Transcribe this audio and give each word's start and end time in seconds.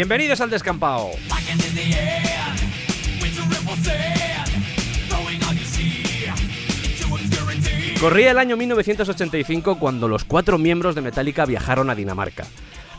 Bienvenidos 0.00 0.40
al 0.40 0.48
descampado. 0.48 1.10
Corría 8.00 8.30
el 8.30 8.38
año 8.38 8.56
1985 8.56 9.78
cuando 9.78 10.08
los 10.08 10.24
cuatro 10.24 10.56
miembros 10.56 10.94
de 10.94 11.02
Metallica 11.02 11.44
viajaron 11.44 11.90
a 11.90 11.94
Dinamarca. 11.94 12.46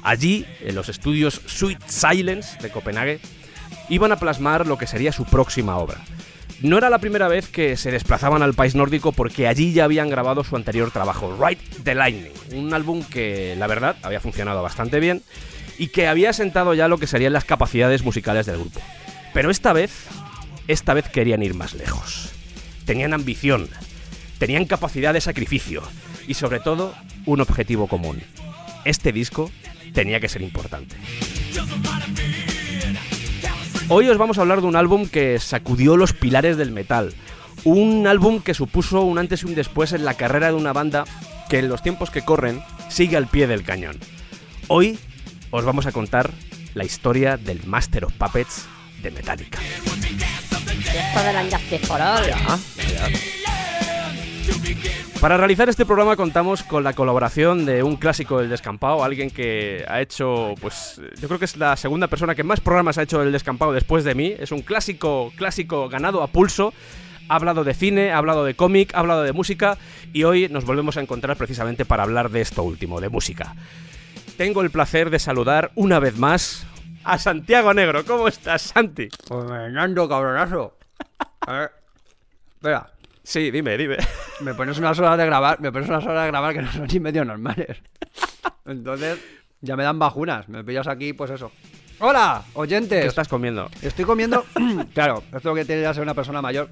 Allí, 0.03 0.45
en 0.59 0.75
los 0.75 0.89
estudios 0.89 1.41
Sweet 1.47 1.79
Silence 1.87 2.59
de 2.61 2.69
Copenhague, 2.69 3.19
iban 3.89 4.11
a 4.11 4.17
plasmar 4.17 4.67
lo 4.67 4.77
que 4.77 4.85
sería 4.85 5.11
su 5.11 5.25
próxima 5.25 5.77
obra. 5.77 5.97
No 6.61 6.77
era 6.77 6.91
la 6.91 6.99
primera 6.99 7.27
vez 7.27 7.47
que 7.47 7.77
se 7.77 7.89
desplazaban 7.89 8.43
al 8.43 8.53
país 8.53 8.75
nórdico 8.75 9.11
porque 9.11 9.47
allí 9.47 9.73
ya 9.73 9.85
habían 9.85 10.11
grabado 10.11 10.43
su 10.43 10.55
anterior 10.55 10.91
trabajo, 10.91 11.35
Ride 11.35 11.61
the 11.83 11.95
Lightning, 11.95 12.33
un 12.53 12.71
álbum 12.75 13.03
que 13.03 13.55
la 13.57 13.65
verdad 13.65 13.95
había 14.03 14.19
funcionado 14.19 14.61
bastante 14.61 14.99
bien 14.99 15.23
y 15.81 15.87
que 15.87 16.07
había 16.07 16.31
sentado 16.31 16.75
ya 16.75 16.87
lo 16.87 16.99
que 16.99 17.07
serían 17.07 17.33
las 17.33 17.43
capacidades 17.43 18.03
musicales 18.03 18.45
del 18.45 18.59
grupo. 18.59 18.79
Pero 19.33 19.49
esta 19.49 19.73
vez, 19.73 20.05
esta 20.67 20.93
vez 20.93 21.09
querían 21.09 21.41
ir 21.41 21.55
más 21.55 21.73
lejos. 21.73 22.29
Tenían 22.85 23.15
ambición, 23.15 23.67
tenían 24.37 24.65
capacidad 24.65 25.11
de 25.11 25.21
sacrificio 25.21 25.81
y 26.27 26.35
sobre 26.35 26.59
todo 26.59 26.93
un 27.25 27.41
objetivo 27.41 27.87
común. 27.87 28.21
Este 28.85 29.11
disco 29.11 29.49
tenía 29.91 30.19
que 30.19 30.29
ser 30.29 30.43
importante. 30.43 30.95
Hoy 33.89 34.07
os 34.07 34.19
vamos 34.19 34.37
a 34.37 34.41
hablar 34.41 34.61
de 34.61 34.67
un 34.67 34.75
álbum 34.75 35.07
que 35.07 35.39
sacudió 35.39 35.97
los 35.97 36.13
pilares 36.13 36.57
del 36.57 36.69
metal. 36.69 37.15
Un 37.63 38.05
álbum 38.05 38.39
que 38.39 38.53
supuso 38.53 39.01
un 39.01 39.17
antes 39.17 39.41
y 39.41 39.47
un 39.47 39.55
después 39.55 39.93
en 39.93 40.05
la 40.05 40.13
carrera 40.13 40.49
de 40.49 40.57
una 40.57 40.73
banda 40.73 41.05
que 41.49 41.57
en 41.57 41.69
los 41.69 41.81
tiempos 41.81 42.11
que 42.11 42.21
corren 42.21 42.61
sigue 42.87 43.17
al 43.17 43.25
pie 43.25 43.47
del 43.47 43.63
cañón. 43.63 43.97
Hoy 44.67 44.99
os 45.51 45.65
vamos 45.65 45.85
a 45.85 45.91
contar 45.91 46.31
la 46.73 46.85
historia 46.85 47.37
del 47.37 47.65
Master 47.65 48.05
of 48.05 48.13
Puppets 48.13 48.67
de 49.03 49.11
Metallica. 49.11 49.59
Para 55.19 55.37
realizar 55.37 55.69
este 55.69 55.85
programa 55.85 56.15
contamos 56.15 56.63
con 56.63 56.83
la 56.83 56.93
colaboración 56.93 57.65
de 57.65 57.83
un 57.83 57.95
clásico 57.97 58.39
del 58.39 58.49
descampado, 58.49 59.03
alguien 59.03 59.29
que 59.29 59.85
ha 59.87 60.01
hecho, 60.01 60.55
pues 60.59 60.99
yo 61.21 61.27
creo 61.27 61.37
que 61.37 61.45
es 61.45 61.57
la 61.57 61.75
segunda 61.77 62.07
persona 62.07 62.33
que 62.33 62.43
más 62.43 62.59
programas 62.59 62.97
ha 62.97 63.03
hecho 63.03 63.19
del 63.19 63.31
descampado 63.31 63.71
después 63.71 64.03
de 64.03 64.15
mí. 64.15 64.33
Es 64.39 64.51
un 64.51 64.61
clásico, 64.61 65.31
clásico 65.35 65.89
ganado 65.89 66.23
a 66.23 66.27
pulso. 66.27 66.73
Ha 67.29 67.35
hablado 67.35 67.63
de 67.63 67.73
cine, 67.73 68.11
ha 68.11 68.17
hablado 68.17 68.43
de 68.43 68.55
cómic, 68.55 68.95
ha 68.95 68.99
hablado 68.99 69.23
de 69.23 69.31
música 69.31 69.77
y 70.11 70.23
hoy 70.23 70.49
nos 70.49 70.65
volvemos 70.65 70.97
a 70.97 71.01
encontrar 71.01 71.37
precisamente 71.37 71.85
para 71.85 72.03
hablar 72.03 72.31
de 72.31 72.41
esto 72.41 72.63
último, 72.63 72.99
de 72.99 73.09
música. 73.09 73.55
Tengo 74.41 74.63
el 74.63 74.71
placer 74.71 75.11
de 75.11 75.19
saludar 75.19 75.71
una 75.75 75.99
vez 75.99 76.17
más 76.17 76.65
a 77.03 77.19
Santiago 77.19 77.75
Negro. 77.75 78.03
¿Cómo 78.03 78.27
estás, 78.27 78.63
Santi? 78.63 79.07
Pues 79.27 79.47
Fernando, 79.47 80.09
cabronazo. 80.09 80.79
A 81.41 81.53
ver. 81.53 81.71
Espera, 82.55 82.91
Sí, 83.21 83.51
dime, 83.51 83.77
dime. 83.77 83.97
me 84.41 84.55
pones 84.55 84.79
unas 84.79 84.97
horas 84.97 85.19
de 85.19 85.27
grabar, 85.27 85.61
me 85.61 85.71
pones 85.71 85.87
unas 85.87 86.03
horas 86.05 86.23
de 86.23 86.31
grabar 86.31 86.55
que 86.55 86.63
no 86.63 86.71
son 86.71 86.87
ni 86.91 86.99
medio 86.99 87.23
normales. 87.23 87.83
Entonces, 88.65 89.19
ya 89.61 89.75
me 89.75 89.83
dan 89.83 89.99
bajunas. 89.99 90.49
Me 90.49 90.63
pillas 90.63 90.87
aquí, 90.87 91.13
pues 91.13 91.29
eso. 91.29 91.51
¡Hola, 91.99 92.43
oyentes! 92.55 92.99
¿Qué 92.99 93.09
estás 93.09 93.27
comiendo? 93.27 93.69
Estoy 93.83 94.05
comiendo. 94.05 94.43
claro, 94.95 95.21
esto 95.25 95.37
es 95.37 95.45
lo 95.45 95.53
que 95.53 95.65
tiene 95.65 95.83
que 95.87 95.93
ser 95.93 96.01
una 96.01 96.15
persona 96.15 96.41
mayor. 96.41 96.71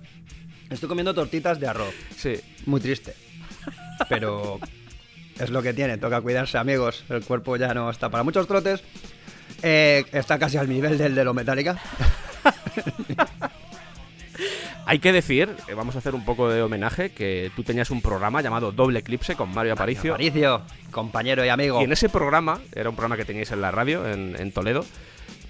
Estoy 0.72 0.90
comiendo 0.90 1.14
tortitas 1.14 1.60
de 1.60 1.68
arroz. 1.68 1.94
Sí. 2.18 2.34
Muy 2.66 2.82
triste. 2.82 3.14
Pero 4.08 4.60
es 5.40 5.50
lo 5.50 5.62
que 5.62 5.74
tiene, 5.74 5.98
toca 5.98 6.22
cuidarse, 6.22 6.58
amigos. 6.58 7.04
El 7.10 7.24
cuerpo 7.24 7.56
ya 7.56 7.74
no 7.74 7.90
está 7.90 8.10
para 8.10 8.24
muchos 8.24 8.48
trotes. 8.48 8.84
Eh, 9.64 10.06
está 10.12 10.38
casi 10.38 10.58
al 10.58 10.70
nivel 10.70 10.98
del 10.98 11.16
de 11.16 11.24
lo 11.24 11.34
metálica. 11.34 11.80
Hay 14.86 15.00
que 15.00 15.12
decir, 15.12 15.56
eh, 15.68 15.74
vamos 15.76 15.96
a 15.96 16.00
hacer 16.00 16.16
un 16.16 16.26
poco 16.26 16.50
de 16.50 16.64
homenaje, 16.64 17.12
que 17.12 17.52
tú 17.56 17.64
tenías 17.64 17.92
un 17.92 18.02
programa 18.02 18.42
llamado 18.42 18.72
Doble 18.72 19.00
Eclipse 19.00 19.36
con 19.36 19.54
Mario 19.54 19.74
Aparicio. 19.74 20.14
Aparicio, 20.14 20.64
compañero 20.90 21.46
y 21.46 21.50
amigo. 21.50 21.80
Y 21.80 21.84
en 21.84 21.92
ese 21.92 22.10
programa, 22.10 22.60
era 22.74 22.90
un 22.90 22.96
programa 22.96 23.16
que 23.16 23.26
teníais 23.26 23.52
en 23.52 23.62
la 23.62 23.70
radio, 23.70 24.08
en, 24.10 24.36
en 24.40 24.52
Toledo, 24.52 24.84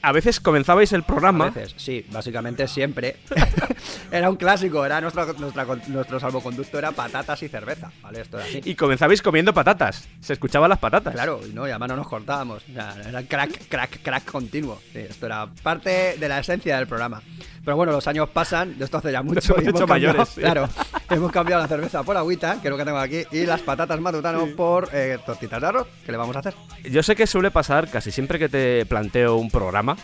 a 0.01 0.11
veces 0.11 0.39
comenzabais 0.39 0.91
el 0.93 1.03
programa... 1.03 1.47
A 1.47 1.49
veces, 1.51 1.73
sí, 1.77 2.05
básicamente 2.11 2.67
siempre. 2.67 3.17
era 4.11 4.29
un 4.29 4.35
clásico, 4.35 4.85
era 4.85 5.01
nuestro, 5.01 5.33
nuestra- 5.33 5.65
nuestro 5.87 6.19
salvoconducto 6.19 6.77
era 6.77 6.91
patatas 6.91 7.41
y 7.43 7.47
cerveza, 7.47 7.91
¿vale? 8.01 8.21
Esto 8.21 8.37
era 8.37 8.45
así. 8.47 8.61
Y 8.63 8.75
comenzabais 8.75 9.21
comiendo 9.21 9.53
patatas. 9.53 10.07
Se 10.21 10.33
escuchaban 10.33 10.69
las 10.69 10.79
patatas. 10.79 11.13
Claro, 11.13 11.41
y 11.47 11.53
no, 11.53 11.67
y 11.67 11.71
además 11.71 11.89
no 11.89 11.95
nos 11.97 12.07
cortábamos. 12.07 12.63
O 12.69 12.73
sea, 12.73 12.95
era 13.07 13.23
crack, 13.23 13.67
crack, 13.67 14.01
crack 14.01 14.25
continuo. 14.25 14.79
Sí, 14.93 14.99
esto 14.99 15.25
era 15.25 15.47
parte 15.63 16.15
de 16.17 16.29
la 16.29 16.39
esencia 16.39 16.77
del 16.77 16.87
programa. 16.87 17.21
Pero 17.69 17.77
bueno, 17.77 17.91
los 17.91 18.07
años 18.07 18.27
pasan, 18.29 18.79
de 18.79 18.85
esto 18.85 18.97
hace 18.97 19.11
ya 19.11 19.21
mucho. 19.21 19.53
hemos 19.53 19.63
y 19.63 19.67
hemos 19.67 19.79
hecho 19.79 19.87
mayores, 19.87 20.29
sí. 20.29 20.41
Claro, 20.41 20.67
hemos 21.07 21.31
cambiado 21.31 21.61
la 21.61 21.67
cerveza 21.67 22.01
por 22.01 22.17
agüita, 22.17 22.59
que 22.59 22.67
es 22.67 22.71
lo 22.71 22.77
que 22.77 22.83
tengo 22.83 22.97
aquí, 22.97 23.21
y 23.31 23.45
las 23.45 23.61
patatas 23.61 24.01
matutano 24.01 24.47
por 24.57 24.89
eh, 24.91 25.19
tortitas 25.23 25.61
de 25.61 25.67
arroz. 25.67 25.87
¿Qué 26.03 26.11
le 26.11 26.17
vamos 26.17 26.35
a 26.35 26.39
hacer? 26.39 26.55
Yo 26.89 27.03
sé 27.03 27.15
que 27.15 27.27
suele 27.27 27.51
pasar 27.51 27.87
casi 27.91 28.09
siempre 28.09 28.39
que 28.39 28.49
te 28.49 28.87
planteo 28.87 29.35
un 29.35 29.51
programa. 29.51 29.97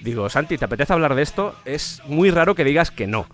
Digo, 0.00 0.28
Santi, 0.28 0.58
¿te 0.58 0.64
apetece 0.64 0.92
hablar 0.92 1.14
de 1.14 1.22
esto? 1.22 1.54
Es 1.64 2.02
muy 2.08 2.32
raro 2.32 2.56
que 2.56 2.64
digas 2.64 2.90
que 2.90 3.06
no. 3.06 3.28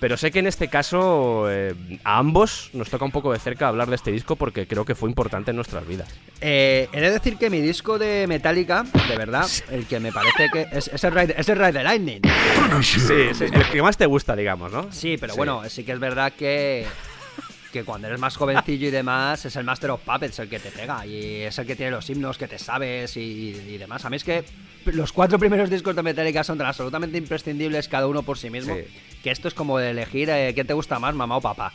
Pero 0.00 0.16
sé 0.16 0.30
que 0.30 0.38
en 0.38 0.46
este 0.46 0.68
caso 0.68 1.50
eh, 1.50 1.74
a 2.04 2.18
ambos 2.18 2.70
nos 2.72 2.88
toca 2.88 3.04
un 3.04 3.10
poco 3.10 3.32
de 3.32 3.38
cerca 3.38 3.68
hablar 3.68 3.88
de 3.88 3.96
este 3.96 4.12
disco 4.12 4.36
porque 4.36 4.66
creo 4.66 4.84
que 4.84 4.94
fue 4.94 5.08
importante 5.08 5.50
en 5.50 5.56
nuestras 5.56 5.86
vidas. 5.86 6.08
Eh, 6.40 6.88
he 6.92 7.00
de 7.00 7.10
decir 7.10 7.36
que 7.36 7.50
mi 7.50 7.60
disco 7.60 7.98
de 7.98 8.26
Metallica, 8.28 8.84
de 9.08 9.16
verdad, 9.16 9.46
el 9.70 9.86
que 9.86 9.98
me 9.98 10.12
parece 10.12 10.48
que 10.52 10.68
es, 10.72 10.88
es 10.88 11.02
el 11.02 11.12
Ride, 11.12 11.34
es 11.36 11.48
el 11.48 11.58
Ride 11.58 11.72
the 11.72 11.82
Lightning. 11.82 12.20
Sí, 12.82 13.00
sí, 13.34 13.44
el 13.44 13.68
que 13.70 13.82
más 13.82 13.96
te 13.96 14.06
gusta, 14.06 14.36
digamos, 14.36 14.70
¿no? 14.70 14.92
Sí, 14.92 15.16
pero 15.18 15.34
bueno, 15.34 15.62
sí 15.68 15.84
que 15.84 15.92
es 15.92 15.98
verdad 15.98 16.32
que, 16.32 16.86
que 17.72 17.84
cuando 17.84 18.08
eres 18.08 18.18
más 18.20 18.36
jovencillo 18.36 18.88
y 18.88 18.90
demás, 18.90 19.44
es 19.44 19.54
el 19.56 19.64
Master 19.64 19.90
of 19.90 20.00
Puppets 20.02 20.38
el 20.38 20.48
que 20.48 20.58
te 20.58 20.70
pega 20.70 21.04
y 21.06 21.42
es 21.42 21.58
el 21.58 21.66
que 21.66 21.76
tiene 21.76 21.90
los 21.92 22.08
himnos 22.08 22.38
que 22.38 22.48
te 22.48 22.58
sabes 22.58 23.16
y, 23.16 23.20
y 23.68 23.78
demás. 23.78 24.04
A 24.04 24.10
mí 24.10 24.16
es 24.16 24.24
que 24.24 24.44
los 24.86 25.12
cuatro 25.12 25.38
primeros 25.38 25.68
discos 25.68 25.94
de 25.94 26.02
Metallica 26.02 26.42
son 26.44 26.56
tan 26.58 26.66
absolutamente 26.66 27.18
imprescindibles 27.18 27.88
cada 27.88 28.06
uno 28.06 28.22
por 28.22 28.38
sí 28.38 28.48
mismo, 28.50 28.74
Sí. 28.74 28.84
que 29.22 29.30
esto 29.30 29.48
es 29.48 29.54
como 29.54 29.78
de 29.78 29.90
elegir 29.90 30.30
eh, 30.30 30.52
qué 30.54 30.64
te 30.64 30.72
gusta 30.72 30.98
más, 30.98 31.14
mamá 31.14 31.36
o 31.36 31.40
papá. 31.42 31.72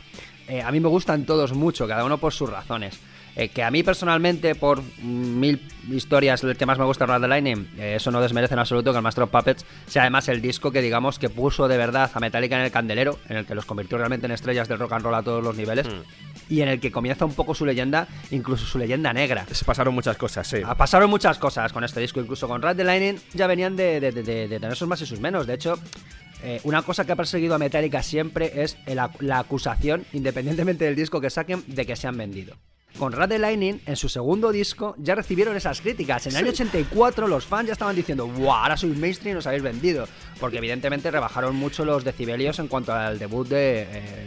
Eh, 0.48 0.62
a 0.62 0.70
mí 0.72 0.80
me 0.80 0.88
gustan 0.88 1.24
todos 1.24 1.52
mucho, 1.52 1.86
cada 1.86 2.04
uno 2.04 2.18
por 2.18 2.32
sus 2.32 2.50
razones. 2.50 2.98
Eh, 3.36 3.48
que 3.48 3.64
a 3.64 3.70
mí 3.72 3.82
personalmente, 3.82 4.54
por 4.54 4.80
mil 5.02 5.60
historias, 5.90 6.44
el 6.44 6.56
que 6.56 6.66
más 6.66 6.78
me 6.78 6.84
gusta 6.84 7.04
the 7.20 7.26
Lightning, 7.28 7.68
eh, 7.78 7.94
eso 7.96 8.10
no 8.12 8.20
desmerece 8.20 8.54
en 8.54 8.60
absoluto 8.60 8.92
que 8.92 8.98
el 8.98 9.02
Master 9.02 9.24
of 9.24 9.30
Puppets 9.30 9.66
sea 9.86 10.02
además 10.02 10.28
el 10.28 10.40
disco 10.40 10.70
que 10.70 10.80
digamos 10.80 11.18
que 11.18 11.28
puso 11.28 11.66
de 11.66 11.76
verdad 11.76 12.10
a 12.14 12.20
Metallica 12.20 12.56
en 12.56 12.62
el 12.62 12.70
candelero, 12.70 13.18
en 13.28 13.38
el 13.38 13.44
que 13.46 13.54
los 13.56 13.66
convirtió 13.66 13.98
realmente 13.98 14.26
en 14.26 14.32
estrellas 14.32 14.68
del 14.68 14.78
rock 14.78 14.92
and 14.92 15.04
roll 15.04 15.14
a 15.16 15.22
todos 15.22 15.42
los 15.42 15.56
niveles, 15.56 15.86
y 16.48 16.60
en 16.60 16.68
el 16.68 16.78
que 16.78 16.92
comienza 16.92 17.24
un 17.24 17.34
poco 17.34 17.54
su 17.54 17.66
leyenda, 17.66 18.06
incluso 18.30 18.64
su 18.66 18.78
leyenda 18.78 19.12
negra. 19.12 19.46
Se 19.50 19.64
pasaron 19.64 19.94
muchas 19.94 20.16
cosas, 20.16 20.46
sí. 20.46 20.58
Ah, 20.64 20.76
Pasaron 20.76 21.10
muchas 21.10 21.38
cosas 21.38 21.72
con 21.72 21.82
este 21.82 22.00
disco, 22.00 22.20
incluso 22.20 22.46
con 22.46 22.62
Ride 22.62 22.76
the 22.76 22.84
Lightning 22.84 23.20
ya 23.32 23.46
venían 23.48 23.74
de, 23.74 23.98
de- 23.98 24.12
de- 24.12 24.22
de- 24.48 24.60
tener 24.60 24.76
sus 24.76 24.86
más 24.86 25.00
y 25.00 25.06
sus 25.06 25.18
menos. 25.18 25.46
De 25.48 25.54
hecho, 25.54 25.76
eh, 26.44 26.60
una 26.62 26.82
cosa 26.82 27.04
que 27.04 27.12
ha 27.12 27.16
perseguido 27.16 27.54
a 27.54 27.58
Metallica 27.58 28.02
siempre 28.02 28.62
es 28.62 28.76
el 28.86 29.00
la 29.20 29.38
acusación, 29.40 30.04
independientemente 30.12 30.84
del 30.84 30.94
disco 30.94 31.20
que 31.20 31.30
saquen, 31.30 31.64
de 31.66 31.84
que 31.84 31.96
se 31.96 32.06
han 32.06 32.16
vendido. 32.16 32.54
Con 32.98 33.12
Ride 33.12 33.26
the 33.28 33.38
Lightning, 33.40 33.80
en 33.86 33.96
su 33.96 34.08
segundo 34.08 34.52
disco, 34.52 34.94
ya 34.98 35.14
recibieron 35.16 35.56
esas 35.56 35.80
críticas. 35.80 36.26
En 36.26 36.32
el 36.32 36.38
año 36.38 36.50
84 36.50 37.26
los 37.26 37.44
fans 37.44 37.66
ya 37.66 37.72
estaban 37.72 37.96
diciendo, 37.96 38.26
¡Wow! 38.28 38.52
Ahora 38.52 38.76
sois 38.76 38.96
mainstream 38.96 39.36
y 39.36 39.38
os 39.38 39.46
habéis 39.46 39.62
vendido. 39.64 40.06
Porque 40.38 40.58
evidentemente 40.58 41.10
rebajaron 41.10 41.56
mucho 41.56 41.84
los 41.84 42.04
decibelios 42.04 42.58
en 42.60 42.68
cuanto 42.68 42.92
al 42.94 43.18
debut 43.18 43.48
de... 43.48 43.82
eh, 43.82 44.26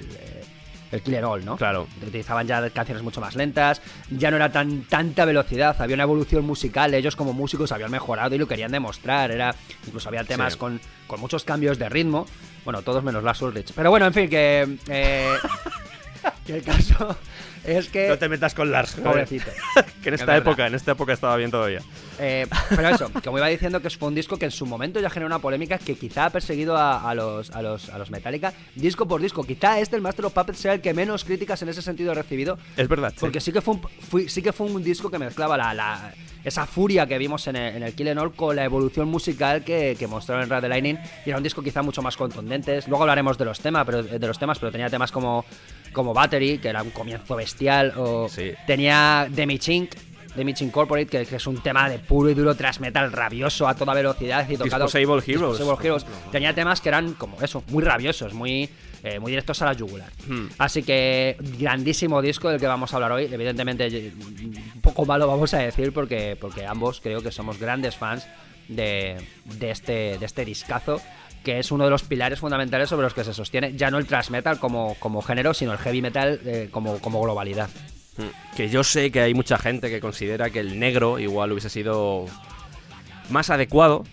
el, 0.92 0.98
el 0.98 1.02
Killer 1.02 1.24
All, 1.26 1.44
¿no? 1.46 1.58
Claro. 1.58 1.88
Utilizaban 2.02 2.48
ya 2.48 2.70
canciones 2.70 3.04
mucho 3.04 3.20
más 3.22 3.36
lentas, 3.36 3.82
ya 4.10 4.30
no 4.32 4.38
era 4.38 4.52
tan 4.52 4.84
tanta 4.84 5.26
velocidad, 5.26 5.76
había 5.82 5.96
una 5.96 6.04
evolución 6.04 6.46
musical, 6.46 6.94
ellos 6.94 7.16
como 7.18 7.34
músicos 7.34 7.74
habían 7.74 7.92
mejorado 7.92 8.36
y 8.36 8.38
lo 8.38 8.48
querían 8.48 8.72
demostrar, 8.72 9.32
era 9.32 9.54
incluso 9.86 10.08
había 10.08 10.24
temas 10.24 10.54
Sí. 10.54 10.60
con, 10.60 10.80
con 11.08 11.20
muchos 11.20 11.44
cambios 11.44 11.78
de 11.78 11.90
ritmo, 11.90 12.26
bueno, 12.64 12.82
todos 12.84 13.04
menos 13.04 13.22
Lars 13.22 13.42
Ulrich. 13.42 13.74
Pero 13.74 13.90
bueno, 13.90 14.06
en 14.08 14.14
fin, 14.14 14.30
que, 14.30 14.78
eh, 14.88 15.36
que 16.46 16.56
el 16.56 16.64
caso 16.64 17.18
es 17.68 17.90
que... 17.90 18.08
No 18.08 18.18
te 18.18 18.30
metas 18.30 18.54
con 18.54 18.72
Lars. 18.72 18.92
joder. 18.96 19.06
Pobrecito. 19.26 19.52
que 20.02 20.10
en 20.10 20.16
Es 20.16 20.22
esta 20.22 20.34
verdad. 20.34 20.38
época, 20.38 20.68
en 20.68 20.76
esta 20.76 20.92
época 20.94 21.14
estaba 21.14 21.36
bien 21.38 21.52
todavía. 21.52 21.82
Eh, 22.20 22.48
pero 22.70 22.90
eso, 22.90 23.12
como 23.24 23.38
iba 23.38 23.48
diciendo 23.48 23.80
que 23.82 23.90
fue 23.92 24.08
un 24.08 24.16
disco 24.16 24.38
que 24.38 24.46
en 24.46 24.52
su 24.52 24.66
momento 24.66 25.00
ya 25.00 25.10
generó 25.10 25.28
una 25.28 25.40
polémica 25.40 25.78
que 25.78 25.96
quizá 25.96 26.26
ha 26.26 26.30
perseguido 26.32 26.76
a, 26.76 27.08
a 27.10 27.14
los, 27.14 27.52
a, 27.52 27.62
los, 27.62 27.90
a 27.90 27.98
los 28.00 28.10
Metallica 28.10 28.54
disco 28.76 29.08
por 29.08 29.22
disco. 29.22 29.44
Quizá 29.44 29.80
este, 29.80 29.96
el 29.96 30.02
Master 30.02 30.26
of 30.26 30.34
Puppets, 30.34 30.60
sea 30.60 30.74
el 30.74 30.82
que 30.82 30.94
menos 30.94 31.24
críticas 31.24 31.62
en 31.62 31.70
ese 31.70 31.82
sentido 31.82 32.12
ha 32.12 32.16
recibido. 32.16 32.58
Es 32.76 32.88
verdad. 32.88 33.14
Porque 33.20 33.40
sí 33.40 33.52
que 33.52 33.62
fue 33.62 33.76
un, 33.76 33.82
fui- 33.82 34.30
sí 34.30 34.42
que 34.42 34.54
fue 34.54 34.68
un 34.68 34.84
disco 34.84 35.12
que 35.12 35.20
mezclaba 35.20 35.58
la, 35.58 35.74
la- 35.74 36.14
esa 36.44 36.66
furia 36.66 37.06
que 37.06 37.18
vimos 37.18 37.46
en 37.48 37.58
el, 37.58 37.76
en 37.76 37.84
el 37.84 37.94
Kill 37.94 38.18
All 38.18 38.34
con 38.34 38.56
la 38.56 38.64
evolución 38.64 39.10
musical 39.10 39.64
que, 39.66 39.98
que 40.00 40.08
mostraron 40.08 40.50
en 40.52 40.62
the 40.62 40.70
Lightning. 40.70 40.98
Y 41.26 41.30
era 41.30 41.38
un 41.38 41.44
disco 41.44 41.62
quizá 41.62 41.82
mucho 41.82 42.02
más 42.02 42.16
contundente. 42.16 42.80
Luego 42.88 43.04
hablaremos 43.04 43.38
de 43.38 43.44
los 43.46 43.60
temas, 43.60 43.86
pero, 43.86 44.02
de 44.02 44.28
los 44.28 44.40
temas, 44.40 44.58
pero 44.58 44.72
tenía 44.72 44.90
temas 44.90 45.12
como, 45.12 45.44
como 45.98 46.14
Battery, 46.14 46.60
que 46.60 46.70
era 46.70 46.82
un 46.82 46.92
comienzo 46.92 47.36
bestial. 47.36 47.94
O 47.98 48.30
Sí. 48.30 48.52
tenía 48.66 49.28
Demi 49.30 49.60
Chink. 49.60 49.92
Demi 50.36 50.54
Chink 50.54 50.72
Corporate, 50.72 51.26
que, 51.26 51.36
es 51.36 51.48
un 51.48 51.62
tema 51.64 51.90
de 51.90 51.98
puro 51.98 52.30
y 52.30 52.36
duro 52.36 52.54
thrash 52.54 52.80
metal 52.80 53.12
rabioso 53.12 53.68
a 53.68 53.74
toda 53.74 53.96
velocidad 53.96 54.48
y 54.48 54.56
tocado. 54.56 54.86
Disposable 54.86 55.24
Heroes, 55.26 55.58
Disposable 55.58 55.88
Heroes. 55.88 56.06
Tenía 56.32 56.54
temas 56.54 56.80
que 56.80 56.90
eran 56.90 57.14
como 57.14 57.42
eso, 57.42 57.64
muy 57.70 57.84
rabiosos, 57.84 58.36
muy, 58.36 58.70
eh, 59.04 59.20
muy 59.20 59.32
directos 59.32 59.60
a 59.64 59.66
la 59.66 59.74
yugular. 59.74 60.12
Hmm. 60.28 60.46
Así 60.60 60.84
que 60.84 61.38
grandísimo 61.58 62.22
disco 62.22 62.50
del 62.50 62.60
que 62.60 62.68
vamos 62.68 62.94
a 62.94 62.98
hablar 62.98 63.14
hoy. 63.14 63.28
Evidentemente, 63.32 63.88
un 63.88 64.82
poco 64.82 65.06
malo 65.06 65.28
vamos 65.28 65.56
a 65.56 65.58
decir 65.58 65.92
porque, 65.92 66.38
porque 66.40 66.68
ambos 66.68 67.02
creo 67.02 67.24
que 67.24 67.32
somos 67.32 67.58
grandes 67.58 67.96
fans 67.96 68.28
de, 68.68 69.18
de 69.46 69.72
este, 69.72 70.20
de 70.20 70.26
este 70.26 70.46
discazo. 70.46 71.02
Que 71.44 71.60
es 71.60 71.72
uno 71.72 71.86
de 71.86 71.90
los 71.90 72.04
pilares 72.04 72.40
fundamentales 72.40 72.90
sobre 72.90 73.04
los 73.04 73.14
que 73.14 73.24
se 73.24 73.34
sostiene 73.34 73.74
ya 73.76 73.90
no 73.92 73.98
el 73.98 74.06
thrash 74.06 74.30
metal 74.30 74.60
como, 74.60 74.96
como 75.00 75.22
género, 75.22 75.54
sino 75.54 75.72
el 75.72 75.78
heavy 75.78 76.02
metal 76.02 76.40
eh, 76.46 76.70
como, 76.72 77.00
como 77.00 77.22
globalidad. 77.22 77.70
Mm. 78.18 78.56
Que 78.56 78.70
yo 78.70 78.84
sé 78.84 79.12
que 79.12 79.22
hay 79.22 79.34
mucha 79.34 79.58
gente 79.58 79.90
que 79.90 80.00
considera 80.00 80.50
que 80.50 80.60
el 80.60 80.80
negro 80.80 81.20
igual 81.20 81.52
hubiese 81.52 81.70
sido 81.70 82.26
más 83.30 83.50
adecuado 83.50 84.04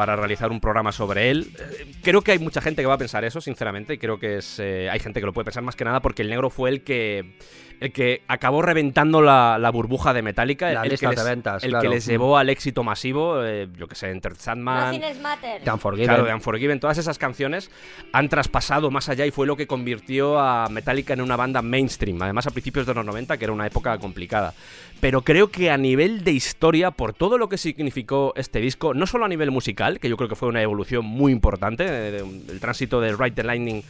para 0.00 0.16
realizar 0.16 0.50
un 0.50 0.60
programa 0.60 0.92
sobre 0.92 1.30
él. 1.30 1.52
Eh, 1.58 1.92
Creo 2.02 2.22
que 2.22 2.32
hay 2.32 2.38
mucha 2.38 2.62
gente 2.62 2.80
que 2.80 2.86
va 2.86 2.94
a 2.94 2.98
pensar 2.98 3.22
eso, 3.22 3.42
sinceramente, 3.42 3.92
y 3.92 3.98
creo 3.98 4.18
que 4.18 4.38
es, 4.38 4.58
eh, 4.58 4.88
hay 4.88 4.98
gente 4.98 5.20
que 5.20 5.26
lo 5.26 5.34
puede 5.34 5.44
pensar 5.44 5.62
más 5.62 5.76
que 5.76 5.84
nada 5.84 6.00
porque 6.00 6.22
el 6.22 6.30
negro 6.30 6.48
fue 6.48 6.70
el 6.70 6.82
que 6.82 7.34
el 7.80 7.92
que 7.92 8.22
acabó 8.28 8.60
reventando 8.60 9.22
la, 9.22 9.58
la 9.58 9.70
burbuja 9.70 10.12
de 10.12 10.20
Metallica, 10.20 10.70
Las 10.70 10.84
el, 10.84 10.90
que 10.90 10.92
listas 10.92 11.10
les, 11.10 11.24
de 11.24 11.30
ventas, 11.30 11.64
el 11.64 11.70
claro. 11.70 11.82
que 11.82 11.88
les 11.88 12.06
llevó 12.06 12.36
al 12.36 12.50
éxito 12.50 12.84
masivo, 12.84 13.42
eh, 13.42 13.68
yo 13.76 13.88
que 13.88 13.94
sé, 13.94 14.10
Enter 14.10 14.36
Sandman. 14.36 15.00
The 15.00 15.72
Unforgiven. 15.72 16.06
Claro, 16.06 16.24
de 16.24 16.34
Unforgiven, 16.34 16.78
todas 16.78 16.98
esas 16.98 17.16
canciones 17.16 17.70
han 18.12 18.28
traspasado 18.28 18.90
más 18.90 19.08
allá 19.08 19.24
y 19.24 19.30
fue 19.30 19.46
lo 19.46 19.56
que 19.56 19.66
convirtió 19.66 20.38
a 20.38 20.68
Metallica 20.68 21.14
en 21.14 21.22
una 21.22 21.36
banda 21.36 21.62
mainstream, 21.62 22.20
además 22.20 22.46
a 22.46 22.50
principios 22.50 22.86
de 22.86 22.92
los 22.92 23.04
90, 23.04 23.38
que 23.38 23.44
era 23.44 23.52
una 23.52 23.66
época 23.66 23.96
complicada. 23.98 24.52
Pero 25.00 25.22
creo 25.22 25.50
que 25.50 25.70
a 25.70 25.78
nivel 25.78 26.22
de 26.22 26.32
historia, 26.32 26.90
por 26.90 27.14
todo 27.14 27.38
lo 27.38 27.48
que 27.48 27.56
significó 27.56 28.34
este 28.36 28.60
disco, 28.60 28.92
no 28.92 29.06
solo 29.06 29.24
a 29.24 29.28
nivel 29.28 29.50
musical, 29.50 29.89
que 29.98 30.08
yo 30.08 30.16
creo 30.16 30.28
que 30.28 30.36
fue 30.36 30.48
una 30.48 30.62
evolución 30.62 31.04
muy 31.04 31.32
importante, 31.32 31.84
eh, 31.86 32.22
del 32.22 32.60
tránsito 32.60 33.00
de 33.00 33.16
Ride 33.16 33.32
the 33.32 33.42
Lightning 33.42 33.82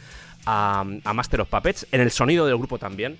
a, 0.45 0.83
a 1.03 1.13
Master 1.13 1.41
of 1.41 1.49
Puppets, 1.49 1.85
en 1.91 2.01
el 2.01 2.11
sonido 2.11 2.45
del 2.47 2.57
grupo 2.57 2.79
también. 2.79 3.17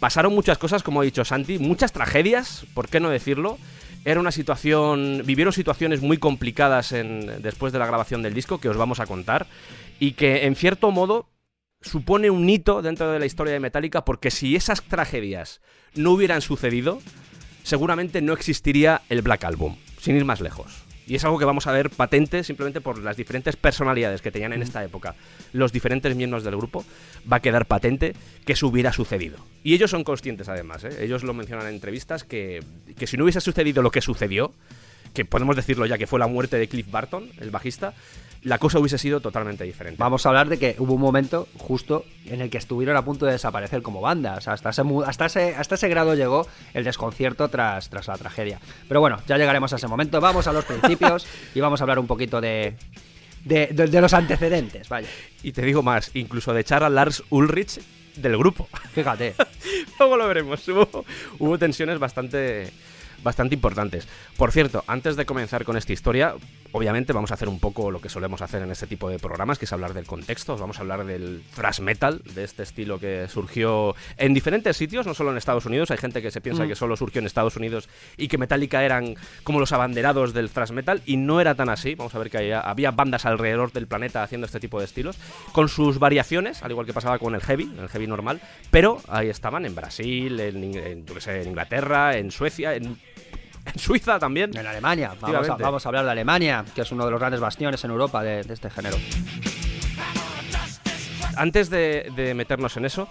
Pasaron 0.00 0.34
muchas 0.34 0.58
cosas, 0.58 0.82
como 0.82 1.00
ha 1.00 1.04
dicho 1.04 1.24
Santi, 1.24 1.58
muchas 1.58 1.92
tragedias, 1.92 2.66
¿por 2.74 2.88
qué 2.88 3.00
no 3.00 3.08
decirlo? 3.08 3.58
Era 4.06 4.20
una 4.20 4.30
situación. 4.30 5.22
Vivieron 5.24 5.52
situaciones 5.52 6.00
muy 6.00 6.16
complicadas 6.16 6.94
después 7.40 7.72
de 7.72 7.80
la 7.80 7.86
grabación 7.86 8.22
del 8.22 8.34
disco 8.34 8.60
que 8.60 8.68
os 8.68 8.76
vamos 8.76 9.00
a 9.00 9.06
contar. 9.06 9.48
Y 9.98 10.12
que 10.12 10.46
en 10.46 10.54
cierto 10.54 10.92
modo 10.92 11.28
supone 11.80 12.30
un 12.30 12.48
hito 12.48 12.82
dentro 12.82 13.10
de 13.10 13.18
la 13.18 13.26
historia 13.26 13.52
de 13.52 13.58
Metallica. 13.58 14.04
Porque 14.04 14.30
si 14.30 14.54
esas 14.54 14.82
tragedias 14.82 15.60
no 15.96 16.12
hubieran 16.12 16.40
sucedido, 16.40 17.00
seguramente 17.64 18.22
no 18.22 18.32
existiría 18.32 19.02
el 19.08 19.22
Black 19.22 19.42
Album. 19.42 19.74
Sin 20.00 20.14
ir 20.14 20.24
más 20.24 20.40
lejos. 20.40 20.85
Y 21.06 21.14
es 21.14 21.24
algo 21.24 21.38
que 21.38 21.44
vamos 21.44 21.66
a 21.66 21.72
ver 21.72 21.90
patente 21.90 22.42
simplemente 22.42 22.80
por 22.80 22.98
las 22.98 23.16
diferentes 23.16 23.56
personalidades 23.56 24.22
que 24.22 24.32
tenían 24.32 24.52
en 24.52 24.62
esta 24.62 24.82
época 24.82 25.14
los 25.52 25.72
diferentes 25.72 26.14
miembros 26.16 26.42
del 26.42 26.56
grupo. 26.56 26.84
Va 27.30 27.36
a 27.36 27.40
quedar 27.40 27.66
patente 27.66 28.14
que 28.44 28.54
eso 28.54 28.66
hubiera 28.66 28.92
sucedido. 28.92 29.38
Y 29.62 29.74
ellos 29.74 29.90
son 29.90 30.04
conscientes 30.04 30.48
además, 30.48 30.84
¿eh? 30.84 31.04
ellos 31.04 31.22
lo 31.22 31.34
mencionan 31.34 31.68
en 31.68 31.74
entrevistas, 31.74 32.24
que, 32.24 32.62
que 32.98 33.06
si 33.06 33.16
no 33.16 33.24
hubiese 33.24 33.40
sucedido 33.40 33.82
lo 33.82 33.90
que 33.90 34.00
sucedió, 34.00 34.52
que 35.14 35.24
podemos 35.24 35.56
decirlo 35.56 35.86
ya 35.86 35.96
que 35.96 36.06
fue 36.06 36.18
la 36.18 36.26
muerte 36.26 36.58
de 36.58 36.68
Cliff 36.68 36.90
Barton, 36.90 37.30
el 37.40 37.50
bajista, 37.50 37.94
la 38.46 38.58
cosa 38.58 38.78
hubiese 38.78 38.96
sido 38.98 39.20
totalmente 39.20 39.64
diferente. 39.64 39.98
Vamos 39.98 40.24
a 40.24 40.28
hablar 40.28 40.48
de 40.48 40.56
que 40.58 40.76
hubo 40.78 40.94
un 40.94 41.00
momento 41.00 41.48
justo 41.58 42.04
en 42.26 42.40
el 42.40 42.48
que 42.48 42.58
estuvieron 42.58 42.96
a 42.96 43.04
punto 43.04 43.26
de 43.26 43.32
desaparecer 43.32 43.82
como 43.82 44.00
banda. 44.00 44.36
O 44.36 44.40
sea, 44.40 44.52
hasta 44.52 44.70
ese, 44.70 44.82
hasta 45.04 45.26
ese, 45.26 45.54
hasta 45.56 45.74
ese 45.74 45.88
grado 45.88 46.14
llegó 46.14 46.46
el 46.72 46.84
desconcierto 46.84 47.48
tras, 47.48 47.90
tras 47.90 48.06
la 48.06 48.16
tragedia. 48.16 48.60
Pero 48.86 49.00
bueno, 49.00 49.18
ya 49.26 49.36
llegaremos 49.36 49.72
a 49.72 49.76
ese 49.76 49.88
momento. 49.88 50.20
Vamos 50.20 50.46
a 50.46 50.52
los 50.52 50.64
principios 50.64 51.26
y 51.56 51.60
vamos 51.60 51.80
a 51.80 51.84
hablar 51.84 51.98
un 51.98 52.06
poquito 52.06 52.40
de, 52.40 52.74
de, 53.44 53.66
de- 53.72 53.88
de 53.88 54.00
los 54.00 54.14
antecedentes. 54.14 54.88
Vaya, 54.88 55.08
Y 55.42 55.50
te 55.50 55.62
digo 55.62 55.82
más, 55.82 56.12
incluso 56.14 56.54
de 56.54 56.60
echar 56.60 56.84
a 56.84 56.88
Lars 56.88 57.24
Ulrich 57.30 57.80
del 58.14 58.36
grupo. 58.38 58.68
fíjate. 58.94 59.34
Luego 59.98 60.16
lo 60.16 60.28
veremos. 60.28 60.66
Hubo, 60.68 61.04
hubo 61.40 61.58
tensiones 61.58 61.98
bastante, 61.98 62.70
bastante 63.26 63.54
importantes. 63.54 64.08
Por 64.38 64.52
cierto, 64.52 64.82
antes 64.86 65.16
de 65.16 65.26
comenzar 65.26 65.64
con 65.66 65.76
esta 65.76 65.92
historia, 65.92 66.34
obviamente 66.72 67.12
vamos 67.12 67.30
a 67.30 67.34
hacer 67.34 67.48
un 67.48 67.60
poco 67.60 67.90
lo 67.90 68.00
que 68.00 68.08
solemos 68.08 68.40
hacer 68.40 68.62
en 68.62 68.70
este 68.70 68.86
tipo 68.86 69.10
de 69.10 69.18
programas, 69.18 69.58
que 69.58 69.66
es 69.66 69.72
hablar 69.72 69.92
del 69.92 70.06
contexto. 70.06 70.54
Os 70.54 70.60
vamos 70.60 70.78
a 70.78 70.80
hablar 70.80 71.04
del 71.04 71.42
thrash 71.54 71.80
metal, 71.80 72.22
de 72.34 72.44
este 72.44 72.62
estilo 72.62 72.98
que 72.98 73.28
surgió 73.28 73.94
en 74.16 74.32
diferentes 74.32 74.76
sitios, 74.76 75.06
no 75.06 75.12
solo 75.12 75.30
en 75.32 75.36
Estados 75.36 75.66
Unidos. 75.66 75.90
Hay 75.90 75.98
gente 75.98 76.22
que 76.22 76.30
se 76.30 76.40
piensa 76.40 76.64
Mm. 76.64 76.68
que 76.68 76.74
solo 76.76 76.96
surgió 76.96 77.18
en 77.20 77.26
Estados 77.26 77.56
Unidos 77.56 77.88
y 78.16 78.28
que 78.28 78.38
Metallica 78.38 78.82
eran 78.84 79.14
como 79.44 79.60
los 79.60 79.72
abanderados 79.72 80.32
del 80.32 80.48
thrash 80.50 80.70
metal, 80.70 81.02
y 81.04 81.16
no 81.18 81.40
era 81.40 81.54
tan 81.54 81.68
así. 81.68 81.94
Vamos 81.94 82.14
a 82.14 82.18
ver 82.18 82.30
que 82.30 82.38
había, 82.38 82.60
había 82.60 82.90
bandas 82.92 83.26
alrededor 83.26 83.72
del 83.72 83.86
planeta 83.86 84.22
haciendo 84.22 84.46
este 84.46 84.60
tipo 84.60 84.78
de 84.78 84.84
estilos, 84.84 85.16
con 85.52 85.68
sus 85.68 85.98
variaciones, 85.98 86.62
al 86.62 86.70
igual 86.70 86.86
que 86.86 86.92
pasaba 86.94 87.18
con 87.18 87.34
el 87.34 87.40
heavy, 87.42 87.70
el 87.78 87.88
heavy 87.88 88.06
normal, 88.06 88.40
pero 88.70 89.00
ahí 89.08 89.28
estaban 89.28 89.64
en 89.66 89.74
Brasil, 89.74 90.38
en, 90.40 90.62
en, 90.76 91.06
yo 91.06 91.14
qué 91.14 91.20
sé, 91.20 91.42
en 91.42 91.48
Inglaterra, 91.48 92.16
en 92.16 92.30
Suecia, 92.30 92.74
en, 92.74 92.96
en 93.66 93.78
Suiza 93.78 94.18
también. 94.18 94.56
En 94.56 94.66
Alemania, 94.66 95.08
vamos 95.08 95.22
a, 95.22 95.30
Efectivamente. 95.30 95.62
vamos 95.62 95.86
a 95.86 95.88
hablar 95.88 96.04
de 96.04 96.10
Alemania, 96.12 96.64
que 96.74 96.82
es 96.82 96.92
uno 96.92 97.04
de 97.04 97.10
los 97.10 97.20
grandes 97.20 97.40
bastiones 97.40 97.82
en 97.84 97.90
Europa 97.90 98.22
de, 98.22 98.42
de 98.42 98.54
este 98.54 98.70
género. 98.70 98.96
Antes 101.36 101.68
de, 101.68 102.10
de 102.16 102.34
meternos 102.34 102.76
en 102.76 102.86
eso, 102.86 103.08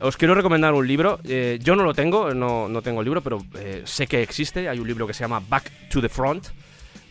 os 0.00 0.16
quiero 0.16 0.34
recomendar 0.34 0.74
un 0.74 0.86
libro. 0.86 1.20
Eh, 1.24 1.58
yo 1.62 1.76
no 1.76 1.84
lo 1.84 1.94
tengo, 1.94 2.34
no, 2.34 2.68
no 2.68 2.82
tengo 2.82 3.00
el 3.00 3.04
libro, 3.04 3.20
pero 3.20 3.38
eh, 3.54 3.82
sé 3.84 4.06
que 4.06 4.22
existe. 4.22 4.68
Hay 4.68 4.78
un 4.78 4.86
libro 4.86 5.06
que 5.06 5.14
se 5.14 5.20
llama 5.20 5.42
Back 5.48 5.70
to 5.88 6.00
the 6.00 6.08
Front 6.08 6.48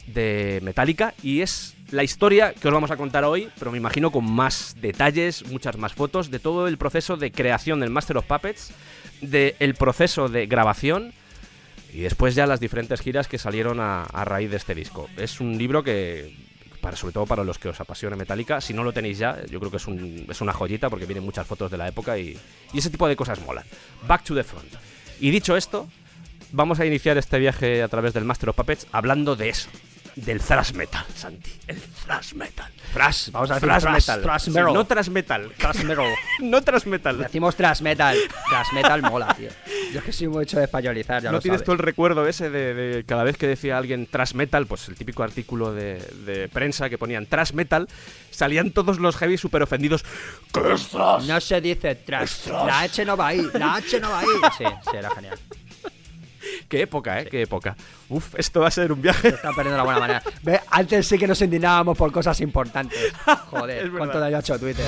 de 0.07 0.59
Metallica 0.63 1.13
y 1.21 1.41
es 1.41 1.75
la 1.91 2.03
historia 2.03 2.53
que 2.53 2.67
os 2.67 2.73
vamos 2.73 2.91
a 2.91 2.97
contar 2.97 3.23
hoy, 3.23 3.49
pero 3.59 3.71
me 3.71 3.77
imagino 3.77 4.11
con 4.11 4.29
más 4.29 4.75
detalles, 4.79 5.45
muchas 5.47 5.77
más 5.77 5.93
fotos 5.93 6.31
de 6.31 6.39
todo 6.39 6.67
el 6.67 6.77
proceso 6.77 7.17
de 7.17 7.31
creación 7.31 7.79
del 7.79 7.89
Master 7.89 8.17
of 8.17 8.25
Puppets, 8.25 8.71
del 9.21 9.75
proceso 9.75 10.29
de 10.29 10.47
grabación 10.47 11.13
y 11.97 12.01
después 12.01 12.35
ya 12.35 12.45
las 12.45 12.59
diferentes 12.59 13.01
giras 13.01 13.27
que 13.27 13.37
salieron 13.37 13.79
a, 13.79 14.03
a 14.03 14.23
raíz 14.23 14.51
de 14.51 14.57
este 14.57 14.75
disco. 14.75 15.09
Es 15.17 15.39
un 15.39 15.57
libro 15.57 15.83
que, 15.83 16.35
para, 16.79 16.95
sobre 16.95 17.13
todo 17.13 17.25
para 17.25 17.43
los 17.43 17.57
que 17.57 17.69
os 17.69 17.79
apasione 17.81 18.15
Metallica, 18.15 18.61
si 18.61 18.73
no 18.73 18.83
lo 18.83 18.93
tenéis 18.93 19.17
ya, 19.17 19.43
yo 19.49 19.59
creo 19.59 19.71
que 19.71 19.77
es, 19.77 19.87
un- 19.87 20.27
es 20.29 20.39
una 20.41 20.53
joyita 20.53 20.89
porque 20.91 21.05
vienen 21.07 21.23
muchas 21.25 21.47
fotos 21.47 21.71
de 21.71 21.77
la 21.77 21.87
época 21.87 22.17
y, 22.19 22.37
y 22.71 22.77
ese 22.77 22.91
tipo 22.91 23.07
de 23.07 23.15
cosas 23.15 23.39
molan. 23.41 23.65
Back 24.07 24.23
to 24.25 24.35
the 24.35 24.43
front. 24.43 24.71
Y 25.19 25.31
dicho 25.31 25.57
esto, 25.57 25.87
vamos 26.51 26.79
a 26.79 26.85
iniciar 26.85 27.17
este 27.17 27.39
viaje 27.39 27.81
a 27.81 27.87
través 27.87 28.13
del 28.13 28.25
Master 28.25 28.49
of 28.49 28.55
Puppets 28.55 28.85
hablando 28.91 29.35
de 29.35 29.49
eso, 29.49 29.67
del 30.15 30.39
thrash 30.39 30.73
metal, 30.73 31.03
Santi. 31.15 31.51
El 31.67 31.79
thrash 31.81 32.33
metal. 32.33 32.71
Thrash, 32.93 33.29
vamos 33.31 33.51
a 33.51 33.55
decir 33.55 33.67
Thrash 33.69 33.81
thrash, 33.83 33.93
metal. 34.07 34.21
thrash 34.21 34.41
Sí, 34.43 34.51
metal. 34.51 34.73
no 34.73 34.85
thrash 34.85 35.09
metal. 35.09 35.51
Thrash 35.57 35.83
metal. 35.83 36.05
no 36.41 36.61
thrash 36.61 36.85
metal. 36.85 37.17
Decimos 37.17 37.55
thrash 37.55 37.81
metal. 37.81 38.17
Thrash 38.49 38.73
metal 38.73 39.01
mola, 39.01 39.33
tío. 39.35 39.49
Yo 39.93 39.99
es 39.99 40.05
que 40.05 40.11
soy 40.11 40.27
mucho 40.27 40.57
de 40.57 40.65
españolizar, 40.65 41.21
ya 41.23 41.29
¿No 41.29 41.37
lo 41.37 41.41
tienes 41.41 41.59
sabes. 41.59 41.65
tú 41.65 41.71
el 41.73 41.79
recuerdo 41.79 42.27
ese 42.27 42.49
de, 42.49 42.73
de 42.73 43.03
cada 43.05 43.23
vez 43.23 43.37
que 43.37 43.47
decía 43.47 43.77
alguien 43.77 44.05
trash 44.05 44.33
metal, 44.33 44.65
pues 44.67 44.87
el 44.89 44.95
típico 44.95 45.23
artículo 45.23 45.73
de, 45.73 45.99
de 46.25 46.49
prensa 46.49 46.89
que 46.89 46.97
ponían 46.97 47.25
trash 47.25 47.53
metal, 47.53 47.87
salían 48.31 48.71
todos 48.71 48.99
los 48.99 49.15
heavy 49.17 49.37
super 49.37 49.61
ofendidos. 49.63 50.03
¿Qué 50.53 50.73
es 50.73 50.87
thrash? 50.89 51.25
No 51.27 51.39
se 51.39 51.61
dice 51.61 51.95
trash. 51.95 52.47
La 52.47 52.81
H 52.81 53.05
no 53.05 53.15
va 53.17 53.27
ahí. 53.27 53.47
La 53.53 53.75
H 53.75 53.99
no 53.99 54.09
va 54.09 54.19
ahí. 54.19 54.27
Sí, 54.57 54.63
sí, 54.89 54.97
era 54.97 55.09
genial. 55.11 55.37
Qué 56.69 56.81
época, 56.81 57.21
¿eh? 57.21 57.27
Qué 57.29 57.41
época. 57.43 57.75
Uf, 58.09 58.35
esto 58.37 58.61
va 58.61 58.67
a 58.67 58.71
ser 58.71 58.91
un 58.91 59.01
viaje. 59.01 59.29
Están 59.29 59.53
perdiendo 59.55 59.77
la 59.77 59.83
buena 59.83 59.99
manera. 59.99 60.23
Ve, 60.43 60.59
antes 60.71 61.07
sí 61.07 61.17
que 61.17 61.27
nos 61.27 61.41
indignábamos 61.41 61.97
por 61.97 62.11
cosas 62.11 62.39
importantes. 62.41 62.99
Es 63.27 63.37
Joder, 63.49 63.91
cuánto 63.91 64.19
daño 64.19 64.37
ha 64.37 64.39
hecho 64.39 64.57
Twitter. 64.59 64.85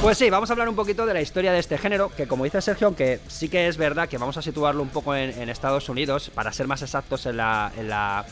Pues 0.00 0.16
sí, 0.16 0.30
vamos 0.30 0.48
a 0.48 0.52
hablar 0.52 0.68
un 0.68 0.76
poquito 0.76 1.06
de 1.06 1.12
la 1.12 1.20
historia 1.20 1.52
de 1.52 1.58
este 1.58 1.76
género, 1.76 2.08
que 2.16 2.28
como 2.28 2.44
dice 2.44 2.62
Sergio, 2.62 2.86
aunque 2.86 3.18
sí 3.26 3.48
que 3.48 3.66
es 3.66 3.76
verdad 3.76 4.08
que 4.08 4.16
vamos 4.16 4.36
a 4.36 4.42
situarlo 4.42 4.80
un 4.80 4.90
poco 4.90 5.14
en, 5.16 5.48
Estados 5.48 5.88
Unidos, 5.88 6.30
para 6.32 6.52
ser 6.52 6.68
más 6.68 6.82
exactos 6.82 7.26
en 7.26 7.36
la, 7.36 7.72
en 7.76 7.88
la 7.88 8.24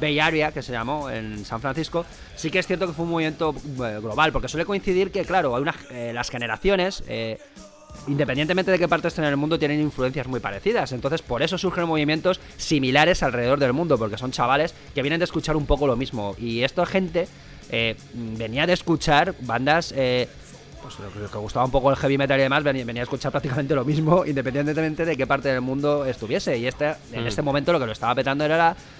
Bay 0.00 0.18
Area, 0.18 0.50
que 0.50 0.62
se 0.62 0.72
llamó 0.72 1.08
en 1.10 1.44
San 1.44 1.60
Francisco, 1.60 2.04
sí 2.34 2.50
que 2.50 2.58
es 2.58 2.66
cierto 2.66 2.88
que 2.88 2.92
fue 2.92 3.04
un 3.04 3.12
movimiento 3.12 3.54
eh, 3.54 3.98
global, 4.00 4.32
porque 4.32 4.48
suele 4.48 4.64
coincidir 4.64 5.12
que, 5.12 5.24
claro, 5.24 5.54
hay 5.54 5.64
eh, 5.90 6.12
las 6.12 6.28
generaciones, 6.28 7.04
eh, 7.06 7.38
independientemente 8.08 8.72
de 8.72 8.78
qué 8.80 8.88
parte 8.88 9.06
estén 9.06 9.24
en 9.24 9.30
el 9.30 9.36
mundo, 9.36 9.60
tienen 9.60 9.80
influencias 9.80 10.26
muy 10.26 10.40
parecidas. 10.40 10.90
Entonces, 10.90 11.22
por 11.22 11.40
eso 11.40 11.56
surgen 11.56 11.86
movimientos 11.86 12.40
similares 12.56 13.22
alrededor 13.22 13.60
del 13.60 13.72
mundo, 13.72 13.96
porque 13.96 14.18
son 14.18 14.32
chavales 14.32 14.74
que 14.92 15.02
vienen 15.02 15.20
de 15.20 15.24
escuchar 15.24 15.54
un 15.54 15.66
poco 15.66 15.86
lo 15.86 15.94
mismo. 15.94 16.34
Y 16.36 16.64
esta 16.64 16.84
gente 16.84 17.28
venía 18.12 18.66
de 18.66 18.74
escuchar 18.74 19.34
bandas 19.40 19.94
pues 20.82 20.98
lo 20.98 21.30
que 21.30 21.38
gustaba 21.38 21.64
un 21.64 21.70
poco 21.70 21.90
el 21.90 21.96
heavy 21.96 22.18
metal 22.18 22.38
y 22.38 22.42
demás, 22.42 22.62
venía, 22.64 22.84
a 22.84 23.04
escuchar 23.04 23.30
prácticamente 23.30 23.74
lo 23.74 23.84
mismo, 23.84 24.24
independientemente 24.26 25.04
de 25.04 25.16
qué 25.16 25.26
parte 25.26 25.48
del 25.48 25.60
mundo 25.60 26.04
estuviese. 26.04 26.58
Y 26.58 26.66
este, 26.66 26.94
en 27.12 27.24
mm. 27.24 27.26
este 27.26 27.42
momento 27.42 27.72
lo 27.72 27.78
que 27.78 27.86
lo 27.86 27.92
estaba 27.92 28.14
petando 28.14 28.44
era 28.44 28.56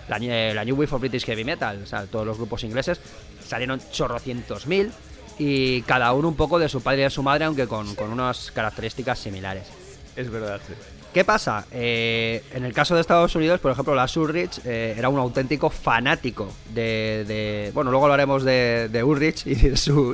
la, 0.08 0.18
la, 0.54 0.64
New 0.64 0.76
Wave 0.76 0.94
of 0.94 1.00
British 1.00 1.24
Heavy 1.24 1.44
Metal. 1.44 1.80
O 1.82 1.86
sea, 1.86 2.06
todos 2.06 2.24
los 2.24 2.36
grupos 2.36 2.64
ingleses 2.64 3.00
salieron 3.44 3.80
chorrocientos 3.90 4.66
mil 4.66 4.92
y 5.38 5.82
cada 5.82 6.12
uno 6.12 6.28
un 6.28 6.36
poco 6.36 6.58
de 6.58 6.68
su 6.68 6.82
padre 6.82 7.00
y 7.00 7.04
de 7.04 7.10
su 7.10 7.22
madre, 7.22 7.44
aunque 7.44 7.66
con, 7.66 7.94
con 7.94 8.10
unas 8.12 8.50
características 8.52 9.18
similares. 9.18 9.66
Es 10.14 10.30
verdad, 10.30 10.60
sí. 10.66 10.74
¿Qué 11.12 11.24
pasa? 11.24 11.66
Eh, 11.70 12.42
en 12.54 12.64
el 12.64 12.72
caso 12.72 12.94
de 12.94 13.02
Estados 13.02 13.34
Unidos, 13.34 13.60
por 13.60 13.70
ejemplo, 13.70 13.94
la 13.94 14.06
Ulrich 14.16 14.60
eh, 14.64 14.94
era 14.96 15.10
un 15.10 15.18
auténtico 15.18 15.68
fanático 15.68 16.50
de, 16.72 17.70
Bueno, 17.74 17.90
luego 17.90 18.06
hablaremos 18.06 18.44
de, 18.44 18.88
de 18.90 19.04
Ulrich 19.04 19.46
de, 19.46 19.54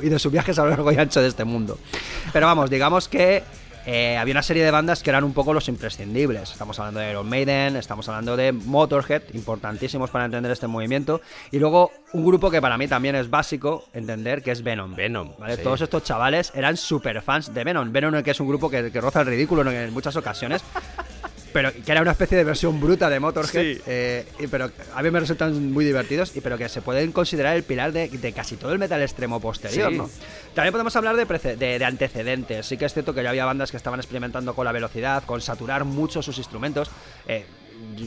y 0.03 0.09
de 0.09 0.19
sus 0.19 0.31
viajes 0.31 0.59
a 0.59 0.63
lo 0.63 0.71
largo 0.71 0.91
y 0.91 0.97
ancho 0.97 1.21
de 1.21 1.29
este 1.29 1.45
mundo. 1.45 1.79
Pero 2.33 2.47
vamos, 2.47 2.69
digamos 2.69 3.07
que 3.07 3.43
eh, 3.91 4.17
había 4.17 4.33
una 4.33 4.43
serie 4.43 4.63
de 4.63 4.69
bandas 4.69 5.01
que 5.01 5.09
eran 5.09 5.23
un 5.23 5.33
poco 5.33 5.51
los 5.51 5.67
imprescindibles. 5.67 6.51
Estamos 6.51 6.77
hablando 6.77 6.99
de 6.99 7.09
Iron 7.09 7.27
Maiden, 7.27 7.75
estamos 7.75 8.07
hablando 8.07 8.37
de 8.37 8.51
Motorhead, 8.51 9.23
importantísimos 9.33 10.11
para 10.11 10.25
entender 10.25 10.51
este 10.51 10.67
movimiento. 10.67 11.21
Y 11.49 11.57
luego 11.57 11.91
un 12.13 12.23
grupo 12.23 12.51
que 12.51 12.61
para 12.61 12.77
mí 12.77 12.87
también 12.87 13.15
es 13.15 13.31
básico 13.31 13.85
entender, 13.93 14.43
que 14.43 14.51
es 14.51 14.61
Venom. 14.61 14.93
Venom. 14.93 15.31
Todos 15.63 15.81
estos 15.81 16.03
chavales 16.03 16.51
eran 16.53 16.77
super 16.77 17.19
fans 17.23 17.51
de 17.51 17.63
Venom. 17.63 17.91
Venom 17.91 18.21
que 18.21 18.29
es 18.29 18.39
un 18.39 18.47
grupo 18.47 18.69
que, 18.69 18.91
que 18.91 19.01
roza 19.01 19.21
el 19.21 19.27
ridículo 19.27 19.67
en 19.67 19.91
muchas 19.91 20.15
ocasiones. 20.15 20.63
Pero 21.53 21.71
que 21.73 21.91
era 21.91 22.01
una 22.01 22.11
especie 22.11 22.37
de 22.37 22.43
versión 22.43 22.79
bruta 22.79 23.09
de 23.09 23.19
Motorhead, 23.19 23.77
eh, 23.87 24.25
pero 24.49 24.71
a 24.93 25.01
mí 25.01 25.11
me 25.11 25.19
resultan 25.19 25.71
muy 25.71 25.85
divertidos, 25.85 26.35
y 26.35 26.41
pero 26.41 26.57
que 26.57 26.69
se 26.69 26.81
pueden 26.81 27.11
considerar 27.11 27.55
el 27.55 27.63
pilar 27.63 27.91
de, 27.91 28.33
casi 28.35 28.55
todo 28.55 28.71
el 28.71 28.79
metal 28.79 29.01
extremo 29.01 29.39
posterior, 29.39 29.91
¿no? 29.91 30.09
También 30.53 30.71
podemos 30.71 30.95
hablar 30.95 31.15
de, 31.15 31.85
antecedentes. 31.85 32.65
Sí 32.65 32.77
que 32.77 32.85
es 32.85 32.93
cierto 32.93 33.13
que 33.13 33.23
ya 33.23 33.29
había 33.29 33.45
bandas 33.45 33.71
que 33.71 33.77
estaban 33.77 33.99
experimentando 33.99 34.53
con 34.53 34.65
la 34.65 34.71
velocidad, 34.71 35.23
con 35.23 35.41
saturar 35.41 35.85
mucho 35.85 36.21
sus 36.21 36.37
instrumentos. 36.37 36.89
Eh, 37.27 37.45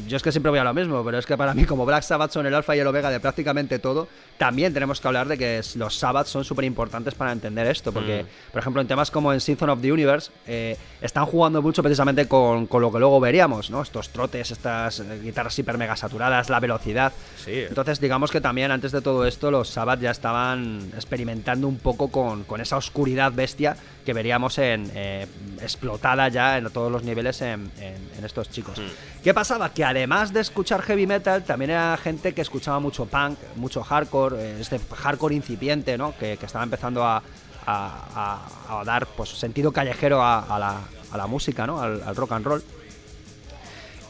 yo 0.07 0.17
es 0.17 0.23
que 0.23 0.33
siempre 0.33 0.51
voy 0.51 0.59
a 0.59 0.65
lo 0.65 0.75
mismo, 0.75 1.05
pero 1.05 1.19
es 1.19 1.27
que 1.27 1.37
para 1.37 1.55
mí, 1.55 1.65
como 1.65 1.85
Black 1.87 2.03
Sabbath 2.03 2.33
son 2.33 2.47
el 2.47 2.55
alfa 2.55 2.77
y 2.77 2.81
el 2.81 2.87
omega 2.87 3.11
de 3.11 3.21
prácticamente 3.21 3.79
todo, 3.79 4.09
también 4.39 4.73
tenemos 4.73 5.01
que 5.01 5.09
hablar 5.09 5.29
de 5.29 5.39
que 5.39 5.61
los 5.77 5.97
Sabbaths 5.97 6.31
son 6.31 6.45
súper 6.45 6.65
importantes 6.65 7.15
para 7.15 7.33
entender 7.33 7.67
esto. 7.67 7.93
Porque, 7.93 8.25
mm. 8.25 8.53
por 8.53 8.61
ejemplo, 8.61 8.83
en 8.83 8.89
temas 8.89 9.11
como 9.11 9.33
en 9.33 9.41
Season 9.41 9.71
of 9.71 9.81
the 9.81 9.93
Universe, 9.93 10.31
eh, 10.47 10.77
están 11.01 11.27
jugando 11.27 11.63
mucho 11.63 11.83
precisamente 11.83 12.27
con, 12.27 12.67
con, 12.67 12.83
lo 12.83 12.93
que 12.93 12.99
luego 12.99 13.21
veríamos, 13.21 13.71
¿no? 13.71 13.83
Estos 13.83 14.11
trotes, 14.11 14.51
estas 14.51 15.01
eh, 15.01 15.21
guitarras 15.23 15.59
hiper 15.59 15.79
mega 15.79 15.97
saturadas, 15.97 16.51
la 16.51 16.61
velocidad. 16.61 17.13
Sí. 17.37 17.65
Entonces, 17.69 18.01
digamos 18.01 18.31
que 18.31 18.41
también 18.41 18.71
antes 18.71 18.93
de 18.93 19.01
todo 19.01 19.27
esto, 19.27 19.51
los 19.51 19.69
Sabbath 19.69 20.01
ya 20.01 20.11
estaban 20.11 20.91
experimentando 20.95 21.69
un 21.69 21.79
poco 21.79 22.09
con, 22.09 22.45
con 22.45 22.61
esa 22.61 22.77
oscuridad 22.77 23.33
bestia 23.33 23.77
que 24.05 24.13
veríamos 24.13 24.59
en 24.59 24.91
eh, 24.95 25.27
explotada 25.61 26.29
ya 26.29 26.59
en 26.59 26.71
todos 26.71 26.91
los 26.91 27.03
niveles 27.03 27.41
en, 27.43 27.71
en, 27.81 28.25
estos 28.25 28.51
chicos. 28.51 28.79
Mm. 28.79 29.23
¿Qué 29.23 29.35
pasaba? 29.35 29.73
Que 29.73 29.85
además 29.85 30.33
de 30.33 30.41
escuchar 30.41 30.83
heavy 30.83 31.07
metal, 31.07 31.45
también 31.45 31.71
era 31.73 31.97
gente 31.97 32.35
que 32.35 32.43
escuchaba 32.43 32.79
mucho 32.81 33.07
punk, 33.07 33.39
mucho 33.57 33.83
hardcore, 33.83 34.37
eh, 34.39 34.61
este 34.61 34.79
hardcore 34.79 35.35
incipiente, 35.35 35.99
¿no? 35.99 36.15
Que, 36.17 36.35
estaba 36.35 36.65
empezando 36.65 37.05
a, 37.05 37.23
a, 37.67 38.83
dar 38.85 39.07
pues 39.07 39.31
sentido 39.31 39.73
callejero 39.73 40.23
a, 40.23 40.59
la, 40.59 40.81
a 41.11 41.17
la 41.17 41.27
música, 41.27 41.67
¿no? 41.67 41.81
al 41.81 42.17
rock 42.17 42.33
and 42.33 42.45
roll. 42.45 42.63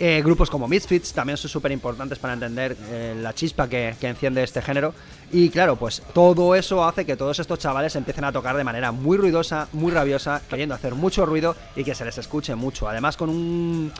Eh, 0.04 0.20
grupos 0.20 0.50
como 0.50 0.66
Misfits 0.66 1.12
también 1.12 1.36
son 1.36 1.48
súper 1.48 1.70
importantes 1.70 2.18
para 2.18 2.34
entender 2.34 2.76
eh, 2.90 3.14
la 3.16 3.34
chispa 3.34 3.68
que, 3.68 3.94
enciende 4.00 4.42
este 4.42 4.60
género. 4.60 4.94
Y 5.34 5.48
claro, 5.48 5.76
pues 5.76 6.02
todo 6.12 6.54
eso 6.54 6.84
hace 6.84 7.06
que 7.06 7.16
todos 7.16 7.38
estos 7.38 7.58
chavales 7.58 7.96
empiecen 7.96 8.24
a 8.24 8.32
tocar 8.32 8.54
de 8.54 8.64
manera 8.64 8.92
muy 8.92 9.16
ruidosa, 9.16 9.66
muy 9.72 9.90
rabiosa, 9.90 10.42
queriendo 10.46 10.74
hacer 10.74 10.94
mucho 10.94 11.24
ruido 11.24 11.56
y 11.74 11.84
que 11.84 11.94
se 11.94 12.04
les 12.04 12.18
escuche 12.18 12.54
mucho. 12.54 12.86
Además 12.86 13.16
con 13.16 13.30
un 13.30 13.92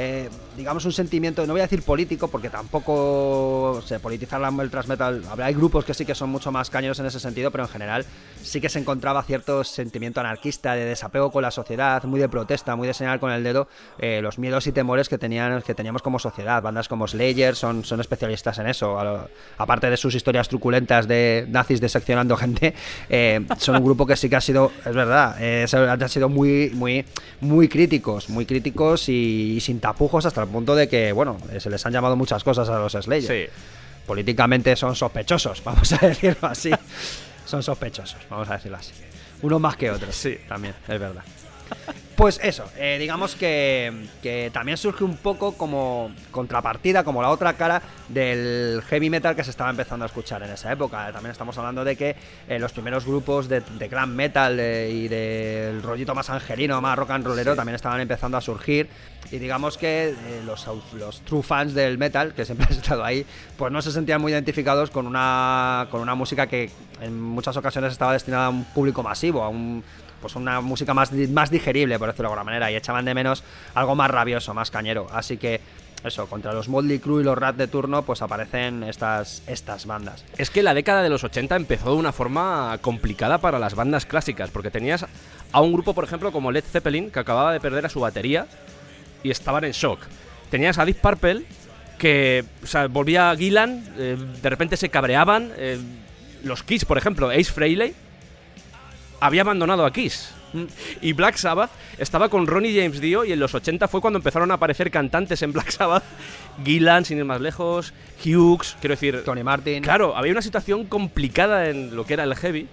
eh, 0.00 0.28
digamos, 0.56 0.84
un 0.84 0.92
sentimiento, 0.92 1.44
no 1.44 1.54
voy 1.54 1.60
a 1.60 1.64
decir 1.64 1.82
político, 1.82 2.28
porque 2.28 2.50
tampoco 2.50 3.82
se 3.84 3.98
politizar 3.98 4.40
el 4.60 4.70
transmetal. 4.70 5.24
Hay 5.42 5.54
grupos 5.54 5.84
que 5.84 5.92
sí 5.92 6.06
que 6.06 6.14
son 6.14 6.30
mucho 6.30 6.52
más 6.52 6.70
cañeros 6.70 7.00
en 7.00 7.06
ese 7.06 7.18
sentido, 7.18 7.50
pero 7.50 7.64
en 7.64 7.70
general 7.70 8.06
sí 8.40 8.60
que 8.60 8.68
se 8.68 8.78
encontraba 8.78 9.24
cierto 9.24 9.64
sentimiento 9.64 10.20
anarquista, 10.20 10.74
de 10.74 10.84
desapego 10.84 11.32
con 11.32 11.42
la 11.42 11.50
sociedad, 11.50 12.04
muy 12.04 12.20
de 12.20 12.28
protesta, 12.28 12.76
muy 12.76 12.86
de 12.86 12.94
señalar 12.94 13.18
con 13.18 13.32
el 13.32 13.42
dedo 13.42 13.66
eh, 13.98 14.20
los 14.22 14.38
miedos 14.38 14.68
y 14.68 14.72
temores 14.72 15.08
que, 15.08 15.18
tenían, 15.18 15.62
que 15.62 15.74
teníamos 15.74 16.00
como 16.00 16.20
sociedad. 16.20 16.62
Bandas 16.62 16.86
como 16.86 17.08
Slayer 17.08 17.56
son, 17.56 17.84
son 17.84 18.00
especialistas 18.00 18.58
en 18.58 18.68
eso, 18.68 18.96
aparte 19.56 19.90
de 19.90 19.96
sus 19.96 20.14
historias 20.14 20.48
truculentas 20.48 21.08
de 21.08 21.44
nazis 21.48 21.80
deseccionando 21.80 22.36
gente, 22.36 22.72
eh, 23.08 23.44
son 23.58 23.74
un 23.74 23.84
grupo 23.84 24.06
que 24.06 24.14
sí 24.14 24.28
que 24.28 24.36
ha 24.36 24.40
sido, 24.40 24.70
es 24.86 24.94
verdad, 24.94 25.36
han 25.40 26.08
sido 26.08 26.28
muy, 26.28 26.70
muy, 26.70 27.04
muy 27.40 27.68
críticos, 27.68 28.28
muy 28.28 28.46
críticos 28.46 29.08
y, 29.08 29.54
y 29.56 29.60
sin 29.60 29.80
tapujos 29.88 30.26
hasta 30.26 30.42
el 30.42 30.48
punto 30.48 30.74
de 30.74 30.86
que, 30.86 31.12
bueno, 31.12 31.38
se 31.58 31.70
les 31.70 31.84
han 31.86 31.92
llamado 31.94 32.14
muchas 32.14 32.44
cosas 32.44 32.68
a 32.68 32.78
los 32.78 32.92
Slayer. 32.92 33.50
Políticamente 34.06 34.76
son 34.76 34.94
sospechosos, 34.94 35.64
vamos 35.64 35.90
a 35.92 36.06
decirlo 36.06 36.46
así. 36.48 36.70
son 37.46 37.62
sospechosos, 37.62 38.18
vamos 38.28 38.50
a 38.50 38.54
decirlo 38.54 38.76
así. 38.76 38.92
Uno 39.40 39.58
más 39.58 39.76
que 39.76 39.90
otros. 39.90 40.14
Sí, 40.14 40.36
también, 40.46 40.74
es 40.86 41.00
verdad. 41.00 41.22
Pues 42.18 42.40
eso, 42.42 42.64
eh, 42.76 42.96
digamos 42.98 43.36
que, 43.36 44.50
también 44.52 44.76
surge 44.76 45.04
un 45.04 45.16
poco 45.18 45.52
como 45.52 46.10
contrapartida, 46.32 47.04
como 47.04 47.22
la 47.22 47.30
otra 47.30 47.52
cara 47.52 47.80
del 48.08 48.82
heavy 48.88 49.08
metal 49.08 49.36
que 49.36 49.44
se 49.44 49.50
estaba 49.50 49.70
empezando 49.70 50.04
a 50.04 50.06
escuchar 50.06 50.42
en 50.42 50.50
esa 50.50 50.72
época. 50.72 51.12
También 51.12 51.30
estamos 51.30 51.56
hablando 51.58 51.84
de 51.84 51.94
que 51.94 52.16
eh, 52.48 52.58
los 52.58 52.72
primeros 52.72 53.06
grupos 53.06 53.48
de, 53.48 53.60
de 53.60 53.86
gran 53.86 54.16
metal 54.16 54.58
eh, 54.58 54.90
y 54.90 55.06
del 55.06 55.80
rollito 55.80 56.12
más 56.12 56.28
angelino, 56.28 56.80
más 56.80 56.98
rock 56.98 57.10
and 57.10 57.24
rollero, 57.24 57.54
también 57.54 57.76
estaban 57.76 58.00
empezando 58.00 58.36
a 58.36 58.40
surgir. 58.40 58.88
Y 59.30 59.38
digamos 59.38 59.78
que 59.78 60.12
los, 60.44 60.66
los 60.94 61.20
true 61.20 61.44
fans 61.44 61.72
del 61.72 61.98
metal, 61.98 62.34
que 62.34 62.44
siempre 62.44 62.66
han 62.68 62.72
estado 62.72 63.04
ahí, 63.04 63.24
pues 63.56 63.70
no 63.70 63.80
se 63.80 63.92
sentían 63.92 64.20
muy 64.20 64.32
identificados 64.32 64.90
con 64.90 65.06
una, 65.06 65.86
con 65.88 66.00
una 66.00 66.16
música 66.16 66.48
que 66.48 66.68
en 67.00 67.20
muchas 67.20 67.56
ocasiones 67.56 67.92
estaba 67.92 68.12
destinada 68.12 68.46
a 68.46 68.50
un 68.50 68.64
público 68.64 69.04
masivo, 69.04 69.44
a 69.44 69.50
un 69.50 69.84
pues 70.20 70.36
una 70.36 70.60
música 70.60 70.94
más, 70.94 71.12
más 71.12 71.50
digerible, 71.50 71.98
por 71.98 72.08
decirlo 72.08 72.28
de 72.28 72.34
alguna 72.34 72.44
manera, 72.44 72.70
y 72.70 72.76
echaban 72.76 73.04
de 73.04 73.14
menos 73.14 73.42
algo 73.74 73.94
más 73.94 74.10
rabioso, 74.10 74.54
más 74.54 74.70
cañero. 74.70 75.06
Así 75.12 75.36
que 75.36 75.60
eso, 76.04 76.26
contra 76.28 76.52
los 76.52 76.68
Motley 76.68 77.00
Crue 77.00 77.22
y 77.22 77.24
los 77.24 77.36
Rat 77.36 77.56
de 77.56 77.66
turno, 77.66 78.02
pues 78.02 78.22
aparecen 78.22 78.84
estas, 78.84 79.42
estas 79.46 79.86
bandas. 79.86 80.24
Es 80.36 80.50
que 80.50 80.62
la 80.62 80.74
década 80.74 81.02
de 81.02 81.10
los 81.10 81.24
80 81.24 81.56
empezó 81.56 81.90
de 81.92 81.96
una 81.96 82.12
forma 82.12 82.78
complicada 82.80 83.38
para 83.38 83.58
las 83.58 83.74
bandas 83.74 84.06
clásicas, 84.06 84.50
porque 84.50 84.70
tenías 84.70 85.06
a 85.50 85.60
un 85.60 85.72
grupo, 85.72 85.94
por 85.94 86.04
ejemplo, 86.04 86.30
como 86.30 86.52
Led 86.52 86.64
Zeppelin, 86.64 87.10
que 87.10 87.18
acababa 87.18 87.52
de 87.52 87.60
perder 87.60 87.86
a 87.86 87.88
su 87.88 88.00
batería 88.00 88.46
y 89.22 89.30
estaban 89.30 89.64
en 89.64 89.72
shock. 89.72 90.00
Tenías 90.50 90.78
a 90.78 90.84
Deep 90.84 91.00
Purple, 91.00 91.44
que 91.98 92.44
o 92.62 92.88
volvía 92.88 93.30
a 93.30 93.36
Gillan, 93.36 93.84
eh, 93.98 94.16
de 94.40 94.50
repente 94.50 94.76
se 94.76 94.88
cabreaban. 94.88 95.50
Eh, 95.56 95.78
los 96.44 96.62
Kiss, 96.62 96.84
por 96.84 96.96
ejemplo, 96.96 97.30
Ace 97.30 97.52
Frehley, 97.52 97.94
había 99.20 99.42
abandonado 99.42 99.84
a 99.84 99.92
Kiss. 99.92 100.34
Y 101.02 101.12
Black 101.12 101.36
Sabbath 101.36 101.70
estaba 101.98 102.28
con 102.28 102.46
Ronnie 102.46 102.74
James 102.80 103.00
Dio 103.00 103.24
y 103.24 103.32
en 103.32 103.40
los 103.40 103.54
80 103.54 103.86
fue 103.88 104.00
cuando 104.00 104.18
empezaron 104.18 104.50
a 104.50 104.54
aparecer 104.54 104.90
cantantes 104.90 105.42
en 105.42 105.52
Black 105.52 105.70
Sabbath. 105.70 106.04
Gillan, 106.64 107.04
sin 107.04 107.18
ir 107.18 107.24
más 107.24 107.40
lejos, 107.40 107.92
Hughes, 108.24 108.76
quiero 108.80 108.94
decir... 108.94 109.22
Tony 109.24 109.42
Martin. 109.42 109.82
Claro, 109.82 110.16
había 110.16 110.32
una 110.32 110.42
situación 110.42 110.84
complicada 110.86 111.68
en 111.68 111.94
lo 111.94 112.06
que 112.06 112.14
era 112.14 112.24
el 112.24 112.34
heavy. 112.34 112.66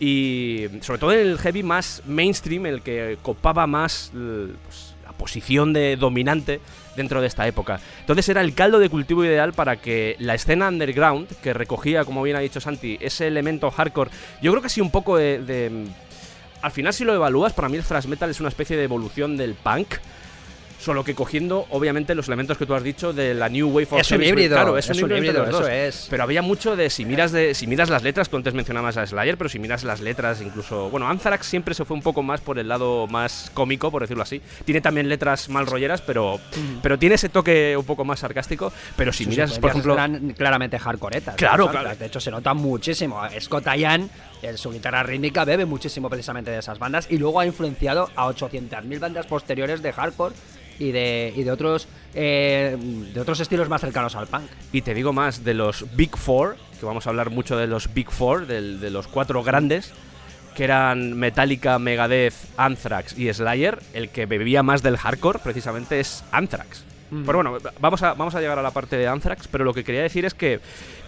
Y 0.00 0.66
sobre 0.80 0.98
todo 0.98 1.12
en 1.12 1.20
el 1.20 1.38
heavy 1.38 1.62
más 1.62 2.02
mainstream, 2.06 2.66
el 2.66 2.82
que 2.82 3.18
copaba 3.22 3.68
más 3.68 4.10
pues, 4.12 4.94
la 5.04 5.12
posición 5.12 5.72
de 5.72 5.96
dominante 5.96 6.60
dentro 6.96 7.20
de 7.20 7.26
esta 7.26 7.46
época. 7.46 7.80
Entonces 8.00 8.28
era 8.28 8.40
el 8.40 8.54
caldo 8.54 8.78
de 8.78 8.88
cultivo 8.88 9.24
ideal 9.24 9.52
para 9.52 9.76
que 9.76 10.16
la 10.18 10.34
escena 10.34 10.68
underground, 10.68 11.28
que 11.42 11.52
recogía, 11.54 12.04
como 12.04 12.22
bien 12.22 12.36
ha 12.36 12.40
dicho 12.40 12.60
Santi, 12.60 12.98
ese 13.00 13.26
elemento 13.26 13.70
hardcore, 13.70 14.10
yo 14.40 14.50
creo 14.50 14.62
que 14.62 14.68
sí 14.68 14.80
un 14.80 14.90
poco 14.90 15.16
de, 15.16 15.86
al 16.62 16.70
final 16.70 16.92
si 16.92 17.04
lo 17.04 17.14
evalúas, 17.14 17.52
para 17.52 17.68
mí 17.68 17.76
el 17.76 17.84
thrash 17.84 18.06
metal 18.06 18.30
es 18.30 18.40
una 18.40 18.48
especie 18.48 18.76
de 18.76 18.84
evolución 18.84 19.36
del 19.36 19.54
punk. 19.54 19.94
Solo 20.82 21.04
que 21.04 21.14
cogiendo, 21.14 21.66
obviamente, 21.70 22.12
los 22.16 22.26
elementos 22.26 22.58
que 22.58 22.66
tú 22.66 22.74
has 22.74 22.82
dicho 22.82 23.12
de 23.12 23.34
la 23.34 23.48
New 23.48 23.68
Wave 23.68 23.86
of 23.92 24.00
Es 24.00 24.10
un 24.10 24.24
híbrido, 24.24 24.56
Claro, 24.56 24.76
es, 24.76 24.90
es 24.90 25.00
un 25.00 25.12
híbrido, 25.12 25.44
eso 25.44 25.68
es. 25.68 26.08
Pero 26.10 26.24
había 26.24 26.42
mucho 26.42 26.74
de 26.74 26.90
si 26.90 27.04
miras 27.04 27.30
de 27.30 27.54
si 27.54 27.68
miras 27.68 27.88
las 27.88 28.02
letras, 28.02 28.28
tú 28.28 28.36
antes 28.36 28.52
mencionabas 28.52 28.96
a 28.96 29.06
Slayer, 29.06 29.38
pero 29.38 29.48
si 29.48 29.60
miras 29.60 29.84
las 29.84 30.00
letras, 30.00 30.40
incluso. 30.42 30.90
Bueno, 30.90 31.08
Anthrax 31.08 31.46
siempre 31.46 31.74
se 31.74 31.84
fue 31.84 31.96
un 31.96 32.02
poco 32.02 32.24
más 32.24 32.40
por 32.40 32.58
el 32.58 32.66
lado 32.66 33.06
más 33.06 33.52
cómico, 33.54 33.92
por 33.92 34.02
decirlo 34.02 34.24
así. 34.24 34.42
Tiene 34.64 34.80
también 34.80 35.08
letras 35.08 35.48
mal 35.48 35.68
rolleras, 35.68 36.00
pero, 36.00 36.40
pero 36.82 36.98
tiene 36.98 37.14
ese 37.14 37.28
toque 37.28 37.76
un 37.76 37.84
poco 37.84 38.04
más 38.04 38.18
sarcástico. 38.18 38.72
Pero 38.96 39.12
si 39.12 39.26
miras, 39.26 39.58
por 39.60 39.76
influencias 39.76 39.76
ejemplo. 39.76 39.94
eran 39.94 40.32
claramente 40.34 40.80
hardcoretas. 40.80 41.36
Claro, 41.36 41.70
claro. 41.70 41.94
De 41.94 42.06
hecho, 42.06 42.18
se 42.18 42.32
nota 42.32 42.54
muchísimo. 42.54 43.20
Scott 43.40 43.66
Ian, 43.76 44.10
su 44.56 44.70
guitarra 44.70 45.02
rítmica, 45.02 45.44
bebe 45.44 45.64
muchísimo 45.64 46.10
precisamente 46.10 46.50
de 46.50 46.58
esas 46.58 46.78
bandas 46.78 47.06
y 47.10 47.18
luego 47.18 47.40
ha 47.40 47.46
influenciado 47.46 48.10
a 48.16 48.26
800.000 48.28 48.98
bandas 48.98 49.26
posteriores 49.26 49.82
de 49.82 49.92
hardcore 49.92 50.34
y 50.78 50.90
de, 50.90 51.32
y 51.36 51.44
de 51.44 51.50
otros 51.50 51.88
eh, 52.14 52.76
de 53.14 53.20
otros 53.20 53.40
estilos 53.40 53.68
más 53.68 53.80
cercanos 53.80 54.14
al 54.16 54.26
punk. 54.26 54.50
Y 54.72 54.82
te 54.82 54.94
digo 54.94 55.12
más, 55.12 55.44
de 55.44 55.54
los 55.54 55.86
Big 55.96 56.16
Four, 56.16 56.56
que 56.78 56.86
vamos 56.86 57.06
a 57.06 57.10
hablar 57.10 57.30
mucho 57.30 57.56
de 57.56 57.66
los 57.66 57.92
Big 57.94 58.10
Four, 58.10 58.46
de 58.46 58.90
los 58.90 59.08
cuatro 59.08 59.42
grandes, 59.42 59.92
que 60.54 60.64
eran 60.64 61.14
Metallica, 61.18 61.78
Megadeth, 61.78 62.34
Anthrax 62.56 63.18
y 63.18 63.32
Slayer, 63.32 63.78
el 63.94 64.10
que 64.10 64.26
bebía 64.26 64.62
más 64.62 64.82
del 64.82 64.96
hardcore 64.96 65.38
precisamente 65.38 66.00
es 66.00 66.24
Anthrax. 66.32 66.84
Pero 67.26 67.42
bueno, 67.42 67.58
vamos 67.78 68.02
a, 68.02 68.14
vamos 68.14 68.34
a 68.34 68.40
llegar 68.40 68.58
a 68.58 68.62
la 68.62 68.70
parte 68.70 68.96
de 68.96 69.06
Anthrax, 69.06 69.46
pero 69.46 69.64
lo 69.64 69.74
que 69.74 69.84
quería 69.84 70.00
decir 70.00 70.24
es 70.24 70.32
que 70.32 70.60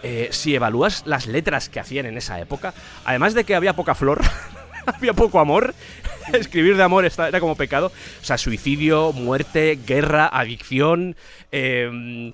eh, 0.02 0.28
si 0.32 0.54
evalúas 0.54 1.02
las 1.06 1.26
letras 1.26 1.70
que 1.70 1.80
hacían 1.80 2.04
en 2.04 2.18
esa 2.18 2.38
época, 2.38 2.75
además 3.06 3.32
de 3.32 3.44
que 3.44 3.54
había 3.54 3.73
poca 3.73 3.94
flor, 3.94 4.20
había 4.87 5.14
poco 5.14 5.40
amor, 5.40 5.75
escribir 6.34 6.76
de 6.76 6.82
amor 6.82 7.06
era 7.06 7.40
como 7.40 7.56
pecado, 7.56 7.87
o 7.87 8.25
sea, 8.25 8.37
suicidio, 8.37 9.12
muerte, 9.12 9.78
guerra, 9.87 10.26
adicción, 10.26 11.16
eh, 11.50 12.32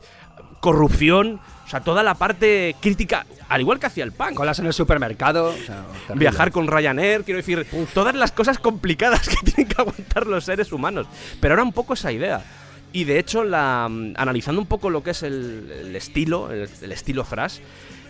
corrupción, 0.59 1.41
o 1.65 1.69
sea, 1.71 1.81
toda 1.81 2.03
la 2.03 2.15
parte 2.15 2.75
crítica, 2.81 3.25
al 3.49 3.61
igual 3.61 3.79
que 3.79 3.87
hacía 3.87 4.03
el 4.03 4.11
punk. 4.11 4.35
Colas 4.35 4.59
en 4.59 4.67
el 4.67 4.73
supermercado. 4.73 5.51
o 5.51 5.57
sea. 5.57 5.85
Viajar 6.17 6.51
con 6.51 6.67
Ryanair, 6.67 7.23
quiero 7.23 7.37
decir, 7.37 7.65
todas 7.95 8.13
las 8.17 8.33
cosas 8.33 8.59
complicadas 8.59 9.29
que 9.29 9.37
tienen 9.53 9.73
que 9.73 9.81
aguantar 9.81 10.27
los 10.27 10.45
seres 10.45 10.73
humanos. 10.73 11.07
Pero 11.41 11.55
era 11.55 11.63
un 11.63 11.73
poco 11.73 11.95
esa 11.95 12.11
idea. 12.11 12.43
Y 12.93 13.05
de 13.05 13.19
hecho, 13.19 13.45
la, 13.45 13.89
mm, 13.91 14.15
analizando 14.17 14.61
un 14.61 14.67
poco 14.67 14.91
lo 14.91 15.03
que 15.03 15.11
es 15.11 15.23
el, 15.23 15.71
el 15.87 15.97
estilo, 15.97 16.51
el, 16.51 16.69
el 16.83 16.93
estilo 16.93 17.25
thrash, 17.25 17.59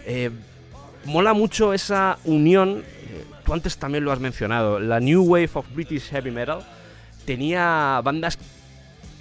eh, 0.06 0.30
mola 1.04 1.32
mucho 1.34 1.72
esa 1.74 2.18
unión. 2.24 2.82
eh, 2.82 3.24
tú 3.44 3.52
antes 3.52 3.76
también 3.76 4.04
lo 4.04 4.12
has 4.12 4.20
mencionado. 4.20 4.80
La 4.80 5.00
New 5.00 5.22
Wave 5.24 5.50
of 5.54 5.66
British 5.74 6.08
Heavy 6.10 6.30
Metal 6.30 6.60
tenía 7.24 8.00
bandas 8.02 8.38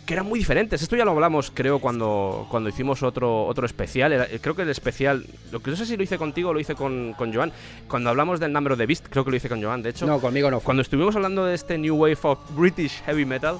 que 0.06 0.14
eran 0.14 0.26
muy 0.26 0.40
diferentes. 0.40 0.82
Esto 0.82 0.96
ya 0.96 1.06
lo 1.06 1.12
hablamos, 1.12 1.52
creo, 1.54 1.78
cuando, 1.80 2.48
cuando 2.50 2.70
hicimos 2.70 3.04
otro, 3.04 3.46
otro 3.46 3.66
especial. 3.68 4.12
Era- 4.12 4.28
creo 4.42 4.56
que 4.56 4.64
el 4.64 4.70
especial, 4.70 5.24
lo 5.52 5.60
que 5.62 5.70
no 5.70 5.78
sé 5.78 5.86
si 5.86 5.96
lo 5.98 6.02
hice 6.04 6.18
contigo 6.18 6.50
o 6.50 6.54
lo 6.54 6.60
hice 6.60 6.74
con, 6.74 7.14
con 7.14 7.32
Joan. 7.34 7.52
Cuando 7.88 8.10
hablamos 8.10 8.40
del 8.40 8.52
Number 8.52 8.74
of 8.74 8.80
the 8.80 8.88
Beast, 8.88 9.06
creo 9.10 9.24
que 9.24 9.30
lo 9.32 9.38
hice 9.38 9.50
con 9.50 9.62
Joan, 9.62 9.84
de 9.84 9.92
hecho. 9.92 10.08
No, 10.08 10.20
conmigo 10.20 10.50
no. 10.50 10.62
Cuando 10.62 10.82
estuvimos 10.82 11.16
hablando 11.16 11.46
de 11.46 11.54
este 11.54 11.78
New 11.78 11.96
Wave 11.96 12.18
of 12.24 12.40
British 12.56 13.04
Heavy 13.06 13.26
Metal, 13.26 13.58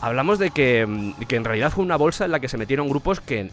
hablamos 0.00 0.38
de 0.38 0.50
que, 0.50 1.14
que 1.28 1.36
en 1.36 1.44
realidad 1.44 1.72
fue 1.72 1.84
una 1.84 1.96
bolsa 1.96 2.24
en 2.24 2.30
la 2.30 2.40
que 2.40 2.48
se 2.48 2.58
metieron 2.58 2.88
grupos 2.88 3.20
que 3.20 3.50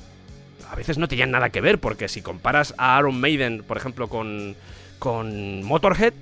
a 0.70 0.76
veces 0.76 0.98
no 0.98 1.08
tenían 1.08 1.32
nada 1.32 1.50
que 1.50 1.62
ver, 1.62 1.80
porque 1.80 2.08
si 2.08 2.22
comparas 2.22 2.74
a 2.78 2.98
Iron 3.00 3.20
Maiden, 3.20 3.64
por 3.64 3.78
ejemplo, 3.78 4.10
con, 4.10 4.56
con 5.00 5.64
Motorhead, 5.64 6.14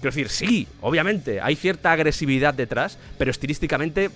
quiero 0.00 0.14
decir, 0.14 0.30
sí, 0.30 0.66
obviamente, 0.80 1.40
hay 1.40 1.56
cierta 1.56 1.92
agresividad 1.92 2.54
detrás, 2.54 2.98
pero 3.18 3.30
estilísticamente 3.30 4.10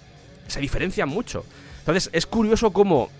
se 0.46 0.60
diferencian 0.60 1.08
mucho. 1.08 1.44
Entonces, 1.80 2.08
es 2.12 2.26
curioso 2.26 2.72
cómo 2.72 3.10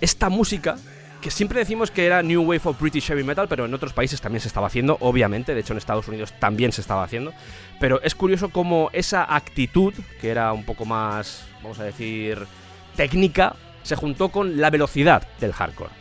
esta 0.00 0.28
música, 0.28 0.78
que 1.24 1.30
siempre 1.30 1.58
decimos 1.58 1.90
que 1.90 2.04
era 2.04 2.22
New 2.22 2.42
Wave 2.42 2.60
of 2.64 2.78
British 2.78 3.06
Heavy 3.06 3.24
Metal, 3.24 3.48
pero 3.48 3.64
en 3.64 3.72
otros 3.72 3.94
países 3.94 4.20
también 4.20 4.42
se 4.42 4.48
estaba 4.48 4.66
haciendo, 4.66 4.98
obviamente, 5.00 5.54
de 5.54 5.60
hecho 5.62 5.72
en 5.72 5.78
Estados 5.78 6.06
Unidos 6.06 6.34
también 6.38 6.70
se 6.70 6.82
estaba 6.82 7.02
haciendo, 7.02 7.32
pero 7.80 7.98
es 8.02 8.14
curioso 8.14 8.50
cómo 8.50 8.90
esa 8.92 9.34
actitud, 9.34 9.94
que 10.20 10.28
era 10.28 10.52
un 10.52 10.64
poco 10.64 10.84
más, 10.84 11.46
vamos 11.62 11.78
a 11.78 11.84
decir, 11.84 12.46
técnica, 12.94 13.56
se 13.84 13.96
juntó 13.96 14.28
con 14.28 14.60
la 14.60 14.68
velocidad 14.68 15.26
del 15.40 15.54
hardcore. 15.54 15.92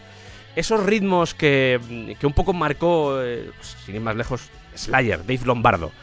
Esos 0.57 0.83
ritmos 0.83 1.33
que, 1.33 1.79
que 2.19 2.27
un 2.27 2.33
poco 2.33 2.51
marcó, 2.51 3.21
eh, 3.21 3.49
sin 3.85 3.95
ir 3.95 4.01
más 4.01 4.17
lejos, 4.17 4.49
Slayer, 4.75 5.19
Dave 5.19 5.45
Lombardo, 5.45 5.93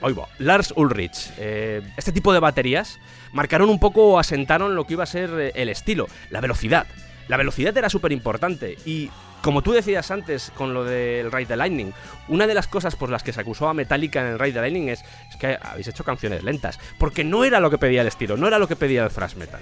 Oigo, 0.00 0.26
Lars 0.38 0.74
Ulrich. 0.76 1.30
eh, 1.38 1.82
este 1.96 2.10
tipo 2.10 2.32
de 2.32 2.40
baterías 2.40 2.98
marcaron 3.32 3.70
un 3.70 3.78
poco 3.78 4.08
o 4.08 4.18
asentaron 4.18 4.74
lo 4.74 4.86
que 4.86 4.94
iba 4.94 5.04
a 5.04 5.06
ser 5.06 5.30
eh, 5.38 5.52
el 5.54 5.68
estilo, 5.68 6.08
la 6.30 6.40
velocidad. 6.40 6.88
La 7.28 7.36
velocidad 7.36 7.76
era 7.76 7.88
súper 7.88 8.12
importante 8.12 8.76
y 8.84 9.10
como 9.46 9.62
tú 9.62 9.72
decías 9.72 10.10
antes 10.10 10.50
con 10.56 10.74
lo 10.74 10.84
del 10.84 11.30
Ride 11.30 11.46
the 11.46 11.56
Lightning, 11.56 11.92
una 12.26 12.48
de 12.48 12.54
las 12.54 12.66
cosas 12.66 12.96
por 12.96 13.10
las 13.10 13.22
que 13.22 13.32
se 13.32 13.40
acusó 13.40 13.68
a 13.68 13.74
Metallica 13.74 14.20
en 14.20 14.32
el 14.32 14.38
Ride 14.40 14.54
the 14.54 14.60
Lightning 14.60 14.88
es, 14.88 15.04
es 15.30 15.36
que 15.36 15.56
habéis 15.62 15.86
hecho 15.86 16.02
canciones 16.02 16.42
lentas, 16.42 16.80
porque 16.98 17.22
no 17.22 17.44
era 17.44 17.60
lo 17.60 17.70
que 17.70 17.78
pedía 17.78 18.00
el 18.00 18.08
estilo, 18.08 18.36
no 18.36 18.48
era 18.48 18.58
lo 18.58 18.66
que 18.66 18.74
pedía 18.74 19.04
el 19.04 19.10
thrash 19.10 19.36
metal. 19.36 19.60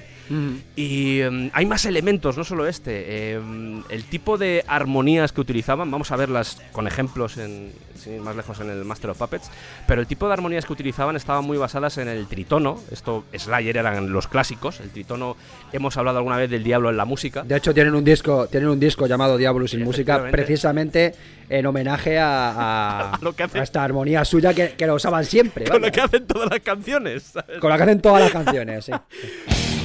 Y 0.74 1.20
em, 1.20 1.50
hay 1.53 1.66
más 1.66 1.85
elementos, 1.85 2.38
no 2.38 2.44
solo 2.44 2.66
este. 2.66 3.33
Em, 3.33 3.83
el 3.90 4.05
tipo 4.05 4.38
de 4.38 4.64
armonías 4.66 5.33
que 5.33 5.42
utilizaban, 5.42 5.90
vamos 5.90 6.11
a 6.12 6.16
verlas 6.16 6.62
con 6.72 6.87
ejemplos 6.87 7.37
en, 7.37 7.70
sin 8.05 8.14
ir 8.14 8.21
más 8.21 8.37
lejos 8.37 8.61
en 8.61 8.71
el 8.71 8.85
Master 8.85 9.11
of 9.11 9.19
Puppets, 9.19 9.51
pero 9.87 10.01
el 10.01 10.07
tipo 10.07 10.27
de 10.29 10.35
armonías 10.35 10.64
que 10.67 10.73
utilizaban 10.73 11.17
estaban 11.17 11.45
muy 11.45 11.59
basadas 11.59 11.99
en 11.99 12.09
el 12.09 12.27
tritono. 12.27 12.79
Esto, 12.90 13.25
Slayer 13.37 13.77
eran 13.77 14.12
los 14.12 14.29
clásicos. 14.29 14.81
El 14.81 14.90
tritono, 14.90 15.37
hemos 15.73 15.97
hablado 15.97 16.19
alguna 16.19 16.37
vez 16.37 16.49
del 16.51 16.62
diablo 16.62 16.90
en 16.90 16.97
la 16.97 17.05
música. 17.05 17.43
De 17.43 17.57
hecho, 17.57 17.75
tienen 17.75 17.95
un 17.95 18.05
disco, 18.05 18.47
tienen 18.47 18.69
un 18.69 18.79
disco 18.79 19.07
llamado 19.07 19.37
Diablo 19.37 19.67
sin 19.67 19.83
música, 19.83 20.23
precisamente 20.31 21.14
en 21.49 21.67
homenaje 21.67 22.19
a, 22.19 22.51
a- 22.51 23.14
A 23.14 23.19
lo 23.21 23.33
que 23.35 23.43
hace- 23.45 23.59
a 23.59 23.62
esta 23.62 23.83
armonía 23.85 24.25
suya 24.25 24.55
que, 24.55 24.73
que 24.73 24.87
lo 24.87 24.95
usaban 24.95 25.25
siempre. 25.25 25.64
Con 25.67 25.83
lo 25.83 25.90
que 25.90 26.01
hacen 26.01 26.27
todas 26.27 26.49
las 26.51 26.61
canciones. 26.61 27.23
¿sabes? 27.25 27.59
Con 27.59 27.71
la 27.71 27.77
que 27.77 27.83
hacen 27.85 28.01
todas 28.01 28.23
las 28.23 28.31
canciones, 28.33 28.85
sí. 28.85 28.93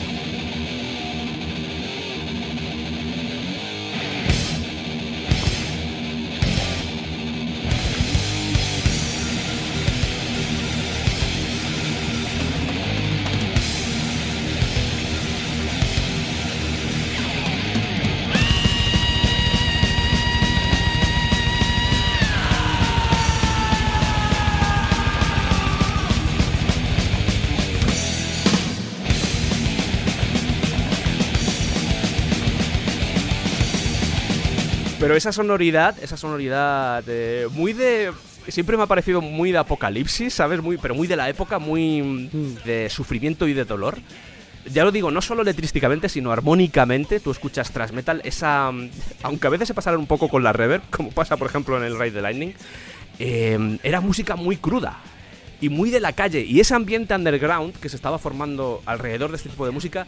Pero 35.10 35.18
esa 35.18 35.32
sonoridad, 35.32 35.96
esa 36.04 36.18
sonoridad 36.18 37.04
eh, 37.08 37.48
muy 37.52 37.74
de... 37.74 38.12
Siempre 38.48 38.78
me 38.78 38.84
ha 38.84 38.86
parecido 38.86 39.22
muy 39.22 39.52
de 39.52 39.58
apocalipsis, 39.58 40.36
¿sabes? 40.36 40.62
Muy, 40.62 40.78
pero 40.78 40.94
muy 40.94 41.08
de 41.08 41.16
la 41.16 41.28
época, 41.28 41.58
muy 41.58 42.04
mm, 42.04 42.64
de 42.64 42.92
sufrimiento 42.92 43.48
y 43.48 43.54
de 43.54 43.66
dolor. 43.66 43.98
Ya 44.72 44.84
lo 44.84 44.92
digo, 44.92 45.10
no 45.10 45.24
solo 45.24 45.44
letrísticamente, 45.44 46.10
sino 46.10 46.32
armónicamente. 46.32 47.20
Tú 47.20 47.32
escuchas 47.32 47.72
thrash 47.72 47.90
metal, 47.90 48.22
esa... 48.24 48.72
mm, 48.72 48.92
Aunque 49.24 49.48
a 49.48 49.50
veces 49.50 49.70
se 49.70 49.74
pasaron 49.74 50.00
un 50.00 50.06
poco 50.06 50.30
con 50.30 50.44
la 50.44 50.54
reverb, 50.54 50.84
como 50.92 51.10
pasa 51.10 51.38
por 51.38 51.50
ejemplo 51.50 51.76
en 51.76 51.86
el 51.86 51.98
Ride 51.98 52.12
the 52.12 52.22
Lightning, 52.22 52.54
eh, 53.18 53.80
era 53.82 54.02
música 54.02 54.36
muy 54.36 54.58
cruda 54.58 55.00
y 55.60 55.70
muy 55.70 55.90
de 55.90 56.02
la 56.02 56.14
calle. 56.14 56.42
Y 56.42 56.60
ese 56.60 56.76
ambiente 56.76 57.16
underground 57.16 57.76
que 57.80 57.90
se 57.90 57.96
estaba 57.96 58.20
formando 58.20 58.84
alrededor 58.86 59.32
de 59.32 59.38
este 59.38 59.50
tipo 59.50 59.66
de 59.66 59.72
música 59.72 60.06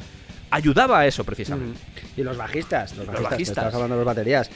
ayudaba 0.52 1.00
a 1.00 1.08
eso 1.08 1.24
precisamente. 1.24 1.80
Y 2.16 2.24
los 2.24 2.38
bajistas, 2.38 2.96
los 2.98 3.08
bajistas, 3.08 3.32
bajistas. 3.32 3.58
estamos 3.58 3.74
hablando 3.74 3.96
de 3.96 4.00
los 4.00 4.06
baterías. 4.06 4.50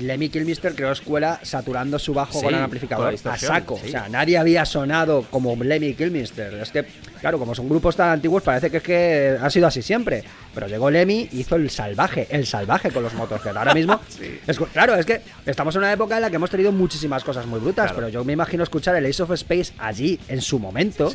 Lemmy 0.00 0.28
Kilmister 0.28 0.74
creó 0.74 0.92
escuela 0.92 1.40
saturando 1.42 1.98
su 1.98 2.12
bajo 2.12 2.38
Sí, 2.38 2.44
con 2.44 2.54
el 2.54 2.60
amplificador 2.62 3.14
a 3.24 3.38
saco. 3.38 3.78
sí. 3.80 3.88
O 3.88 3.90
sea, 3.90 4.08
nadie 4.08 4.36
había 4.36 4.64
sonado 4.64 5.22
como 5.30 5.54
Lemmy 5.56 5.94
Kilmister. 5.94 6.54
Es 6.54 6.70
que, 6.70 6.84
claro, 7.20 7.38
como 7.38 7.54
son 7.54 7.68
grupos 7.68 7.96
tan 7.96 8.10
antiguos, 8.10 8.42
parece 8.42 8.70
que 8.70 8.76
es 8.78 8.82
que 8.82 9.38
ha 9.40 9.48
sido 9.48 9.66
así 9.66 9.80
siempre. 9.80 10.24
Pero 10.54 10.66
llegó 10.66 10.90
Lemmy 10.90 11.28
hizo 11.32 11.56
el 11.56 11.70
salvaje, 11.70 12.26
el 12.30 12.46
salvaje 12.46 12.90
con 12.90 13.02
los 13.02 13.14
Motorhead. 13.14 13.56
Ahora 13.56 13.74
mismo, 13.74 14.00
es, 14.46 14.58
claro, 14.72 14.94
es 14.96 15.06
que 15.06 15.22
estamos 15.46 15.74
en 15.76 15.80
una 15.82 15.92
época 15.92 16.16
en 16.16 16.22
la 16.22 16.30
que 16.30 16.36
hemos 16.36 16.50
tenido 16.50 16.72
muchísimas 16.72 17.22
cosas 17.24 17.46
muy 17.46 17.60
brutas, 17.60 17.86
Claro. 17.86 17.96
pero 17.96 18.08
yo 18.08 18.24
me 18.24 18.32
imagino 18.32 18.62
escuchar 18.64 18.96
el 18.96 19.06
Ace 19.06 19.22
of 19.22 19.30
Space 19.32 19.72
allí, 19.78 20.18
en 20.28 20.40
su 20.42 20.58
momento, 20.58 21.12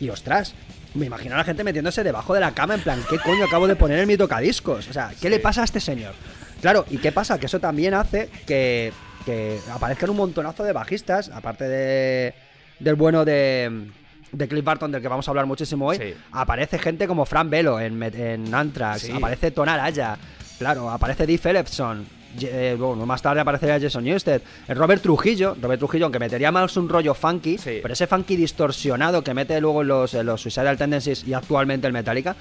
y 0.00 0.08
ostras, 0.08 0.54
me 0.94 1.06
imagino 1.06 1.34
a 1.34 1.38
la 1.38 1.44
gente 1.44 1.64
metiéndose 1.64 2.02
debajo 2.04 2.34
de 2.34 2.40
la 2.40 2.52
cama 2.52 2.74
en 2.74 2.80
plan, 2.80 3.00
¿qué 3.08 3.18
coño 3.18 3.44
acabo 3.44 3.66
de 3.66 3.76
poner 3.76 3.98
en 3.98 4.06
mi 4.08 4.16
tocadiscos? 4.16 4.88
O 4.88 4.92
sea, 4.92 5.12
¿qué 5.20 5.30
le 5.30 5.38
pasa 5.40 5.62
a 5.62 5.64
este 5.64 5.80
señor? 5.80 6.14
Claro, 6.60 6.84
¿y 6.90 6.98
qué 6.98 7.12
pasa? 7.12 7.38
Que 7.40 7.46
eso 7.46 7.58
también 7.60 7.94
hace 7.94 8.28
que, 8.46 8.92
que 9.24 9.58
aparezcan 9.72 10.10
un 10.10 10.16
montonazo 10.16 10.62
de 10.64 10.72
bajistas, 10.72 11.28
aparte 11.30 11.64
de, 11.68 12.34
del 12.78 12.94
bueno 12.94 13.24
de, 13.24 13.88
de 14.30 14.48
Cliff 14.48 14.64
Barton, 14.64 14.92
del 14.92 15.02
que 15.02 15.08
vamos 15.08 15.26
a 15.26 15.30
hablar 15.30 15.46
muchísimo 15.46 15.86
hoy, 15.88 15.96
Sí. 15.98 16.14
aparece 16.30 16.78
gente 16.78 17.06
como 17.08 17.24
Fran 17.26 17.50
Velo 17.50 17.80
en, 17.80 18.00
en 18.02 18.54
Anthrax, 18.54 19.02
Sí. 19.02 19.12
aparece 19.12 19.50
Ton 19.50 19.68
Araya, 19.68 20.16
claro, 20.58 20.90
aparece 20.90 21.26
Dee 21.26 21.38
Phillipson. 21.38 22.06
Eh, 22.40 22.76
bueno, 22.78 23.04
más 23.06 23.20
tarde 23.22 23.40
aparecería 23.40 23.78
Jason 23.80 24.04
Newsted, 24.04 24.40
el 24.68 24.76
Robert 24.76 25.02
Trujillo, 25.02 25.56
Robert 25.60 25.78
Trujillo, 25.80 26.06
aunque 26.06 26.18
metería 26.18 26.50
más 26.52 26.76
un 26.76 26.88
rollo 26.88 27.14
funky, 27.14 27.58
Sí. 27.58 27.78
pero 27.82 27.92
ese 27.94 28.06
funky 28.06 28.36
distorsionado 28.36 29.22
que 29.22 29.34
mete 29.34 29.60
luego 29.60 29.82
en 29.82 29.88
los, 29.88 30.14
en 30.14 30.26
los 30.26 30.40
Suicidal 30.40 30.76
Tendencies 30.78 31.24
y 31.24 31.34
actualmente 31.34 31.86
el 31.86 31.92
Metallica, 31.92 32.34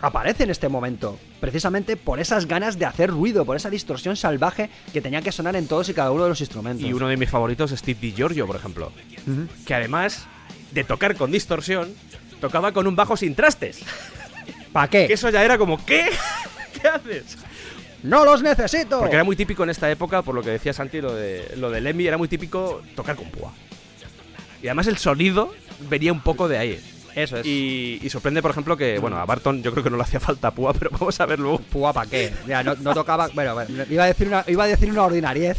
aparece 0.00 0.42
en 0.42 0.50
este 0.50 0.68
momento, 0.68 1.16
precisamente 1.40 1.96
por 1.96 2.18
esas 2.18 2.46
ganas 2.46 2.76
de 2.78 2.84
hacer 2.86 3.08
ruido, 3.10 3.44
por 3.44 3.56
esa 3.56 3.70
distorsión 3.70 4.16
salvaje 4.16 4.68
que 4.92 5.00
tenía 5.00 5.22
que 5.22 5.30
sonar 5.30 5.54
en 5.54 5.68
todos 5.68 5.88
y 5.88 5.94
cada 5.94 6.10
uno 6.10 6.24
de 6.24 6.30
los 6.30 6.40
instrumentos. 6.40 6.84
Y 6.84 6.92
uno 6.92 7.06
de 7.06 7.16
mis 7.16 7.30
favoritos 7.30 7.70
es 7.70 7.78
Steve 7.78 7.98
DiGiorgio, 8.00 8.46
por 8.46 8.56
ejemplo. 8.56 8.92
Que 9.64 9.74
además 9.74 10.26
de 10.72 10.82
tocar 10.82 11.14
con 11.14 11.30
distorsión, 11.30 11.94
tocaba 12.40 12.72
con 12.72 12.88
un 12.88 12.96
bajo 12.96 13.16
sin 13.16 13.36
trastes. 13.36 13.82
¿Para 14.72 14.88
qué? 14.88 15.06
Que 15.06 15.12
eso 15.12 15.30
ya 15.30 15.44
era 15.44 15.56
como, 15.56 15.84
¿qué? 15.84 16.06
¿Qué 16.82 16.88
haces? 16.88 17.36
¡No 18.02 18.24
los 18.24 18.42
necesito! 18.42 18.98
Porque 18.98 19.14
era 19.14 19.24
muy 19.24 19.36
típico 19.36 19.62
en 19.62 19.70
esta 19.70 19.90
época, 19.90 20.22
por 20.22 20.34
lo 20.34 20.42
que 20.42 20.50
decía 20.50 20.72
Santi, 20.72 21.00
lo 21.00 21.14
de, 21.14 21.52
lo 21.56 21.70
de 21.70 21.80
Lemmy, 21.80 22.06
era 22.06 22.18
muy 22.18 22.28
típico 22.28 22.82
tocar 22.96 23.16
con 23.16 23.30
púa. 23.30 23.52
Y 24.62 24.66
además 24.68 24.86
el 24.86 24.98
sonido 24.98 25.52
venía 25.88 26.12
un 26.12 26.20
poco 26.20 26.48
de 26.48 26.58
ahí. 26.58 26.80
Eso 27.14 27.36
es. 27.36 27.46
Y, 27.46 28.00
y 28.02 28.08
sorprende, 28.10 28.40
por 28.40 28.50
ejemplo, 28.52 28.76
que, 28.76 28.98
bueno, 28.98 29.18
a 29.18 29.24
Barton 29.26 29.62
yo 29.62 29.70
creo 29.72 29.84
que 29.84 29.90
no 29.90 29.96
le 29.98 30.02
hacía 30.02 30.18
falta 30.20 30.50
púa, 30.50 30.72
pero 30.78 30.90
vamos 30.90 31.18
a 31.20 31.26
ver 31.26 31.38
luego. 31.38 31.58
Púa, 31.58 31.92
¿para 31.92 32.08
qué? 32.08 32.32
Ya, 32.46 32.62
no, 32.62 32.74
no 32.76 32.94
tocaba. 32.94 33.28
Bueno, 33.34 33.54
bueno, 33.54 33.84
iba 33.90 34.04
a 34.04 34.06
decir 34.06 34.28
una, 34.28 34.44
iba 34.48 34.64
a 34.64 34.68
decir 34.68 34.90
una 34.90 35.02
ordinariez. 35.04 35.58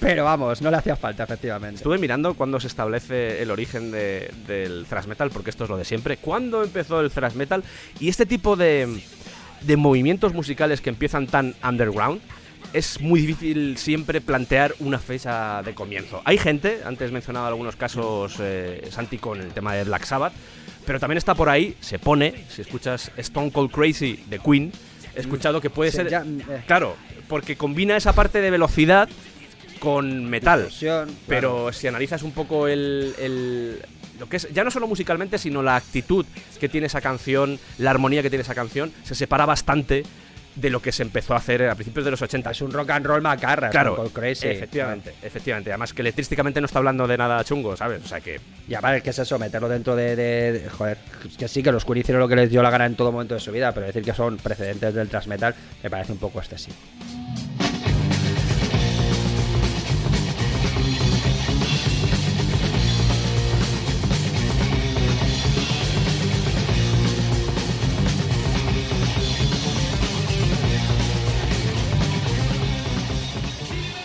Pero 0.00 0.24
vamos, 0.24 0.60
no 0.60 0.68
le 0.72 0.76
hacía 0.78 0.96
falta, 0.96 1.22
efectivamente. 1.22 1.76
Estuve 1.76 1.96
mirando 1.96 2.34
cuándo 2.34 2.58
se 2.58 2.66
establece 2.66 3.40
el 3.40 3.52
origen 3.52 3.92
de- 3.92 4.32
del 4.48 4.84
thrash 4.88 5.06
metal, 5.06 5.30
porque 5.30 5.50
esto 5.50 5.62
es 5.62 5.70
lo 5.70 5.76
de 5.76 5.84
siempre. 5.84 6.16
¿Cuándo 6.16 6.64
empezó 6.64 7.00
el 7.00 7.12
thrash 7.12 7.34
metal? 7.34 7.62
Y 8.00 8.08
este 8.08 8.26
tipo 8.26 8.56
de, 8.56 9.00
de 9.66 9.76
movimientos 9.76 10.32
musicales 10.34 10.80
que 10.80 10.90
empiezan 10.90 11.26
tan 11.26 11.54
underground, 11.66 12.20
es 12.72 13.00
muy 13.00 13.20
difícil 13.20 13.76
siempre 13.76 14.20
plantear 14.20 14.74
una 14.78 14.98
fecha 14.98 15.62
de 15.62 15.74
comienzo. 15.74 16.22
Hay 16.24 16.38
gente, 16.38 16.80
antes 16.84 17.10
mencionaba 17.12 17.48
algunos 17.48 17.76
casos, 17.76 18.36
eh, 18.40 18.86
Santi, 18.90 19.18
con 19.18 19.40
el 19.40 19.48
tema 19.52 19.74
de 19.74 19.84
Black 19.84 20.04
Sabbath, 20.04 20.32
pero 20.86 20.98
también 20.98 21.18
está 21.18 21.34
por 21.34 21.48
ahí, 21.48 21.76
se 21.80 21.98
pone, 21.98 22.44
si 22.48 22.62
escuchas 22.62 23.10
Stone 23.16 23.50
Cold 23.52 23.70
Crazy 23.70 24.24
de 24.28 24.38
Queen, 24.38 24.72
he 25.14 25.20
escuchado 25.20 25.60
que 25.60 25.70
puede 25.70 25.90
Sí, 25.90 25.98
ser... 25.98 26.08
ya, 26.08 26.24
eh. 26.24 26.62
Claro, 26.66 26.96
porque 27.28 27.56
combina 27.56 27.96
esa 27.96 28.12
parte 28.14 28.40
de 28.40 28.50
velocidad 28.50 29.08
con 29.78 30.24
metal. 30.24 30.68
Pero 30.80 31.06
claro. 31.26 31.72
si 31.72 31.88
analizas 31.88 32.22
un 32.22 32.32
poco 32.32 32.68
el, 32.68 33.14
el- 33.18 33.82
lo 34.22 34.28
que 34.28 34.36
es, 34.36 34.48
ya 34.52 34.62
no 34.62 34.70
solo 34.70 34.86
musicalmente, 34.86 35.36
sino 35.36 35.62
la 35.64 35.74
actitud 35.74 36.24
que 36.60 36.68
tiene 36.68 36.86
esa 36.86 37.00
canción, 37.00 37.58
la 37.78 37.90
armonía 37.90 38.22
que 38.22 38.30
tiene 38.30 38.42
esa 38.44 38.54
canción, 38.54 38.92
se 39.02 39.16
separa 39.16 39.46
bastante 39.46 40.04
de 40.54 40.70
lo 40.70 40.80
que 40.80 40.92
se 40.92 41.02
empezó 41.02 41.34
a 41.34 41.38
hacer 41.38 41.66
a 41.68 41.74
principios 41.74 42.04
de 42.04 42.12
los 42.12 42.22
80. 42.22 42.50
Es 42.52 42.60
un 42.60 42.70
rock 42.70 42.90
and 42.90 43.04
roll 43.06 43.20
macarra, 43.20 43.70
Claro, 43.70 43.96
Cold 43.96 44.12
Crazy. 44.12 44.46
efectivamente, 44.46 45.12
efectivamente. 45.22 45.70
Además 45.70 45.92
que 45.92 46.02
electrísticamente 46.02 46.60
no 46.60 46.66
está 46.66 46.78
hablando 46.78 47.08
de 47.08 47.16
nada 47.18 47.42
chungo, 47.42 47.74
¿sabes? 47.76 48.04
O 48.04 48.06
sea 48.06 48.20
que 48.20 48.38
Y 48.68 48.74
aparte, 48.74 49.00
¿qué 49.02 49.10
es 49.10 49.18
eso? 49.18 49.38
Meterlo 49.40 49.68
dentro 49.68 49.96
de, 49.96 50.14
de- 50.14 50.52
de- 50.52 50.68
Joder, 50.70 50.98
que 51.36 51.48
sí, 51.48 51.62
que 51.62 51.72
los 51.72 51.84
Queen 51.84 51.98
hicieron 51.98 52.20
lo 52.20 52.28
que 52.28 52.36
les 52.36 52.48
dio 52.50 52.62
la 52.62 52.70
gana 52.70 52.86
en 52.86 52.94
todo 52.94 53.10
momento 53.10 53.34
de 53.34 53.40
su 53.40 53.50
vida, 53.50 53.72
pero 53.72 53.86
decir 53.86 54.04
que 54.04 54.14
son 54.14 54.36
precedentes 54.36 54.94
del 54.94 55.08
thrash 55.08 55.26
metal 55.26 55.52
me 55.82 55.90
parece 55.90 56.12
un 56.12 56.18
poco 56.18 56.38
excesivo. 56.38 56.76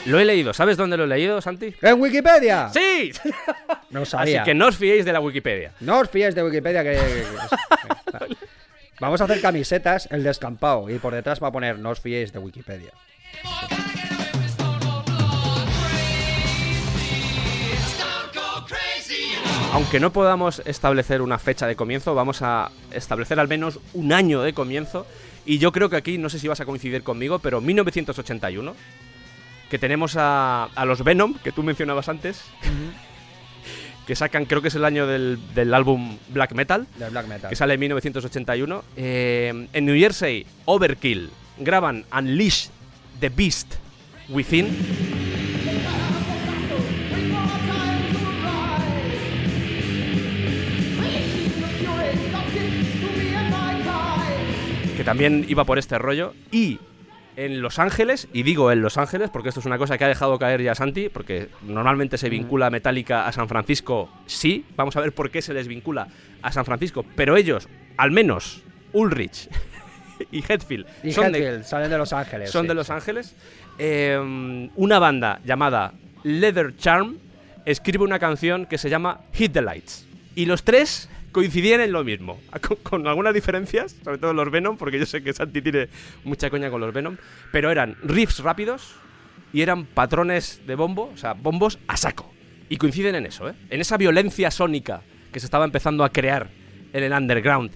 Lo 0.08 0.20
he 0.20 0.26
leído. 0.26 0.54
¿Sabes 0.54 0.78
dónde 0.78 0.98
lo 0.98 1.04
he 1.04 1.08
leído, 1.08 1.40
Santi? 1.42 1.74
¡En 1.82 2.00
Wikipedia! 2.02 2.70
¡Sí! 2.74 3.12
No 3.90 4.02
Así 4.02 4.12
sabía. 4.12 4.44
que 4.44 4.54
no 4.54 4.68
os 4.68 4.76
fiéis 4.76 5.06
de 5.06 5.14
la 5.14 5.22
Wikipedia. 5.22 5.72
No 5.80 6.00
os 6.00 6.10
fiéis 6.10 6.36
de 6.36 6.44
Wikipedia 6.44 6.84
que- 6.84 7.24
Vamos 9.00 9.22
a 9.22 9.24
hacer 9.24 9.40
camisetas, 9.40 10.10
el 10.12 10.24
descampado, 10.24 10.90
y 10.90 10.98
por 11.00 11.14
detrás 11.14 11.42
va 11.42 11.48
a 11.48 11.52
poner 11.52 11.80
no 11.80 11.92
os 11.92 12.00
fiéis 12.02 12.34
de 12.34 12.40
Wikipedia. 12.40 12.92
Aunque 19.74 20.00
no 20.00 20.12
podamos 20.12 20.62
establecer 20.66 21.22
una 21.22 21.38
fecha 21.38 21.68
de 21.68 21.76
comienzo, 21.76 22.16
vamos 22.16 22.42
a 22.42 22.72
establecer 22.92 23.40
al 23.40 23.48
menos 23.48 23.80
un 23.94 24.12
año 24.14 24.42
de 24.42 24.54
comienzo. 24.54 25.06
Y 25.46 25.60
yo 25.60 25.72
creo 25.72 25.90
que 25.90 25.96
aquí, 25.98 26.18
no 26.18 26.30
sé 26.30 26.40
si 26.40 26.48
vas 26.48 26.60
a 26.62 26.66
coincidir 26.66 27.04
conmigo, 27.04 27.40
pero 27.40 27.62
1981, 27.62 28.76
que 29.70 29.78
tenemos 29.80 30.16
a, 30.18 30.66
a 30.76 30.86
los 30.86 31.04
Venom, 31.04 31.36
que 31.44 31.52
tú 31.52 31.64
mencionabas 31.64 32.10
antes, 32.10 32.44
que 34.08 34.16
sacan, 34.16 34.46
creo 34.46 34.62
que 34.62 34.70
es 34.70 34.76
el 34.76 34.86
año 34.86 35.06
del, 35.08 35.40
del 35.54 35.74
álbum 35.74 36.18
Black 36.30 36.54
Metal, 36.54 36.88
De 36.98 37.10
black 37.10 37.28
metal. 37.28 37.50
que 37.50 37.56
sale 37.56 37.74
en 37.74 37.80
1981. 37.82 38.84
Eh, 38.96 39.68
en 39.74 39.86
New 39.86 39.98
Jersey, 40.00 40.46
Overkill 40.66 41.30
graban 41.58 42.06
Unleash 42.18 42.68
the 43.20 43.30
Beast 43.30 43.76
Within. 44.30 44.68
que 54.96 55.04
también 55.04 55.46
iba 55.48 55.64
por 55.64 55.78
este 55.78 55.98
rollo. 56.00 56.34
Y 56.52 56.80
en 57.38 57.62
Los 57.62 57.78
Ángeles, 57.78 58.28
y 58.34 58.44
digo 58.44 58.72
en 58.72 58.82
Los 58.82 58.98
Ángeles 58.98 59.30
porque 59.30 59.50
esto 59.50 59.62
es 59.62 59.66
una 59.68 59.78
cosa 59.78 59.98
que 59.98 60.04
ha 60.04 60.08
dejado 60.08 60.38
caer 60.40 60.62
ya 60.62 60.74
Santi, 60.76 61.08
porque 61.08 61.50
normalmente 61.62 62.18
se 62.18 62.30
vincula 62.30 62.72
Metallica 62.72 63.28
a 63.28 63.32
San 63.32 63.48
Francisco, 63.48 64.10
sí, 64.26 64.66
vamos 64.76 64.96
a 64.98 65.02
ver 65.02 65.14
por 65.14 65.30
qué 65.30 65.42
se 65.44 65.54
les 65.54 65.68
vincula 65.68 66.08
a 66.42 66.52
San 66.52 66.66
Francisco, 66.66 67.06
pero 67.16 67.38
ellos, 67.38 67.70
al 67.96 68.10
menos 68.10 68.64
Ulrich 68.92 69.50
y 70.32 70.44
Hetfield, 70.52 70.88
Y 71.04 71.12
son, 71.12 71.32
de, 71.32 71.64
salen 71.64 71.92
de 71.92 71.98
Los 72.00 72.12
Ángeles. 72.12 72.50
son 72.50 72.64
sí, 72.64 72.68
de 72.70 72.74
Los 72.74 72.88
sí. 72.88 72.94
Ángeles. 72.94 73.36
Eh, 73.78 74.70
una 74.76 74.98
banda 74.98 75.40
llamada 75.46 75.94
Leather 76.24 76.76
Charm 76.76 77.18
escribe 77.66 78.04
una 78.04 78.18
canción 78.18 78.66
que 78.66 78.80
se 78.80 78.90
llama 78.90 79.22
Hit 79.34 79.54
the 79.54 79.62
Lights. 79.62 80.08
Y 80.34 80.46
los 80.46 80.64
tres 80.64 81.08
coincidían 81.32 81.82
en 81.82 81.92
lo 81.92 82.04
mismo, 82.04 82.40
con, 82.68 82.78
con 82.78 83.08
algunas 83.08 83.34
diferencias, 83.34 83.96
sobre 84.04 84.18
todo 84.18 84.34
los 84.34 84.50
Venom, 84.52 84.78
porque 84.78 85.00
yo 85.00 85.06
sé 85.06 85.22
que 85.24 85.34
Santi 85.34 85.62
tiene 85.62 85.88
mucha 86.24 86.50
coña 86.50 86.70
con 86.70 86.82
los 86.82 86.94
Venom, 86.94 87.18
pero 87.52 87.72
eran 87.72 87.96
riffs 88.04 88.40
rápidos 88.40 88.96
y 89.54 89.62
eran 89.62 89.86
patrones 89.86 90.62
de 90.68 90.76
bombo, 90.76 91.12
o 91.14 91.18
sea, 91.18 91.34
bombos 91.34 91.80
a 91.88 91.98
saco. 91.98 92.34
Y 92.70 92.78
coinciden 92.78 93.16
en 93.16 93.26
eso, 93.26 93.50
¿eh? 93.50 93.54
En 93.70 93.80
esa 93.80 93.96
violencia 93.98 94.52
sónica 94.52 95.02
que 95.32 95.40
se 95.40 95.46
estaba 95.46 95.64
empezando 95.66 96.04
a 96.04 96.10
crear 96.12 96.50
en 96.92 97.04
el 97.04 97.14
underground. 97.14 97.72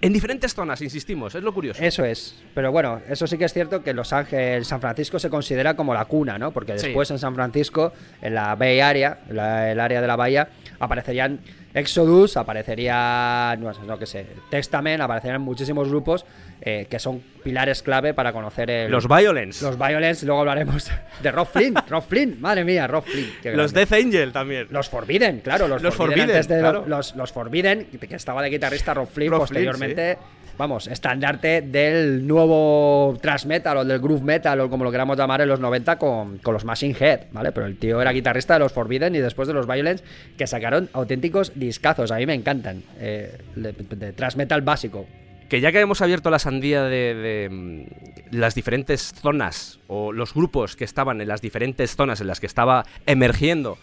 En 0.00 0.12
diferentes 0.12 0.52
zonas, 0.52 0.82
insistimos, 0.82 1.32
es 1.36 1.44
lo 1.44 1.54
curioso. 1.54 1.80
Eso 1.80 2.04
es. 2.04 2.42
Pero 2.54 2.72
bueno, 2.72 3.00
eso 3.08 3.24
sí 3.28 3.38
que 3.38 3.44
es 3.44 3.52
cierto 3.52 3.84
que 3.84 3.94
Los 3.94 4.12
Ángeles, 4.12 4.66
San 4.66 4.80
Francisco 4.80 5.20
se 5.20 5.30
considera 5.30 5.76
como 5.76 5.94
la 5.94 6.06
cuna, 6.06 6.38
¿no? 6.40 6.50
Porque 6.50 6.76
Sí. 6.76 6.86
después 6.86 7.08
en 7.12 7.20
San 7.20 7.36
Francisco, 7.36 7.92
en 8.20 8.34
la 8.34 8.56
Bay 8.56 8.80
Area, 8.80 9.20
la- 9.30 9.70
el 9.70 9.78
área 9.78 10.00
de 10.00 10.06
la 10.08 10.16
bahía, 10.16 10.48
aparecerían 10.80 11.38
Exodus, 11.74 12.36
aparecería, 12.36 13.56
no, 13.58 13.72
sé, 13.72 13.80
no 13.86 13.98
que 13.98 14.06
sé, 14.06 14.26
Testament, 14.50 15.00
aparecerían 15.00 15.40
muchísimos 15.40 15.88
grupos 15.88 16.26
eh, 16.60 16.86
que 16.88 16.98
son 16.98 17.20
pilares 17.42 17.82
clave 17.82 18.14
para 18.14 18.32
conocer 18.32 18.70
el, 18.70 18.90
Los 18.90 19.08
Violence. 19.08 19.64
los 19.64 19.76
Violence. 19.76 20.24
Luego 20.24 20.40
hablaremos 20.42 20.90
de 21.22 21.32
Rob 21.32 21.48
Flynn, 21.48 21.74
Rob 21.88 22.04
Flynn, 22.04 22.40
madre 22.40 22.64
mía, 22.64 22.86
Rob 22.86 23.04
Flynn. 23.04 23.56
Los. 23.56 23.72
Death 23.72 23.92
Angel 23.92 24.32
también. 24.32 24.68
Los 24.70 24.88
Forbidden, 24.88 25.40
claro, 25.40 25.66
los, 25.66 25.82
Los 25.82 25.94
Forbidden. 25.94 26.20
Forbidden, 26.20 26.36
antes 26.36 26.48
de 26.48 26.60
claro. 26.60 26.84
los, 26.86 27.16
los 27.16 27.32
Forbidden, 27.32 27.86
que 27.86 28.14
estaba 28.14 28.42
de 28.42 28.50
guitarrista 28.50 28.94
Rob 28.94 29.08
Flynn, 29.08 29.30
Rob 29.30 29.48
Flynn, 29.48 29.66
posteriormente, 29.66 30.18
vamos, 30.56 30.86
estandarte 30.86 31.62
del 31.62 32.26
nuevo 32.26 33.18
thrash 33.20 33.46
metal 33.46 33.78
o 33.78 33.84
del 33.84 33.98
groove 33.98 34.22
metal 34.22 34.60
o 34.60 34.70
como 34.70 34.84
lo 34.84 34.92
queramos 34.92 35.16
llamar 35.16 35.40
en 35.40 35.48
los 35.48 35.58
90 35.58 35.98
con, 35.98 36.38
con 36.38 36.54
los 36.54 36.64
Machine 36.64 36.94
Head, 36.98 37.20
¿vale? 37.32 37.50
Pero 37.50 37.66
el 37.66 37.76
tío 37.76 38.00
era 38.00 38.12
guitarrista 38.12 38.54
de 38.54 38.60
los 38.60 38.72
Forbidden 38.72 39.16
y 39.16 39.18
después 39.18 39.48
de 39.48 39.54
los 39.54 39.66
Violence, 39.66 40.04
que 40.36 40.46
sacaron 40.46 40.88
auténticos 40.92 41.52
discazos, 41.62 42.10
a 42.10 42.16
mí 42.16 42.26
me 42.26 42.34
encantan, 42.34 42.82
eh, 42.98 43.38
de, 43.56 44.12
thrash 44.12 44.36
metal 44.36 44.62
básico. 44.62 45.06
Que 45.48 45.60
ya 45.60 45.70
que 45.70 45.80
hemos 45.80 46.00
abierto 46.00 46.30
la 46.30 46.38
sandía 46.38 46.84
de, 46.84 47.14
de, 47.14 47.48
mm, 47.50 48.36
las 48.36 48.54
diferentes 48.54 49.12
zonas 49.12 49.80
o 49.86 50.12
los 50.12 50.32
grupos 50.34 50.76
que 50.76 50.84
estaban 50.84 51.20
en 51.20 51.28
las 51.28 51.42
diferentes 51.42 51.94
zonas 51.94 52.20
en 52.20 52.26
las 52.26 52.40
que 52.40 52.46
estaba 52.46 52.84
emergiendo 53.06 53.76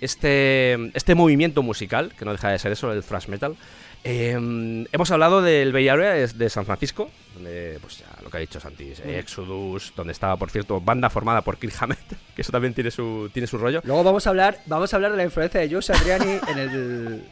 este, 0.00 0.90
este 0.94 1.14
movimiento 1.14 1.62
musical, 1.62 2.12
que 2.18 2.24
no 2.24 2.32
deja 2.32 2.50
de 2.50 2.58
ser 2.58 2.72
eso, 2.72 2.92
el 2.92 3.02
thrash 3.02 3.28
metal, 3.28 3.56
eh, 4.02 4.86
hemos 4.92 5.10
hablado 5.10 5.42
del 5.42 5.72
Bay 5.72 5.88
Area 5.88 6.12
de, 6.12 6.50
San 6.50 6.64
Francisco, 6.64 7.10
donde, 7.34 7.78
pues 7.80 7.98
ya 7.98 8.06
lo 8.22 8.30
que 8.30 8.36
ha 8.38 8.40
dicho 8.40 8.60
Santi, 8.60 8.92
eh, 9.04 9.18
Exodus, 9.18 9.92
donde 9.94 10.12
estaba, 10.12 10.36
por 10.36 10.50
cierto, 10.50 10.80
banda 10.80 11.10
formada 11.10 11.42
por 11.42 11.58
Kirk 11.58 11.74
Hammett, 11.78 11.98
que 12.34 12.42
eso 12.42 12.52
también 12.52 12.74
tiene 12.74 12.90
su, 12.90 13.30
tiene 13.32 13.46
su 13.46 13.58
rollo. 13.58 13.80
Luego 13.84 14.02
vamos 14.02 14.26
a 14.26 14.30
hablar, 14.30 14.58
vamos 14.66 14.92
a 14.92 14.96
hablar 14.96 15.10
de 15.10 15.16
la 15.18 15.24
influencia 15.24 15.60
de 15.60 15.70
Joe 15.70 15.82
Satriani 15.82 16.38
en 16.48 16.58
el 16.58 17.24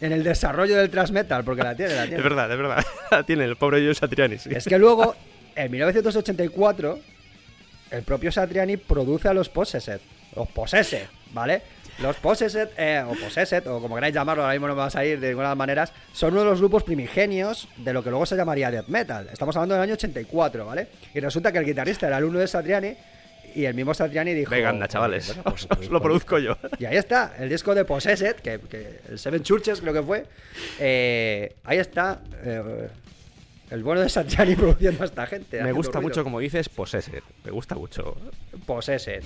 en 0.00 0.12
el 0.12 0.22
desarrollo 0.22 0.76
del 0.76 0.90
thrash 0.90 1.10
metal, 1.10 1.44
porque 1.44 1.62
la 1.62 1.74
tiene, 1.74 1.94
la 1.94 2.02
tiene. 2.02 2.18
Es 2.18 2.22
verdad, 2.22 2.50
es 2.50 2.58
verdad. 2.58 2.84
La 3.10 3.22
tiene 3.22 3.44
el 3.44 3.56
pobre 3.56 3.82
Joe 3.82 3.94
Satriani, 3.94 4.38
sí. 4.38 4.50
Es 4.52 4.64
que 4.66 4.78
luego, 4.78 5.14
en 5.56 5.70
1984, 5.70 6.98
el 7.90 8.02
propio 8.02 8.32
Satriani 8.32 8.76
produce 8.76 9.28
a 9.28 9.34
los 9.34 9.48
Possessed. 9.48 10.00
Los 10.36 10.48
Possessed, 10.48 11.06
¿vale? 11.32 11.62
Los 12.00 12.16
Possessed, 12.16 12.70
eh, 12.76 13.02
o 13.06 13.14
Possessed, 13.14 13.66
o 13.68 13.80
como 13.80 13.94
queráis 13.94 14.14
llamarlo, 14.14 14.42
ahora 14.42 14.54
mismo 14.54 14.66
no 14.68 14.74
me 14.74 14.80
va 14.80 14.86
a 14.86 14.90
salir 14.90 15.20
de 15.20 15.28
ninguna 15.28 15.54
maneras, 15.54 15.92
son 16.12 16.32
uno 16.32 16.40
de 16.42 16.50
los 16.50 16.58
grupos 16.58 16.82
primigenios 16.82 17.68
de 17.76 17.92
lo 17.92 18.02
que 18.02 18.10
luego 18.10 18.26
se 18.26 18.36
llamaría 18.36 18.70
death 18.70 18.88
metal. 18.88 19.28
Estamos 19.32 19.54
hablando 19.56 19.74
del 19.76 19.82
año 19.84 19.94
84, 19.94 20.66
¿vale? 20.66 20.88
Y 21.14 21.20
resulta 21.20 21.52
que 21.52 21.58
el 21.58 21.64
guitarrista 21.64 22.06
era 22.08 22.16
alumno 22.16 22.40
de 22.40 22.48
Satriani 22.48 22.96
y 23.54 23.64
el 23.66 23.74
mismo 23.74 23.94
Satriani 23.94 24.34
dijo... 24.34 24.50
Venga, 24.50 24.70
anda, 24.70 24.88
chavales. 24.88 25.28
"Bueno, 25.28 25.42
pues- 25.44 25.68
Os 25.80 25.88
lo 25.88 26.02
produzco 26.02 26.38
yo. 26.40 26.56
y 26.80 26.84
ahí 26.86 26.96
está, 26.96 27.34
el 27.38 27.48
disco 27.48 27.72
de 27.76 27.84
Possessed, 27.84 28.36
que, 28.36 28.58
que 28.68 28.98
el 29.10 29.18
Seven 29.18 29.44
Churches 29.44 29.80
creo 29.80 29.92
que 29.92 30.02
fue. 30.02 30.26
Eh, 30.80 31.54
ahí 31.62 31.78
está 31.78 32.20
eh, 32.42 32.88
el 33.70 33.82
bueno 33.84 34.00
de 34.00 34.08
Satriani 34.08 34.56
produciendo 34.56 35.04
a 35.04 35.06
esta 35.06 35.26
gente. 35.26 35.62
Me 35.62 35.70
gusta 35.70 35.92
ruido. 36.00 36.08
mucho 36.08 36.24
como 36.24 36.40
dices 36.40 36.68
Possessed. 36.68 37.22
Me 37.44 37.52
gusta 37.52 37.76
mucho. 37.76 38.16
Possessed. 38.66 39.22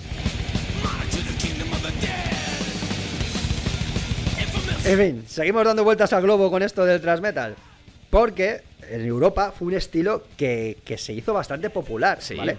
En 4.89 4.97
fin, 4.97 5.23
seguimos 5.27 5.63
dando 5.65 5.83
vueltas 5.83 6.11
al 6.13 6.21
globo 6.23 6.49
con 6.49 6.63
esto 6.63 6.85
del 6.85 6.99
thrash 7.01 7.19
metal. 7.19 7.55
Porque 8.09 8.61
en 8.89 9.05
Europa 9.05 9.53
fue 9.57 9.67
un 9.67 9.73
estilo 9.75 10.23
que, 10.35 10.77
que 10.83 10.97
se 10.97 11.13
hizo 11.13 11.33
bastante 11.33 11.69
popular, 11.69 12.17
Sí. 12.21 12.35
¿vale? 12.35 12.57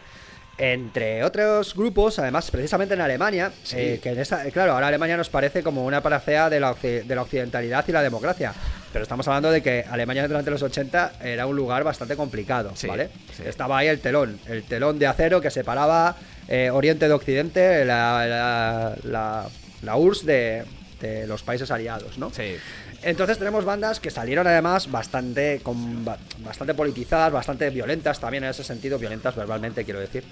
Entre 0.58 1.24
otros 1.24 1.74
grupos, 1.74 2.18
además, 2.18 2.50
precisamente 2.50 2.92
en 2.94 3.00
Alemania, 3.00 3.50
Sí. 3.62 3.76
eh, 3.78 4.00
que 4.02 4.10
en 4.10 4.18
esta, 4.20 4.46
eh, 4.46 4.52
claro, 4.52 4.72
ahora 4.74 4.88
Alemania 4.88 5.16
nos 5.16 5.30
parece 5.30 5.62
como 5.62 5.86
una 5.86 6.02
paracea 6.02 6.50
de 6.50 6.60
la, 6.60 6.74
de 6.74 7.14
la 7.14 7.22
occidentalidad 7.22 7.82
y 7.88 7.92
la 7.92 8.02
democracia. 8.02 8.52
Pero 8.92 9.02
estamos 9.02 9.26
hablando 9.26 9.50
de 9.50 9.62
que 9.62 9.86
Alemania 9.90 10.28
durante 10.28 10.50
los 10.50 10.62
80 10.62 11.12
era 11.22 11.46
un 11.46 11.56
lugar 11.56 11.82
bastante 11.82 12.14
complicado, 12.14 12.72
Sí, 12.74 12.86
¿vale? 12.88 13.08
Estaba 13.44 13.78
ahí 13.78 13.88
el 13.88 14.00
telón, 14.00 14.38
el 14.48 14.62
telón 14.64 14.98
de 14.98 15.06
acero 15.06 15.40
que 15.40 15.50
separaba 15.50 16.16
eh, 16.46 16.68
Oriente 16.70 17.08
de 17.08 17.14
Occidente, 17.14 17.84
la, 17.86 18.26
la, 18.26 18.96
la- 19.04 19.46
la 19.82 19.96
URSS 19.96 20.26
de, 20.26 20.64
de 21.00 21.26
los 21.26 21.42
países 21.42 21.70
aliados, 21.70 22.18
¿no? 22.18 22.30
Sí. 22.30 22.56
Entonces 23.02 23.38
tenemos 23.38 23.64
bandas 23.64 23.98
que 24.00 24.10
salieron 24.10 24.46
además 24.46 24.90
bastante 24.90 25.60
con, 25.62 26.04
ba- 26.04 26.18
bastante 26.38 26.74
politizadas, 26.74 27.32
bastante 27.32 27.70
violentas 27.70 28.20
también 28.20 28.44
en 28.44 28.50
ese 28.50 28.62
sentido, 28.64 28.98
violentas 28.98 29.34
verbalmente 29.34 29.84
quiero 29.84 30.00
decir. 30.00 30.22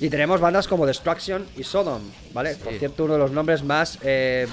Y 0.00 0.08
tenemos 0.10 0.40
bandas 0.40 0.66
como 0.68 0.86
Destruction 0.86 1.46
y 1.56 1.62
Sodom, 1.62 2.02
¿vale? 2.32 2.54
Por 2.56 2.74
cierto, 2.74 3.04
uno 3.04 3.14
de 3.14 3.18
los 3.20 3.30
nombres 3.30 3.62
más, 3.62 3.98
eh, 4.02 4.46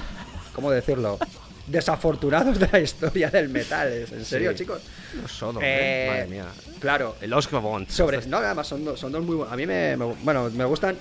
¿cómo 0.53 0.69
decirlo? 0.71 1.17
Desafortunados 1.67 2.59
de 2.59 2.67
la 2.71 2.79
historia 2.79 3.29
del 3.29 3.49
metal, 3.49 3.88
¿es- 3.91 4.12
¿en 4.12 4.25
serio, 4.25 4.51
Sí. 4.51 4.57
chicos? 4.57 4.81
Los 5.21 5.31
Sodom, 5.31 5.63
Eh, 5.63 6.05
¿eh? 6.05 6.07
Madre 6.09 6.27
mía. 6.27 6.45
Claro, 6.79 7.15
El 7.21 7.33
Oscar 7.33 7.62
Bond. 7.62 7.89
sobre, 7.89 8.25
no, 8.27 8.38
además 8.38 8.67
son, 8.67 8.83
dos- 8.86 8.99
son 8.99 9.12
dos 9.12 9.23
muy 9.23 9.36
buenos. 9.38 9.53
A 9.53 9.55
mí 9.55 9.65
me, 9.65 9.95
me- 9.97 10.13
bueno, 10.23 10.49
me 10.53 10.65
gustan. 10.65 10.97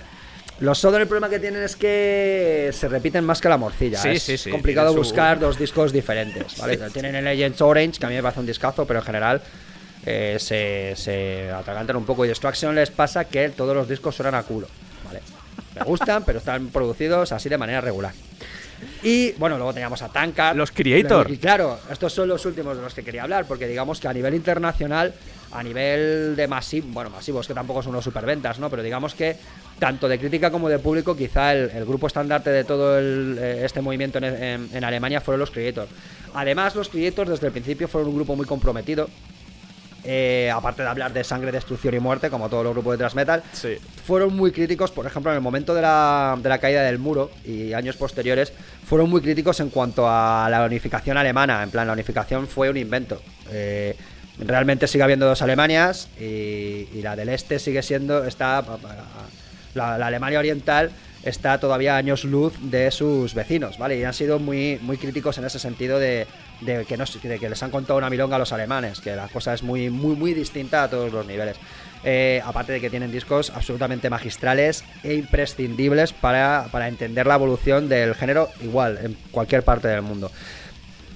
Los 0.62 0.78
Sodom 0.78 1.00
el 1.00 1.08
problema 1.08 1.28
que 1.28 1.40
tienen 1.40 1.60
es 1.64 1.74
que 1.74 2.70
se 2.72 2.86
repiten 2.88 3.24
más 3.24 3.40
que 3.40 3.48
la 3.48 3.56
morcilla. 3.56 3.98
Sí, 3.98 4.10
es 4.10 4.22
sí, 4.22 4.38
sí, 4.38 4.48
complicado 4.50 4.90
su- 4.92 4.98
buscar 4.98 5.40
dos 5.40 5.58
discos 5.58 5.92
diferentes. 5.92 6.56
¿vale? 6.58 6.76
Tienen 6.92 7.16
el 7.16 7.24
Legends 7.24 7.60
Orange, 7.60 7.98
que 7.98 8.06
a 8.06 8.08
mí 8.08 8.14
me 8.14 8.22
parece 8.22 8.38
un 8.38 8.46
discazo, 8.46 8.86
pero 8.86 9.00
en 9.00 9.04
general 9.04 9.42
eh, 10.06 10.36
se, 10.38 10.94
se 10.94 11.50
atragantan 11.50 11.96
un 11.96 12.04
poco. 12.04 12.24
Y 12.24 12.28
Destruction 12.28 12.76
les 12.76 12.90
pasa 12.92 13.24
que 13.24 13.48
todos 13.48 13.74
los 13.74 13.88
discos 13.88 14.14
suenan 14.14 14.36
a 14.36 14.44
culo. 14.44 14.68
¿vale? 15.04 15.20
Me 15.74 15.82
gustan, 15.84 16.22
pero 16.24 16.38
están 16.38 16.68
producidos 16.68 17.32
así 17.32 17.48
de 17.48 17.58
manera 17.58 17.80
regular. 17.80 18.12
Y 19.02 19.32
bueno, 19.32 19.56
luego 19.56 19.72
teníamos 19.74 20.00
a 20.02 20.10
Tankard. 20.10 20.56
Los 20.56 20.70
Creator. 20.70 21.28
Y 21.28 21.38
claro, 21.38 21.80
estos 21.90 22.12
son 22.12 22.28
los 22.28 22.46
últimos 22.46 22.76
de 22.76 22.84
los 22.84 22.94
que 22.94 23.02
quería 23.02 23.24
hablar, 23.24 23.46
porque 23.46 23.66
digamos 23.66 23.98
que 23.98 24.06
a 24.06 24.12
nivel 24.12 24.34
internacional, 24.34 25.12
a 25.52 25.62
nivel 25.62 26.34
de 26.36 26.48
masivo, 26.48 26.88
bueno, 26.92 27.10
masivos 27.10 27.46
que 27.46 27.54
tampoco 27.54 27.82
son 27.82 27.90
unos 27.92 28.04
superventas, 28.04 28.58
¿no? 28.58 28.70
Pero 28.70 28.82
digamos 28.82 29.14
que 29.14 29.36
tanto 29.78 30.08
de 30.08 30.18
crítica 30.18 30.50
como 30.50 30.68
de 30.68 30.78
público, 30.78 31.16
quizá 31.16 31.52
el, 31.52 31.70
el 31.70 31.84
grupo 31.84 32.06
estandarte 32.06 32.50
de 32.50 32.64
todo 32.64 32.98
el, 32.98 33.36
eh, 33.40 33.62
este 33.64 33.80
movimiento 33.80 34.18
en, 34.18 34.24
en- 34.24 34.68
en 34.72 34.84
Alemania 34.84 35.20
fueron 35.20 35.40
los 35.40 35.50
Creators. 35.50 35.90
Además, 36.34 36.74
los 36.74 36.88
Creators 36.88 37.28
desde 37.30 37.46
el 37.48 37.52
principio 37.52 37.88
fueron 37.88 38.08
un 38.10 38.16
grupo 38.16 38.34
muy 38.36 38.46
comprometido. 38.46 39.08
eh, 40.04 40.50
aparte 40.52 40.82
de 40.82 40.88
hablar 40.88 41.12
de 41.12 41.22
sangre, 41.22 41.52
destrucción 41.52 41.94
y 41.94 42.00
muerte, 42.00 42.28
como 42.28 42.48
todos 42.48 42.64
los 42.64 42.72
grupos 42.72 42.94
de 42.94 42.98
thrash 42.98 43.14
metal, 43.14 43.40
Sí. 43.52 43.76
fueron 44.04 44.34
muy 44.34 44.50
críticos, 44.50 44.90
por 44.90 45.06
ejemplo, 45.06 45.30
en 45.30 45.36
el 45.36 45.42
momento 45.42 45.74
de 45.76 45.82
la, 45.82 46.36
de 46.42 46.48
la 46.48 46.58
caída 46.58 46.82
del 46.82 46.98
muro 46.98 47.30
y 47.44 47.72
años 47.72 47.94
posteriores, 47.96 48.52
fueron 48.84 49.08
muy 49.08 49.20
críticos 49.20 49.60
en 49.60 49.70
cuanto 49.70 50.08
a 50.08 50.48
la 50.50 50.64
unificación 50.64 51.16
alemana. 51.18 51.62
En 51.62 51.70
plan, 51.70 51.86
la 51.86 51.92
unificación 51.92 52.48
fue 52.48 52.68
un 52.68 52.78
invento. 52.78 53.22
Eh, 53.52 53.94
realmente 54.38 54.86
sigue 54.86 55.04
habiendo 55.04 55.26
dos 55.26 55.42
Alemanias 55.42 56.08
y, 56.20 56.86
la 57.02 57.16
del 57.16 57.28
este 57.28 57.58
sigue 57.58 57.82
siendo, 57.82 58.24
está, 58.24 58.64
la, 59.74 59.98
la 59.98 60.06
Alemania 60.06 60.38
oriental 60.38 60.90
está 61.22 61.58
todavía 61.58 61.96
años 61.96 62.24
luz 62.24 62.54
de 62.60 62.90
sus 62.90 63.34
vecinos, 63.34 63.78
¿vale? 63.78 63.98
Y 63.98 64.04
han 64.04 64.14
sido 64.14 64.38
muy, 64.38 64.78
muy 64.82 64.96
críticos 64.96 65.38
en 65.38 65.44
ese 65.44 65.58
sentido 65.58 65.98
de, 65.98 66.26
de 66.60 66.84
que, 66.84 66.96
no, 66.96 67.04
de 67.04 67.38
que 67.38 67.48
les 67.48 67.62
han 67.62 67.70
contado 67.70 67.98
una 67.98 68.10
milonga 68.10 68.36
a 68.36 68.38
los 68.38 68.52
alemanes, 68.52 69.00
que 69.00 69.14
la 69.14 69.28
cosa 69.28 69.54
es 69.54 69.62
muy, 69.62 69.90
muy, 69.90 70.16
muy 70.16 70.34
distinta 70.34 70.84
a 70.84 70.90
todos 70.90 71.12
los 71.12 71.26
niveles. 71.26 71.56
Eh, 72.04 72.42
aparte 72.44 72.72
de 72.72 72.80
que 72.80 72.90
tienen 72.90 73.12
discos 73.12 73.50
absolutamente 73.54 74.10
magistrales 74.10 74.82
e 75.04 75.14
imprescindibles 75.14 76.12
para, 76.12 76.66
para 76.72 76.88
entender 76.88 77.26
la 77.26 77.36
evolución 77.36 77.88
del 77.88 78.16
género 78.16 78.48
igual 78.60 78.98
en 79.02 79.16
cualquier 79.30 79.62
parte 79.62 79.86
del 79.86 80.02
mundo. 80.02 80.30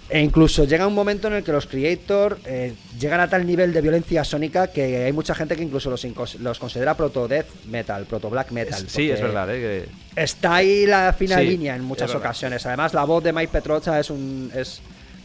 E 0.08 0.20
incluso 0.20 0.64
llega 0.64 0.86
un 0.86 0.94
momento 0.94 1.26
en 1.26 1.34
el 1.34 1.42
que 1.42 1.50
los 1.50 1.66
Creator 1.66 2.38
eh, 2.44 2.74
llegan 2.98 3.18
a 3.18 3.28
tal 3.28 3.44
nivel 3.44 3.72
de 3.72 3.80
violencia 3.80 4.22
sónica 4.22 4.68
que 4.68 5.04
hay 5.04 5.12
mucha 5.12 5.34
gente 5.34 5.56
que 5.56 5.64
incluso 5.64 5.90
los, 5.90 6.06
los 6.38 6.58
considera 6.60 6.96
proto 6.96 7.26
death 7.26 7.46
metal, 7.66 8.04
proto 8.04 8.30
black 8.30 8.52
metal. 8.52 8.88
Sí, 8.88 9.10
es 9.10 9.20
verdad, 9.20 9.52
¿eh? 9.52 9.88
Que- 10.14 10.22
Está 10.22 10.54
ahí 10.56 10.86
la 10.86 11.12
fina 11.12 11.38
Sí, 11.38 11.46
línea 11.46 11.74
en 11.74 11.82
muchas 11.82 12.14
ocasiones. 12.14 12.64
Además, 12.66 12.94
la 12.94 13.02
voz 13.04 13.24
de 13.24 13.32
Mike 13.32 13.50
Petrocha 13.52 13.98
es 13.98 14.08
un 14.10 14.50
es, 14.54 14.80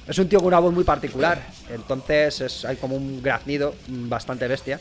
es 0.08 0.18
un 0.18 0.28
tío 0.28 0.40
con 0.40 0.48
una 0.48 0.60
voz 0.60 0.74
muy 0.74 0.84
particular. 0.84 1.40
Entonces 1.72 2.42
es, 2.42 2.66
hay 2.66 2.78
como 2.78 2.96
un 2.96 3.22
graznido 3.22 3.76
bastante 3.88 4.48
bestia. 4.48 4.80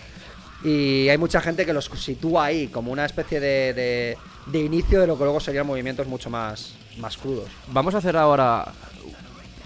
Y 0.65 1.09
hay 1.11 1.19
mucha 1.19 1.43
gente 1.43 1.67
que 1.67 1.73
los 1.75 1.91
sitúa 1.97 2.47
ahí 2.47 2.69
como 2.69 2.91
una 2.91 3.05
especie 3.05 3.39
de, 3.39 3.75
de, 3.75 4.17
de 4.47 4.59
inicio 4.61 5.01
de 5.01 5.07
lo 5.07 5.19
que 5.19 5.25
luego 5.25 5.41
serían 5.41 5.67
movimientos 5.67 6.07
mucho 6.07 6.31
más, 6.31 6.73
más 6.99 7.17
crudos. 7.19 7.49
Vamos 7.69 7.95
a 7.95 7.99
hacer 7.99 8.17
ahora 8.17 8.67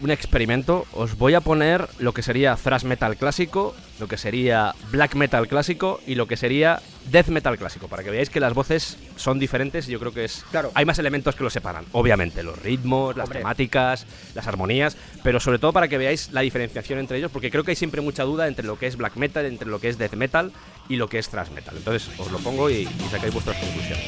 un 0.03 0.11
experimento. 0.11 0.87
Os 0.93 1.17
voy 1.17 1.35
a 1.35 1.41
poner 1.41 1.89
lo 1.99 2.13
que 2.13 2.23
sería 2.23 2.57
thrash 2.57 2.85
metal 2.85 3.17
clásico, 3.17 3.75
lo 4.01 4.09
que 4.09 4.17
sería 4.17 4.75
black 4.91 5.15
metal 5.15 5.47
clásico 5.49 6.01
y 6.07 6.15
lo 6.17 6.27
que 6.27 6.37
sería 6.37 6.81
death 7.11 7.29
metal 7.29 7.59
clásico, 7.59 7.87
para 7.89 8.03
que 8.03 8.11
veáis 8.11 8.31
que 8.31 8.41
las 8.41 8.55
voces 8.55 8.97
son 9.17 9.39
diferentes. 9.39 9.89
y 9.89 9.93
Yo 9.93 10.01
creo 10.01 10.13
que 10.13 10.25
es 10.25 10.45
Claro. 10.51 10.71
hay 10.75 10.85
más 10.85 10.99
elementos 10.99 11.35
que 11.37 11.45
los 11.45 11.53
separan. 11.53 11.85
Obviamente 11.93 12.43
los 12.43 12.59
ritmos, 12.61 13.17
las 13.17 13.25
Hombre. 13.27 13.41
temáticas, 13.41 14.07
las 14.35 14.47
armonías, 14.47 14.97
pero 15.23 15.39
sobre 15.41 15.59
todo 15.59 15.73
para 15.73 15.89
que 15.89 15.99
veáis 15.99 16.31
la 16.33 16.41
diferenciación 16.41 16.99
entre 16.99 17.19
ellos, 17.19 17.31
porque 17.31 17.51
creo 17.51 17.63
que 17.65 17.73
hay 17.73 17.77
siempre 17.77 18.01
mucha 18.01 18.25
duda 18.25 18.49
entre 18.49 18.67
lo 18.67 18.79
que 18.79 18.87
es 18.87 18.97
black 18.97 19.17
metal, 19.17 19.45
entre 19.47 19.69
lo 19.69 19.79
que 19.81 19.89
es 19.89 19.99
death 19.99 20.15
metal 20.15 20.53
y 20.89 20.97
lo 20.97 21.09
que 21.09 21.19
es 21.19 21.29
thrash 21.29 21.51
metal. 21.51 21.77
Entonces 21.77 22.11
os 22.19 22.31
lo 22.33 22.39
pongo 22.39 22.69
y, 22.71 22.75
y 22.83 23.09
sacáis 23.11 23.33
vuestras 23.33 23.57
conclusiones. 23.59 24.05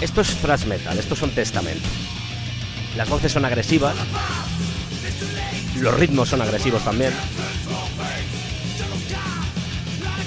Esto 0.00 0.20
es 0.20 0.36
thrash 0.36 0.64
metal, 0.64 0.96
estos 0.98 1.18
son 1.18 1.30
Testament. 1.30 1.80
Las 2.96 3.08
voces 3.08 3.32
son 3.32 3.44
agresivas, 3.44 3.96
los 5.76 5.94
ritmos 5.94 6.28
son 6.28 6.40
agresivos 6.40 6.84
también. 6.84 7.12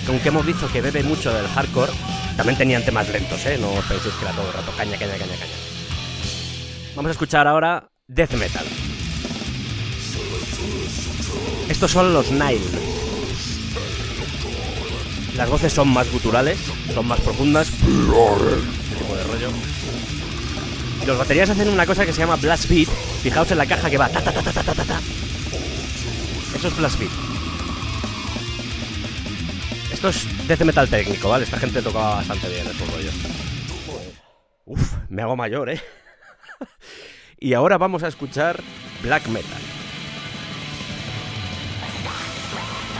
Aunque 0.09 0.27
hemos 0.27 0.45
dicho 0.45 0.69
que 0.71 0.81
bebe 0.81 1.03
mucho 1.03 1.33
del 1.33 1.47
hardcore, 1.47 1.91
también 2.35 2.57
tenían 2.57 2.83
temas 2.83 3.07
lentos, 3.09 3.45
¿eh? 3.45 3.57
No 3.59 3.71
os 3.71 3.85
penséis 3.85 4.13
que 4.15 4.25
era 4.25 4.33
todo 4.33 4.47
el 4.47 4.53
rato 4.53 4.71
caña, 4.75 4.97
caña, 4.97 5.13
caña, 5.13 5.35
caña. 5.39 5.53
Vamos 6.95 7.09
a 7.09 7.11
escuchar 7.11 7.47
ahora 7.47 7.89
death 8.07 8.33
metal. 8.33 8.65
Estos 11.69 11.91
son 11.91 12.13
los 12.13 12.29
Nile. 12.31 12.59
Las 15.37 15.49
voces 15.49 15.71
son 15.71 15.87
más 15.87 16.11
guturales, 16.11 16.59
son 16.93 17.07
más 17.07 17.21
profundas. 17.21 17.69
De 19.07 19.23
rollo. 19.23 19.49
Los 21.05 21.17
baterías 21.17 21.49
hacen 21.49 21.69
una 21.69 21.85
cosa 21.85 22.05
que 22.05 22.13
se 22.13 22.19
llama 22.19 22.35
blast 22.35 22.69
beat. 22.69 22.87
Fijaos 23.23 23.51
en 23.51 23.57
la 23.57 23.65
caja 23.65 23.89
que 23.89 23.97
va 23.97 24.07
ta 24.09 24.21
ta 24.21 24.31
ta 24.31 24.41
ta 24.41 24.51
ta 24.51 24.73
ta. 24.73 24.83
ta. 24.83 24.99
Eso 26.55 26.67
es 26.67 26.77
blast 26.77 26.99
beat. 26.99 27.11
Esto 29.91 30.09
es 30.09 30.47
death 30.47 30.61
metal 30.61 30.87
técnico, 30.89 31.29
¿vale? 31.29 31.43
Esta 31.43 31.57
gente 31.57 31.81
tocaba 31.81 32.15
bastante 32.15 32.47
bien 32.49 32.67
estos 32.67 32.91
rollos. 32.93 33.13
Uf, 34.65 34.93
me 35.09 35.21
hago 35.21 35.35
mayor, 35.35 35.69
¿eh? 35.69 35.81
y 37.39 37.53
ahora 37.53 37.77
vamos 37.77 38.03
a 38.03 38.07
escuchar 38.07 38.61
black 39.03 39.27
metal. 39.27 39.61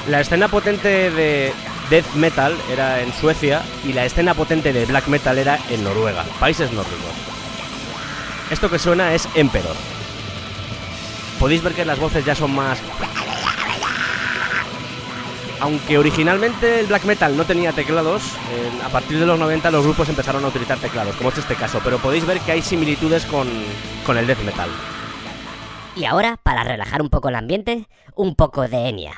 La 0.10 0.20
escena 0.20 0.48
potente 0.48 1.12
de 1.12 1.54
death 1.92 2.14
metal 2.16 2.56
era 2.72 3.02
en 3.02 3.12
Suecia 3.12 3.62
y 3.84 3.92
la 3.92 4.06
escena 4.06 4.34
potente 4.34 4.72
de 4.72 4.86
black 4.86 5.08
metal 5.08 5.38
era 5.38 5.60
en 5.70 5.84
Noruega, 5.84 6.24
países 6.40 6.72
nórdicos. 6.72 7.12
Esto 8.50 8.70
que 8.70 8.80
suena 8.80 9.14
es 9.14 9.28
Emperor. 9.36 9.76
Podéis 11.38 11.62
ver 11.62 11.74
que 11.74 11.84
las 11.84 12.00
voces 12.00 12.24
ya 12.24 12.34
son 12.34 12.56
más... 12.56 12.80
Aunque 15.60 15.98
originalmente 15.98 16.80
el 16.80 16.88
black 16.88 17.04
metal 17.04 17.36
no 17.36 17.44
tenía 17.44 17.74
teclados, 17.74 18.24
a 18.86 18.90
partir 18.90 19.20
de 19.20 19.26
los 19.26 19.38
90 19.38 19.70
los 19.70 19.84
grupos 19.84 20.08
empezaron 20.08 20.46
a 20.46 20.48
utilizar 20.48 20.78
teclados, 20.80 21.16
como 21.18 21.30
es 21.30 21.38
este 21.40 21.56
caso, 21.56 21.82
pero 21.84 22.00
podéis 22.00 22.26
ver 22.26 22.40
que 22.40 22.54
hay 22.54 22.62
similitudes 22.62 23.26
con, 23.26 23.48
con 24.06 24.18
el 24.18 24.26
death 24.26 24.44
metal. 24.44 24.70
Y 25.98 26.06
ahora, 26.06 26.38
para 26.42 26.64
relajar 26.64 27.02
un 27.02 27.10
poco 27.10 27.28
el 27.28 27.36
ambiente, 27.36 27.88
un 28.16 28.36
poco 28.36 28.68
de 28.68 28.88
Enya. 28.88 29.14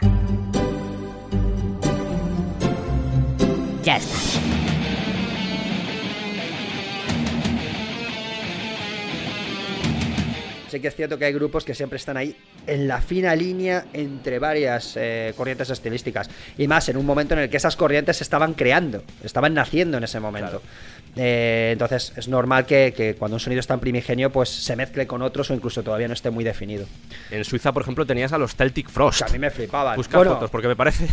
Ya 3.84 3.98
está. 3.98 4.17
Sí 10.69 10.80
que 10.80 10.88
es 10.88 10.96
cierto 10.96 11.19
que 11.19 11.26
hay 11.26 11.34
grupos 11.34 11.65
que 11.65 11.76
siempre 11.76 11.98
están 11.98 12.17
ahí 12.17 12.36
en 12.65 12.88
la 12.88 13.00
fina 13.00 13.36
línea 13.36 13.86
entre 13.93 14.39
varias 14.39 14.93
eh, 14.96 15.34
corrientes 15.38 15.69
estilísticas. 15.69 16.30
Y 16.58 16.67
más 16.67 16.89
en 16.89 16.98
un 16.98 17.06
momento 17.06 17.36
en 17.36 17.41
el 17.41 17.50
que 17.50 17.58
esas 17.58 17.76
corrientes 17.76 18.17
se 18.17 18.24
estaban 18.24 18.54
creando, 18.56 19.04
estaban 19.24 19.54
naciendo 19.54 19.98
en 19.98 20.06
ese 20.06 20.19
momento. 20.19 20.63
Eh, 21.15 21.72
entonces 21.74 22.13
es 22.15 22.28
normal 22.28 22.65
que, 22.65 22.91
que 22.96 23.13
cuando 23.13 23.36
un 23.36 23.39
sonido 23.39 23.60
es 23.60 23.67
tan 23.67 23.80
primigenio 23.80 24.32
pues 24.32 24.50
se 24.50 24.76
mezcle 24.76 25.06
con 25.06 25.22
otros 25.22 25.52
o 25.52 25.54
incluso 25.54 25.84
todavía 25.84 26.08
no 26.08 26.15
esté 26.15 26.32
muy 26.32 26.43
definido. 26.43 26.88
En 27.30 27.43
Suiza, 27.43 27.72
por 27.72 27.84
ejemplo, 27.84 28.06
tenías 28.06 28.34
a 28.34 28.39
los 28.39 28.56
Celtic 28.56 28.89
Frost. 28.89 29.24
Que 29.24 29.30
a 29.30 29.34
mí 29.34 29.39
me 29.39 29.52
flipaban. 29.52 29.96
Busca 29.98 30.17
Bueno, 30.17 30.34
fotos 30.36 30.50
porque 30.50 30.69
me 30.69 30.76
parece 30.76 31.08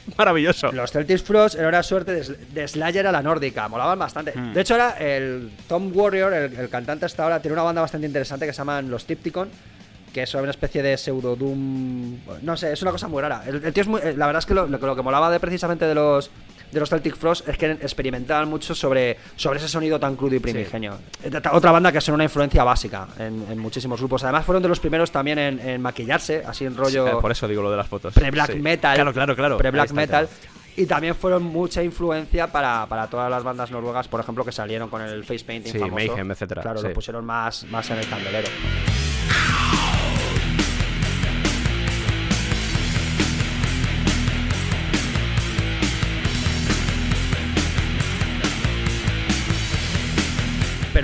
maravilloso. 0.16 0.72
Los 0.72 0.90
Celtic 0.92 1.18
Frost 1.22 1.54
era 1.56 1.68
una 1.68 1.82
suerte 1.82 2.12
de, 2.14 2.36
de 2.52 2.68
Slayer 2.68 3.06
a 3.06 3.12
la 3.12 3.22
nórdica, 3.22 3.68
molaban 3.68 3.98
bastante. 3.98 4.32
Hmm. 4.38 4.52
De 4.52 4.60
hecho, 4.60 4.74
ahora 4.74 4.96
el 4.98 5.50
Tom 5.68 5.90
Warrior, 5.94 6.32
el, 6.32 6.56
el 6.56 6.68
cantante 6.68 7.06
hasta 7.06 7.22
ahora, 7.24 7.40
tiene 7.40 7.54
una 7.54 7.62
banda 7.62 7.80
bastante 7.82 8.06
interesante 8.06 8.46
que 8.46 8.52
se 8.52 8.58
llaman 8.58 8.90
Los 8.90 9.04
Tipticon, 9.06 9.48
que 10.12 10.22
es 10.24 10.34
una 10.34 10.50
especie 10.50 10.82
de 10.82 10.96
pseudo 10.98 11.36
doom. 11.36 12.18
No 12.42 12.56
sé, 12.56 12.72
es 12.72 12.82
una 12.82 12.90
cosa 12.90 13.08
muy 13.08 13.22
rara. 13.22 13.42
El, 13.46 13.64
el 13.64 13.72
tío 13.72 13.82
es 13.82 13.88
muy. 13.88 14.00
eh, 14.02 14.14
La 14.16 14.26
verdad 14.26 14.40
es 14.40 14.46
que 14.46 14.54
lo, 14.54 14.66
lo 14.66 14.96
que 14.96 15.02
molaba 15.02 15.30
de 15.30 15.40
precisamente 15.40 15.86
de 15.86 15.94
los. 15.94 16.30
De 16.72 16.80
los 16.80 16.88
Celtic 16.88 17.16
Frost 17.16 17.46
es 17.48 17.56
que 17.58 17.70
experimentaban 17.72 18.48
mucho 18.48 18.74
sobre, 18.74 19.18
sobre 19.36 19.58
ese 19.58 19.68
sonido 19.68 20.00
tan 20.00 20.16
crudo 20.16 20.34
y 20.36 20.38
primigenio. 20.40 20.94
Eh, 21.22 21.30
Otra 21.52 21.70
banda 21.70 21.92
que 21.92 22.00
son 22.00 22.14
una 22.14 22.24
influencia 22.24 22.64
básica 22.64 23.06
en, 23.18 23.44
en 23.50 23.58
muchísimos 23.58 24.00
grupos. 24.00 24.24
Además, 24.24 24.44
fueron 24.46 24.62
de 24.62 24.70
los 24.70 24.80
primeros 24.80 25.10
también 25.12 25.38
en, 25.38 25.60
en 25.60 25.82
maquillarse, 25.82 26.42
así 26.46 26.64
en 26.64 26.74
rollo 26.76 27.06
Eh, 27.06 27.12
por 27.20 27.30
eso 27.30 27.46
digo 27.46 27.60
lo 27.62 27.70
de 27.70 27.76
las 27.76 27.86
fotos. 27.86 28.14
pre-black 28.14 28.52
Sí. 28.52 28.58
metal. 28.58 28.94
Claro, 28.94 29.12
claro, 29.12 29.36
claro. 29.36 29.58
Pre-black 29.58 29.92
metal. 29.92 30.26
claro. 30.28 30.52
Y 30.74 30.86
también 30.86 31.14
fueron 31.14 31.42
mucha 31.42 31.82
influencia 31.82 32.46
para, 32.50 32.86
para 32.86 33.06
todas 33.06 33.30
las 33.30 33.42
bandas 33.42 33.70
noruegas, 33.70 34.08
por 34.08 34.20
ejemplo, 34.20 34.42
que 34.42 34.52
salieron 34.52 34.88
con 34.88 35.02
el 35.02 35.22
face 35.24 35.44
painting 35.44 35.70
Sí, 35.72 35.78
famoso. 35.78 35.94
Mayhem, 35.94 36.30
etcétera, 36.30 36.62
Claro, 36.62 36.80
lo 36.80 36.92
pusieron 36.94 37.26
más, 37.26 37.64
más 37.70 37.90
en 37.90 37.98
el 37.98 38.08
candelero. 38.08 38.48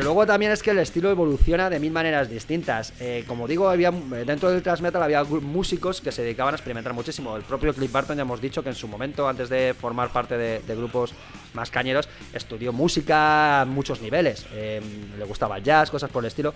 Luego 0.08 0.24
también 0.24 0.52
es 0.52 0.62
que 0.62 0.70
el 0.70 0.78
estilo 0.78 1.10
evoluciona 1.10 1.68
de 1.68 1.78
mil 1.78 1.92
maneras 1.92 2.30
distintas. 2.30 2.94
Eh, 2.98 3.24
como 3.26 3.46
digo, 3.46 3.68
había 3.68 3.90
dentro 3.90 4.50
del 4.50 4.62
thrash 4.62 4.80
metal 4.80 5.02
había 5.02 5.22
músicos 5.22 6.00
que 6.00 6.12
se 6.12 6.22
dedicaban 6.22 6.54
a 6.54 6.56
experimentar 6.56 6.94
muchísimo. 6.94 7.36
El 7.36 7.42
propio 7.42 7.74
Cliff 7.74 7.92
Barton 7.92 8.16
ya 8.16 8.22
hemos 8.22 8.40
dicho 8.40 8.62
que 8.62 8.70
en 8.70 8.74
su 8.74 8.88
momento, 8.88 9.28
antes 9.28 9.50
de 9.50 9.74
formar 9.78 10.10
parte 10.10 10.38
de, 10.38 10.74
grupos 10.74 11.12
más 11.52 11.70
cañeros, 11.70 12.08
estudió 12.32 12.72
música 12.72 13.60
a 13.60 13.64
muchos 13.66 14.00
niveles. 14.00 14.46
Eh, 14.54 14.80
le 15.18 15.24
gustaba 15.26 15.58
el 15.58 15.62
jazz, 15.62 15.90
cosas 15.90 16.10
por 16.10 16.24
el 16.24 16.28
estilo. 16.28 16.54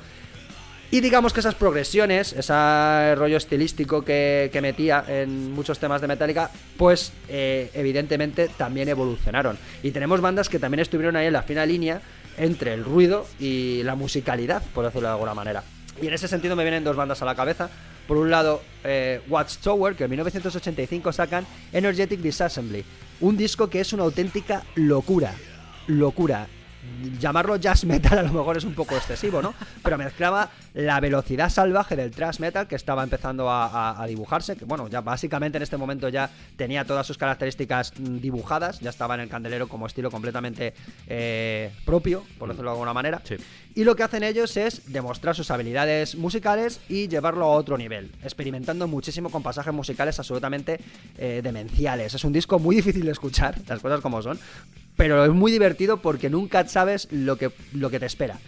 Y 0.91 1.01
digamos 1.01 1.35
que 1.35 1.41
esas 1.41 1.55
progresiones, 1.55 2.33
ese 2.33 3.15
rollo 3.17 3.37
estilístico 3.37 4.03
que, 4.03 4.59
metía 4.63 5.05
en 5.07 5.53
muchos 5.53 5.79
temas 5.79 6.01
de 6.01 6.09
Metallica, 6.09 6.51
pues 6.79 7.13
eh, 7.29 7.71
evidentemente 7.75 8.49
también 8.49 8.89
evolucionaron. 8.89 9.59
Y 9.83 9.91
tenemos 9.91 10.23
bandas 10.23 10.49
que 10.49 10.59
también 10.59 10.81
estuvieron 10.81 11.17
ahí 11.17 11.27
en 11.27 11.35
la 11.35 11.43
fina 11.43 11.67
línea 11.67 12.01
entre 12.37 12.75
el 12.75 12.85
ruido 12.85 13.27
y 13.39 13.83
la 13.83 13.95
musicalidad, 13.95 14.63
por 14.75 14.85
decirlo 14.85 15.09
de 15.09 15.15
alguna 15.15 15.35
manera. 15.35 15.63
Y 16.01 16.07
en 16.07 16.15
ese 16.15 16.29
sentido 16.29 16.57
me 16.57 16.65
vienen 16.65 16.85
dos 16.85 16.97
bandas 16.97 17.23
a 17.23 17.25
la 17.25 17.35
cabeza. 17.35 17.71
Por 18.07 18.17
un 18.17 18.31
lado, 18.31 18.63
eh, 18.85 19.21
Watchtower, 19.29 19.95
que 19.95 20.05
en 20.05 20.11
1985 20.11 21.13
sacan 21.13 21.47
Energetic 21.73 22.21
Disassembly, 22.21 22.85
un 23.21 23.37
disco 23.37 23.69
que 23.69 23.81
es 23.81 23.93
una 23.93 24.03
auténtica 24.03 24.65
locura. 24.75 25.35
Locura 25.87 26.49
llamarlo 27.21 27.57
jazz 27.57 27.85
metal 27.85 28.19
a 28.19 28.23
lo 28.23 28.33
mejor 28.33 28.57
es 28.57 28.65
un 28.65 28.75
poco 28.75 28.97
excesivo, 28.97 29.41
¿no? 29.43 29.55
Pero 29.83 29.99
mezclaba 29.99 30.51
la 30.75 30.99
velocidad 31.01 31.49
salvaje 31.51 31.97
del 31.97 32.11
thrash 32.11 32.39
metal 32.41 32.67
que 32.67 32.75
estaba 32.77 33.03
empezando 33.05 33.51
a, 33.51 33.67
a- 33.67 34.03
a 34.03 34.07
dibujarse, 34.07 34.57
que 34.57 34.65
bueno, 34.65 34.89
ya 34.89 35.01
básicamente 35.01 35.57
en 35.59 35.63
este 35.63 35.77
momento 35.77 36.09
ya 36.09 36.31
tenía 36.57 36.85
todas 36.85 37.07
sus 37.07 37.19
características 37.19 37.93
mm, 37.99 38.19
dibujadas, 38.19 38.81
ya 38.81 38.91
estaba 38.91 39.15
en 39.15 39.21
el 39.21 39.29
candelero 39.29 39.69
como 39.69 39.87
estilo 39.87 40.11
completamente 40.11 40.75
eh, 41.07 41.73
propio, 41.85 42.25
por 42.39 42.49
decirlo 42.49 42.71
de 42.71 42.75
alguna 42.75 42.93
manera. 42.95 43.21
Sí. 43.25 43.37
Y 43.75 43.85
lo 43.85 43.97
que 43.97 44.03
hacen 44.03 44.23
ellos 44.23 44.57
es 44.57 44.93
demostrar 44.93 45.35
sus 45.35 45.51
habilidades 45.51 46.15
musicales 46.17 46.81
y 46.89 47.09
llevarlo 47.09 47.45
a 47.47 47.49
otro 47.49 47.79
nivel, 47.79 48.11
experimentando 48.23 48.87
muchísimo 48.87 49.31
con 49.31 49.43
pasajes 49.43 49.73
musicales 49.73 50.19
absolutamente 50.19 50.79
eh, 51.17 51.41
demenciales. 51.43 52.13
Es 52.15 52.25
un 52.25 52.33
disco 52.33 52.59
muy 52.59 52.77
difícil 52.77 53.05
de 53.07 53.13
escuchar, 53.13 53.55
las 53.67 53.81
cosas 53.81 54.01
como 54.01 54.21
son, 54.21 54.39
pero 54.97 55.25
es 55.25 55.31
muy 55.31 55.51
divertido 55.53 55.99
porque 55.99 56.31
nunca 56.31 56.67
sabes 56.69 57.09
lo 57.11 57.37
que, 57.37 57.51
lo 57.73 57.91
que 57.91 58.01
te 58.01 58.07
espera. 58.07 58.39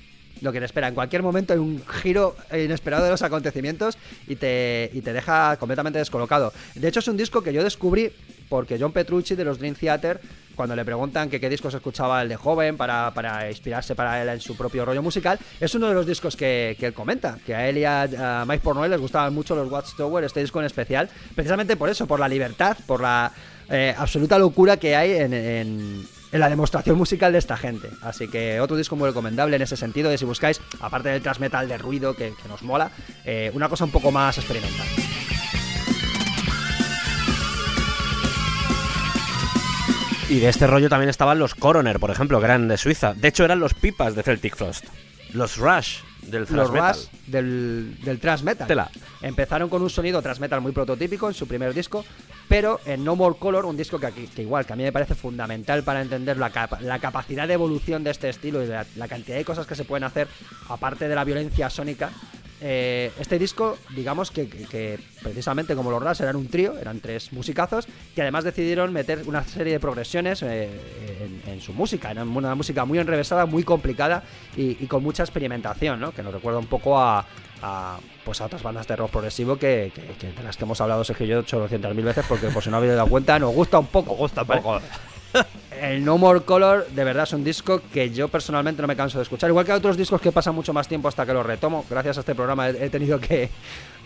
Lo 0.40 0.52
que 0.52 0.59
te 0.59 0.66
espera. 0.66 0.88
En 0.88 0.94
cualquier 0.94 1.22
momento 1.22 1.52
hay 1.52 1.59
un 1.61 1.83
giro 1.87 2.37
inesperado 2.52 3.04
de 3.04 3.11
los 3.11 3.22
acontecimientos 3.22 3.96
y 4.26 4.37
te, 4.37 4.90
y 4.92 5.00
te 5.00 5.12
deja 5.12 5.57
completamente 5.59 5.98
descolocado. 5.98 6.52
De 6.74 6.88
hecho, 6.88 6.98
es 7.00 7.09
un 7.09 7.16
disco 7.16 7.40
que 7.42 7.52
yo 7.52 7.62
descubrí 7.62 8.11
porque 8.48 8.76
John 8.78 8.92
Petrucci 8.92 9.37
de 9.37 9.44
los 9.44 9.59
Dream 9.59 9.74
Theater, 9.74 10.20
cuando 10.54 10.76
le 10.76 10.85
preguntan 10.85 11.30
que 11.30 11.40
qué 11.40 11.48
discos 11.48 11.72
escuchaba 11.72 12.20
el 12.20 12.28
de 12.28 12.37
joven 12.37 12.76
para, 12.76 13.12
para 13.14 13.48
inspirarse 13.48 13.94
para 13.94 14.20
él 14.20 14.28
en 14.28 14.40
su 14.40 14.57
propio 14.57 14.85
rollo 14.85 15.02
musical, 15.02 15.38
es 15.61 15.74
uno 15.74 15.88
de 15.88 15.94
los 15.94 16.07
discos 16.07 16.37
que, 16.37 16.76
que 16.78 16.87
él 16.87 16.94
comenta, 16.94 17.38
que 17.46 17.54
a 17.54 17.68
él 17.68 17.78
y 17.78 17.85
a, 17.85 18.44
Mike 18.46 18.62
Pornoy 18.62 18.88
les 18.88 19.00
gustaban 19.00 19.33
mucho 19.33 19.54
los 19.57 19.70
Watchtower, 19.70 20.24
este 20.24 20.40
disco 20.40 20.61
en 20.61 20.66
especial, 20.66 21.09
precisamente 21.35 21.76
por 21.76 21.88
eso, 21.88 22.07
por 22.07 22.20
la 22.20 22.28
libertad, 22.28 22.76
por 22.87 23.00
la 23.00 23.33
eh, 23.70 23.94
absoluta 23.96 24.38
locura 24.38 24.76
que 24.76 24.94
hay 24.94 25.12
en- 25.12 26.07
en 26.35 26.40
la 26.40 26.51
demostración 26.51 26.99
musical 26.99 27.31
de 27.31 27.38
esta 27.38 27.57
gente. 27.57 27.90
Así 28.03 28.27
que 28.27 28.61
otro 28.61 28.77
disco 28.77 28.97
muy 28.97 29.07
recomendable 29.09 29.55
en 29.55 29.62
ese 29.62 29.77
sentido, 29.77 30.11
de 30.11 30.18
si 30.18 30.25
buscáis, 30.25 30.61
aparte 30.81 31.09
del 31.09 31.23
thrash 31.23 31.38
metal 31.38 31.68
de 31.68 31.79
ruido 31.79 32.16
que, 32.16 32.35
nos 32.49 32.62
mola, 32.62 32.90
eh, 33.25 33.53
una 33.55 33.68
cosa 33.68 33.85
un 33.85 33.92
poco 33.92 34.11
más 34.11 34.37
experimental. 34.37 34.87
Y 40.29 40.40
de 40.40 40.49
este 40.49 40.66
rollo 40.66 40.88
también 40.88 41.09
estaban 41.09 41.38
los 41.38 41.55
Coroner, 41.55 42.01
por 42.01 42.11
ejemplo, 42.11 42.40
que 42.40 42.47
eran 42.47 42.66
de 42.66 42.79
Suiza. 42.79 43.14
De 43.14 43.29
hecho, 43.29 43.44
eran 43.44 43.61
los 43.61 43.73
pipas 43.73 44.16
de 44.16 44.25
Celtic 44.25 44.57
Frost. 44.57 44.87
Los 45.33 45.57
Rush 45.59 45.99
del 46.31 46.47
thrash 46.47 46.57
los 46.57 46.73
metal. 46.73 46.95
Rush 46.95 47.07
del, 47.27 47.97
del 48.03 48.19
thrash 48.21 48.43
metal. 48.43 48.67
Tela. 48.67 48.91
Empezaron 49.23 49.69
con 49.69 49.83
un 49.83 49.91
sonido 49.91 50.21
thrash 50.23 50.39
metal 50.39 50.61
muy 50.61 50.73
prototípico 50.73 51.29
en 51.29 51.35
su 51.35 51.47
primer 51.47 51.73
disco, 51.75 52.05
pero 52.49 52.81
en 52.87 53.05
No 53.05 53.17
More 53.17 53.37
Color, 53.39 53.65
un 53.65 53.77
disco 53.77 53.99
que, 53.99 54.11
que 54.13 54.43
igual, 54.43 54.67
que 54.67 54.73
a 54.73 54.77
mí 54.77 54.83
me 54.83 54.93
parece 54.93 55.15
fundamental 55.15 55.83
para 55.83 56.03
entender 56.03 56.37
la, 56.37 56.51
capa- 56.51 56.81
la 56.81 56.99
capacidad 56.99 57.47
de 57.49 57.55
evolución 57.55 58.05
de 58.05 58.11
este 58.11 58.29
estilo 58.29 58.63
y 58.63 58.67
la, 58.67 58.85
la 58.97 59.09
cantidad 59.09 59.37
de 59.37 59.45
cosas 59.45 59.67
que 59.67 59.75
se 59.75 59.85
pueden 59.85 60.05
hacer, 60.05 60.29
aparte 60.69 61.09
de 61.09 61.15
la 61.15 61.25
violencia 61.25 61.71
sónica. 61.71 62.11
Eh, 62.66 63.12
este 63.20 63.38
disco, 63.38 63.77
digamos 63.94 64.31
que, 64.31 64.48
que- 64.48 64.64
que 64.64 64.98
precisamente 65.22 65.74
como 65.77 65.90
los 65.90 66.03
Rush 66.03 66.22
eran 66.22 66.37
un 66.37 66.48
trío, 66.48 66.79
eran 66.79 67.00
tres 67.00 67.31
musicazos, 67.33 67.87
que 68.14 68.22
además 68.22 68.42
decidieron 68.44 68.90
meter 68.90 69.22
una 69.27 69.44
serie 69.44 69.74
de 69.74 69.81
progresiones 69.81 70.42
eh, 70.42 70.70
en, 71.46 71.53
en 71.53 71.61
su 71.61 71.74
música. 71.74 72.11
Era 72.11 72.22
una 72.24 72.55
música 72.55 72.87
muy 72.87 72.98
enrevesada, 72.98 73.44
muy 73.44 73.64
complicada 73.64 74.22
y, 74.57 74.83
y 74.83 74.87
con 74.87 75.03
mucha 75.03 75.22
experimentación, 75.24 76.00
¿no? 76.00 76.12
Que 76.12 76.22
nos 76.22 76.33
recuerda 76.33 76.59
un 76.59 76.66
poco 76.66 76.98
a, 76.98 77.27
a, 77.61 77.98
pues 78.24 78.40
a 78.40 78.46
otras 78.46 78.62
bandas 78.62 78.87
de 78.88 78.96
rock 78.96 79.11
progresivo 79.11 79.57
que, 79.57 79.92
que- 79.94 80.03
que 80.18 80.33
de 80.33 80.42
las 80.42 80.57
que 80.57 80.64
hemos 80.64 80.81
hablado 80.81 81.05
Sergio 81.05 81.27
y 81.27 81.29
yo 81.29 81.38
800 81.40 81.94
mil 81.94 82.05
veces, 82.07 82.24
porque 82.27 82.48
por 82.48 82.62
si 82.64 82.70
no 82.70 82.79
habéis 82.79 82.94
dado 82.94 83.09
cuenta, 83.09 83.38
nos 83.38 83.53
gusta 83.55 83.79
un 83.79 83.89
poco. 83.89 84.14
gusta 84.14 84.41
un 84.41 84.49
poco. 84.49 84.80
El 85.80 86.05
No 86.05 86.18
More 86.18 86.41
Color, 86.41 86.87
de 86.89 87.05
verdad, 87.05 87.24
es 87.24 87.32
un 87.32 87.45
disco 87.45 87.82
que 87.93 88.11
yo 88.11 88.28
personalmente 88.28 88.80
no 88.80 88.89
me 88.89 88.97
canso 88.97 89.18
de 89.18 89.22
escuchar. 89.22 89.51
Igual 89.51 89.66
que 89.66 89.72
otros 89.72 89.97
discos 89.97 90.20
que 90.20 90.32
pasan 90.32 90.55
mucho 90.55 90.72
más 90.72 90.89
tiempo 90.89 91.09
hasta 91.09 91.26
que 91.26 91.32
los 91.32 91.45
retomo. 91.45 91.85
Gracias 91.91 92.16
a 92.16 92.20
este 92.20 92.35
programa 92.35 92.68
he, 92.68 92.91
tenido 92.91 93.20
que, 93.20 93.51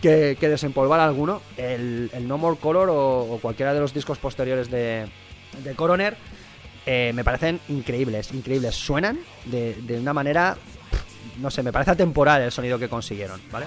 desempolvar 0.02 1.00
alguno. 1.00 1.42
El, 1.56 2.10
No 2.22 2.38
More 2.38 2.58
Color 2.58 2.88
o, 2.90 3.38
cualquiera 3.40 3.74
de 3.74 3.80
los 3.80 3.94
discos 3.94 4.18
posteriores 4.18 4.70
de, 4.70 5.08
Coroner 5.76 6.16
eh, 6.86 7.12
me 7.14 7.22
parecen 7.22 7.60
increíbles, 7.68 8.32
increíbles. 8.32 8.74
Suenan 8.74 9.18
de, 9.44 9.74
de 9.74 9.98
una 9.98 10.14
manera, 10.14 10.56
no 11.38 11.50
sé, 11.50 11.62
me 11.62 11.72
parece 11.72 11.92
atemporal 11.92 12.42
el 12.42 12.50
sonido 12.52 12.78
que 12.78 12.88
consiguieron, 12.88 13.40
¿vale? 13.52 13.66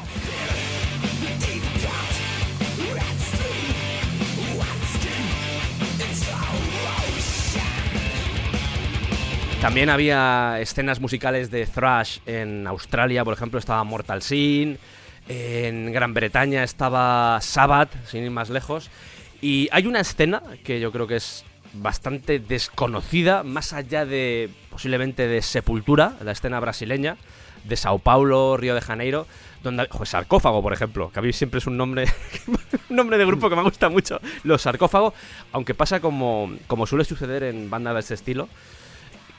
También 9.62 9.92
había 9.92 10.60
escenas 10.60 11.00
musicales 11.00 11.52
de 11.52 11.68
thrash 11.68 12.18
en 12.26 12.66
Australia, 12.66 13.24
por 13.24 13.36
ejemplo, 13.36 13.60
estaba 13.60 13.84
Mortal 13.84 14.24
Sin. 14.24 14.80
En 15.30 15.94
Gran 15.94 16.16
Bretaña 16.16 16.64
estaba 16.64 17.40
Sabbath, 17.42 17.92
sin 18.08 18.24
ir 18.24 18.32
más 18.32 18.50
lejos. 18.50 18.90
Y 19.40 19.70
hay 19.72 19.86
una 19.86 20.00
escena 20.00 20.42
que 20.64 20.80
yo 20.80 20.92
creo 20.92 21.06
que 21.06 21.18
es 21.18 21.46
bastante 21.74 22.40
desconocida, 22.40 23.44
más 23.44 23.72
allá 23.72 24.04
de 24.04 24.50
posiblemente 24.72 25.28
de 25.28 25.44
Sepultura, 25.44 26.16
la 26.24 26.32
escena 26.32 26.60
brasileña, 26.60 27.18
de 27.64 27.76
Sao 27.78 28.00
Paulo, 28.00 28.58
Río 28.58 28.74
de 28.74 28.82
Janeiro, 28.82 29.28
donde 29.62 29.88
ojo, 29.92 30.08
sarcófago, 30.08 30.64
por 30.64 30.74
ejemplo, 30.74 31.12
que 31.12 31.20
a 31.20 31.22
mí 31.22 31.32
siempre 31.34 31.60
es 31.60 31.68
un 31.68 31.78
nombre 31.78 32.06
un 32.90 32.96
nombre 32.96 33.20
de 33.20 33.26
grupo 33.26 33.48
que 33.48 33.56
me 33.56 33.62
gusta 33.62 33.90
mucho, 33.90 34.20
los 34.44 34.64
sarcófagos, 34.64 35.14
aunque 35.52 35.76
pasa 35.76 36.00
como 36.00 36.52
como 36.66 36.88
suele 36.88 37.06
suceder 37.06 37.44
en 37.44 37.70
bandas 37.70 37.94
de 37.94 38.00
este 38.00 38.14
estilo, 38.16 38.50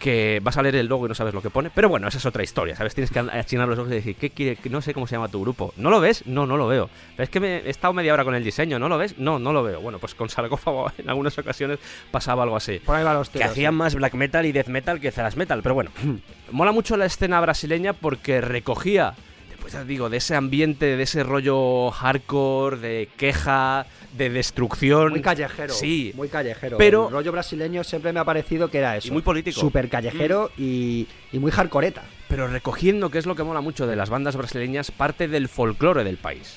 que 0.03 0.41
vas 0.43 0.57
a 0.57 0.63
leer 0.63 0.75
el 0.75 0.89
logo 0.89 1.07
y 1.07 1.09
no 1.09 1.15
sabes 1.15 1.33
lo 1.33 1.41
que 1.41 1.49
pone. 1.49 1.71
Pero 1.73 1.89
bueno, 1.89 2.09
esa 2.09 2.19
es 2.19 2.27
otra 2.27 2.43
historia, 2.43 2.75
¿sabes? 2.75 2.93
Tienes 2.93 3.13
que 3.13 3.21
achinar 3.21 3.69
los 3.69 3.79
ojos 3.79 3.93
y 3.93 3.95
decir, 3.95 4.17
¿qué 4.17 4.31
quiere? 4.31 4.59
No 4.69 4.83
sé 4.83 4.93
cómo 4.95 5.07
se 5.07 5.15
llama 5.15 5.29
tu 5.29 5.41
grupo. 5.41 5.73
¿No 5.77 5.91
lo 5.91 6.01
ves? 6.01 6.27
No, 6.27 6.45
no 6.45 6.57
lo 6.57 6.67
veo. 6.67 6.91
Pero 7.15 7.23
es 7.23 7.31
que 7.31 7.39
me 7.39 7.59
he 7.59 7.71
estado 7.71 7.95
media 7.95 8.13
hora 8.13 8.25
con 8.25 8.35
el 8.35 8.43
diseño, 8.43 8.81
¿no 8.81 8.89
lo 8.89 8.99
ves? 8.99 9.17
No, 9.19 9.39
no 9.39 9.53
lo 9.53 9.63
veo. 9.63 9.81
Bueno, 9.81 10.01
pues 10.01 10.17
con 10.17 10.29
sarcófago 10.29 10.91
en 10.99 11.09
algunas 11.09 11.39
ocasiones 11.39 11.79
pasaba 12.11 12.43
algo 12.43 12.57
así. 12.57 12.81
Por 12.81 12.97
ahí 12.97 13.05
va 13.05 13.15
los 13.15 13.31
Que 13.31 13.45
hacían 13.45 13.75
sí. 13.75 13.79
más 13.79 13.95
black 13.95 14.15
metal 14.15 14.45
y 14.45 14.51
death 14.51 14.67
metal 14.67 14.99
que 15.01 15.13
thrash 15.13 15.37
metal. 15.37 15.61
Pero 15.63 15.77
bueno, 15.77 15.93
mola 16.51 16.73
mucho 16.73 16.97
la 16.97 17.05
escena 17.07 17.41
brasileña 17.41 17.93
porque 17.93 18.41
recogía, 18.41 19.15
pues 19.63 19.73
ya 19.73 19.85
digo, 19.85 20.11
de 20.11 20.19
ese 20.19 20.35
ambiente, 20.35 20.97
de 20.97 21.03
ese 21.03 21.23
rollo 21.23 21.91
hardcore, 21.91 22.77
de 22.77 23.09
queja, 23.17 23.87
de 24.17 24.29
destrucción. 24.29 25.11
Muy 25.11 25.23
callejero. 25.23 25.73
Sí. 25.73 26.13
Muy 26.15 26.29
callejero. 26.29 26.77
Pero- 26.77 27.07
El 27.07 27.13
rollo 27.15 27.33
brasileño 27.33 27.83
siempre 27.85 28.13
me 28.13 28.21
ha 28.21 28.25
parecido 28.25 28.69
que 28.69 28.79
era 28.79 28.97
eso. 28.97 29.09
Y 29.09 29.11
muy 29.13 29.23
político. 29.23 29.59
Mm. 29.59 29.61
Súper 29.61 29.89
callejero 29.89 30.51
y, 30.59 31.07
y 31.33 31.39
muy 31.39 31.51
hardcoreta. 31.51 32.03
pero 32.29 32.49
recogiendo, 32.49 33.11
que 33.11 33.19
es 33.19 33.27
lo 33.27 33.35
que 33.37 33.43
mola 33.45 33.61
mucho 33.61 33.87
de 33.87 33.95
las 33.97 34.11
bandas 34.11 34.37
brasileñas, 34.37 34.91
parte 34.91 35.29
del 35.29 35.49
folclore 35.49 36.03
del 36.05 36.17
país. 36.17 36.57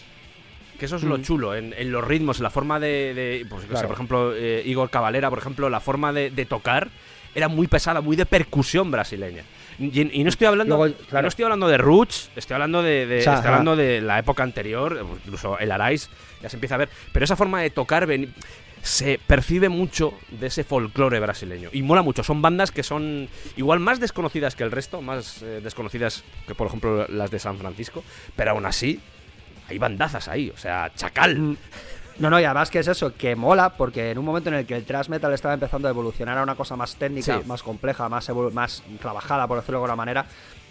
Que 0.80 0.86
eso 0.88 0.96
es 0.98 1.04
lo 1.04 1.18
Mm. 1.18 1.22
chulo, 1.22 1.56
en, 1.56 1.74
en 1.78 1.92
los 1.92 2.04
ritmos, 2.06 2.38
en 2.38 2.44
la 2.44 2.50
forma 2.50 2.80
de... 2.82 3.14
de, 3.14 3.46
pues, 3.50 3.64
sé, 3.64 3.86
por 3.86 3.94
ejemplo, 3.94 4.34
eh, 4.36 4.62
Igor 4.66 4.90
Cavalera, 4.90 5.30
por 5.30 5.40
ejemplo, 5.40 5.70
la 5.70 5.80
forma 5.80 6.12
de, 6.12 6.32
de 6.32 6.46
tocar 6.46 6.90
era 7.34 7.48
muy 7.50 7.68
pesada, 7.68 8.02
muy 8.02 8.16
de 8.16 8.26
percusión 8.26 8.90
brasileña. 8.92 9.44
Y, 9.80 10.20
y 10.20 10.24
no 10.24 10.30
estoy 10.30 10.48
hablando 10.48 10.78
Luego, 10.78 10.96
claro. 11.10 11.24
no 11.24 11.28
estoy 11.28 11.44
hablando 11.44 11.68
de 11.68 11.78
Roots, 11.78 12.30
estoy 12.36 12.54
hablando 12.56 12.82
de, 12.82 13.06
de- 13.06 13.20
O 13.20 13.22
sea, 13.24 13.34
estoy 13.36 13.48
ajá. 13.50 13.58
hablando 13.58 13.76
de 13.76 14.02
la 14.02 14.20
época 14.20 14.44
anterior, 14.44 15.06
incluso 15.26 15.60
el 15.60 15.72
Arais 15.72 16.10
ya 16.42 16.50
se 16.50 16.56
empieza 16.56 16.76
a 16.76 16.78
ver, 16.80 16.90
pero 17.12 17.24
esa 17.26 17.36
forma 17.36 17.62
de 17.62 17.70
tocar 17.70 18.06
ven- 18.06 18.34
se 18.82 19.20
percibe 19.26 19.68
mucho 19.68 20.14
de 20.30 20.48
ese 20.48 20.64
folclore 20.64 21.20
brasileño 21.20 21.70
y 21.74 21.82
mola 21.82 22.04
mucho. 22.04 22.24
Son 22.24 22.42
bandas 22.42 22.72
que 22.72 22.84
son 22.84 23.28
igual 23.58 23.80
más 23.80 24.00
desconocidas 24.00 24.56
que 24.56 24.64
el 24.64 24.72
resto, 24.72 25.02
más 25.02 25.42
eh, 25.42 25.60
desconocidas 25.64 26.24
que 26.48 26.54
por 26.56 26.68
ejemplo 26.68 27.08
las 27.10 27.32
de 27.32 27.40
San 27.40 27.58
Francisco, 27.58 28.04
pero 28.36 28.52
aún 28.52 28.66
así 28.66 29.00
hay 29.68 29.80
bandazas 29.80 30.28
ahí, 30.28 30.52
o 30.54 30.58
sea, 30.58 30.92
Chacal. 30.96 31.58
No, 32.20 32.30
no, 32.30 32.40
y 32.40 32.44
además 32.46 32.70
que 32.70 32.80
es 32.80 32.88
eso, 32.88 33.14
que 33.16 33.36
mola, 33.36 33.72
porque 33.76 34.12
en 34.12 34.18
un 34.18 34.26
momento 34.26 34.50
en 34.50 34.56
el 34.56 34.66
que 34.66 34.76
el 34.76 34.86
thrash 34.86 35.10
metal 35.10 35.34
estaba 35.34 35.54
empezando 35.54 35.88
a 35.88 35.92
evolucionar 35.92 36.38
a 36.38 36.44
una 36.44 36.56
cosa 36.56 36.76
más 36.76 36.96
técnica, 36.96 37.40
Sí. 37.42 37.48
más 37.48 37.62
compleja, 37.62 38.08
más, 38.10 38.30
más 38.54 38.84
trabajada, 39.02 39.48
por 39.48 39.58
decirlo 39.58 39.80
de 39.80 39.84
alguna 39.84 39.96
manera, 39.98 40.26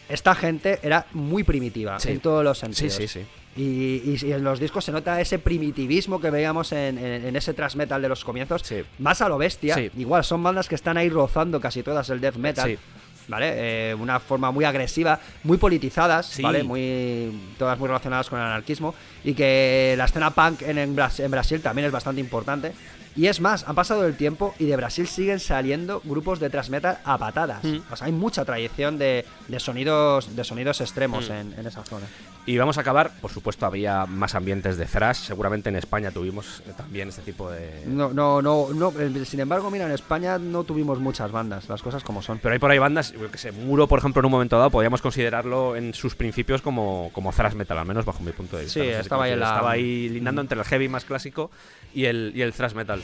esta 0.08 0.34
gente 0.34 0.78
era 0.82 1.06
muy 1.12 1.44
primitiva 1.44 1.98
Sí. 2.00 2.10
en 2.12 2.20
todos 2.20 2.42
los 2.44 2.58
Sí, 2.58 2.66
sentidos. 2.66 2.94
sí, 2.94 3.08
sí. 3.08 3.26
Y, 3.56 3.62
y- 3.62 4.18
y 4.26 4.32
en 4.32 4.42
los 4.42 4.58
discos 4.58 4.84
se 4.84 4.90
nota 4.90 5.20
ese 5.20 5.38
primitivismo 5.38 6.20
que 6.20 6.28
veíamos 6.30 6.72
en, 6.72 6.98
en- 6.98 7.24
en 7.26 7.36
ese 7.36 7.54
thrash 7.54 7.76
metal 7.76 8.02
de 8.02 8.08
los 8.08 8.24
comienzos, 8.24 8.62
Sí. 8.64 8.82
más 8.98 9.20
a 9.22 9.28
lo 9.28 9.38
bestia. 9.38 9.74
Sí. 9.76 9.90
Igual 9.96 10.24
son 10.24 10.42
bandas 10.42 10.68
que 10.68 10.74
están 10.74 10.96
ahí 10.96 11.08
rozando 11.08 11.60
casi 11.60 11.82
todas 11.82 12.10
el 12.10 12.20
death 12.20 12.36
metal. 12.36 12.78
¿Vale? 13.26 13.90
Eh, 13.90 13.94
una 13.94 14.20
forma 14.20 14.50
muy 14.50 14.64
agresiva, 14.66 15.18
muy 15.44 15.56
politizadas, 15.56 16.26
Sí. 16.26 16.42
¿vale? 16.42 16.62
Muy, 16.62 17.32
todas 17.58 17.78
muy 17.78 17.88
relacionadas 17.88 18.28
con 18.28 18.38
el 18.38 18.44
anarquismo. 18.44 18.94
Y 19.24 19.32
que 19.34 19.94
la 19.96 20.04
escena 20.04 20.30
punk 20.30 20.62
en, 20.62 20.76
en 20.78 20.94
Brasil 21.30 21.60
también 21.62 21.86
es 21.86 21.92
bastante 21.92 22.20
importante. 22.20 22.72
Y 23.16 23.28
es 23.28 23.40
más, 23.40 23.62
han 23.68 23.76
pasado 23.76 24.04
el 24.06 24.16
tiempo 24.16 24.54
y 24.58 24.64
de 24.66 24.76
Brasil 24.76 25.06
siguen 25.06 25.38
saliendo 25.38 26.00
grupos 26.04 26.40
de 26.40 26.50
thrash 26.50 26.68
metal 26.68 26.98
a 27.04 27.16
patadas. 27.16 27.62
Mm. 27.62 27.76
O 27.90 27.96
sea, 27.96 28.08
hay 28.08 28.12
mucha 28.12 28.44
tradición 28.44 28.98
de, 28.98 29.24
de 29.46 29.60
sonidos, 29.60 30.34
de 30.34 30.42
sonidos 30.44 30.80
extremos 30.80 31.30
Mm. 31.30 31.32
en, 31.32 31.54
en 31.60 31.66
esa 31.66 31.84
zona. 31.84 32.06
Y 32.46 32.58
vamos 32.58 32.76
a 32.76 32.82
acabar, 32.82 33.10
por 33.22 33.30
supuesto, 33.30 33.64
había 33.64 34.04
más 34.04 34.34
ambientes 34.34 34.76
de 34.76 34.84
thrash, 34.84 35.16
seguramente 35.16 35.70
en 35.70 35.76
España 35.76 36.10
tuvimos 36.10 36.62
eh, 36.68 36.72
también 36.76 37.08
este 37.08 37.22
tipo 37.22 37.50
de... 37.50 37.84
No, 37.86 38.12
no, 38.12 38.42
no, 38.42 38.68
no. 38.74 38.92
eh, 39.00 39.24
Sin 39.24 39.40
embargo, 39.40 39.70
mira, 39.70 39.86
en 39.86 39.92
España 39.92 40.36
no 40.38 40.62
tuvimos 40.62 40.98
muchas 40.98 41.32
bandas, 41.32 41.70
las 41.70 41.80
cosas 41.80 42.02
como 42.04 42.20
son. 42.20 42.38
Pero 42.40 42.52
hay 42.52 42.58
por 42.58 42.70
ahí 42.70 42.78
bandas, 42.78 43.12
yo 43.12 43.30
que 43.30 43.38
sé, 43.38 43.50
Muro, 43.50 43.88
por 43.88 43.98
ejemplo, 43.98 44.20
en 44.20 44.26
un 44.26 44.32
momento 44.32 44.58
dado, 44.58 44.68
podríamos 44.70 45.00
considerarlo 45.00 45.74
en 45.74 45.94
sus 45.94 46.14
principios 46.16 46.60
como, 46.60 47.08
como 47.14 47.32
thrash 47.32 47.54
metal, 47.54 47.78
al 47.78 47.86
menos 47.86 48.04
bajo 48.04 48.22
mi 48.22 48.32
punto 48.32 48.58
de 48.58 48.64
vista. 48.64 48.78
Sí, 48.78 48.86
No 48.86 48.92
sé 48.92 48.94
si 48.96 49.00
estaba 49.00 49.24
ahí 49.24 49.36
la- 49.36 49.46
Estaba 49.46 49.70
ahí 49.70 50.08
lindando 50.10 50.42
entre 50.42 50.58
el 50.58 50.64
heavy 50.66 50.88
más 50.88 51.06
clásico 51.06 51.50
y 51.94 52.04
el, 52.04 52.30
y 52.34 52.42
el 52.42 52.52
thrash 52.52 52.74
metal. 52.74 53.00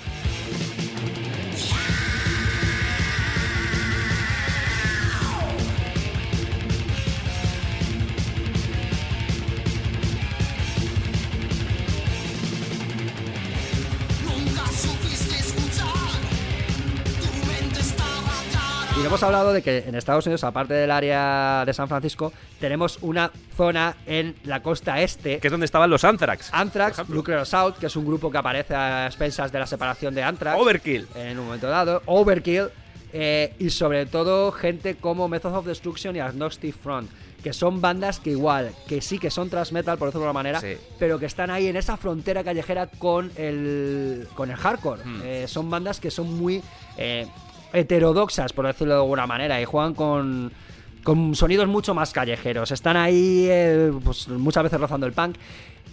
Hemos 19.10 19.22
hablado 19.24 19.52
de 19.52 19.60
que 19.62 19.78
en 19.88 19.94
Estados 19.96 20.24
Unidos, 20.26 20.44
aparte 20.44 20.72
del 20.74 20.90
área 20.90 21.64
de 21.66 21.74
San 21.74 21.88
Francisco, 21.88 22.32
tenemos 22.60 22.98
una 23.02 23.32
zona 23.56 23.96
en 24.06 24.36
la 24.44 24.62
costa 24.62 25.00
este. 25.02 25.38
Que 25.40 25.48
es 25.48 25.50
donde 25.50 25.64
estaban 25.66 25.90
los 25.90 26.04
Anthrax. 26.04 26.50
Anthrax. 26.52 27.08
Nuclear 27.08 27.40
Assault, 27.40 27.76
que 27.78 27.86
es 27.86 27.96
un 27.96 28.06
grupo 28.06 28.30
que 28.30 28.38
aparece 28.38 28.74
a 28.74 29.06
expensas 29.06 29.50
de 29.50 29.58
la 29.58 29.66
separación 29.66 30.14
de 30.14 30.22
Anthrax. 30.22 30.60
Overkill. 30.60 31.08
En 31.16 31.38
un 31.40 31.46
momento 31.46 31.68
dado. 31.68 32.02
Overkill. 32.06 32.68
eh, 33.12 33.52
y 33.58 33.70
sobre 33.70 34.06
todo 34.06 34.52
gente 34.52 34.94
como 34.94 35.26
Method 35.26 35.56
of 35.56 35.66
Destruction 35.66 36.14
y 36.14 36.20
Agnostic 36.20 36.76
Front. 36.76 37.10
Que 37.42 37.52
son 37.52 37.80
bandas 37.80 38.20
que 38.20 38.30
igual, 38.30 38.70
que 38.86 39.00
sí 39.00 39.18
que 39.18 39.30
son 39.30 39.48
thrash 39.50 39.72
metal, 39.72 39.96
por 39.98 40.08
decirlo 40.08 40.26
de 40.26 40.28
alguna 40.28 40.42
manera, 40.42 40.60
Sí. 40.60 40.76
pero 40.98 41.18
que 41.18 41.24
están 41.26 41.50
ahí 41.50 41.66
en 41.68 41.74
esa 41.76 41.96
frontera 41.96 42.44
callejera 42.44 42.86
con 42.86 43.32
el, 43.36 44.28
con 44.34 44.50
el 44.50 44.56
hardcore. 44.56 45.02
Hmm. 45.04 45.20
Eh, 45.24 45.48
son 45.48 45.68
bandas 45.70 45.98
que 46.00 46.10
son 46.12 46.32
muy 46.34 46.62
eh, 46.98 47.26
heterodoxas, 47.72 48.52
por 48.52 48.66
decirlo 48.66 48.94
de 48.94 49.00
alguna 49.00 49.26
manera, 49.26 49.60
y 49.60 49.64
juegan 49.64 49.94
con, 49.94 50.52
con 51.02 51.34
sonidos 51.34 51.68
mucho 51.68 51.94
más 51.94 52.12
callejeros. 52.12 52.70
Están 52.70 52.96
ahí 52.96 53.46
eh, 53.48 53.92
pues, 54.04 54.28
muchas 54.28 54.64
veces 54.64 54.80
rozando 54.80 55.06
el 55.06 55.12
punk. 55.12 55.36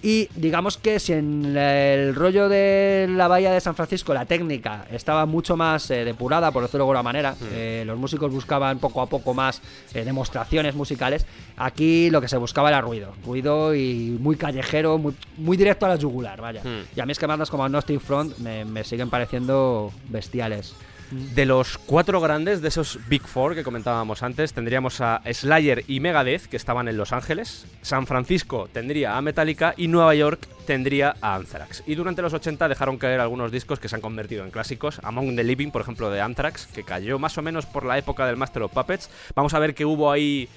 Y 0.04 0.30
digamos 0.36 0.78
que 0.78 1.00
si 1.00 1.14
en 1.14 1.58
el 1.58 2.14
rollo 2.14 2.50
de 2.50 3.08
la 3.10 3.28
bahía 3.28 3.52
de 3.52 3.60
San 3.60 3.74
Francisco 3.74 4.14
la 4.14 4.26
técnica 4.26 4.86
estaba 4.92 5.26
mucho 5.26 5.58
más 5.58 5.90
eh, 5.90 6.06
depurada, 6.06 6.52
por 6.52 6.62
decirlo 6.62 6.86
de 6.86 6.90
alguna 6.90 7.04
manera, 7.04 7.36
eh, 7.52 7.84
los 7.86 7.98
músicos 7.98 8.32
buscaban 8.32 8.78
poco 8.78 9.02
a 9.02 9.08
poco 9.08 9.34
más 9.34 9.62
eh, 9.96 10.06
demostraciones 10.06 10.76
musicales, 10.76 11.26
aquí 11.58 12.12
lo 12.12 12.22
que 12.22 12.28
se 12.28 12.38
buscaba 12.38 12.70
era 12.70 12.80
ruido, 12.80 13.14
ruido 13.26 13.74
y 13.74 14.16
muy 14.20 14.36
callejero, 14.36 15.00
muy, 15.00 15.16
muy 15.38 15.58
directo 15.58 15.88
a 15.88 15.90
la 15.90 15.96
yugular, 15.96 16.40
vaya. 16.40 16.62
Hmm. 16.64 16.86
Y 16.96 17.00
a 17.00 17.06
mí 17.06 17.12
es 17.12 17.18
que 17.18 17.26
bandas 17.26 17.50
como 17.50 17.66
Agnostic 17.66 18.00
Front 18.00 18.38
me, 18.38 18.66
me 18.66 18.84
siguen 18.84 19.10
pareciendo 19.10 19.92
bestiales. 20.10 20.76
De 21.12 21.46
los 21.46 21.78
cuatro 21.78 22.20
grandes, 22.20 22.62
de 22.62 22.68
esos 22.68 23.00
Big 23.08 23.22
Four 23.22 23.56
que 23.56 23.64
comentábamos 23.64 24.24
antes, 24.24 24.52
tendríamos 24.52 25.00
a 25.00 25.22
Slayer 25.32 25.86
y 25.88 26.02
Megadeth, 26.02 26.48
que 26.48 26.58
estaban 26.58 26.90
en 26.90 26.98
Los 26.98 27.14
Ángeles. 27.14 27.66
San 27.82 28.08
Francisco 28.08 28.68
tendría 28.74 29.18
a 29.18 29.22
Metallica 29.22 29.74
y 29.78 29.88
Nueva 29.88 30.16
York 30.16 30.48
tendría 30.66 31.16
a 31.22 31.36
Anthrax. 31.36 31.84
Y 31.88 31.96
durante 31.96 32.22
los 32.22 32.34
80 32.34 32.68
dejaron 32.68 32.98
caer 32.98 33.22
algunos 33.22 33.54
discos 33.54 33.80
que 33.80 33.88
se 33.88 33.96
han 33.96 34.02
convertido 34.02 34.44
en 34.44 34.52
clásicos. 34.52 35.00
Among 35.02 35.38
the 35.38 35.46
Living, 35.46 35.72
por 35.72 35.82
ejemplo, 35.82 36.12
de 36.12 36.20
Anthrax, 36.20 36.68
que 36.68 36.84
cayó 36.84 37.18
más 37.20 37.38
o 37.38 37.42
menos 37.42 37.66
por 37.66 37.86
la 37.86 37.98
época 37.98 38.26
del 38.26 38.36
Master 38.36 38.64
of 38.64 38.74
Puppets. 38.74 39.10
Vamos 39.34 39.54
a 39.54 39.60
ver 39.60 39.74
que 39.76 39.86
hubo 39.86 40.12
ahí 40.12 40.50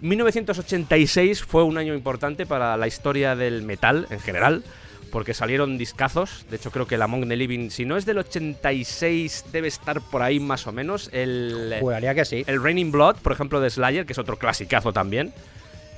1986 0.00 1.42
fue 1.42 1.64
un 1.64 1.76
año 1.76 1.92
importante 1.94 2.46
para 2.46 2.76
la 2.76 2.86
historia 2.86 3.34
del 3.34 3.62
metal 3.62 4.06
en 4.10 4.20
general, 4.20 4.62
porque 5.10 5.34
salieron 5.34 5.78
discazos. 5.78 6.46
De 6.50 6.56
hecho, 6.56 6.70
creo 6.70 6.86
que 6.86 6.96
el 6.96 7.02
Among 7.02 7.28
the 7.28 7.36
Living, 7.36 7.70
si 7.70 7.84
no 7.84 7.96
es 7.96 8.04
del 8.06 8.18
86, 8.18 9.46
debe 9.52 9.68
estar 9.68 10.00
por 10.00 10.22
ahí 10.22 10.40
más 10.40 10.66
o 10.66 10.72
menos. 10.72 11.10
El, 11.12 11.76
Juraría 11.80 12.14
que 12.14 12.24
sí. 12.24 12.44
el 12.46 12.62
Raining 12.62 12.92
Blood, 12.92 13.16
por 13.16 13.32
ejemplo, 13.32 13.60
de 13.60 13.70
Slayer, 13.70 14.06
que 14.06 14.12
es 14.12 14.18
otro 14.18 14.38
clasicazo 14.38 14.92
también. 14.92 15.32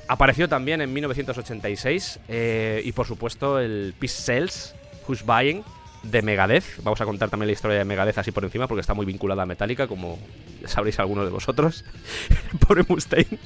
Apareció 0.08 0.48
también 0.48 0.80
en 0.80 0.92
1986. 0.92 2.20
eh, 2.28 2.82
y 2.84 2.92
por 2.92 3.06
supuesto, 3.06 3.60
el 3.60 3.94
Peace 3.98 4.22
Cells, 4.22 4.74
Who's 5.06 5.24
Buying, 5.24 5.62
de 6.02 6.22
Megadeth. 6.22 6.64
Vamos 6.82 7.00
a 7.00 7.04
contar 7.04 7.30
también 7.30 7.48
la 7.48 7.52
historia 7.52 7.78
de 7.78 7.84
Megadeth 7.84 8.18
así 8.18 8.32
por 8.32 8.44
encima, 8.44 8.66
porque 8.66 8.80
está 8.80 8.94
muy 8.94 9.06
vinculada 9.06 9.42
a 9.42 9.46
Metallica, 9.46 9.86
como 9.86 10.18
sabréis 10.66 10.98
algunos 10.98 11.24
de 11.24 11.30
vosotros. 11.30 11.84
Pobre 12.66 12.84
Mustaine, 12.88 13.38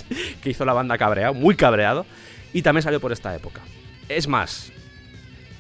que 0.43 0.51
hizo 0.51 0.65
la 0.65 0.73
banda 0.73 0.97
cabreado, 0.99 1.35
muy 1.35 1.57
cabreado. 1.57 2.07
Y 2.53 2.63
también 2.63 2.83
salió 2.83 3.01
por 3.01 3.13
esta 3.13 3.35
época. 3.35 3.63
Es 4.09 4.29
más, 4.29 4.73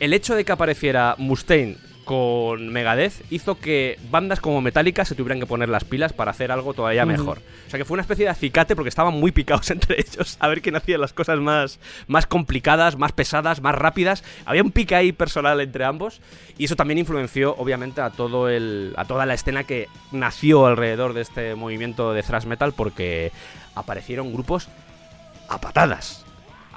el 0.01 0.13
hecho 0.13 0.35
de 0.35 0.45
que 0.45 0.53
apareciera 0.53 1.15
Mustaine 1.19 1.77
con 2.05 2.69
Megadeth 2.69 3.25
hizo 3.31 3.59
que 3.59 3.99
bandas 4.11 4.41
como 4.41 4.61
Metallica 4.61 5.05
se 5.05 5.15
tuvieran 5.15 5.41
que 5.41 5.47
poner 5.47 5.69
las 5.69 5.85
pilas 5.85 6.13
para 6.13 6.31
hacer 6.31 6.53
algo 6.53 6.75
todavía 6.75 7.07
mejor. 7.07 7.39
O 7.67 7.71
sea 7.71 7.79
que 7.79 7.85
fue 7.85 7.95
una 7.95 8.03
especie 8.03 8.27
de 8.27 8.31
acicate 8.31 8.77
porque 8.77 8.91
estaban 8.91 9.15
muy 9.15 9.33
picados 9.33 9.71
entre 9.71 10.01
ellos 10.01 10.37
a 10.41 10.49
ver 10.49 10.61
quién 10.61 10.77
hacía 10.77 10.99
las 10.99 11.13
cosas 11.13 11.41
más, 11.41 11.81
más 12.07 12.27
complicadas, 12.27 12.97
más 12.97 13.13
pesadas, 13.13 13.63
más 13.63 13.75
rápidas. 13.75 14.23
Había 14.45 14.63
un 14.63 14.71
pique 14.71 14.95
ahí 14.95 15.13
personal 15.13 15.61
entre 15.61 15.85
ambos 15.85 16.21
y 16.59 16.67
eso 16.67 16.77
también 16.77 16.99
influenció 16.99 17.57
obviamente 17.57 18.01
a 18.01 18.11
todo 18.11 18.49
el 18.49 18.93
a 18.97 19.05
toda 19.05 19.27
la 19.27 19.35
escena 19.35 19.65
que 19.65 19.89
nació 20.13 20.67
alrededor 20.67 21.15
de 21.15 21.23
este 21.23 21.55
movimiento 21.55 22.13
de 22.13 22.23
thrash 22.23 22.45
metal 22.45 22.75
porque 22.75 23.33
aparecieron 23.75 24.33
grupos 24.33 24.69
a 25.49 25.59
patadas. 25.59 26.25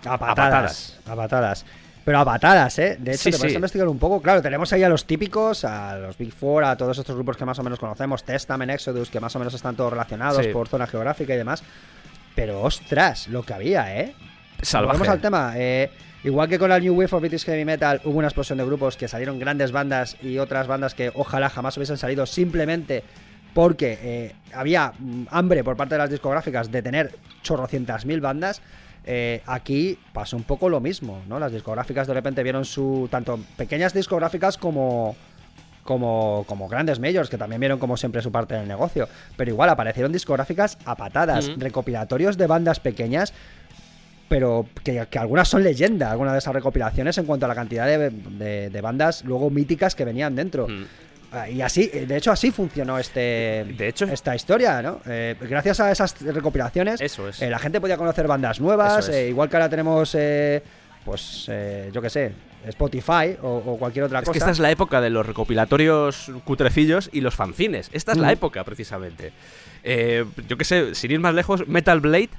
A 0.06 0.18
patadas. 0.18 1.00
A 1.06 1.16
patadas. 1.16 1.66
Pero 2.08 2.20
a 2.20 2.24
patadas, 2.24 2.80
¿eh? 2.80 2.96
De 3.02 3.12
hecho, 3.12 3.24
Sí, 3.24 3.32
te 3.32 3.38
puedes 3.38 3.52
sí. 3.52 3.56
investigar 3.58 3.86
un 3.90 4.00
poco. 4.00 4.22
Claro, 4.22 4.42
tenemos 4.42 4.72
ahí 4.72 4.82
a 4.82 4.88
los 4.88 5.04
típicos, 5.04 5.66
a 5.66 5.98
los 5.98 6.18
Big 6.18 6.32
Four, 6.32 6.64
a 6.64 6.78
todos 6.78 6.98
estos 6.98 7.14
grupos 7.14 7.36
que 7.36 7.44
más 7.44 7.60
o 7.60 7.64
menos 7.64 7.78
conocemos, 7.80 8.24
Testament, 8.24 8.72
Exodus, 8.72 9.10
que 9.10 9.20
más 9.20 9.36
o 9.36 9.40
menos 9.40 9.54
están 9.54 9.76
todos 9.76 9.92
relacionados 9.92 10.46
Sí. 10.46 10.54
por 10.54 10.70
zona 10.70 10.88
geográfica 10.88 11.34
y 11.34 11.38
demás. 11.38 11.62
Pero 12.34 12.62
ostras, 12.62 13.28
lo 13.28 13.44
que 13.44 13.54
había, 13.54 13.94
¿eh? 14.00 14.16
Salvaje. 14.62 15.00
Volvemos 15.00 15.14
al 15.14 15.20
tema. 15.20 15.52
eh, 15.58 15.92
igual 16.24 16.48
que 16.48 16.58
con 16.58 16.70
la 16.70 16.80
New 16.80 16.94
Wave 16.94 17.10
of 17.12 17.20
British 17.20 17.44
Heavy 17.44 17.66
Metal 17.66 18.00
hubo 18.06 18.20
una 18.20 18.28
explosión 18.30 18.58
de 18.58 18.64
grupos 18.64 18.96
que 18.96 19.10
salieron 19.10 19.38
grandes 19.38 19.74
bandas 19.74 20.16
y 20.24 20.38
otras 20.38 20.66
bandas 20.66 20.94
que 20.96 21.12
ojalá 21.14 21.50
jamás 21.50 21.76
hubiesen 21.76 21.98
salido 21.98 22.26
simplemente 22.26 23.04
porque 23.54 24.00
eh, 24.02 24.36
había 24.54 24.94
mm, 24.98 25.24
hambre 25.30 25.62
por 25.62 25.76
parte 25.76 25.96
de 25.96 26.00
las 26.00 26.10
discográficas 26.10 26.72
de 26.72 26.82
tener 26.82 27.16
chorrocientas 27.44 28.06
mil 28.06 28.22
bandas. 28.22 28.62
Eh, 29.08 29.42
aquí 29.46 29.98
pasó 30.14 30.36
un 30.38 30.44
poco 30.44 30.68
lo 30.70 30.80
mismo, 30.82 31.22
¿no? 31.28 31.40
Las 31.40 31.52
discográficas 31.54 32.06
de 32.08 32.14
repente 32.14 32.44
vieron 32.44 32.66
su. 32.66 33.08
tanto 33.10 33.40
pequeñas 33.58 33.94
discográficas 33.94 34.58
como. 34.58 35.16
Como, 35.84 36.44
como 36.50 36.68
grandes 36.68 37.00
majors, 37.00 37.30
que 37.30 37.38
también 37.38 37.62
vieron 37.62 37.80
como 37.80 37.96
siempre 37.96 38.22
su 38.22 38.30
parte 38.30 38.56
del 38.56 38.68
negocio. 38.68 39.08
Pero 39.38 39.52
igual 39.52 39.70
aparecieron 39.70 40.12
discográficas 40.12 40.78
a 40.84 40.96
patadas, 40.98 41.50
recopilatorios 41.58 42.36
de 42.38 42.46
bandas 42.46 42.82
pequeñas 42.82 43.34
pero 44.30 44.66
que, 44.84 45.08
que 45.10 45.18
algunas 45.20 45.48
son 45.48 45.64
leyenda, 45.64 46.12
algunas 46.12 46.34
de 46.34 46.40
esas 46.40 46.54
recopilaciones 46.54 47.18
en 47.18 47.24
cuanto 47.26 47.46
a 47.46 47.48
la 47.48 47.56
cantidad 47.56 47.86
de, 47.86 48.10
de- 48.10 48.70
de 48.70 48.82
bandas 48.82 49.24
luego 49.24 49.50
míticas 49.50 49.96
que 49.96 50.04
venían 50.04 50.36
dentro. 50.36 50.68
Ah, 51.32 51.50
Y 51.50 51.62
así, 51.62 51.88
de 51.88 52.16
hecho, 52.18 52.32
así 52.32 52.52
funcionó 52.52 52.98
este, 52.98 53.66
De 53.78 53.88
hecho- 53.90 54.06
esta 54.06 54.34
historia, 54.36 54.82
¿no? 54.82 55.02
Eh, 55.06 55.36
gracias 55.42 55.80
a 55.82 55.92
esas 55.92 56.20
recopilaciones, 56.22 57.02
Eso 57.02 57.28
es. 57.28 57.42
eh, 57.42 57.50
la 57.50 57.60
gente 57.60 57.82
podía 57.82 57.98
conocer 57.98 58.28
bandas 58.28 58.62
nuevas, 58.62 59.10
es. 59.10 59.16
eh, 59.16 59.28
igual 59.30 59.50
que 59.50 59.58
ahora 59.58 59.70
tenemos, 59.70 60.16
pues, 61.04 61.50
yo 61.92 62.02
qué 62.02 62.10
sé, 62.10 62.32
Spotify 62.68 63.38
o, 63.42 63.62
o 63.66 63.78
cualquier 63.78 64.06
otra 64.06 64.20
Es 64.20 64.24
cosa. 64.26 64.32
que 64.34 64.40
esta 64.40 64.52
es 64.52 64.60
la 64.60 64.72
época 64.72 65.00
de 65.02 65.10
los 65.10 65.26
recopilatorios 65.26 66.32
cutrecillos 66.44 67.10
y 67.14 67.22
los 67.22 67.36
fanzines. 67.36 67.90
Esta 67.94 68.14
es 68.14 68.18
la 68.18 68.28
Mm. 68.28 68.32
época, 68.32 68.64
precisamente. 68.64 69.32
Eh, 69.84 70.26
yo 70.48 70.58
qué 70.58 70.66
sé, 70.66 70.96
sin 70.96 71.12
ir 71.12 71.20
más 71.20 71.34
lejos, 71.34 71.68
Metal 71.68 72.00
Blade 72.02 72.30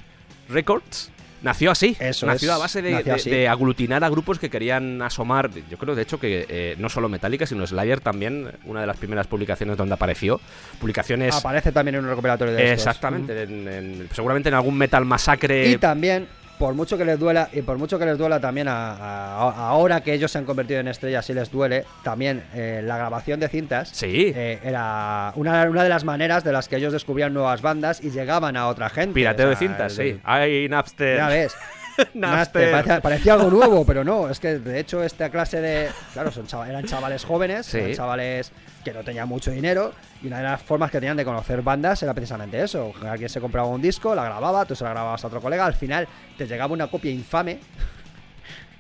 Records 0.49 1.11
nació 1.43 1.71
así. 1.71 1.97
Eso 2.01 2.27
nació 2.27 2.51
es, 2.51 2.55
a 2.57 2.59
base 2.59 2.83
de, 2.83 3.49
aglutinar 3.49 4.05
a 4.05 4.09
grupos 4.09 4.39
que 4.39 4.51
querían 4.51 5.01
asomar. 5.03 5.51
Yo 5.71 5.79
creo, 5.79 5.95
de 5.95 6.03
hecho, 6.03 6.19
que 6.19 6.47
eh, 6.49 6.75
no 6.79 6.89
solo 6.89 7.09
Metallica, 7.09 7.47
sino 7.47 7.67
Slayer 7.67 8.01
también, 8.01 8.51
una 8.65 8.81
de 8.81 8.87
las 8.87 8.97
primeras 8.97 9.27
publicaciones 9.27 9.77
donde 9.77 9.95
apareció. 9.95 10.41
Publicaciones. 10.81 11.35
Aparece 11.35 11.73
también 11.73 11.97
en 11.97 12.05
un 12.05 12.11
recopilatorio 12.11 12.55
de 12.55 12.65
estos. 12.73 12.87
Exactamente, 12.87 13.43
en- 13.43 13.69
en- 13.69 14.09
seguramente 14.15 14.49
en 14.49 14.55
algún 14.55 14.77
Metal 14.77 15.05
Masacre. 15.05 15.69
Y 15.69 15.79
también, 15.79 16.27
por 16.59 16.75
mucho 16.75 16.99
que 16.99 17.05
les 17.05 17.19
duela, 17.19 17.49
y 17.53 17.63
por 17.63 17.79
mucho 17.79 17.99
que 17.99 18.05
les 18.07 18.19
duela 18.19 18.41
también 18.41 18.69
a, 18.69 18.93
a- 18.95 19.69
ahora 19.69 20.01
que 20.03 20.13
ellos 20.13 20.31
se 20.33 20.39
han 20.39 20.45
convertido 20.45 20.81
en 20.81 20.89
estrellas 20.89 21.29
y 21.31 21.35
les 21.35 21.51
duele, 21.51 21.85
también 22.03 22.43
eh, 22.55 22.81
la 22.85 22.97
grabación 22.97 23.39
de 23.41 23.49
cintas 23.49 23.89
Sí. 23.91 24.33
eh, 24.35 24.59
era 24.65 25.33
una, 25.37 25.63
una 25.71 25.83
de 25.85 25.89
las 25.89 26.05
maneras 26.05 26.45
de 26.45 26.53
las 26.53 26.69
que 26.69 26.77
ellos 26.77 26.93
descubrían 26.93 27.33
nuevas 27.33 27.63
bandas 27.63 28.03
y 28.03 28.11
llegaban 28.11 28.57
a 28.57 28.67
otra 28.69 28.89
gente. 28.91 29.15
Pirateo 29.15 29.47
O 29.47 29.51
de 29.51 29.57
cintas, 29.57 29.99
el- 29.99 30.15
sí. 30.15 30.21
Hay 30.25 30.69
Napster. 30.69 31.17
Ya 31.17 31.29
ves. 31.29 31.55
Napster. 32.15 32.71
Parecía, 32.71 33.01
parecía 33.01 33.35
algo 33.35 33.51
nuevo, 33.51 33.85
pero 33.85 34.05
no. 34.05 34.29
Es 34.29 34.41
que 34.41 34.59
de 34.59 34.81
hecho 34.81 35.03
esta 35.03 35.31
clase 35.31 35.61
de... 35.61 35.89
Claro, 36.13 36.31
son 36.33 36.47
eran 36.69 36.85
chavales 36.85 37.25
jóvenes, 37.25 37.67
Sí. 37.67 37.79
eran 37.79 37.95
chavales 37.95 38.53
que 38.85 38.93
no 38.93 39.03
tenían 39.03 39.29
mucho 39.29 39.51
dinero 39.51 39.93
y 40.23 40.29
una 40.29 40.39
de 40.39 40.45
las 40.45 40.63
formas 40.63 40.91
que 40.91 40.99
tenían 40.99 41.17
de 41.17 41.25
conocer 41.25 41.63
bandas 41.63 42.03
era 42.03 42.15
precisamente 42.15 42.63
eso. 42.63 42.93
Alguien 43.07 43.29
se 43.29 43.41
compraba 43.41 43.69
un 43.69 43.83
disco, 43.83 44.15
la 44.15 44.25
grababa, 44.25 44.65
tú 44.65 44.75
se 44.75 44.85
la 44.85 44.91
grababas 44.91 45.25
a 45.25 45.27
otro 45.27 45.41
colega, 45.41 45.67
al 45.67 45.75
final 45.75 46.07
te 46.37 46.47
llegaba 46.47 46.73
una 46.73 46.89
copia 46.89 47.11
infame. 47.11 47.59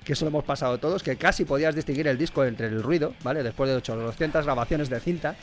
Que 0.05 0.15
eso 0.15 0.25
lo 0.25 0.31
hemos 0.31 0.45
pasado 0.45 0.79
todos, 0.79 1.03
que 1.03 1.17
casi 1.17 1.45
podías 1.45 1.75
distinguir 1.75 2.09
el 2.09 2.17
disco 2.17 2.43
entre 2.43 2.69
el 2.69 2.83
ruido, 2.83 3.13
¿vale? 3.23 3.43
Después 3.43 3.69
de 3.69 3.77
800 3.77 4.43
grabaciones 4.43 4.89
de 4.89 5.01
cinta. 5.01 5.35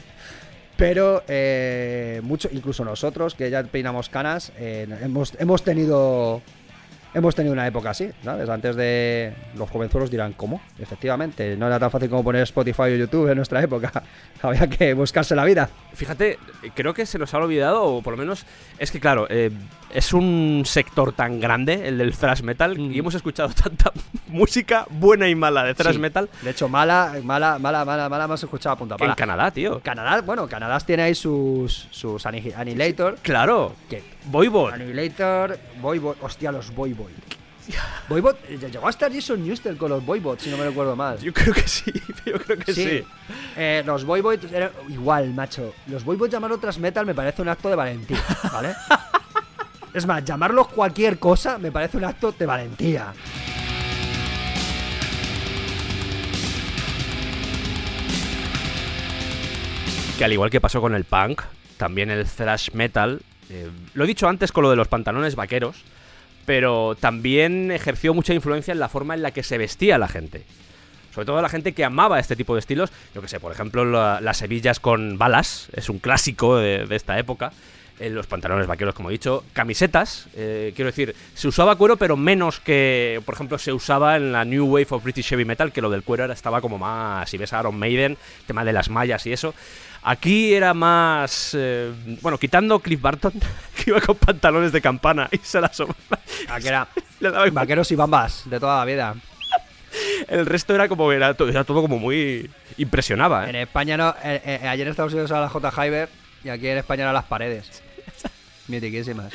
Pero 0.75 1.23
eh, 1.27 2.19
mucho, 2.23 2.49
incluso 2.51 2.83
nosotros 2.83 3.35
que 3.35 3.51
ya 3.51 3.61
peinamos 3.61 4.09
canas, 4.09 4.51
eh, 4.57 4.87
hemos, 5.03 5.33
hemos 5.37 5.63
tenido 5.63 6.41
hemos 7.15 7.33
tenido 7.33 7.53
una 7.53 7.65
época 7.65 7.91
así, 7.91 8.11
¿sabes? 8.23 8.49
Antes 8.49 8.75
de 8.75 9.33
los 9.55 9.69
jovenzuelos 9.69 10.11
dirán, 10.11 10.33
¿cómo? 10.33 10.61
Efectivamente, 10.77 11.55
no 11.55 11.65
era 11.65 11.79
tan 11.79 11.89
fácil 11.89 12.09
como 12.09 12.23
poner 12.23 12.43
Spotify 12.43 12.81
o 12.81 12.95
YouTube 12.95 13.29
en 13.29 13.37
nuestra 13.37 13.63
época. 13.63 14.03
Había 14.41 14.67
que 14.67 14.93
buscarse 14.93 15.33
la 15.33 15.45
vida. 15.45 15.69
Fíjate, 15.93 16.37
creo 16.75 16.93
que 16.93 17.05
se 17.05 17.17
nos 17.17 17.33
ha 17.33 17.37
olvidado, 17.37 17.83
o 17.83 18.01
por 18.01 18.13
lo 18.13 18.17
menos 18.17 18.45
es 18.77 18.91
que, 18.91 18.99
claro, 18.99 19.27
eh, 19.29 19.49
es 19.91 20.13
un 20.13 20.63
sector 20.65 21.13
tan 21.13 21.39
grande, 21.39 21.87
el 21.87 21.97
del 21.97 22.15
thrash 22.15 22.41
metal, 22.41 22.77
y 22.77 22.99
hemos 22.99 23.15
escuchado 23.15 23.49
tanta 23.63 23.91
música 24.27 24.85
buena 24.89 25.27
y 25.29 25.35
mala 25.35 25.63
de 25.63 25.73
thrash 25.73 25.93
Sí. 25.95 25.99
metal 25.99 26.29
De 26.41 26.49
hecho, 26.51 26.67
mala, 26.67 27.13
mala, 27.23 27.57
mala, 27.59 27.85
mala, 27.85 28.09
mala, 28.09 28.25
hemos 28.25 28.43
escuchado 28.43 28.73
a 28.73 28.77
punta 28.77 28.95
que 28.97 29.05
en. 29.05 29.13
Canadá, 29.13 29.51
tío. 29.51 29.79
Canadá, 29.81 30.21
bueno, 30.21 30.47
Canadá 30.47 30.79
tiene 30.79 31.03
ahí 31.03 31.15
sus, 31.15 31.87
sus 31.91 32.25
Anni- 32.25 32.51
Annihilator. 32.55 33.17
Claro, 33.21 33.73
Que 33.89 34.03
Voivod. 34.25 34.73
Annihilator, 34.73 35.57
Voivod, 35.81 36.15
hostia, 36.21 36.51
los. 36.51 36.73
Voivod, 38.07 38.35
eh, 38.47 38.59
llegó 38.71 38.85
a 38.85 38.89
estar 38.91 39.11
Jason 39.11 39.43
Newsted 39.43 39.77
con 39.77 39.89
los 39.89 40.05
Voivod, 40.05 40.37
si 40.39 40.49
no 40.51 40.57
me 40.57 40.65
recuerdo 40.65 40.95
mal. 40.95 41.17
Yo 41.19 41.33
creo 41.33 41.53
que 41.53 41.67
sí, 41.67 41.91
yo 42.25 42.33
creo 42.33 42.59
que 42.59 42.73
sí. 42.73 43.03
Eh, 43.57 43.81
los 43.85 44.05
eran 44.51 44.69
igual, 44.89 45.33
macho. 45.33 45.73
Los 45.87 46.03
Voivod 46.03 46.29
llamarlo 46.29 46.59
tras 46.59 46.77
metal 46.77 47.05
me 47.05 47.15
parece 47.15 47.41
un 47.41 47.49
acto 47.49 47.69
de 47.69 47.75
valentía, 47.75 48.19
¿vale? 48.51 48.75
es 49.95 50.05
más, 50.05 50.23
llamarlos 50.25 50.67
cualquier 50.67 51.17
cosa 51.19 51.57
me 51.57 51.71
parece 51.71 51.97
un 51.97 52.05
acto 52.05 52.31
de 52.33 52.45
valentía. 52.45 53.13
Que 60.17 60.23
al 60.23 60.31
igual 60.33 60.49
que 60.49 60.61
pasó 60.61 60.79
con 60.79 60.95
el 60.95 61.03
punk, 61.03 61.41
también 61.77 62.09
el 62.09 62.25
thrash 62.25 62.69
metal, 62.73 63.21
eh, 63.49 63.69
lo 63.93 64.05
he 64.05 64.07
dicho 64.07 64.27
antes 64.29 64.51
con 64.51 64.63
lo 64.63 64.69
de 64.69 64.77
los 64.77 64.87
pantalones 64.87 65.35
vaqueros, 65.35 65.83
pero 66.45 66.95
también 66.97 67.69
ejerció 67.71 68.13
mucha 68.13 68.33
influencia 68.33 68.71
en 68.71 68.79
la 68.79 68.87
forma 68.87 69.13
en 69.13 69.21
la 69.23 69.31
que 69.31 69.43
se 69.43 69.57
vestía 69.57 69.97
la 69.97 70.07
gente. 70.07 70.45
Sobre 71.13 71.25
todo 71.25 71.41
la 71.41 71.49
gente 71.49 71.73
que 71.73 71.83
amaba 71.83 72.19
este 72.19 72.35
tipo 72.35 72.53
de 72.55 72.59
estilos. 72.59 72.91
Yo 73.13 73.21
que 73.21 73.27
sé, 73.27 73.39
por 73.39 73.51
ejemplo, 73.51 73.83
la- 73.85 74.21
las 74.21 74.41
hebillas 74.41 74.79
con 74.79 75.17
balas, 75.17 75.67
es 75.73 75.89
un 75.89 75.99
clásico 75.99 76.57
de 76.57 76.87
esta 76.91 77.17
época. 77.19 77.51
Los 77.99 78.27
pantalones 78.27 78.67
vaqueros, 78.67 78.93
como 78.93 79.09
he 79.09 79.13
dicho. 79.13 79.45
Camisetas, 79.53 80.27
eh, 80.35 80.73
quiero 80.75 80.89
decir, 80.91 81.15
se 81.33 81.47
usaba 81.47 81.77
cuero, 81.77 81.95
pero 81.95 82.17
menos 82.17 82.59
que, 82.59 83.21
por 83.25 83.35
ejemplo, 83.35 83.57
se 83.57 83.71
usaba 83.71 84.17
en 84.17 84.33
la 84.33 84.43
New 84.43 84.65
Wave 84.65 84.87
of 84.89 85.03
British 85.03 85.29
Heavy 85.29 85.45
Metal, 85.45 85.71
que 85.71 85.81
lo 85.81 85.89
del 85.89 86.03
cuero 86.03 86.25
era, 86.25 86.33
estaba 86.33 86.59
como 86.59 86.77
más. 86.77 87.29
Si 87.29 87.37
ves 87.37 87.53
a 87.53 87.59
Iron 87.61 87.79
Maiden, 87.79 88.17
tema 88.47 88.65
de 88.65 88.73
las 88.73 88.89
mallas 88.89 89.25
y 89.27 89.31
eso. 89.31 89.53
Aquí 90.03 90.53
era 90.53 90.73
más. 90.73 91.51
eh, 91.57 91.91
bueno, 92.21 92.37
quitando 92.37 92.79
Cliff 92.79 93.01
Barton, 93.01 93.31
que 93.75 93.89
iba 93.91 94.01
con 94.01 94.17
pantalones 94.17 94.73
de 94.73 94.81
campana 94.81 95.29
y 95.31 95.37
se 95.37 95.61
las. 95.61 95.79
Aquí 96.49 96.67
era 96.67 96.87
le 97.21 97.31
daba 97.31 97.49
vaqueros 97.49 97.89
y 97.91 97.95
bambas 97.95 98.43
de 98.45 98.59
toda 98.59 98.79
la 98.79 98.85
vida. 98.85 99.15
El 100.27 100.45
resto 100.45 100.75
era 100.75 100.89
como. 100.89 101.11
Era, 101.13 101.33
to- 101.33 101.47
era 101.47 101.63
todo 101.63 101.81
como 101.81 101.97
muy. 101.97 102.49
Impresionaba, 102.77 103.49
En 103.49 103.55
¿eh? 103.55 103.61
España 103.61 103.95
no. 103.95 104.13
ayer 104.21 104.81
en 104.85 104.87
Estados 104.89 105.13
Unidos 105.13 105.31
era 105.31 105.39
la 105.39 105.49
J. 105.49 105.71
Hyber 105.71 106.09
y 106.43 106.49
aquí 106.49 106.67
en 106.67 106.77
España 106.77 107.03
eran 107.03 107.13
las 107.13 107.23
paredes. 107.25 107.81
Mitiquísimas. 108.67 109.31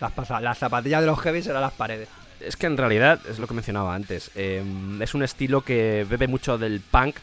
Las, 0.00 0.12
pasa- 0.12 0.40
las 0.40 0.58
zapatillas 0.58 1.00
de 1.00 1.06
los 1.06 1.20
heavies 1.20 1.46
eran 1.46 1.62
las 1.62 1.72
paredes. 1.72 2.08
Es 2.40 2.56
que 2.56 2.66
en 2.66 2.76
realidad, 2.76 3.20
es 3.30 3.38
lo 3.38 3.46
que 3.46 3.54
mencionaba 3.54 3.94
antes, 3.94 4.30
eh, 4.34 4.62
es 5.00 5.14
un 5.14 5.22
estilo 5.22 5.60
que 5.60 6.04
bebe 6.08 6.26
mucho 6.26 6.58
del 6.58 6.80
punk 6.80 7.16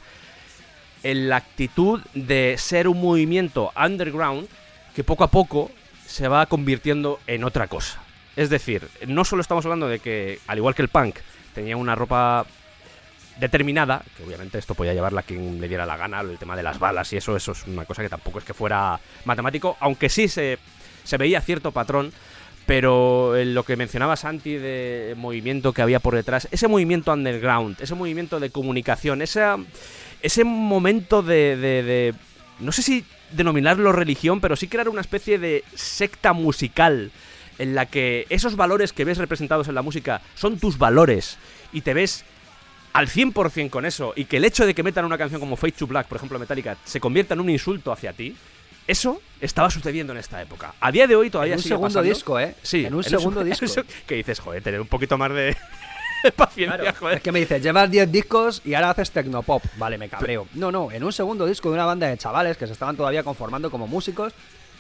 en 1.03 1.29
la 1.29 1.37
actitud 1.37 2.01
de 2.13 2.55
ser 2.57 2.87
un 2.87 3.01
movimiento 3.01 3.71
underground 3.75 4.47
que 4.95 5.03
poco 5.03 5.23
a 5.23 5.27
poco 5.31 5.71
se 6.05 6.27
va 6.27 6.45
convirtiendo 6.45 7.19
en 7.27 7.43
otra 7.43 7.67
cosa. 7.67 7.99
Es 8.35 8.49
decir, 8.49 8.87
no 9.07 9.25
solo 9.25 9.41
estamos 9.41 9.65
hablando 9.65 9.87
de 9.89 9.99
que, 9.99 10.39
al 10.47 10.57
igual 10.57 10.73
que 10.75 10.81
el 10.81 10.87
punk, 10.87 11.17
tenía 11.53 11.75
una 11.75 11.95
ropa 11.95 12.45
determinada, 13.39 14.03
que 14.17 14.23
obviamente 14.23 14.57
esto 14.57 14.75
podía 14.75 14.93
llevarla 14.93 15.21
a 15.21 15.23
quien 15.23 15.59
le 15.61 15.67
diera 15.67 15.85
la 15.85 15.97
gana, 15.97 16.21
el 16.21 16.37
tema 16.37 16.55
de 16.55 16.63
las 16.63 16.79
balas 16.79 17.11
y 17.13 17.17
eso, 17.17 17.35
eso 17.35 17.53
es 17.53 17.65
una 17.67 17.85
cosa 17.85 18.01
que 18.01 18.09
tampoco 18.09 18.39
es 18.39 18.45
que 18.45 18.53
fuera 18.53 18.99
matemático, 19.25 19.77
aunque 19.79 20.09
sí 20.09 20.27
se, 20.27 20.57
se 21.09 21.17
veía 21.17 21.41
cierto 21.41 21.71
patrón, 21.71 22.11
pero 22.65 23.35
en 23.35 23.53
lo 23.55 23.63
que 23.63 23.75
mencionaba 23.75 24.15
Santi 24.15 24.53
de 24.55 25.15
movimiento 25.17 25.73
que 25.73 25.81
había 25.81 25.99
por 25.99 26.15
detrás, 26.15 26.47
ese 26.51 26.67
movimiento 26.67 27.11
underground, 27.11 27.77
ese 27.81 27.95
movimiento 27.95 28.39
de 28.39 28.51
comunicación, 28.51 29.21
esa, 29.21 29.57
ese 30.21 30.43
momento 30.43 31.21
de, 31.23 31.57
de- 31.57 31.83
de- 31.83 32.13
no 32.59 32.71
sé 32.71 32.81
si 32.83 33.03
denominarlo 33.31 33.91
religión, 33.91 34.39
pero 34.41 34.55
sí 34.55 34.67
crear 34.67 34.87
una 34.89 35.01
especie 35.01 35.39
de 35.39 35.63
secta 35.75 36.33
musical 36.33 37.11
en 37.57 37.75
la 37.75 37.85
que 37.87 38.25
esos 38.29 38.55
valores 38.55 38.93
que 38.93 39.05
ves 39.05 39.17
representados 39.17 39.67
en 39.67 39.75
la 39.75 39.81
música 39.81 40.21
son 40.35 40.59
tus 40.59 40.77
valores 40.77 41.37
y 41.73 41.81
te 41.81 41.93
ves 41.93 42.23
al 42.93 43.07
100% 43.07 43.69
con 43.69 43.85
eso 43.85 44.13
y 44.15 44.25
que 44.25 44.37
el 44.37 44.45
hecho 44.45 44.65
de 44.65 44.73
que 44.73 44.81
metan 44.83 45.05
una 45.05 45.17
canción 45.17 45.39
como 45.39 45.55
Fade 45.55 45.73
to 45.73 45.85
Black, 45.87 46.07
por 46.07 46.17
ejemplo, 46.17 46.39
Metallica, 46.39 46.77
se 46.85 46.99
convierta 46.99 47.33
en 47.33 47.39
un 47.39 47.49
insulto 47.49 47.91
hacia 47.91 48.13
ti, 48.13 48.35
eso 48.89 49.21
estaba 49.41 49.69
sucediendo 49.69 50.13
en 50.13 50.19
esta 50.19 50.41
época. 50.41 50.73
A 50.79 50.91
día 50.91 51.07
de 51.07 51.15
hoy 51.15 51.29
todavía 51.29 51.53
En 51.53 51.59
un 51.59 51.63
sigue 51.63 51.73
segundo 51.75 51.87
pasando. 51.89 52.09
disco, 52.13 52.39
¿eh? 52.39 52.55
Sí, 52.61 52.85
En 52.85 52.93
un 52.95 53.03
segundo 53.03 53.43
disco. 53.45 53.65
seg- 53.65 53.85
que 54.05 54.15
dices, 54.15 54.39
joder, 54.39 54.61
tener 54.63 54.81
un 54.81 54.87
poquito 54.87 55.17
más 55.17 55.31
de, 55.33 55.55
paciencia, 56.35 56.77
Claro, 56.77 56.97
joder. 56.99 57.17
es 57.17 57.23
que 57.23 57.31
me 57.31 57.39
dices, 57.39 57.61
llevas 57.63 57.89
10 57.89 58.11
discos 58.11 58.61
y 58.65 58.73
ahora 58.73 58.89
haces 58.91 59.11
tecnopop. 59.11 59.63
Vale, 59.77 59.97
me 59.97 60.09
cabreo. 60.09 60.47
No, 60.53 60.71
no, 60.71 60.91
en 60.91 61.03
un 61.03 61.13
segundo 61.13 61.45
disco 61.45 61.69
de 61.69 61.75
una 61.75 61.85
banda 61.85 62.07
de 62.07 62.17
chavales 62.17 62.57
que 62.57 62.67
se 62.67 62.73
estaban 62.73 62.97
todavía 62.97 63.23
conformando 63.23 63.71
como 63.71 63.87
músicos, 63.87 64.33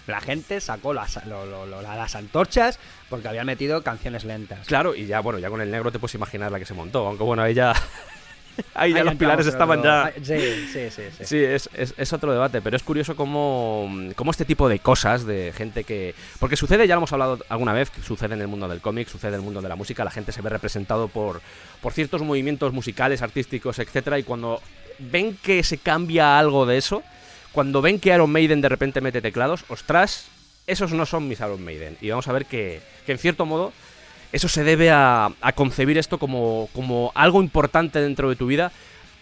la 0.07 0.19
gente 0.21 0.59
sacó 0.59 0.93
las, 0.93 1.23
lo- 1.27 1.45
lo- 1.45 1.65
lo- 1.65 1.81
las 1.81 2.15
antorchas 2.15 2.79
porque 3.09 3.27
habían 3.27 3.45
metido 3.45 3.83
canciones 3.83 4.23
lentas. 4.25 4.65
Claro, 4.67 4.95
y 4.95 5.05
ya, 5.05 5.19
bueno, 5.21 5.39
ya 5.39 5.49
con 5.49 5.61
el 5.61 5.69
negro 5.71 5.91
te 5.91 5.99
puedes 5.99 6.15
imaginar 6.15 6.51
la 6.51 6.59
que 6.59 6.65
se 6.65 6.73
montó, 6.73 7.07
aunque 7.07 7.23
bueno, 7.23 7.43
ahí 7.43 7.53
ya, 7.53 7.73
ahí 8.73 8.91
ya 8.93 8.99
Ahí 8.99 9.03
los 9.05 9.15
pilares 9.15 9.47
estaban 9.47 9.81
ya... 9.83 10.11
Sí, 10.21 10.39
sí, 10.71 10.89
sí. 10.89 11.01
sí. 11.17 11.25
Sí, 11.25 11.37
es, 11.37 11.69
es- 11.73 11.93
es 11.97 12.13
otro 12.13 12.31
debate, 12.31 12.61
pero 12.61 12.75
es 12.75 12.83
curioso 12.83 13.15
cómo, 13.15 13.89
cómo 14.15 14.31
este 14.31 14.45
tipo 14.45 14.67
de 14.69 14.79
cosas, 14.79 15.25
de 15.25 15.53
gente 15.55 15.83
que... 15.83 16.15
Porque 16.39 16.55
sucede, 16.55 16.87
ya 16.87 16.95
lo 16.95 16.99
hemos 16.99 17.13
hablado 17.13 17.39
alguna 17.49 17.73
vez, 17.73 17.89
que 17.89 18.01
sucede 18.01 18.33
en 18.33 18.41
el 18.41 18.47
mundo 18.47 18.67
del 18.67 18.81
cómic, 18.81 19.07
sucede 19.07 19.29
en 19.29 19.35
el 19.35 19.41
mundo 19.41 19.61
de 19.61 19.69
la 19.69 19.75
música, 19.75 20.03
la 20.03 20.11
gente 20.11 20.31
se 20.31 20.41
ve 20.41 20.49
representado 20.49 21.07
por, 21.07 21.41
por 21.81 21.93
ciertos 21.93 22.21
movimientos 22.21 22.73
musicales, 22.73 23.21
artísticos, 23.21 23.79
etcétera, 23.79 24.19
y 24.19 24.23
cuando 24.23 24.61
ven 24.99 25.37
que 25.41 25.63
se 25.63 25.77
cambia 25.77 26.37
algo 26.39 26.65
de 26.65 26.77
eso, 26.77 27.03
cuando 27.51 27.81
ven 27.81 27.99
que 27.99 28.13
Iron 28.13 28.31
Maiden 28.31 28.61
de 28.61 28.69
repente 28.69 29.01
mete 29.01 29.21
teclados, 29.21 29.65
ostras, 29.69 30.27
esos 30.67 30.91
no 30.93 31.05
son 31.05 31.27
mis 31.27 31.39
Iron 31.39 31.63
Maiden. 31.63 31.97
Y 32.01 32.09
vamos 32.09 32.27
a 32.27 32.31
ver 32.33 32.45
que, 32.45 32.79
que 33.05 33.11
en 33.13 33.17
cierto 33.17 33.45
modo 33.45 33.73
eso 34.31 34.47
se 34.47 34.63
debe 34.63 34.91
a, 34.91 35.31
a 35.41 35.51
concebir 35.53 35.97
esto 35.97 36.17
como, 36.17 36.69
como 36.73 37.11
algo 37.15 37.41
importante 37.41 37.99
dentro 37.99 38.29
de 38.29 38.35
tu 38.35 38.47
vida, 38.47 38.71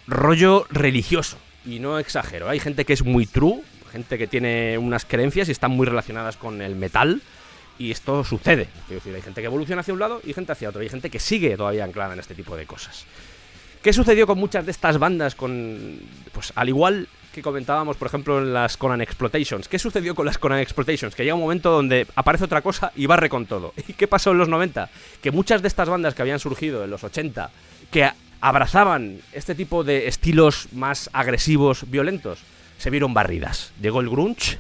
rollo 0.08 0.66
religioso. 0.70 1.38
Y 1.66 1.80
no 1.80 2.00
exagero, 2.00 2.50
hay 2.50 2.60
gente 2.60 2.86
que 2.86 2.94
es 2.94 3.04
muy 3.04 3.26
true, 3.26 3.62
gente 3.92 4.18
que 4.18 4.28
tiene 4.28 4.78
unas 4.78 5.06
creencias 5.06 5.50
y 5.50 5.52
están 5.52 5.72
muy 5.72 5.86
relacionadas 5.86 6.38
con 6.38 6.62
el 6.62 6.76
metal. 6.76 7.22
Y 7.80 7.92
esto 7.92 8.24
sucede. 8.24 8.68
Quiero 8.88 9.00
decir, 9.02 9.14
hay 9.14 9.22
gente 9.22 9.42
que 9.42 9.48
evoluciona 9.48 9.82
hacia 9.82 9.94
un 9.94 10.00
lado 10.00 10.22
y 10.24 10.34
gente 10.34 10.52
hacia 10.52 10.70
otro. 10.70 10.82
Y 10.82 10.86
hay 10.86 10.90
gente 10.90 11.12
que 11.12 11.20
sigue 11.20 11.56
todavía 11.56 11.84
anclada 11.84 12.14
en 12.14 12.20
este 12.20 12.34
tipo 12.34 12.56
de 12.56 12.66
cosas. 12.66 13.06
¿Qué 13.84 13.94
sucedió 13.94 14.26
con 14.26 14.40
muchas 14.40 14.66
de 14.66 14.72
estas 14.72 14.98
bandas? 14.98 15.36
Con. 15.36 16.00
Pues 16.32 16.52
al 16.56 16.70
igual 16.70 17.08
que 17.38 17.44
comentábamos, 17.44 17.98
por 17.98 18.08
ejemplo, 18.08 18.40
en 18.40 18.52
las 18.52 18.78
Conan 18.78 19.00
Exploitations. 19.00 19.68
¿Qué 19.68 19.78
sucedió 19.78 20.16
con 20.16 20.26
las 20.26 20.40
Conan 20.40 20.58
Exploitations? 20.58 21.14
Que 21.14 21.24
llega 21.24 21.36
un 21.36 21.42
momento 21.42 21.70
donde 21.70 22.08
aparece 22.16 22.46
otra 22.46 22.64
cosa 22.64 22.92
y 22.96 23.06
barre 23.06 23.30
con 23.30 23.46
todo. 23.46 23.76
¿Y 23.88 23.94
qué 23.94 24.08
pasó 24.08 24.32
en 24.32 24.40
los 24.40 24.50
90? 24.50 24.90
Que 25.22 25.30
muchas 25.30 25.62
de 25.62 25.68
estas 25.68 25.88
bandas 25.88 26.16
que 26.16 26.24
habían 26.24 26.40
surgido 26.40 26.84
en 26.84 26.90
los 26.90 27.04
80, 27.04 27.52
que 27.92 28.10
abrazaban 28.42 29.20
este 29.34 29.54
tipo 29.54 29.84
de 29.84 30.08
estilos 30.08 30.70
más 30.72 31.12
agresivos, 31.14 31.88
violentos, 31.92 32.40
se 32.80 32.90
vieron 32.90 33.14
barridas. 33.14 33.72
Llegó 33.80 34.02
el 34.02 34.10
grunge 34.10 34.58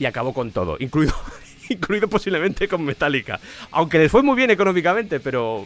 y 0.00 0.06
acabó 0.06 0.34
con 0.34 0.50
todo, 0.50 0.78
incluido, 0.80 1.14
incluido 1.68 2.08
posiblemente 2.08 2.66
con 2.66 2.84
Metallica. 2.84 3.38
Aunque 3.70 4.00
les 4.00 4.10
fue 4.10 4.24
muy 4.24 4.34
bien 4.34 4.50
económicamente, 4.50 5.20
pero 5.20 5.64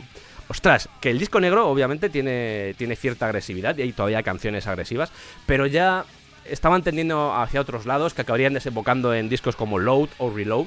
ostras, 0.48 0.88
que 1.00 1.10
el 1.10 1.18
disco 1.18 1.40
negro 1.40 1.68
obviamente 1.68 2.10
tiene, 2.10 2.74
tiene 2.76 2.96
cierta 2.96 3.26
agresividad 3.26 3.76
y 3.78 3.82
hay 3.82 3.92
todavía 3.92 4.22
canciones 4.22 4.66
agresivas, 4.66 5.10
pero 5.46 5.66
ya 5.66 6.04
estaban 6.46 6.82
tendiendo 6.82 7.34
hacia 7.34 7.60
otros 7.60 7.86
lados 7.86 8.14
que 8.14 8.22
acabarían 8.22 8.54
desembocando 8.54 9.14
en 9.14 9.28
discos 9.28 9.56
como 9.56 9.78
Load 9.78 10.08
o 10.18 10.30
Reload. 10.30 10.66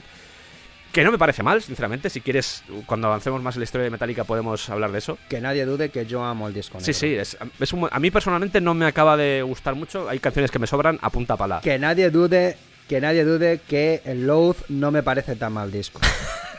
Que 0.93 1.03
no 1.03 1.11
me 1.11 1.17
parece 1.17 1.43
mal, 1.43 1.61
sinceramente. 1.61 2.09
Si 2.09 2.21
quieres, 2.21 2.63
cuando 2.85 3.07
avancemos 3.07 3.41
más 3.43 3.55
en 3.55 3.59
la 3.59 3.65
historia 3.65 3.83
de 3.83 3.91
Metallica, 3.91 4.23
podemos 4.23 4.67
hablar 4.69 4.91
de 4.91 4.97
eso. 4.99 5.17
Que 5.29 5.41
nadie 5.41 5.65
dude 5.65 5.89
que 5.89 6.05
yo 6.05 6.23
amo 6.23 6.47
el 6.47 6.53
disco 6.53 6.79
Sí, 6.79 6.87
negro. 6.87 6.99
sí, 6.99 7.13
es, 7.15 7.37
es 7.59 7.73
un- 7.73 7.89
a 7.91 7.99
mí 7.99 8.09
personalmente 8.09 8.61
no 8.61 8.73
me 8.73 8.85
acaba 8.85 9.15
de 9.17 9.43
gustar 9.43 9.75
mucho. 9.75 10.09
Hay 10.09 10.19
canciones 10.19 10.49
que 10.49 10.59
me 10.59 10.65
sobran 10.65 10.97
a 11.01 11.09
punta 11.09 11.35
pala. 11.37 11.59
Que 11.61 11.77
nadie 11.77 12.09
dude, 12.09 12.57
que 12.87 13.01
nadie 13.01 13.25
dude 13.25 13.59
que 13.67 14.01
el 14.05 14.25
Load 14.25 14.55
no 14.69 14.89
me 14.89 15.03
parece 15.03 15.35
tan 15.35 15.53
mal 15.53 15.71
disco. 15.71 15.99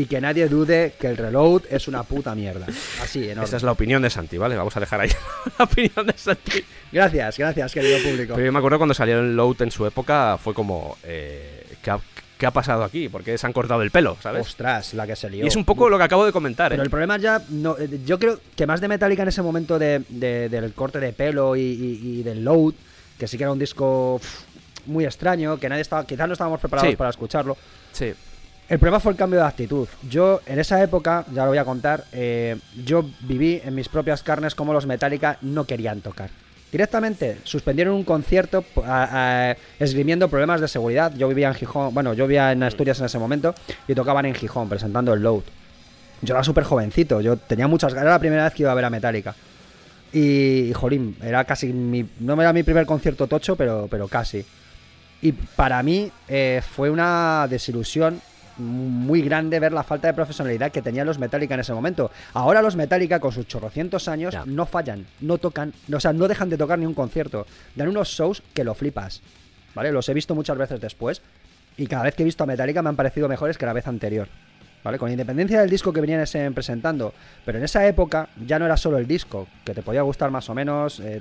y 0.00 0.06
que 0.06 0.20
nadie 0.20 0.48
dude 0.48 0.94
que 1.00 1.08
el 1.08 1.16
Reload 1.16 1.62
es 1.70 1.88
una 1.88 2.02
puta 2.04 2.34
mierda. 2.34 2.66
Así, 3.02 3.24
enorme. 3.24 3.44
Esa 3.44 3.56
es 3.56 3.62
la 3.64 3.72
opinión 3.72 4.00
de 4.02 4.10
Santi, 4.10 4.38
¿vale? 4.38 4.56
Vamos 4.56 4.76
a 4.76 4.80
dejar 4.80 5.00
ahí 5.00 5.10
la 5.58 5.64
opinión 5.64 6.06
de 6.06 6.12
Santi. 6.16 6.64
Gracias, 6.92 7.36
gracias, 7.38 7.72
querido 7.72 7.98
público. 7.98 8.34
Pero 8.34 8.46
yo 8.46 8.52
me 8.52 8.58
acuerdo 8.58 8.78
cuando 8.78 8.94
salió 8.94 9.18
el 9.18 9.34
Load 9.34 9.62
en 9.62 9.70
su 9.70 9.84
época, 9.86 10.38
fue 10.42 10.54
como, 10.54 10.96
eh, 11.02 11.66
¿qué, 11.82 11.90
ha, 11.90 11.98
qué 12.38 12.46
ha 12.46 12.50
pasado 12.52 12.84
aquí? 12.84 13.08
¿Por 13.08 13.24
qué 13.24 13.36
se 13.36 13.46
han 13.46 13.52
cortado 13.52 13.82
el 13.82 13.90
pelo, 13.90 14.16
sabes? 14.22 14.46
Ostras, 14.46 14.94
la 14.94 15.04
que 15.06 15.16
se 15.16 15.28
lió. 15.30 15.44
Y 15.44 15.48
es 15.48 15.56
un 15.56 15.64
poco 15.64 15.88
lo 15.88 15.98
que 15.98 16.04
acabo 16.04 16.24
de 16.24 16.30
comentar, 16.32 16.70
Pero 16.70 16.82
¿eh? 16.82 16.84
el 16.84 16.90
problema 16.90 17.16
ya, 17.18 17.42
no, 17.48 17.76
eh, 17.76 18.00
yo 18.06 18.18
creo 18.20 18.38
que 18.54 18.66
más 18.66 18.80
de 18.80 18.86
Metallica 18.88 19.22
en 19.22 19.28
ese 19.28 19.42
momento 19.42 19.78
de, 19.80 20.02
de- 20.08 20.48
del 20.48 20.72
corte 20.74 21.00
de 21.00 21.12
pelo 21.12 21.56
y, 21.56 21.60
y- 21.60 22.20
y 22.20 22.22
del 22.22 22.44
load, 22.44 22.74
que 23.18 23.26
sí 23.26 23.36
que 23.36 23.42
era 23.42 23.52
un 23.52 23.58
disco 23.58 24.20
muy 24.86 25.04
extraño, 25.04 25.58
que 25.58 25.68
nadie 25.68 25.82
estaba, 25.82 26.06
quizás 26.06 26.28
no 26.28 26.34
estábamos 26.34 26.60
preparados 26.60 26.90
Sí. 26.90 26.96
para 26.96 27.10
escucharlo. 27.10 27.56
Sí. 27.92 28.14
El 28.68 28.78
problema 28.78 29.00
fue 29.00 29.12
el 29.12 29.18
cambio 29.18 29.40
de 29.40 29.46
actitud. 29.46 29.88
Yo, 30.10 30.40
en 30.46 30.58
esa 30.58 30.82
época, 30.82 31.24
ya 31.32 31.44
lo 31.44 31.48
voy 31.50 31.58
a 31.58 31.64
contar, 31.64 32.04
eh, 32.12 32.56
yo 32.84 33.04
viví 33.20 33.62
en 33.64 33.74
mis 33.74 33.88
propias 33.88 34.22
carnes 34.22 34.54
como 34.54 34.74
los 34.74 34.86
Metallica 34.86 35.38
no 35.40 35.64
querían 35.64 36.02
tocar. 36.02 36.28
Directamente 36.70 37.38
suspendieron 37.44 37.94
un 37.94 38.04
concierto 38.04 38.62
a- 38.84 39.52
a- 39.52 39.56
esgrimiendo 39.78 40.28
problemas 40.28 40.60
de 40.60 40.68
seguridad. 40.68 41.14
Yo 41.16 41.26
vivía 41.28 41.48
en 41.48 41.54
Gijón, 41.54 41.94
bueno, 41.94 42.12
yo 42.12 42.26
vivía 42.26 42.52
en 42.52 42.62
Asturias 42.62 42.98
en 43.00 43.06
ese 43.06 43.18
momento 43.18 43.54
y 43.86 43.94
tocaban 43.94 44.26
en 44.26 44.34
Gijón 44.34 44.68
presentando 44.68 45.14
el 45.14 45.22
Load. 45.22 45.44
Yo 46.20 46.34
era 46.34 46.44
súper 46.44 46.64
jovencito, 46.64 47.22
yo 47.22 47.38
tenía 47.38 47.68
muchas 47.68 47.94
ganas, 47.94 48.04
era 48.04 48.12
la 48.16 48.18
primera 48.18 48.44
vez 48.44 48.52
que 48.52 48.64
iba 48.64 48.72
a 48.72 48.74
ver 48.74 48.84
a 48.84 48.90
Metallica. 48.90 49.34
Y, 50.12 50.68
y, 50.68 50.72
jolín, 50.74 51.16
era 51.22 51.44
casi 51.44 51.72
mi, 51.72 52.04
no 52.20 52.38
era 52.40 52.52
mi 52.52 52.62
primer 52.64 52.84
concierto 52.84 53.26
tocho, 53.26 53.56
pero, 53.56 53.88
pero 53.90 54.08
casi. 54.08 54.44
Y 55.22 55.32
para 55.32 55.82
mí 55.82 56.10
eh, 56.28 56.60
fue 56.74 56.90
una 56.90 57.46
desilusión 57.48 58.20
muy 58.58 59.22
grande 59.22 59.58
ver 59.60 59.72
la 59.72 59.82
falta 59.82 60.08
de 60.08 60.14
profesionalidad 60.14 60.70
que 60.72 60.82
tenían 60.82 61.06
los 61.06 61.18
Metallica 61.18 61.54
en 61.54 61.60
ese 61.60 61.72
momento. 61.72 62.10
Ahora 62.34 62.60
los 62.62 62.76
Metallica 62.76 63.20
con 63.20 63.32
sus 63.32 63.46
chorrocientos 63.46 64.08
años 64.08 64.34
no 64.46 64.66
fallan, 64.66 65.06
no 65.20 65.38
tocan, 65.38 65.72
o 65.92 66.00
sea, 66.00 66.12
no 66.12 66.28
dejan 66.28 66.50
de 66.50 66.58
tocar 66.58 66.78
ni 66.78 66.86
un 66.86 66.94
concierto. 66.94 67.46
Dan 67.74 67.88
unos 67.88 68.08
shows 68.08 68.42
que 68.54 68.64
lo 68.64 68.74
flipas. 68.74 69.22
¿Vale? 69.74 69.92
Los 69.92 70.08
he 70.08 70.14
visto 70.14 70.34
muchas 70.34 70.58
veces 70.58 70.80
después 70.80 71.22
y 71.76 71.86
cada 71.86 72.02
vez 72.04 72.14
que 72.14 72.22
he 72.22 72.24
visto 72.24 72.42
a 72.42 72.46
Metallica 72.46 72.82
me 72.82 72.88
han 72.88 72.96
parecido 72.96 73.28
mejores 73.28 73.56
que 73.56 73.66
la 73.66 73.72
vez 73.72 73.86
anterior. 73.86 74.28
¿Vale? 74.82 74.98
Con 74.98 75.10
independencia 75.10 75.60
del 75.60 75.70
disco 75.70 75.92
que 75.92 76.00
venían 76.00 76.20
ese- 76.20 76.50
presentando. 76.52 77.12
Pero 77.44 77.58
en 77.58 77.64
esa 77.64 77.86
época 77.86 78.28
ya 78.46 78.58
no 78.58 78.64
era 78.64 78.76
solo 78.76 78.98
el 78.98 79.06
disco, 79.06 79.46
que 79.64 79.74
te 79.74 79.82
podía 79.82 80.02
gustar 80.02 80.30
más 80.30 80.48
o 80.48 80.54
menos, 80.54 81.00
eh, 81.00 81.20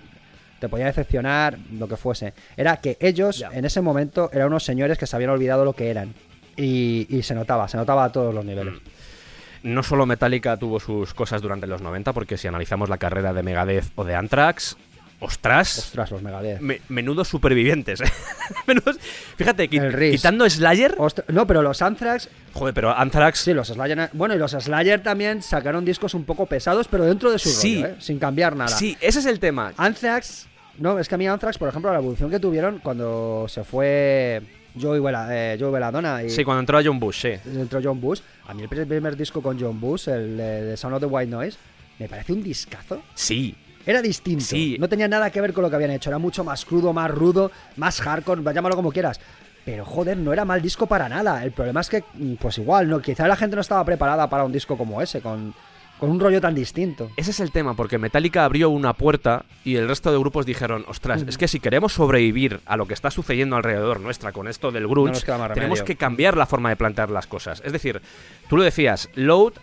te 0.59 0.69
podía 0.69 0.85
decepcionar, 0.85 1.57
lo 1.73 1.87
que 1.87 1.97
fuese. 1.97 2.33
Era 2.55 2.77
que 2.77 2.97
ellos, 2.99 3.43
en 3.51 3.65
ese 3.65 3.81
momento, 3.81 4.29
eran 4.31 4.47
unos 4.47 4.63
señores 4.63 4.97
que 4.97 5.05
se 5.05 5.15
habían 5.15 5.31
olvidado 5.31 5.65
lo 5.65 5.73
que 5.73 5.89
eran. 5.89 6.13
Y, 6.57 7.05
y 7.09 7.21
se 7.23 7.35
notaba, 7.35 7.67
se 7.67 7.77
notaba 7.77 8.03
a 8.05 8.11
todos 8.11 8.33
los 8.33 8.43
niveles. 8.43 8.73
No 9.63 9.83
solo 9.83 10.05
Metallica 10.05 10.57
tuvo 10.57 10.79
sus 10.79 11.13
cosas 11.13 11.41
durante 11.41 11.67
los 11.67 11.81
90, 11.81 12.13
porque 12.13 12.37
si 12.37 12.47
analizamos 12.47 12.89
la 12.89 12.97
carrera 12.97 13.33
de 13.33 13.43
Megadeth 13.43 13.85
o 13.95 14.03
de 14.03 14.15
Anthrax, 14.15 14.77
ostras, 15.19 15.77
Ostras, 15.79 16.11
los 16.11 16.21
Megadeth. 16.21 16.59
me- 16.61 16.79
menudos 16.89 17.27
supervivientes. 17.27 18.01
¿eh? 18.01 18.05
Menudos- 18.67 18.99
fíjate, 19.35 19.67
qui- 19.69 20.11
quitando 20.11 20.47
Slayer, 20.49 20.95
Ostra- 20.99 21.25
no, 21.29 21.47
pero 21.47 21.61
los 21.63 21.81
Anthrax, 21.81 22.29
joder, 22.53 22.73
pero 22.73 22.95
Anthrax 22.95 23.39
sí, 23.39 23.53
los 23.53 23.67
Slayer. 23.69 24.09
Bueno, 24.13 24.35
y 24.35 24.37
los 24.37 24.51
Slayer 24.51 25.01
también 25.01 25.41
sacaron 25.41 25.83
discos 25.85 26.13
un 26.13 26.23
poco 26.23 26.45
pesados, 26.45 26.87
pero 26.87 27.05
dentro 27.05 27.31
de 27.31 27.39
su 27.39 27.49
Sí. 27.49 27.81
rollo, 27.81 27.93
¿eh? 27.93 27.95
sin 27.99 28.19
cambiar 28.19 28.55
nada. 28.55 28.69
Sí, 28.77 28.95
ese 29.01 29.19
es 29.19 29.25
el 29.25 29.39
tema. 29.39 29.73
Anthrax, 29.77 30.47
no, 30.77 30.99
es 30.99 31.07
que 31.09 31.15
a 31.15 31.17
mí 31.17 31.27
Anthrax, 31.27 31.57
por 31.57 31.67
ejemplo, 31.69 31.91
la 31.91 31.97
evolución 31.97 32.29
que 32.29 32.39
tuvieron 32.39 32.77
cuando 32.79 33.47
se 33.49 33.63
fue 33.63 34.43
Joey, 34.81 35.01
eh, 35.31 35.57
Joey 35.59 35.71
Belladonna 35.73 36.23
y 36.23 36.29
Sí, 36.29 36.43
cuando 36.43 36.59
entró 36.61 36.77
a 36.77 36.83
John 36.83 36.99
Bush, 36.99 37.21
sí. 37.21 37.29
entró 37.59 37.79
John 37.83 37.99
Bush, 38.01 38.19
a 38.47 38.53
mí 38.53 38.63
el 38.63 38.69
primer 38.69 39.15
disco 39.15 39.41
con 39.41 39.59
John 39.59 39.79
Bush, 39.79 40.07
el 40.09 40.37
de 40.37 40.77
Sound 40.77 40.95
of 40.95 41.01
the 41.01 41.05
White 41.07 41.29
Noise, 41.31 41.57
me 41.99 42.07
parece 42.07 42.33
un 42.33 42.43
discazo. 42.43 43.01
Sí, 43.15 43.55
Era 43.85 44.01
distinto, 44.01 44.43
Sí. 44.43 44.75
no 44.79 44.89
tenía 44.89 45.07
nada 45.07 45.29
que 45.31 45.39
ver 45.39 45.53
con 45.53 45.63
lo 45.63 45.69
que 45.69 45.77
habían 45.77 45.91
hecho, 45.91 46.09
era 46.09 46.17
mucho 46.17 46.43
más 46.43 46.65
crudo, 46.65 46.91
más 46.91 47.09
rudo, 47.09 47.51
más 47.77 48.01
hardcore, 48.01 48.41
llámalo 48.53 48.75
como 48.75 48.91
quieras. 48.91 49.19
Pero 49.63 49.83
joder, 49.85 50.17
no 50.17 50.31
era 50.33 50.43
mal 50.45 50.61
disco 50.61 50.87
para 50.87 51.07
nada. 51.09 51.43
El 51.43 51.51
problema 51.51 51.81
es 51.81 51.89
que, 51.89 52.03
mm, 52.13 52.33
pues 52.35 52.57
igual, 52.57 52.87
no, 52.89 53.01
quizá 53.01 53.27
la 53.27 53.35
gente 53.37 53.55
no 53.55 53.61
estaba 53.61 53.83
preparada 53.85 54.29
para 54.29 54.43
un 54.45 54.51
disco 54.51 54.77
como 54.77 55.01
ese, 55.01 55.21
con, 55.21 55.53
con 55.99 56.09
un 56.09 56.19
rollo 56.19 56.41
tan 56.41 56.55
distinto. 56.55 57.09
Ese 57.17 57.31
es 57.31 57.39
el 57.39 57.51
tema, 57.51 57.75
porque 57.75 57.97
Metallica 57.97 58.45
abrió 58.45 58.69
una 58.69 58.93
puerta 58.93 59.45
y 59.63 59.75
el 59.75 59.87
resto 59.87 60.11
de 60.11 60.17
grupos 60.17 60.45
dijeron, 60.45 60.85
ostras, 60.87 61.23
es 61.27 61.37
que 61.37 61.47
si 61.47 61.59
queremos 61.59 61.93
sobrevivir 61.93 62.61
a 62.65 62.77
lo 62.77 62.85
que 62.85 62.93
está 62.93 63.11
sucediendo 63.11 63.55
alrededor 63.55 63.99
nuestra 63.99 64.31
con 64.31 64.47
esto 64.47 64.71
del 64.71 64.87
grunge, 64.87 65.25
tenemos 65.53 65.81
que 65.81 65.95
cambiar 65.95 66.37
la 66.37 66.45
forma 66.45 66.69
de 66.69 66.75
plantear 66.75 67.09
las 67.09 67.27
cosas. 67.27 67.61
Es 67.65 67.73
decir, 67.73 68.01
tú 68.49 68.57
lo 68.57 68.63
decías, 68.63 69.09
Load 69.15 69.53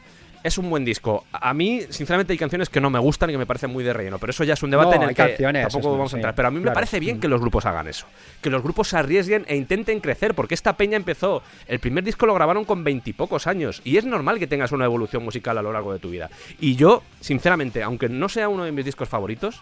es 0.44 0.58
un 0.58 0.70
buen 0.70 0.84
disco. 0.84 1.24
A 1.32 1.52
mí, 1.54 1.80
sinceramente, 1.88 2.32
hay 2.32 2.38
canciones 2.38 2.68
que 2.68 2.80
no 2.80 2.90
me 2.90 2.98
gustan 3.00 3.30
y 3.30 3.32
que 3.32 3.38
me 3.38 3.46
parecen 3.46 3.70
muy 3.70 3.82
de 3.82 3.92
relleno, 3.92 4.18
pero 4.18 4.30
eso 4.30 4.44
ya 4.44 4.52
es 4.54 4.62
un 4.62 4.70
debate 4.70 4.90
No, 4.90 4.94
en 4.96 5.02
el 5.02 5.08
hay 5.08 5.14
que 5.14 5.22
canciones, 5.22 5.68
tampoco 5.68 5.96
vamos 5.96 6.12
a 6.12 6.16
entrar. 6.16 6.34
Pero 6.34 6.48
a 6.48 6.50
mí 6.52 6.60
me 6.60 6.70
parece 6.70 7.00
bien 7.00 7.16
Mm. 7.16 7.20
que 7.20 7.28
los 7.28 7.40
grupos 7.40 7.64
hagan 7.66 7.88
eso. 7.88 8.06
Que 8.42 8.50
los 8.50 8.62
grupos 8.62 8.88
se 8.88 8.96
arriesguen 8.98 9.44
e 9.48 9.56
intenten 9.56 9.98
crecer, 10.00 10.34
porque 10.34 10.54
esta 10.54 10.76
peña 10.76 10.96
empezó. 10.96 11.42
El 11.66 11.80
primer 11.80 12.04
disco 12.04 12.26
lo 12.26 12.34
grabaron 12.34 12.64
con 12.64 12.84
veintipocos 12.84 13.46
años 13.46 13.80
y 13.84 13.96
es 13.96 14.04
normal 14.04 14.38
que 14.38 14.46
tengas 14.46 14.70
una 14.70 14.84
evolución 14.84 15.24
musical 15.24 15.56
a 15.58 15.62
lo 15.62 15.72
largo 15.72 15.92
de 15.92 15.98
tu 15.98 16.10
vida. 16.10 16.28
Y 16.60 16.76
yo, 16.76 17.02
sinceramente, 17.20 17.82
aunque 17.82 18.08
no 18.08 18.28
sea 18.28 18.48
uno 18.50 18.64
de 18.64 18.72
mis 18.72 18.84
discos 18.84 19.08
favoritos, 19.08 19.60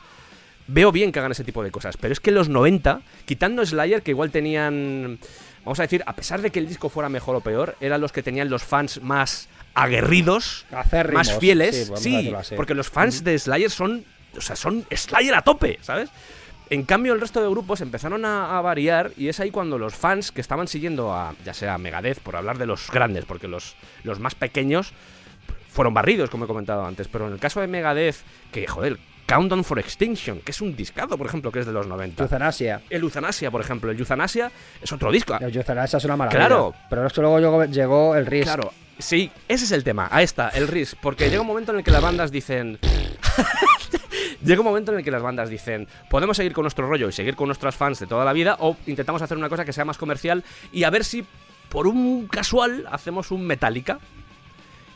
veo 0.66 0.90
bien 0.90 1.12
que 1.12 1.20
hagan 1.20 1.30
ese 1.32 1.44
tipo 1.44 1.62
de 1.62 1.70
cosas. 1.70 1.96
Pero 1.96 2.12
es 2.12 2.18
que 2.20 2.30
en 2.30 2.34
los 2.36 2.48
90, 2.48 3.02
quitando 3.24 3.64
Slayer, 3.64 4.02
que 4.02 4.10
igual 4.10 4.30
tenían. 4.30 5.18
Vamos 5.64 5.78
a 5.78 5.82
decir, 5.82 6.02
a 6.06 6.12
pesar 6.14 6.42
de 6.42 6.50
que 6.50 6.58
el 6.58 6.66
disco 6.66 6.88
fuera 6.88 7.08
mejor 7.08 7.36
o 7.36 7.40
peor, 7.40 7.76
eran 7.80 8.00
los 8.00 8.10
que 8.10 8.24
tenían 8.24 8.50
los 8.50 8.64
fans 8.64 9.00
más 9.00 9.48
aguerridos, 9.74 10.66
Acérrimos, 10.72 11.28
más 11.28 11.38
fieles. 11.38 11.92
sí, 11.96 12.32
porque 12.56 12.74
los 12.74 12.88
fans 12.90 13.24
de 13.24 13.38
Slayer 13.38 13.70
son. 13.70 14.04
O 14.36 14.40
sea, 14.40 14.56
son 14.56 14.86
Slayer 14.90 15.34
a 15.34 15.42
tope, 15.42 15.78
¿sabes? 15.82 16.08
En 16.70 16.84
cambio, 16.84 17.12
el 17.12 17.20
resto 17.20 17.42
de 17.42 17.50
grupos 17.50 17.82
empezaron 17.82 18.24
a, 18.24 18.56
a 18.56 18.62
variar 18.62 19.12
y 19.18 19.28
es 19.28 19.40
ahí 19.40 19.50
cuando 19.50 19.76
los 19.76 19.94
fans 19.94 20.32
que 20.32 20.40
estaban 20.40 20.68
siguiendo 20.68 21.12
a, 21.12 21.34
ya 21.44 21.52
sea 21.52 21.76
Megadeth, 21.76 22.20
por 22.20 22.34
hablar 22.34 22.56
de 22.56 22.64
los 22.64 22.90
grandes, 22.90 23.26
porque 23.26 23.46
los, 23.46 23.76
los 24.04 24.20
más 24.20 24.34
pequeños 24.34 24.94
fueron 25.68 25.92
barridos, 25.92 26.30
como 26.30 26.44
he 26.44 26.48
comentado 26.48 26.84
antes, 26.86 27.08
pero 27.08 27.26
en 27.26 27.34
el 27.34 27.38
caso 27.38 27.60
de 27.60 27.66
Megadeth, 27.66 28.16
que, 28.50 28.66
joder, 28.66 28.98
Countdown 29.26 29.64
for 29.64 29.78
Extinction, 29.78 30.40
que 30.40 30.52
es 30.52 30.60
un 30.60 30.74
discado, 30.74 31.16
por 31.18 31.26
ejemplo, 31.26 31.52
que 31.52 31.60
es 31.60 31.66
de 31.66 31.72
los 31.72 31.86
90. 31.86 32.22
Euthanasia. 32.22 32.82
El 32.90 33.02
Euthanasia, 33.02 33.50
por 33.50 33.60
ejemplo, 33.60 33.90
el 33.90 33.98
Euthanasia 33.98 34.50
es 34.80 34.92
otro 34.92 35.12
disco. 35.12 35.36
El 35.40 35.54
Euthanasia 35.54 35.96
es 35.98 36.04
una 36.04 36.16
maravilla. 36.16 36.46
Claro. 36.46 36.74
Pero 36.90 37.06
es 37.06 37.12
que 37.12 37.20
luego 37.20 37.38
llegó, 37.38 37.64
llegó 37.64 38.16
el 38.16 38.26
Risk. 38.26 38.44
Claro, 38.44 38.72
sí, 38.98 39.30
ese 39.48 39.64
es 39.64 39.72
el 39.72 39.84
tema. 39.84 40.08
Ahí 40.10 40.24
está, 40.24 40.48
el 40.50 40.68
RIS. 40.68 40.96
Porque 41.00 41.28
llega 41.28 41.40
un 41.40 41.46
momento 41.46 41.72
en 41.72 41.78
el 41.78 41.84
que 41.84 41.90
las 41.90 42.02
bandas 42.02 42.30
dicen. 42.30 42.78
llega 44.44 44.60
un 44.60 44.66
momento 44.66 44.92
en 44.92 44.98
el 44.98 45.04
que 45.04 45.10
las 45.10 45.22
bandas 45.22 45.48
dicen: 45.50 45.88
podemos 46.10 46.36
seguir 46.36 46.52
con 46.52 46.62
nuestro 46.62 46.88
rollo 46.88 47.08
y 47.08 47.12
seguir 47.12 47.36
con 47.36 47.48
nuestros 47.48 47.74
fans 47.74 47.98
de 47.98 48.06
toda 48.06 48.24
la 48.24 48.32
vida, 48.32 48.56
o 48.60 48.76
intentamos 48.86 49.22
hacer 49.22 49.36
una 49.36 49.48
cosa 49.48 49.64
que 49.64 49.72
sea 49.72 49.84
más 49.84 49.98
comercial 49.98 50.44
y 50.72 50.84
a 50.84 50.90
ver 50.90 51.04
si 51.04 51.24
por 51.68 51.86
un 51.86 52.26
casual 52.28 52.86
hacemos 52.90 53.30
un 53.30 53.46
Metallica. 53.46 53.98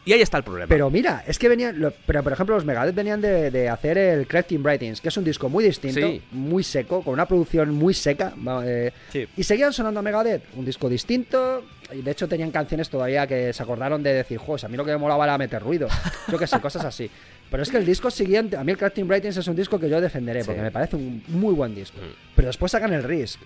Y 0.06 0.12
ahí 0.12 0.22
está 0.22 0.38
el 0.38 0.44
problema. 0.44 0.68
Pero 0.68 0.88
mira, 0.88 1.22
es 1.26 1.38
que 1.38 1.48
venían. 1.48 1.78
lo- 1.78 1.92
pero 2.06 2.22
por 2.22 2.32
ejemplo, 2.32 2.54
los 2.54 2.64
Megadeth 2.64 2.94
venían 2.94 3.20
de, 3.20 3.50
de 3.50 3.68
hacer 3.68 3.98
el 3.98 4.26
Crafting 4.26 4.64
Writings, 4.64 5.00
que 5.02 5.08
es 5.08 5.16
un 5.16 5.24
disco 5.24 5.48
muy 5.50 5.64
distinto, 5.64 6.00
Sí. 6.00 6.22
muy 6.30 6.62
seco, 6.62 7.02
con 7.02 7.12
una 7.12 7.26
producción 7.26 7.74
muy 7.74 7.92
seca. 7.92 8.32
eh, 8.64 8.92
Sí. 9.12 9.26
Y 9.36 9.42
seguían 9.42 9.72
sonando 9.72 10.00
a 10.00 10.02
Megadeth, 10.02 10.44
un 10.54 10.64
disco 10.64 10.88
distinto. 10.88 11.64
Y 11.92 12.02
de 12.02 12.10
hecho 12.10 12.26
tenían 12.26 12.50
canciones 12.50 12.88
todavía 12.88 13.26
que 13.26 13.52
se 13.52 13.62
acordaron 13.62 14.02
de 14.02 14.12
decir, 14.12 14.38
jo, 14.38 14.56
a 14.60 14.68
mí 14.68 14.76
lo 14.76 14.84
que 14.84 14.90
me 14.92 14.96
molaba 14.98 15.24
era 15.24 15.38
meter 15.38 15.62
ruido. 15.62 15.86
Yo 16.30 16.38
qué 16.38 16.46
sé, 16.46 16.58
cosas 16.60 16.84
así. 16.84 17.08
Pero 17.50 17.62
es 17.62 17.70
que 17.70 17.76
el 17.76 17.86
disco 17.86 18.10
siguiente, 18.10 18.56
a 18.56 18.64
mí 18.64 18.72
el 18.72 18.78
Crafting 18.78 19.08
Writings 19.08 19.36
es 19.36 19.46
un 19.46 19.54
disco 19.54 19.78
que 19.78 19.88
yo 19.88 20.00
defenderé, 20.00 20.40
Sí. 20.40 20.46
porque 20.46 20.62
me 20.62 20.72
parece 20.72 20.96
un 20.96 21.22
muy 21.28 21.54
buen 21.54 21.76
disco. 21.76 21.96
Mm. 21.98 22.34
Pero 22.34 22.48
después 22.48 22.72
sacan 22.72 22.92
el 22.92 23.04
Risk, 23.04 23.40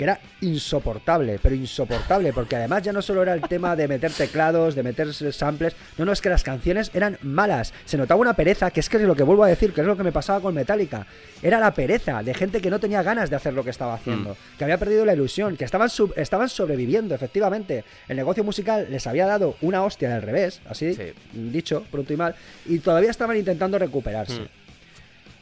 que 0.00 0.04
era 0.04 0.18
insoportable, 0.40 1.38
pero 1.42 1.54
insoportable, 1.54 2.32
porque 2.32 2.56
además 2.56 2.82
ya 2.82 2.90
no 2.90 3.02
solo 3.02 3.20
era 3.20 3.34
el 3.34 3.42
tema 3.42 3.76
de 3.76 3.86
meter 3.86 4.10
teclados, 4.10 4.74
de 4.74 4.82
meter 4.82 5.12
samples, 5.12 5.74
no, 5.98 6.06
no, 6.06 6.12
es 6.12 6.22
que 6.22 6.30
las 6.30 6.42
canciones 6.42 6.90
eran 6.94 7.18
malas, 7.20 7.74
se 7.84 7.98
notaba 7.98 8.18
una 8.18 8.32
pereza, 8.32 8.70
que 8.70 8.80
es 8.80 8.88
que 8.88 8.96
es 8.96 9.02
lo 9.02 9.14
que 9.14 9.22
vuelvo 9.24 9.44
a 9.44 9.48
decir, 9.48 9.74
que 9.74 9.82
es 9.82 9.86
lo 9.86 9.98
que 9.98 10.02
me 10.02 10.10
pasaba 10.10 10.40
con 10.40 10.54
Metallica, 10.54 11.06
era 11.42 11.60
la 11.60 11.74
pereza 11.74 12.22
de 12.22 12.32
gente 12.32 12.62
que 12.62 12.70
no 12.70 12.80
tenía 12.80 13.02
ganas 13.02 13.28
de 13.28 13.36
hacer 13.36 13.52
lo 13.52 13.62
que 13.62 13.68
estaba 13.68 13.92
haciendo, 13.92 14.38
que 14.56 14.64
había 14.64 14.78
perdido 14.78 15.04
la 15.04 15.12
ilusión, 15.12 15.58
que 15.58 15.66
estaban, 15.66 15.90
sub- 15.90 16.14
estaban 16.16 16.48
sobreviviendo, 16.48 17.14
efectivamente, 17.14 17.84
el 18.08 18.16
negocio 18.16 18.42
musical 18.42 18.86
les 18.90 19.06
había 19.06 19.26
dado 19.26 19.56
una 19.60 19.82
hostia 19.84 20.08
del 20.08 20.22
revés, 20.22 20.62
así 20.66 20.94
Sí. 20.94 21.12
dicho, 21.34 21.84
pronto 21.90 22.14
y 22.14 22.16
mal, 22.16 22.34
y 22.64 22.78
todavía 22.78 23.10
estaban 23.10 23.36
intentando 23.36 23.78
recuperarse. 23.78 24.40
Mm. 24.40 24.48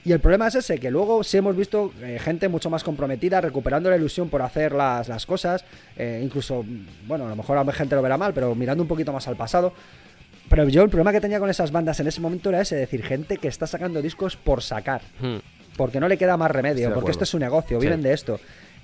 Y 0.09 0.13
el 0.13 0.21
problema 0.21 0.47
es 0.49 0.55
ese, 0.55 0.79
que 0.79 0.91
luego 0.91 1.23
sí 1.23 1.37
hemos 1.37 1.55
visto 1.55 1.93
eh, 2.01 2.19
gente 2.19 2.49
mucho 2.49 2.71
más 2.71 2.83
comprometida, 2.83 3.43
recuperando 3.43 3.91
la 3.91 3.97
ilusión 3.97 4.31
por 4.31 4.41
hacer 4.41 4.73
las, 4.73 5.07
las 5.07 5.27
cosas, 5.27 5.67
eh, 5.99 6.23
incluso, 6.25 6.65
bueno, 7.07 7.27
a 7.27 7.29
lo 7.29 7.37
mejor 7.37 7.59
a 7.59 7.65
la 7.65 7.73
gente 7.75 7.95
lo 7.95 8.01
verá 8.01 8.17
mal, 8.17 8.33
pero 8.33 8.55
mirando 8.55 8.83
un 8.83 8.89
poquito 8.89 9.13
más 9.13 9.29
al 9.29 9.37
pasado. 9.37 9.75
Pero 10.49 10.67
yo 10.67 10.83
el 10.83 10.89
problema 10.89 11.13
que 11.13 11.21
tenía 11.21 11.39
con 11.39 11.51
esas 11.51 11.73
bandas 11.73 12.01
en 12.01 12.07
ese 12.07 12.23
momento 12.23 12.49
era 12.49 12.63
ese, 12.63 12.75
decir, 12.77 13.03
gente 13.05 13.37
que 13.37 13.49
está 13.49 13.67
sacando 13.67 14.01
discos 14.01 14.35
por 14.37 14.63
sacar, 14.63 15.03
Hmm. 15.21 15.41
porque 15.77 16.01
no 16.01 16.09
le 16.09 16.17
queda 16.17 16.39
más 16.39 16.51
remedio, 16.51 16.95
porque 16.95 17.11
esto 17.11 17.25
es 17.25 17.31
su 17.31 17.39
negocio, 17.39 17.79
Sí. 17.79 17.85
viven 17.87 18.01
de 18.01 18.15
esto. 18.15 18.41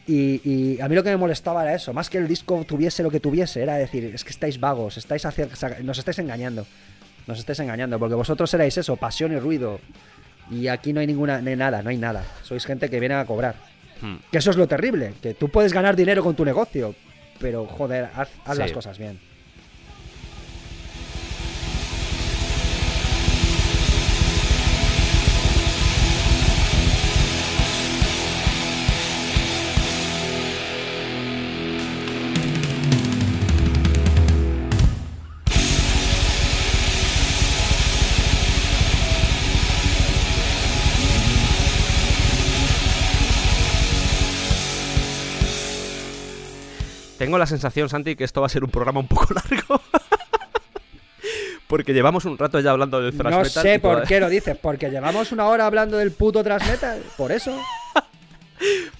Y, 0.06 0.42
y 0.46 0.78
a 0.82 0.88
mí 0.90 0.94
lo 0.94 1.02
que 1.02 1.08
me 1.08 1.16
molestaba 1.16 1.62
era 1.62 1.74
eso, 1.74 1.94
más 1.94 2.10
que 2.10 2.18
el 2.18 2.28
disco 2.28 2.62
tuviese 2.68 3.02
lo 3.02 3.10
que 3.10 3.18
tuviese, 3.20 3.62
era 3.62 3.76
decir, 3.76 4.04
es 4.14 4.24
que 4.24 4.30
estáis 4.30 4.60
vagos, 4.60 4.98
estáis 4.98 5.24
hacia- 5.24 5.48
nos 5.82 5.96
estáis 5.98 6.18
engañando, 6.18 6.66
nos 7.26 7.38
estáis 7.38 7.60
engañando, 7.60 7.98
porque 7.98 8.14
vosotros 8.14 8.52
erais 8.52 8.76
eso, 8.76 8.96
pasión 8.96 9.32
y 9.32 9.38
ruido. 9.38 9.80
Y 10.50 10.68
aquí 10.68 10.92
no 10.92 11.00
hay 11.00 11.06
ninguna, 11.06 11.40
no 11.40 11.48
hay 11.50 11.56
nada, 11.56 11.82
no 11.82 11.90
hay 11.90 11.96
nada. 11.96 12.22
Sois 12.42 12.64
gente 12.66 12.88
que 12.90 13.00
viene 13.00 13.14
a 13.14 13.24
cobrar. 13.24 13.54
Hmm. 14.00 14.16
Que 14.30 14.38
eso 14.38 14.50
es 14.50 14.56
lo 14.56 14.66
terrible, 14.66 15.14
que 15.22 15.34
tú 15.34 15.48
puedes 15.48 15.72
ganar 15.72 15.96
dinero 15.96 16.22
con 16.22 16.34
tu 16.34 16.44
negocio, 16.44 16.94
pero 17.40 17.66
joder, 17.66 18.08
haz, 18.14 18.28
haz 18.44 18.56
Sí. 18.56 18.62
las 18.62 18.72
cosas 18.72 18.98
bien. 18.98 19.18
Tengo 47.24 47.38
la 47.38 47.46
sensación, 47.46 47.88
Santi, 47.88 48.16
que 48.16 48.24
esto 48.24 48.40
va 48.42 48.46
a 48.46 48.50
ser 48.50 48.64
un 48.64 48.70
programa 48.70 49.00
un 49.00 49.08
poco 49.08 49.28
largo. 49.34 49.80
Porque 51.66 51.94
llevamos 51.94 52.26
un 52.26 52.36
rato 52.36 52.60
ya 52.60 52.70
hablando 52.70 53.00
del 53.00 53.16
thrash 53.16 53.32
No 53.32 53.44
sé 53.46 53.78
por 53.78 53.94
toda- 53.96 54.06
qué 54.06 54.20
lo 54.20 54.28
dices, 54.30 54.56
porque 54.60 54.90
llevamos 54.90 55.32
una 55.32 55.46
hora 55.46 55.66
hablando 55.66 55.96
del 55.96 56.12
puto 56.12 56.44
thrash 56.44 56.68
metal, 56.68 57.02
por 57.16 57.32
eso. 57.32 57.58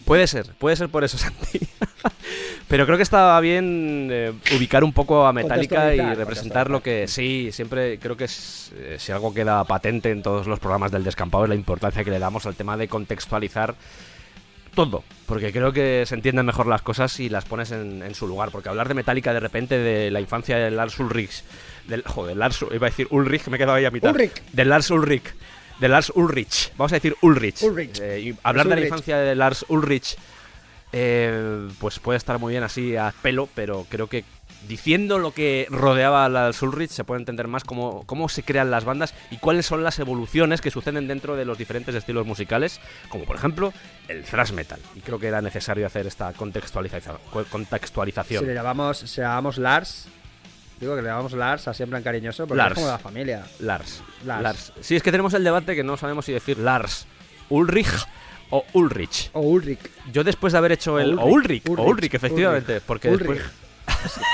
Puede 0.07 0.27
ser, 0.27 0.47
puede 0.59 0.77
ser 0.77 0.89
por 0.89 1.05
eso, 1.05 1.19
Santi. 1.19 1.61
Pero 2.69 2.87
creo 2.87 2.97
que 2.97 3.03
estaba 3.03 3.39
bien 3.41 4.09
eh, 4.11 4.33
ubicar 4.57 4.83
un 4.85 4.93
poco 4.95 5.27
a 5.27 5.33
Metallica 5.35 5.95
y 5.95 6.01
representar 6.15 6.71
lo 6.71 6.83
que... 6.83 7.07
Sí, 7.07 7.51
siempre 7.53 7.99
creo 7.99 8.17
que 8.17 8.25
es, 8.25 8.73
eh, 8.77 8.97
si 8.99 9.13
algo 9.13 9.33
queda 9.35 9.63
patente 9.65 10.11
en 10.11 10.23
todos 10.23 10.47
los 10.47 10.59
programas 10.59 10.91
del 10.91 11.05
descampado 11.05 11.45
es 11.45 11.51
la 11.51 11.55
importancia 11.57 12.03
que 12.03 12.11
le 12.11 12.19
damos 12.19 12.47
al 12.47 12.55
tema 12.57 12.77
de 12.79 12.89
contextualizar 12.89 13.75
todo. 14.75 15.05
Porque 15.27 15.53
creo 15.53 15.73
que 15.73 16.05
se 16.07 16.15
entienden 16.15 16.47
mejor 16.47 16.67
las 16.67 16.83
cosas 16.83 17.19
y 17.21 17.29
las 17.29 17.45
pones 17.45 17.71
en, 17.71 18.03
en 18.03 18.15
su 18.15 18.27
lugar. 18.27 18.51
Porque 18.51 18.69
hablar 18.69 18.89
de 18.89 18.95
Metallica 18.95 19.33
de 19.33 19.41
repente, 19.41 19.79
de 19.79 20.11
la 20.11 20.21
infancia 20.21 20.57
de 20.59 20.71
Lars 20.71 20.99
Ulrich... 20.99 21.43
Del, 21.89 22.03
joder, 22.03 22.37
Lars... 22.37 22.65
Iba 22.71 22.87
a 22.87 22.91
decir 22.91 23.07
Ulrich, 23.11 23.47
me 23.49 23.57
he 23.57 23.59
quedado 23.59 23.75
ahí 23.75 23.85
a 23.85 23.91
mitad. 23.91 24.11
Ulrich. 24.11 24.43
De 24.53 24.65
Lars 24.65 24.91
Ulrich. 24.91 25.35
De 25.81 25.89
Lars 25.89 26.13
Ulrich. 26.15 26.73
Vamos 26.77 26.93
a 26.93 26.97
decir 26.97 27.17
Ulrich. 27.23 27.63
Ulrich. 27.63 28.01
Eh, 28.01 28.21
y 28.21 28.37
hablar 28.43 28.69
de 28.69 28.77
la 28.77 28.83
infancia 28.83 29.19
de 29.19 29.35
Lars 29.35 29.65
Ulrich 29.69 30.17
eh, 30.97 31.69
pues 31.81 31.99
puede 31.99 32.19
estar 32.19 32.39
muy 32.39 32.53
bien 32.53 32.63
así 32.63 32.95
a 32.97 33.13
pelo, 33.21 33.49
pero 33.53 33.85
creo 33.89 34.07
que 34.07 34.25
diciendo 34.69 35.19
lo 35.19 35.33
que 35.33 35.67
rodeaba 35.71 36.25
a 36.25 36.29
Lars 36.29 36.63
Ulrich 36.63 36.91
se 36.91 37.05
puede 37.05 37.21
entender 37.21 37.49
más 37.49 37.65
cómo, 37.65 38.05
cómo 38.07 38.29
se 38.29 38.43
crean 38.43 38.71
las 38.71 38.85
bandas 38.85 39.15
y 39.31 39.37
cuáles 39.37 39.67
son 39.67 39.83
las 39.85 39.99
evoluciones 39.99 40.61
que 40.61 40.71
suceden 40.71 41.09
dentro 41.09 41.37
de 41.37 41.45
los 41.45 41.59
diferentes 41.59 41.95
estilos 41.95 42.27
musicales, 42.27 42.81
como 43.09 43.25
por 43.25 43.37
ejemplo 43.37 43.73
el 44.09 44.25
thrash 44.25 44.53
metal. 44.53 44.81
Y 44.95 45.01
creo 45.01 45.19
que 45.19 45.29
era 45.29 45.41
necesario 45.41 45.87
hacer 45.87 46.07
esta 46.07 46.33
contextualización. 46.33 47.17
contextualización. 47.51 48.41
Si 48.41 48.47
le 48.47 48.55
llamamos, 48.55 48.99
si 48.99 49.21
le 49.21 49.27
llamamos 49.27 49.59
Lars, 49.59 50.07
digo 50.81 50.97
que 50.97 51.03
le 51.03 51.09
llamamos 51.09 51.33
Lars 51.33 51.69
así 51.69 51.83
en 51.83 51.91
plan 51.91 52.03
cariñoso, 52.03 52.47
porque 52.47 52.59
Lars. 52.59 52.73
es 52.73 52.79
como 52.79 52.89
la 52.89 52.99
familia. 52.99 53.45
Lars. 53.61 54.03
Lars. 54.25 54.43
Lars. 54.43 54.73
Sí, 54.81 54.97
es 54.97 55.03
que 55.03 55.11
tenemos 55.11 55.35
el 55.35 55.45
debate 55.45 55.75
que 55.75 55.85
no 55.85 55.97
sabemos 55.97 56.25
si 56.25 56.33
decir 56.33 56.59
Lars, 56.59 57.07
Ulrich 57.49 58.07
o 58.51 58.65
Ulrich. 58.75 59.31
O 59.33 59.41
Ulrich. 59.41 59.81
Yo 60.13 60.23
después 60.23 60.53
de 60.53 60.59
haber 60.59 60.73
hecho 60.73 60.99
el... 61.01 61.19
O 61.19 61.25
Ulrich, 61.27 61.69
o 61.69 61.83
Ulrich, 61.83 62.15
efectivamente. 62.15 62.81
Porque 62.81 63.09
Ulrich. 63.09 63.43
Después... 63.87 64.25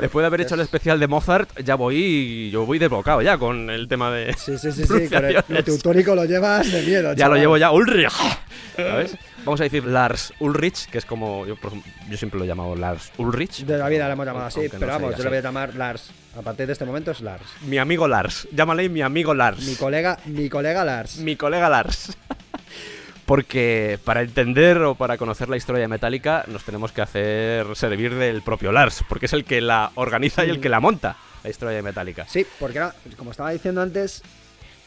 Después 0.00 0.22
de 0.22 0.26
haber 0.26 0.40
hecho 0.42 0.54
el 0.54 0.60
especial 0.60 0.98
de 1.00 1.06
Mozart, 1.06 1.60
ya 1.60 1.74
voy, 1.74 2.50
yo 2.50 2.64
voy 2.64 2.78
desbocado 2.78 3.22
ya 3.22 3.38
con 3.38 3.70
el 3.70 3.88
tema 3.88 4.10
de. 4.10 4.32
Sí, 4.34 4.58
sí, 4.58 4.72
sí, 4.72 4.84
sí, 4.84 5.08
con 5.08 5.24
el, 5.24 5.42
lo 5.48 5.64
teutónico 5.64 6.14
lo 6.14 6.24
llevas 6.24 6.70
de 6.70 6.82
miedo. 6.82 7.12
Ya 7.14 7.28
lo 7.28 7.36
llevo 7.36 7.56
ya, 7.56 7.70
Ulrich. 7.70 8.12
¿Sabes? 8.76 9.16
Vamos 9.44 9.60
a 9.60 9.64
decir 9.64 9.84
Lars 9.84 10.32
Ulrich, 10.40 10.88
que 10.88 10.98
es 10.98 11.04
como. 11.04 11.46
Yo, 11.46 11.56
siempre 12.16 12.38
lo 12.38 12.44
he 12.44 12.48
llamado 12.48 12.76
Lars 12.76 13.12
Ulrich. 13.18 13.64
De 13.64 13.76
la 13.76 13.88
vida 13.88 14.06
lo 14.06 14.12
hemos 14.12 14.26
llamado 14.26 14.46
así, 14.46 14.60
no 14.60 14.78
pero 14.78 14.86
vamos, 14.86 15.16
yo 15.16 15.24
le 15.24 15.28
voy 15.28 15.38
a 15.38 15.42
llamar 15.42 15.74
Lars. 15.74 16.10
A 16.36 16.42
partir 16.42 16.66
de 16.66 16.72
este 16.72 16.84
momento 16.84 17.10
es 17.10 17.20
Lars. 17.20 17.44
Mi 17.62 17.78
amigo 17.78 18.08
Lars. 18.08 18.48
Llámale 18.52 18.88
mi 18.88 19.02
amigo 19.02 19.34
Lars. 19.34 19.62
Mi 19.66 19.74
colega, 19.74 20.18
mi 20.26 20.48
colega 20.48 20.84
Lars. 20.84 21.18
mi 21.18 21.36
colega 21.36 21.68
Lars. 21.68 22.16
Porque 23.26 23.98
para 24.04 24.22
entender 24.22 24.78
o 24.82 24.94
para 24.94 25.16
conocer 25.16 25.48
la 25.48 25.56
historia 25.56 25.82
de 25.82 25.88
Metallica 25.88 26.44
nos 26.48 26.64
tenemos 26.64 26.92
que 26.92 27.02
hacer 27.02 27.66
servir 27.76 28.14
del 28.14 28.42
propio 28.42 28.72
Lars, 28.72 29.04
porque 29.08 29.26
es 29.26 29.32
el 29.32 29.44
que 29.44 29.60
la 29.60 29.92
organiza 29.94 30.44
y 30.44 30.50
el 30.50 30.60
que 30.60 30.68
la 30.68 30.80
monta. 30.80 31.16
la 31.42 31.50
historia 31.50 31.76
de 31.76 31.82
Metallica. 31.82 32.26
Sí, 32.28 32.46
porque 32.58 32.78
era, 32.78 32.94
como 33.16 33.30
estaba 33.30 33.50
diciendo 33.50 33.82
antes, 33.82 34.22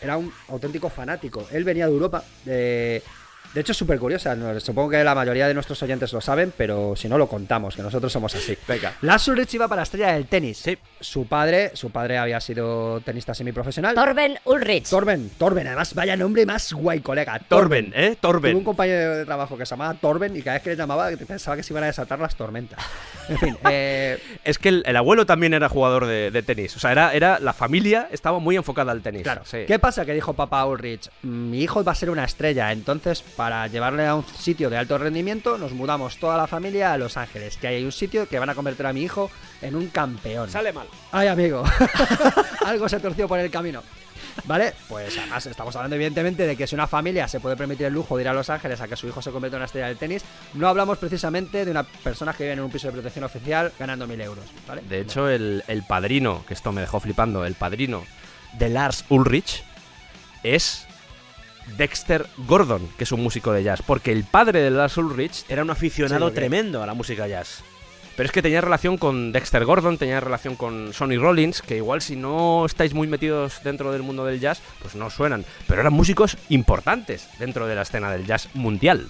era 0.01 0.17
un 0.17 0.31
auténtico 0.49 0.89
fanático. 0.89 1.47
Él 1.51 1.63
venía 1.63 1.85
de 1.87 1.93
Europa, 1.93 2.23
de... 2.45 3.03
De 3.55 3.61
hecho, 3.61 3.71
es 3.71 3.77
súper 3.77 3.97
curiosa. 3.99 4.35
Supongo 4.59 4.89
que 4.89 5.03
la 5.03 5.15
mayoría 5.15 5.47
de 5.47 5.53
nuestros 5.53 5.81
oyentes 5.81 6.11
lo 6.11 6.19
saben, 6.19 6.51
pero 6.57 6.93
si 6.97 7.07
no 7.07 7.17
lo 7.17 7.27
contamos, 7.29 7.73
que 7.73 7.81
nosotros 7.81 8.11
somos 8.11 8.35
así. 8.35 8.57
Venga. 8.67 8.93
Lars 9.01 9.29
Ulrich 9.29 9.53
iba 9.53 9.69
para 9.69 9.79
la 9.79 9.83
estrella 9.83 10.11
del 10.11 10.25
tenis. 10.27 10.57
Sí. 10.57 10.77
Su 10.99 11.25
padre, 11.25 11.71
su 11.73 11.89
padre 11.89 12.17
había 12.17 12.41
sido 12.41 12.99
tenista 12.99 13.33
semiprofesional. 13.33 13.95
Torben 13.95 14.37
Ulrich. 14.43 14.89
Torben, 14.89 15.29
Torben, 15.37 15.67
además, 15.67 15.93
vaya 15.93 16.17
nombre 16.17 16.45
más 16.45 16.73
guay, 16.73 16.99
colega. 16.99 17.39
Torben, 17.47 17.93
¿eh? 17.95 18.17
Tuve 18.19 18.27
un 18.27 18.41
Torben. 18.41 18.63
compañero 18.65 19.15
de 19.19 19.25
trabajo 19.25 19.57
que 19.57 19.65
se 19.65 19.69
llamaba 19.71 19.93
Torben 19.93 20.35
y 20.35 20.41
cada 20.41 20.55
vez 20.55 20.63
que 20.63 20.69
le 20.71 20.75
llamaba 20.75 21.09
pensaba 21.25 21.55
que 21.55 21.63
se 21.63 21.71
iban 21.71 21.83
a 21.83 21.87
desatar 21.87 22.19
las 22.19 22.35
tormentas. 22.35 22.79
En 23.29 23.37
fin, 23.37 23.57
eh, 23.71 24.19
Es 24.43 24.57
que 24.57 24.67
el, 24.67 24.83
el 24.85 24.97
abuelo 24.97 25.25
también 25.25 25.53
era 25.53 25.69
jugador 25.69 26.07
de, 26.07 26.29
de 26.29 26.43
tenis. 26.43 26.75
O 26.75 26.79
sea, 26.79 26.91
era, 26.91 27.13
era 27.13 27.39
la 27.39 27.53
familia 27.53 28.09
estaba 28.11 28.39
muy 28.39 28.57
enfocada 28.57 28.91
al 28.91 29.01
tenis. 29.01 29.23
Claro. 29.23 29.43
Sí. 29.45 29.59
¿Qué 29.65 29.79
pasa? 29.79 30.03
Que 30.05 30.13
dijo 30.13 30.33
papá 30.33 30.65
Ulrich, 30.65 31.09
mi 31.21 31.61
hijo 31.61 31.85
va 31.85 31.93
a 31.93 31.95
ser 31.95 32.09
una 32.09 32.25
estrella, 32.25 32.73
entonces 32.73 33.21
para 33.21 33.44
llevarle 33.67 34.05
a 34.05 34.15
un 34.15 34.25
sitio 34.25 34.69
de 34.69 34.77
alto 34.77 34.97
rendimiento 34.97 35.57
nos 35.57 35.73
mudamos 35.73 36.17
toda 36.17 36.37
la 36.37 36.47
familia 36.47 36.93
a 36.93 36.97
Los 36.97 37.17
Ángeles, 37.17 37.57
que 37.57 37.67
hay 37.67 37.83
un 37.83 37.91
sitio 37.91 38.27
que 38.27 38.39
van 38.39 38.49
a 38.49 38.55
convertir 38.55 38.85
a 38.85 38.93
mi 38.93 39.03
hijo 39.03 39.31
en 39.61 39.75
un 39.75 39.87
campeón. 39.87 40.49
Sale 40.49 40.73
mal. 40.73 40.87
Ay, 41.11 41.27
amigo, 41.27 41.63
algo 42.65 42.89
se 42.89 42.99
torció 42.99 43.27
por 43.27 43.39
el 43.39 43.49
camino. 43.49 43.81
¿Vale? 44.43 44.73
Pues 44.89 45.17
además 45.17 45.45
estamos 45.45 45.75
hablando 45.75 45.95
evidentemente 45.95 46.45
de 46.45 46.57
que 46.57 46.67
si 46.67 46.75
una 46.75 46.87
familia 46.87 47.27
se 47.27 47.39
puede 47.39 47.55
permitir 47.55 47.85
el 47.85 47.93
lujo 47.93 48.17
de 48.17 48.23
ir 48.23 48.27
a 48.27 48.33
Los 48.33 48.49
Ángeles 48.49 48.81
a 48.81 48.87
que 48.87 48.95
su 48.95 49.07
hijo 49.07 49.21
se 49.21 49.31
convierta 49.31 49.55
en 49.55 49.59
una 49.59 49.65
estrella 49.65 49.87
del 49.87 49.97
tenis, 49.97 50.23
no 50.53 50.67
hablamos 50.67 50.97
precisamente 50.97 51.63
de 51.63 51.71
una 51.71 51.83
persona 51.83 52.33
que 52.33 52.43
vive 52.43 52.53
en 52.53 52.59
un 52.59 52.69
piso 52.69 52.87
de 52.87 52.93
protección 52.93 53.23
oficial 53.23 53.71
ganando 53.79 54.07
mil 54.07 54.19
euros, 54.19 54.45
¿vale? 54.67 54.81
De 54.81 54.99
hecho, 54.99 55.29
el, 55.29 55.63
el 55.67 55.83
padrino, 55.83 56.43
que 56.47 56.53
esto 56.53 56.71
me 56.71 56.81
dejó 56.81 56.99
flipando, 56.99 57.45
el 57.45 57.55
padrino 57.55 58.03
de 58.57 58.69
Lars 58.69 59.05
Ulrich 59.09 59.63
es 60.43 60.85
Dexter 61.77 62.27
Gordon, 62.47 62.87
que 62.97 63.03
es 63.03 63.11
un 63.11 63.23
músico 63.23 63.51
de 63.51 63.63
jazz. 63.63 63.81
Porque 63.85 64.11
el 64.11 64.23
padre 64.23 64.61
de 64.61 64.71
Lars 64.71 64.97
Ulrich 64.97 65.45
Era 65.49 65.63
un 65.63 65.69
aficionado 65.69 66.29
Sí, 66.29 66.35
tremendo 66.35 66.81
a 66.81 66.85
la 66.85 66.93
música 66.93 67.27
jazz. 67.27 67.63
Pero 68.15 68.27
es 68.27 68.31
que 68.31 68.41
tenía 68.41 68.61
relación 68.61 68.97
con 68.97 69.33
Dexter 69.33 69.65
Gordon, 69.65 69.97
tenía 69.97 70.21
relación 70.21 70.55
con 70.55 70.93
Sonny 70.93 71.17
Rollins, 71.17 71.61
que 71.61 71.77
igual 71.77 72.01
si 72.01 72.15
no 72.15 72.65
estáis 72.65 72.93
muy 72.93 73.07
metidos 73.07 73.61
dentro 73.63 73.91
del 73.91 74.03
mundo 74.03 74.23
del 74.23 74.39
jazz, 74.39 74.61
pues 74.81 74.95
no 74.95 75.09
suenan. 75.09 75.43
Pero 75.67 75.81
eran 75.81 75.91
músicos 75.91 76.37
importantes 76.47 77.27
dentro 77.39 77.67
de 77.67 77.75
la 77.75 77.81
escena 77.81 78.09
del 78.11 78.25
jazz 78.25 78.47
mundial. 78.53 79.09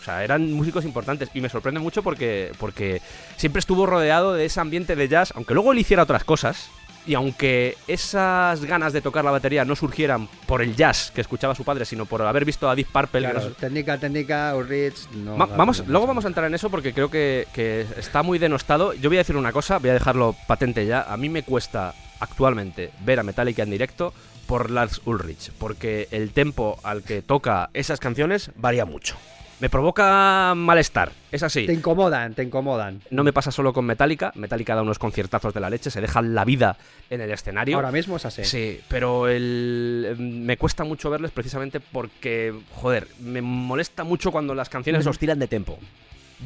O 0.00 0.04
sea, 0.04 0.22
eran 0.22 0.52
músicos 0.52 0.84
importantes. 0.84 1.30
Y 1.34 1.40
me 1.40 1.48
sorprende 1.48 1.80
mucho 1.80 2.04
porque, 2.04 2.52
porque 2.58 3.02
siempre 3.36 3.58
estuvo 3.58 3.86
rodeado 3.86 4.34
de 4.34 4.44
ese 4.44 4.60
ambiente 4.60 4.94
de 4.94 5.08
jazz, 5.08 5.32
aunque 5.34 5.54
luego 5.54 5.72
él 5.72 5.80
hiciera 5.80 6.04
otras 6.04 6.22
cosas. 6.22 6.70
Y 7.08 7.14
aunque 7.14 7.76
esas 7.88 8.62
ganas 8.66 8.92
de 8.92 9.00
tocar 9.00 9.24
la 9.24 9.30
batería 9.30 9.64
no 9.64 9.74
surgieran 9.74 10.28
por 10.46 10.60
el 10.60 10.76
jazz 10.76 11.10
que 11.14 11.22
escuchaba 11.22 11.54
su 11.54 11.64
padre, 11.64 11.86
sino 11.86 12.04
por 12.04 12.20
haber 12.20 12.44
visto 12.44 12.68
a 12.68 12.74
Deep 12.76 12.88
Purple, 12.92 13.20
Claro, 13.20 13.40
no- 13.40 13.50
técnica, 13.52 13.96
técnica, 13.98 14.54
Ulrich, 14.54 15.08
no. 15.12 15.38
Va- 15.38 15.46
no 15.46 15.56
vamos, 15.56 15.82
luego 15.86 16.06
vamos 16.06 16.26
a 16.26 16.28
entrar 16.28 16.46
en 16.46 16.54
eso 16.54 16.68
porque 16.68 16.92
creo 16.92 17.10
que, 17.10 17.48
que 17.54 17.86
está 17.96 18.22
muy 18.22 18.38
denostado. 18.38 18.92
Yo 18.92 19.08
voy 19.08 19.16
a 19.16 19.20
decir 19.20 19.36
una 19.36 19.52
cosa, 19.52 19.78
voy 19.78 19.88
a 19.88 19.94
dejarlo 19.94 20.36
patente 20.46 20.84
ya. 20.86 21.00
A 21.02 21.16
mí 21.16 21.30
me 21.30 21.42
cuesta 21.42 21.94
actualmente 22.20 22.90
ver 23.06 23.18
a 23.20 23.22
Metallica 23.22 23.62
en 23.62 23.70
directo 23.70 24.12
por 24.46 24.70
Lars 24.70 25.00
Ulrich, 25.06 25.50
porque 25.58 26.08
el 26.10 26.32
tempo 26.32 26.78
al 26.82 27.02
que 27.02 27.22
toca 27.22 27.70
esas 27.72 28.00
canciones 28.00 28.50
varía 28.56 28.84
mucho. 28.84 29.16
Me 29.60 29.68
provoca 29.68 30.54
malestar, 30.54 31.10
es 31.32 31.42
así. 31.42 31.66
Te 31.66 31.72
incomodan, 31.72 32.34
te 32.34 32.44
incomodan. 32.44 33.02
No 33.10 33.24
me 33.24 33.32
pasa 33.32 33.50
solo 33.50 33.72
con 33.72 33.84
Metallica, 33.84 34.30
Metallica 34.36 34.76
da 34.76 34.82
unos 34.82 35.00
conciertazos 35.00 35.52
de 35.52 35.58
la 35.58 35.68
leche, 35.68 35.90
se 35.90 36.00
dejan 36.00 36.34
la 36.34 36.44
vida 36.44 36.76
en 37.10 37.20
el 37.20 37.30
escenario. 37.32 37.74
Ahora 37.74 37.90
mismo 37.90 38.16
es 38.16 38.24
así. 38.24 38.44
Sí, 38.44 38.80
pero 38.86 39.26
el, 39.26 40.14
me 40.18 40.56
cuesta 40.56 40.84
mucho 40.84 41.10
verles 41.10 41.32
precisamente 41.32 41.80
porque, 41.80 42.54
joder, 42.76 43.08
me 43.20 43.42
molesta 43.42 44.04
mucho 44.04 44.30
cuando 44.30 44.54
las 44.54 44.68
canciones 44.68 45.04
los 45.04 45.18
tiran 45.18 45.40
de 45.40 45.48
tempo. 45.48 45.78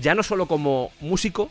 Ya 0.00 0.14
no 0.14 0.22
solo 0.22 0.46
como 0.46 0.90
músico 1.00 1.50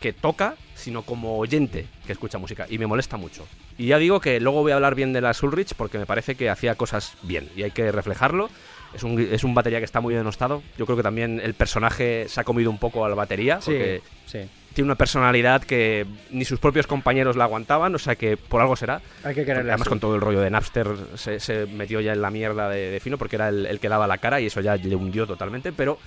que 0.00 0.12
toca, 0.12 0.56
sino 0.74 1.02
como 1.02 1.38
oyente 1.38 1.86
que 2.06 2.12
escucha 2.12 2.36
música. 2.38 2.66
Y 2.68 2.78
me 2.78 2.86
molesta 2.86 3.16
mucho. 3.16 3.46
Y 3.78 3.86
ya 3.86 3.98
digo 3.98 4.20
que 4.20 4.40
luego 4.40 4.62
voy 4.62 4.72
a 4.72 4.74
hablar 4.74 4.94
bien 4.94 5.12
de 5.12 5.20
la 5.20 5.32
Ulrich 5.42 5.74
porque 5.74 5.96
me 5.96 6.06
parece 6.06 6.34
que 6.34 6.50
hacía 6.50 6.74
cosas 6.74 7.14
bien 7.22 7.48
y 7.56 7.62
hay 7.62 7.70
que 7.70 7.92
reflejarlo. 7.92 8.50
Es 8.94 9.02
un, 9.02 9.18
es 9.20 9.42
un 9.44 9.54
batería 9.54 9.78
que 9.78 9.84
está 9.84 10.00
muy 10.00 10.14
denostado. 10.14 10.62
Yo 10.76 10.84
creo 10.86 10.96
que 10.96 11.02
también 11.02 11.40
el 11.42 11.54
personaje 11.54 12.26
se 12.28 12.40
ha 12.40 12.44
comido 12.44 12.70
un 12.70 12.78
poco 12.78 13.04
a 13.04 13.08
la 13.08 13.14
batería. 13.14 13.60
Sí, 13.60 13.70
Porque 13.70 14.02
sí. 14.26 14.38
tiene 14.74 14.86
una 14.88 14.96
personalidad 14.96 15.62
que 15.62 16.06
ni 16.30 16.44
sus 16.44 16.58
propios 16.60 16.86
compañeros 16.86 17.36
la 17.36 17.44
aguantaban, 17.44 17.94
o 17.94 17.98
sea 17.98 18.16
que 18.16 18.36
por 18.36 18.60
algo 18.60 18.76
será. 18.76 19.00
Hay 19.24 19.34
que 19.34 19.44
quererle 19.44 19.70
además 19.70 19.82
así. 19.86 19.88
con 19.90 20.00
todo 20.00 20.14
el 20.14 20.20
rollo 20.20 20.40
de 20.40 20.50
Napster 20.50 20.88
se, 21.14 21.40
se 21.40 21.66
metió 21.66 22.00
ya 22.00 22.12
en 22.12 22.20
la 22.22 22.30
mierda 22.30 22.68
de, 22.68 22.90
de 22.90 23.00
Fino 23.00 23.16
porque 23.18 23.36
era 23.36 23.48
el, 23.48 23.64
el 23.66 23.80
que 23.80 23.88
daba 23.88 24.06
la 24.06 24.18
cara 24.18 24.40
y 24.40 24.46
eso 24.46 24.60
ya 24.60 24.76
le 24.76 24.94
hundió 24.94 25.26
totalmente, 25.26 25.72
pero 25.72 25.98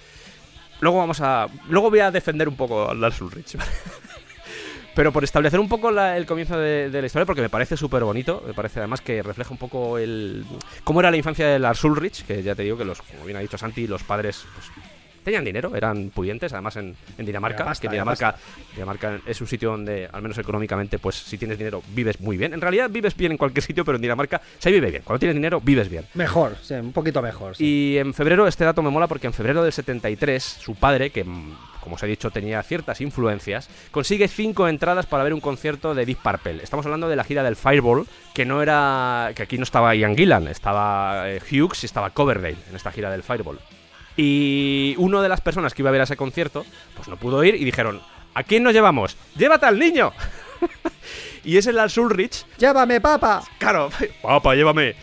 luego 0.81 0.97
vamos 0.99 1.21
a 1.21 1.47
luego 1.69 1.89
voy 1.89 1.99
a 1.99 2.11
defender 2.11 2.47
un 2.47 2.55
poco 2.55 2.89
a 2.89 2.93
Lars 2.93 3.19
Ulrich. 3.21 3.57
Pero 4.95 5.11
por 5.11 5.23
establecer 5.23 5.59
un 5.59 5.67
poco 5.67 5.91
la- 5.91 6.15
el 6.17 6.25
comienzo 6.25 6.57
de, 6.57 6.89
de 6.89 7.01
la 7.01 7.05
historia, 7.07 7.25
porque 7.25 7.41
me 7.41 7.49
parece 7.49 7.75
súper 7.75 8.03
bonito, 8.03 8.43
me 8.47 8.53
parece 8.53 8.79
además 8.79 9.01
que 9.01 9.21
refleja 9.21 9.51
un 9.51 9.57
poco 9.57 9.97
el 9.97 10.45
cómo 10.83 11.01
era 11.01 11.11
la 11.11 11.17
infancia 11.17 11.47
de 11.47 11.59
Lars 11.59 11.83
Ulrich, 11.83 12.25
que 12.25 12.41
ya 12.41 12.55
te 12.55 12.63
digo 12.63 12.77
que 12.77 12.85
los, 12.85 13.01
como 13.01 13.25
bien 13.25 13.37
ha 13.37 13.41
dicho 13.41 13.57
Santi, 13.57 13.87
los 13.87 14.03
padres 14.03 14.45
pues, 14.55 14.67
tenían 15.25 15.43
dinero, 15.43 15.75
eran 15.75 16.11
pudientes, 16.11 16.53
además 16.53 16.75
en, 16.77 16.95
en 17.17 17.25
Dinamarca, 17.25 17.65
pasta, 17.65 17.81
que 17.81 17.91
Dinamarca, 17.91 18.35
Dinamarca 18.75 19.19
es 19.25 19.41
un 19.41 19.47
sitio 19.47 19.71
donde, 19.71 20.07
al 20.13 20.21
menos 20.21 20.37
económicamente, 20.37 20.99
pues 20.99 21.15
si 21.15 21.37
tienes 21.39 21.57
dinero 21.57 21.81
vives 21.89 22.19
muy 22.21 22.37
bien. 22.37 22.53
En 22.53 22.61
realidad 22.61 22.89
vives 22.91 23.17
bien 23.17 23.31
en 23.33 23.37
cualquier 23.39 23.63
sitio, 23.63 23.83
pero 23.83 23.95
en 23.95 24.03
Dinamarca 24.03 24.39
se 24.59 24.71
vive 24.71 24.91
bien. 24.91 25.01
Cuando 25.03 25.19
tienes 25.19 25.35
dinero 25.35 25.59
vives 25.59 25.89
bien. 25.89 26.05
Mejor, 26.13 26.55
sí, 26.61 26.75
un 26.75 26.93
poquito 26.93 27.21
mejor. 27.23 27.55
sí. 27.57 27.65
Y 27.65 27.97
en 27.97 28.13
febrero, 28.13 28.47
este 28.47 28.63
dato 28.65 28.83
me 28.83 28.91
mola 28.91 29.07
porque 29.07 29.25
en 29.27 29.33
febrero 29.33 29.63
del 29.63 29.73
73, 29.73 30.43
su 30.43 30.75
padre, 30.75 31.09
que 31.09 31.25
como 31.85 31.95
os 31.97 32.03
he 32.03 32.07
dicho 32.07 32.31
tenía 32.31 32.61
ciertas 32.63 32.99
influencias, 32.99 33.69
consigue 33.91 34.27
cinco 34.27 34.67
entradas 34.67 35.05
para 35.05 35.23
ver 35.23 35.35
un 35.35 35.39
concierto 35.39 35.93
de 35.93 36.05
Deep 36.05 36.17
Purple. 36.17 36.63
Estamos 36.63 36.83
hablando 36.87 37.07
de 37.07 37.15
la 37.15 37.23
gira 37.23 37.43
del 37.43 37.55
Fireball, 37.55 38.07
que 38.33 38.43
no 38.43 38.63
era. 38.63 39.31
que 39.35 39.43
aquí 39.43 39.57
no 39.59 39.63
estaba 39.63 39.95
Ian 39.95 40.17
Gillan, 40.17 40.47
estaba 40.47 41.29
eh, 41.29 41.39
Hughes 41.39 41.83
y 41.83 41.85
estaba 41.85 42.09
Coverdale 42.09 42.57
en 42.69 42.75
esta 42.75 42.91
gira 42.91 43.11
del 43.11 43.21
Fireball. 43.21 43.59
Y 44.17 44.95
una 44.97 45.21
de 45.21 45.29
las 45.29 45.41
personas 45.41 45.75
que 45.75 45.83
iba 45.83 45.89
a 45.89 45.91
ver 45.91 46.01
a 46.01 46.05
ese 46.05 46.17
concierto, 46.17 46.65
pues 46.95 47.07
no 47.07 47.17
pudo 47.17 47.43
ir 47.43 47.53
y 47.53 47.63
dijeron: 47.63 48.01
¿A 48.33 48.41
quién 48.41 48.63
nos 48.63 48.73
llevamos? 48.73 49.15
¡Llévate 49.37 49.67
al 49.67 49.77
niño! 49.77 50.11
y 51.43 51.57
es 51.57 51.67
el 51.67 51.75
Lars 51.75 51.97
Ulrich 51.99 52.47
¡Llévame, 52.57 52.99
papá! 52.99 53.43
Claro, 53.59 53.89
papá, 54.23 54.55
llévame. 54.55 54.95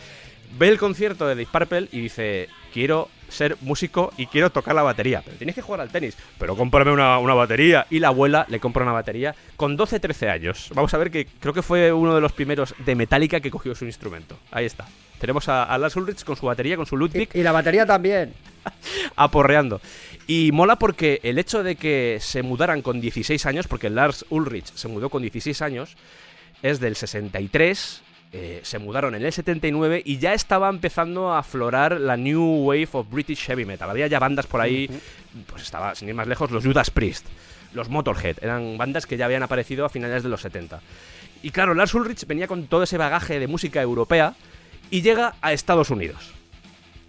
Ve 0.57 0.67
el 0.67 0.77
concierto 0.77 1.27
de 1.27 1.35
Deep 1.35 1.49
Purple 1.49 1.87
y 1.93 2.01
dice, 2.01 2.49
quiero 2.73 3.07
ser 3.33 3.57
músico 3.61 4.13
y 4.17 4.27
quiero 4.27 4.51
tocar 4.51 4.75
la 4.75 4.83
batería. 4.83 5.21
Pero 5.23 5.37
tienes 5.37 5.55
que 5.55 5.61
jugar 5.61 5.81
al 5.81 5.89
tenis. 5.89 6.17
Pero 6.39 6.55
cómprame 6.55 6.91
una, 6.91 7.17
una 7.19 7.33
batería. 7.33 7.85
Y 7.89 7.99
la 7.99 8.09
abuela 8.09 8.45
le 8.49 8.59
compra 8.59 8.83
una 8.83 8.93
batería 8.93 9.35
con 9.55 9.77
12-13 9.77 10.29
años. 10.29 10.69
Vamos 10.73 10.93
a 10.93 10.97
ver 10.97 11.11
que 11.11 11.25
creo 11.25 11.53
que 11.53 11.61
fue 11.61 11.91
uno 11.91 12.15
de 12.15 12.21
los 12.21 12.31
primeros 12.31 12.73
de 12.85 12.95
Metallica 12.95 13.39
que 13.39 13.51
cogió 13.51 13.75
su 13.75 13.85
instrumento. 13.85 14.37
Ahí 14.51 14.65
está. 14.65 14.87
Tenemos 15.19 15.47
a, 15.49 15.63
a 15.63 15.77
Lars 15.77 15.95
Ulrich 15.95 16.23
con 16.23 16.35
su 16.35 16.45
batería, 16.45 16.75
con 16.75 16.85
su 16.85 16.97
Ludwig, 16.97 17.29
Y, 17.33 17.39
y 17.39 17.43
la 17.43 17.51
batería 17.51 17.85
también. 17.85 18.33
aporreando. 19.15 19.81
Y 20.27 20.51
mola 20.53 20.77
porque 20.77 21.19
el 21.23 21.37
hecho 21.37 21.63
de 21.63 21.75
que 21.75 22.17
se 22.21 22.43
mudaran 22.43 22.81
con 22.81 23.01
16 23.01 23.45
años, 23.45 23.67
porque 23.67 23.89
Lars 23.89 24.25
Ulrich 24.29 24.73
se 24.73 24.87
mudó 24.87 25.09
con 25.09 25.21
16 25.21 25.61
años, 25.61 25.95
es 26.61 26.79
del 26.79 26.95
63, 26.95 28.01
eh, 28.35 28.61
se 28.63 28.79
mudaron 28.79 29.13
en 29.13 29.23
el 29.23 29.31
79 29.31 30.01
y 30.03 30.17
ya 30.17 30.33
estaba 30.33 30.67
empezando 30.67 31.31
a 31.31 31.37
aflorar 31.37 32.01
la 32.01 32.17
New 32.17 32.65
Wave 32.65 32.89
of 32.93 33.07
British 33.11 33.45
Heavy 33.45 33.63
Metal. 33.63 33.87
Había 33.87 34.07
ya 34.07 34.17
bandas 34.17 34.47
por 34.47 34.59
ahí, 34.59 34.89
pues 35.45 35.61
estaba, 35.61 35.93
sin 35.93 36.09
ir 36.09 36.15
más 36.15 36.27
lejos, 36.27 36.49
los 36.49 36.65
Judas 36.65 36.89
Priest, 36.89 37.27
los 37.73 37.89
Motorhead, 37.89 38.37
eran 38.41 38.75
bandas 38.75 39.05
que 39.05 39.17
ya 39.17 39.25
habían 39.25 39.43
aparecido 39.43 39.85
a 39.85 39.89
finales 39.89 40.23
de 40.23 40.29
los 40.29 40.41
70. 40.41 40.81
Y 41.43 41.51
claro, 41.51 41.75
Lars 41.75 41.93
Ulrich 41.93 42.25
venía 42.25 42.47
con 42.47 42.65
todo 42.65 42.81
ese 42.81 42.97
bagaje 42.97 43.39
de 43.39 43.45
música 43.45 43.83
europea 43.83 44.33
y 44.89 45.03
llega 45.03 45.35
a 45.39 45.53
Estados 45.53 45.91
Unidos. 45.91 46.33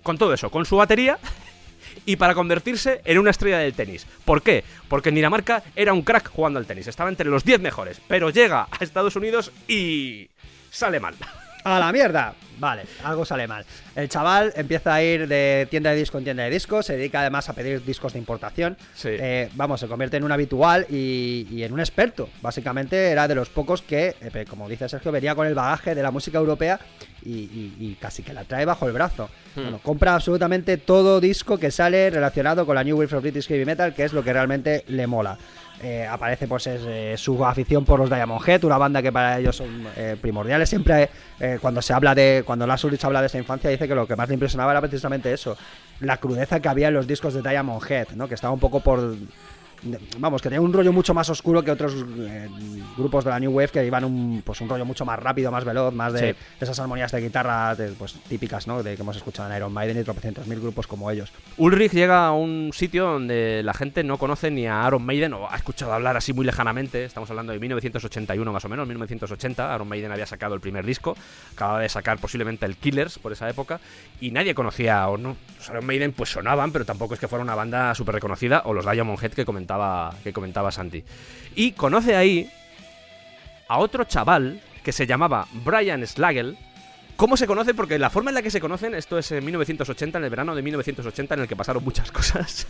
Con 0.02 0.18
todo 0.18 0.34
eso, 0.34 0.50
con 0.50 0.66
su 0.66 0.76
batería 0.76 1.18
y 2.04 2.16
para 2.16 2.34
convertirse 2.34 3.00
en 3.06 3.18
una 3.18 3.30
estrella 3.30 3.60
del 3.60 3.72
tenis. 3.72 4.06
¿Por 4.26 4.42
qué? 4.42 4.62
Porque 4.88 5.08
en 5.08 5.14
Dinamarca 5.14 5.62
era 5.74 5.94
un 5.94 6.02
crack 6.02 6.28
jugando 6.28 6.58
al 6.58 6.66
tenis, 6.66 6.86
estaba 6.86 7.08
entre 7.08 7.30
los 7.30 7.46
10 7.46 7.62
mejores, 7.62 8.02
pero 8.08 8.28
llega 8.28 8.68
a 8.70 8.84
Estados 8.84 9.16
Unidos 9.16 9.52
y 9.66 10.28
sale 10.74 11.00
mal. 11.00 11.14
¡A 11.64 11.78
la 11.78 11.92
mierda! 11.92 12.34
Vale, 12.58 12.82
algo 13.02 13.24
sale 13.24 13.46
mal. 13.48 13.64
El 13.96 14.08
chaval 14.08 14.52
empieza 14.56 14.94
a 14.94 15.02
ir 15.02 15.26
de 15.26 15.66
tienda 15.70 15.90
de 15.90 15.96
disco 15.96 16.18
en 16.18 16.24
tienda 16.24 16.44
de 16.44 16.50
disco, 16.50 16.82
se 16.82 16.96
dedica 16.96 17.20
además 17.20 17.48
a 17.48 17.52
pedir 17.52 17.84
discos 17.84 18.12
de 18.12 18.18
importación. 18.18 18.76
Sí. 18.94 19.08
Eh, 19.10 19.48
vamos, 19.54 19.80
se 19.80 19.88
convierte 19.88 20.16
en 20.16 20.24
un 20.24 20.32
habitual 20.32 20.86
y, 20.88 21.46
y 21.50 21.62
en 21.64 21.72
un 21.72 21.80
experto. 21.80 22.28
Básicamente 22.42 23.10
era 23.10 23.26
de 23.26 23.34
los 23.34 23.48
pocos 23.48 23.82
que, 23.82 24.14
eh, 24.20 24.44
como 24.48 24.68
dice 24.68 24.88
Sergio, 24.88 25.10
venía 25.12 25.34
con 25.34 25.46
el 25.46 25.54
bagaje 25.54 25.94
de 25.94 26.02
la 26.02 26.10
música 26.10 26.38
europea 26.38 26.78
y, 27.24 27.30
y- 27.32 27.74
y 27.80 27.94
casi 28.00 28.22
que 28.22 28.32
la 28.32 28.44
trae 28.44 28.64
bajo 28.64 28.86
el 28.86 28.92
brazo. 28.92 29.28
Hmm. 29.56 29.62
Bueno, 29.62 29.80
compra 29.82 30.14
absolutamente 30.14 30.76
todo 30.76 31.20
disco 31.20 31.58
que 31.58 31.70
sale 31.70 32.10
relacionado 32.10 32.66
con 32.66 32.74
la 32.76 32.84
New 32.84 32.98
Wave 32.98 33.16
of 33.16 33.22
British 33.22 33.48
Heavy 33.48 33.64
Metal, 33.64 33.94
que 33.94 34.04
es 34.04 34.12
lo 34.12 34.22
que 34.22 34.32
realmente 34.32 34.84
le 34.88 35.06
mola. 35.06 35.36
Eh, 35.82 36.06
aparece 36.06 36.46
pues 36.46 36.66
es, 36.68 36.80
eh, 36.86 37.14
su 37.18 37.44
afición 37.44 37.84
por 37.84 37.98
los 37.98 38.08
Diamond 38.08 38.48
Head, 38.48 38.62
una 38.64 38.78
banda 38.78 39.02
que 39.02 39.10
para 39.10 39.38
ellos 39.40 39.56
son 39.56 39.84
primordiales. 40.20 40.68
Siempre 40.68 41.10
cuando 41.60 41.82
se 41.82 41.92
habla 41.92 42.14
de, 42.14 42.42
cuando 42.46 42.53
Lars 42.56 42.84
Ulrich 42.84 43.04
habla 43.04 43.20
de 43.20 43.26
esa 43.26 43.38
infancia, 43.38 43.70
dice 43.70 43.88
que 43.88 43.94
lo 43.94 44.06
que 44.06 44.16
más 44.16 44.28
le 44.28 44.34
impresionaba 44.34 44.72
era 44.72 44.80
precisamente 44.80 45.32
eso, 45.32 45.56
la 46.00 46.16
crudeza 46.18 46.60
que 46.60 46.68
había 46.68 46.88
en 46.88 46.94
los 46.94 47.06
discos 47.06 47.34
de 47.34 47.42
Diamond 47.42 47.82
Head, 47.90 48.08
¿no? 48.14 48.28
que 48.28 48.34
estaba 48.34 48.52
un 48.52 48.60
poco 48.60 48.80
por 48.80 49.16
vamos, 50.18 50.40
que 50.42 50.48
tenía 50.48 50.60
un 50.60 50.72
rollo 50.72 50.92
mucho 50.92 51.14
más 51.14 51.28
oscuro 51.30 51.62
que 51.62 51.70
otros 51.70 51.94
eh, 52.18 52.48
grupos 52.96 53.24
de 53.24 53.30
la 53.30 53.38
New 53.40 53.50
Wave 53.52 53.68
que 53.68 53.84
iban 53.86 54.04
un, 54.04 54.42
pues 54.44 54.60
un 54.60 54.68
rollo 54.68 54.84
mucho 54.84 55.04
más 55.04 55.18
rápido, 55.18 55.50
más 55.50 55.64
veloz, 55.64 55.92
más 55.94 56.12
de 56.12 56.32
Sí. 56.32 56.38
esas 56.60 56.78
armonías 56.80 57.12
de 57.12 57.20
guitarra 57.20 57.74
de, 57.74 57.88
pues, 57.92 58.14
típicas, 58.28 58.66
¿no? 58.66 58.82
De 58.82 58.94
que 58.96 59.02
hemos 59.02 59.16
escuchado 59.16 59.50
en 59.50 59.56
Iron 59.56 59.72
Maiden 59.72 60.00
y 60.00 60.04
tropecientos 60.04 60.46
mil 60.46 60.60
grupos 60.60 60.86
como 60.86 61.10
ellos. 61.10 61.32
Ulrich 61.58 61.92
llega 61.92 62.26
a 62.26 62.32
un 62.32 62.70
sitio 62.72 63.04
donde 63.04 63.62
la 63.62 63.74
gente 63.74 64.02
no 64.04 64.16
conoce 64.18 64.50
ni 64.50 64.66
a 64.66 64.84
Aaron 64.84 65.04
Maiden 65.04 65.34
o 65.34 65.48
ha 65.50 65.56
escuchado 65.56 65.92
hablar 65.92 66.16
así 66.16 66.32
muy 66.32 66.44
lejanamente. 66.46 67.04
Estamos 67.04 67.28
hablando 67.30 67.52
de 67.52 67.58
1981 67.58 68.52
más 68.52 68.64
o 68.64 68.68
menos, 68.68 68.86
1980. 68.88 69.72
Aaron 69.74 69.88
Maiden 69.88 70.12
había 70.12 70.26
sacado 70.26 70.54
el 70.54 70.60
primer 70.60 70.84
disco, 70.86 71.16
acababa 71.54 71.80
de 71.80 71.88
sacar 71.88 72.18
posiblemente 72.18 72.66
el 72.66 72.76
Killers 72.76 73.18
por 73.18 73.32
esa 73.32 73.48
época 73.50 73.80
y 74.20 74.30
nadie 74.30 74.54
conocía 74.54 75.06
o 75.08 75.16
no. 75.18 75.36
Los 75.58 75.68
Iron 75.68 75.86
Maiden 75.86 76.12
pues 76.12 76.30
sonaban, 76.30 76.72
pero 76.72 76.84
tampoco 76.84 77.14
es 77.14 77.20
que 77.20 77.28
fuera 77.28 77.42
una 77.44 77.54
banda 77.54 77.94
súper 77.94 78.14
reconocida 78.16 78.62
o 78.64 78.72
los 78.72 78.84
Diamond 78.90 79.22
Head 79.22 79.32
que 79.32 79.44
comentaba, 79.44 79.73
que 80.22 80.32
comentaba 80.32 80.70
Santi. 80.72 81.04
Y 81.54 81.72
conoce 81.72 82.16
ahí 82.16 82.50
a 83.68 83.78
otro 83.78 84.04
chaval 84.04 84.60
que 84.82 84.92
se 84.92 85.06
llamaba 85.06 85.46
Brian 85.64 86.06
Slagel. 86.06 86.56
¿Cómo 87.16 87.36
se 87.36 87.46
conoce? 87.46 87.74
Porque 87.74 87.98
la 87.98 88.10
forma 88.10 88.30
en 88.30 88.34
la 88.34 88.42
que 88.42 88.50
se 88.50 88.60
conocen, 88.60 88.94
esto 88.94 89.18
es 89.18 89.30
en 89.32 89.44
1980, 89.44 90.18
en 90.18 90.24
el 90.24 90.30
verano 90.30 90.54
de 90.54 90.62
1980, 90.62 91.34
en 91.34 91.40
el 91.42 91.48
que 91.48 91.56
pasaron 91.56 91.84
muchas 91.84 92.10
cosas. 92.12 92.66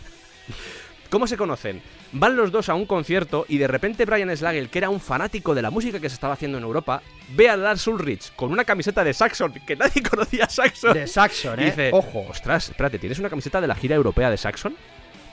¿Cómo 1.09 1.27
se 1.27 1.37
conocen? 1.37 1.81
Van 2.11 2.35
los 2.35 2.51
dos 2.51 2.67
a 2.67 2.73
un 2.73 2.85
concierto 2.85 3.45
y 3.47 3.57
de 3.57 3.67
repente 3.67 4.05
Brian 4.05 4.35
Slagel, 4.35 4.69
que 4.69 4.79
era 4.79 4.89
un 4.89 4.99
fanático 4.99 5.53
de 5.55 5.61
la 5.61 5.69
música 5.69 5.99
que 5.99 6.09
se 6.09 6.15
estaba 6.15 6.33
haciendo 6.33 6.57
en 6.57 6.63
Europa, 6.63 7.01
ve 7.29 7.47
a 7.49 7.55
Lars 7.55 7.87
Ulrich 7.87 8.33
con 8.35 8.51
una 8.51 8.65
camiseta 8.65 9.03
de 9.03 9.13
Saxon, 9.13 9.53
que 9.65 9.75
nadie 9.75 10.01
conocía 10.09 10.45
a 10.45 10.49
Saxon. 10.49 10.93
De 10.93 11.07
Saxon, 11.07 11.59
Y 11.59 11.63
¿eh? 11.63 11.65
dice, 11.67 11.89
Ojo. 11.93 12.25
ostras, 12.29 12.69
espérate, 12.69 12.99
¿tienes 12.99 13.19
una 13.19 13.29
camiseta 13.29 13.61
de 13.61 13.67
la 13.67 13.75
gira 13.75 13.95
europea 13.95 14.29
de 14.29 14.37
Saxon? 14.37 14.75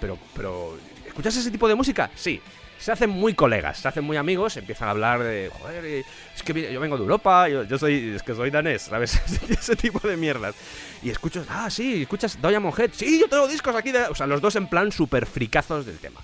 Pero, 0.01 0.19
pero, 0.37 0.77
¿escuchas 1.13 1.37
ese 1.37 1.51
tipo 1.51 1.69
de 1.69 1.75
música? 1.75 2.11
Sí. 2.15 2.41
Se 2.79 2.91
hacen 2.91 3.11
muy 3.11 3.35
colegas, 3.35 3.79
se 3.79 3.87
hacen 3.87 4.03
muy 4.03 4.17
amigos, 4.17 4.57
empiezan 4.57 4.89
a 4.89 4.91
hablar 4.93 5.23
de, 5.23 5.53
joder, 5.61 5.85
es 5.85 6.43
que 6.43 6.73
yo 6.73 6.81
vengo 6.81 6.97
de 6.97 7.03
Europa, 7.03 7.49
yo, 7.49 7.63
yo 7.63 7.79
soy, 7.79 8.15
es 8.17 8.25
que 8.25 8.35
soy 8.35 8.51
danés, 8.51 8.83
¿sabes? 8.83 9.21
ese 9.49 9.77
tipo 9.77 10.09
de 10.09 10.17
mierdas. 10.17 10.57
Y 11.01 11.11
escuchas, 11.11 11.47
ah, 11.49 11.71
sí, 11.71 12.03
escuchas 12.03 12.39
Diamond 12.43 12.77
Head, 12.77 12.91
sí, 12.93 13.21
yo 13.21 13.29
tengo 13.29 13.47
discos 13.47 13.77
aquí, 13.77 13.93
de... 13.93 14.03
o 14.05 14.15
sea, 14.17 14.27
los 14.27 14.41
dos 14.41 14.57
en 14.57 14.67
plan 14.67 14.91
súper 14.91 15.27
fricazos 15.27 15.87
del 15.87 15.99
tema. 15.99 16.21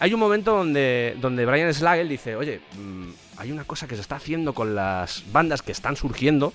Hay 0.00 0.12
un 0.12 0.18
momento 0.18 0.56
donde, 0.56 1.16
donde 1.20 1.46
Brian 1.46 1.72
Slagel 1.72 2.08
dice, 2.08 2.34
oye, 2.34 2.60
mm, 2.76 3.10
hay 3.36 3.52
una 3.52 3.64
cosa 3.64 3.86
que 3.86 3.94
se 3.94 4.00
está 4.00 4.16
haciendo 4.16 4.52
con 4.52 4.74
las 4.74 5.22
bandas 5.30 5.62
que 5.62 5.70
están 5.70 5.94
surgiendo 5.94 6.52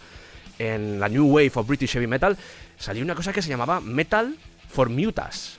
en 0.57 0.99
la 0.99 1.07
New 1.07 1.27
Wave 1.27 1.51
of 1.53 1.67
British 1.67 1.93
Heavy 1.93 2.07
Metal, 2.07 2.35
salió 2.77 3.03
una 3.03 3.15
cosa 3.15 3.31
que 3.31 3.41
se 3.41 3.47
llamaba 3.47 3.79
Metal 3.79 4.35
for 4.67 4.89
Mutas. 4.89 5.58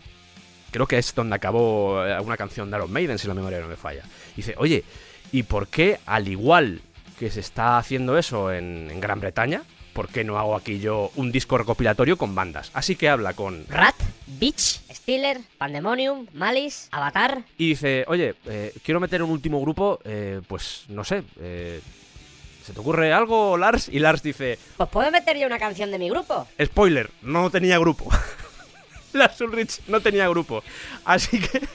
Creo 0.71 0.87
que 0.87 0.99
es 0.99 1.15
donde 1.15 1.37
acabó 1.37 2.05
eh, 2.05 2.19
una 2.21 2.37
canción 2.37 2.71
de 2.71 2.77
Iron 2.77 2.93
Maiden, 2.93 3.19
si 3.19 3.27
la 3.29 3.35
memoria 3.35 3.61
no 3.61 3.69
me 3.69 3.77
falla. 3.77 4.05
Y 4.33 4.37
dice, 4.37 4.55
oye, 4.59 4.85
¿y 5.33 5.43
por 5.43 5.69
qué, 5.69 5.99
al 6.07 6.29
igual 6.29 6.81
que 7.19 7.31
se 7.31 7.41
está 7.41 7.79
haciendo 7.79 8.17
eso 8.19 8.53
en, 8.53 8.89
en 8.91 9.01
Gran 9.01 9.21
Bretaña, 9.21 9.63
por 9.93 10.09
qué 10.09 10.23
no 10.25 10.39
hago 10.39 10.55
aquí 10.55 10.79
yo 10.79 11.11
un 11.17 11.33
disco 11.33 11.59
recopilatorio 11.59 12.17
con 12.17 12.35
bandas? 12.35 12.71
Así 12.75 12.95
que 12.97 13.09
habla 13.09 13.35
con 13.35 13.67
Rat, 13.69 13.97
Beach, 14.39 14.81
Steeler, 14.93 15.41
Pandemonium, 15.59 16.27
Malice, 16.33 16.89
Avatar. 16.93 17.43
y 17.59 17.71
dice, 17.71 18.05
oye, 18.07 18.35
eh, 18.47 18.73
quiero 18.85 19.01
meter 19.01 19.23
un 19.23 19.31
último 19.31 19.61
grupo, 19.61 19.99
eh, 20.05 20.41
pues 20.47 20.85
no 20.89 21.03
sé, 21.05 21.25
eh, 21.41 21.81
¿se 22.65 22.73
te 22.73 22.79
ocurre 22.81 23.13
algo, 23.13 23.59
Lars? 23.59 23.89
Y 23.89 23.99
Lars 23.99 24.23
dice, 24.23 24.59
Pues 24.77 24.89
puedo 24.89 25.11
meter 25.11 25.37
yo 25.37 25.47
una 25.47 25.59
canción 25.59 25.91
de 25.91 25.99
mi 25.99 26.09
grupo. 26.09 26.47
spoiler, 26.65 27.11
no 27.23 27.51
tenía 27.51 27.79
grupo. 27.79 28.09
Lars 29.13 29.41
Ulrich 29.41 29.81
no 29.89 30.01
tenía 30.01 30.29
grupo. 30.29 30.63
Así 31.05 31.41
que... 31.41 31.61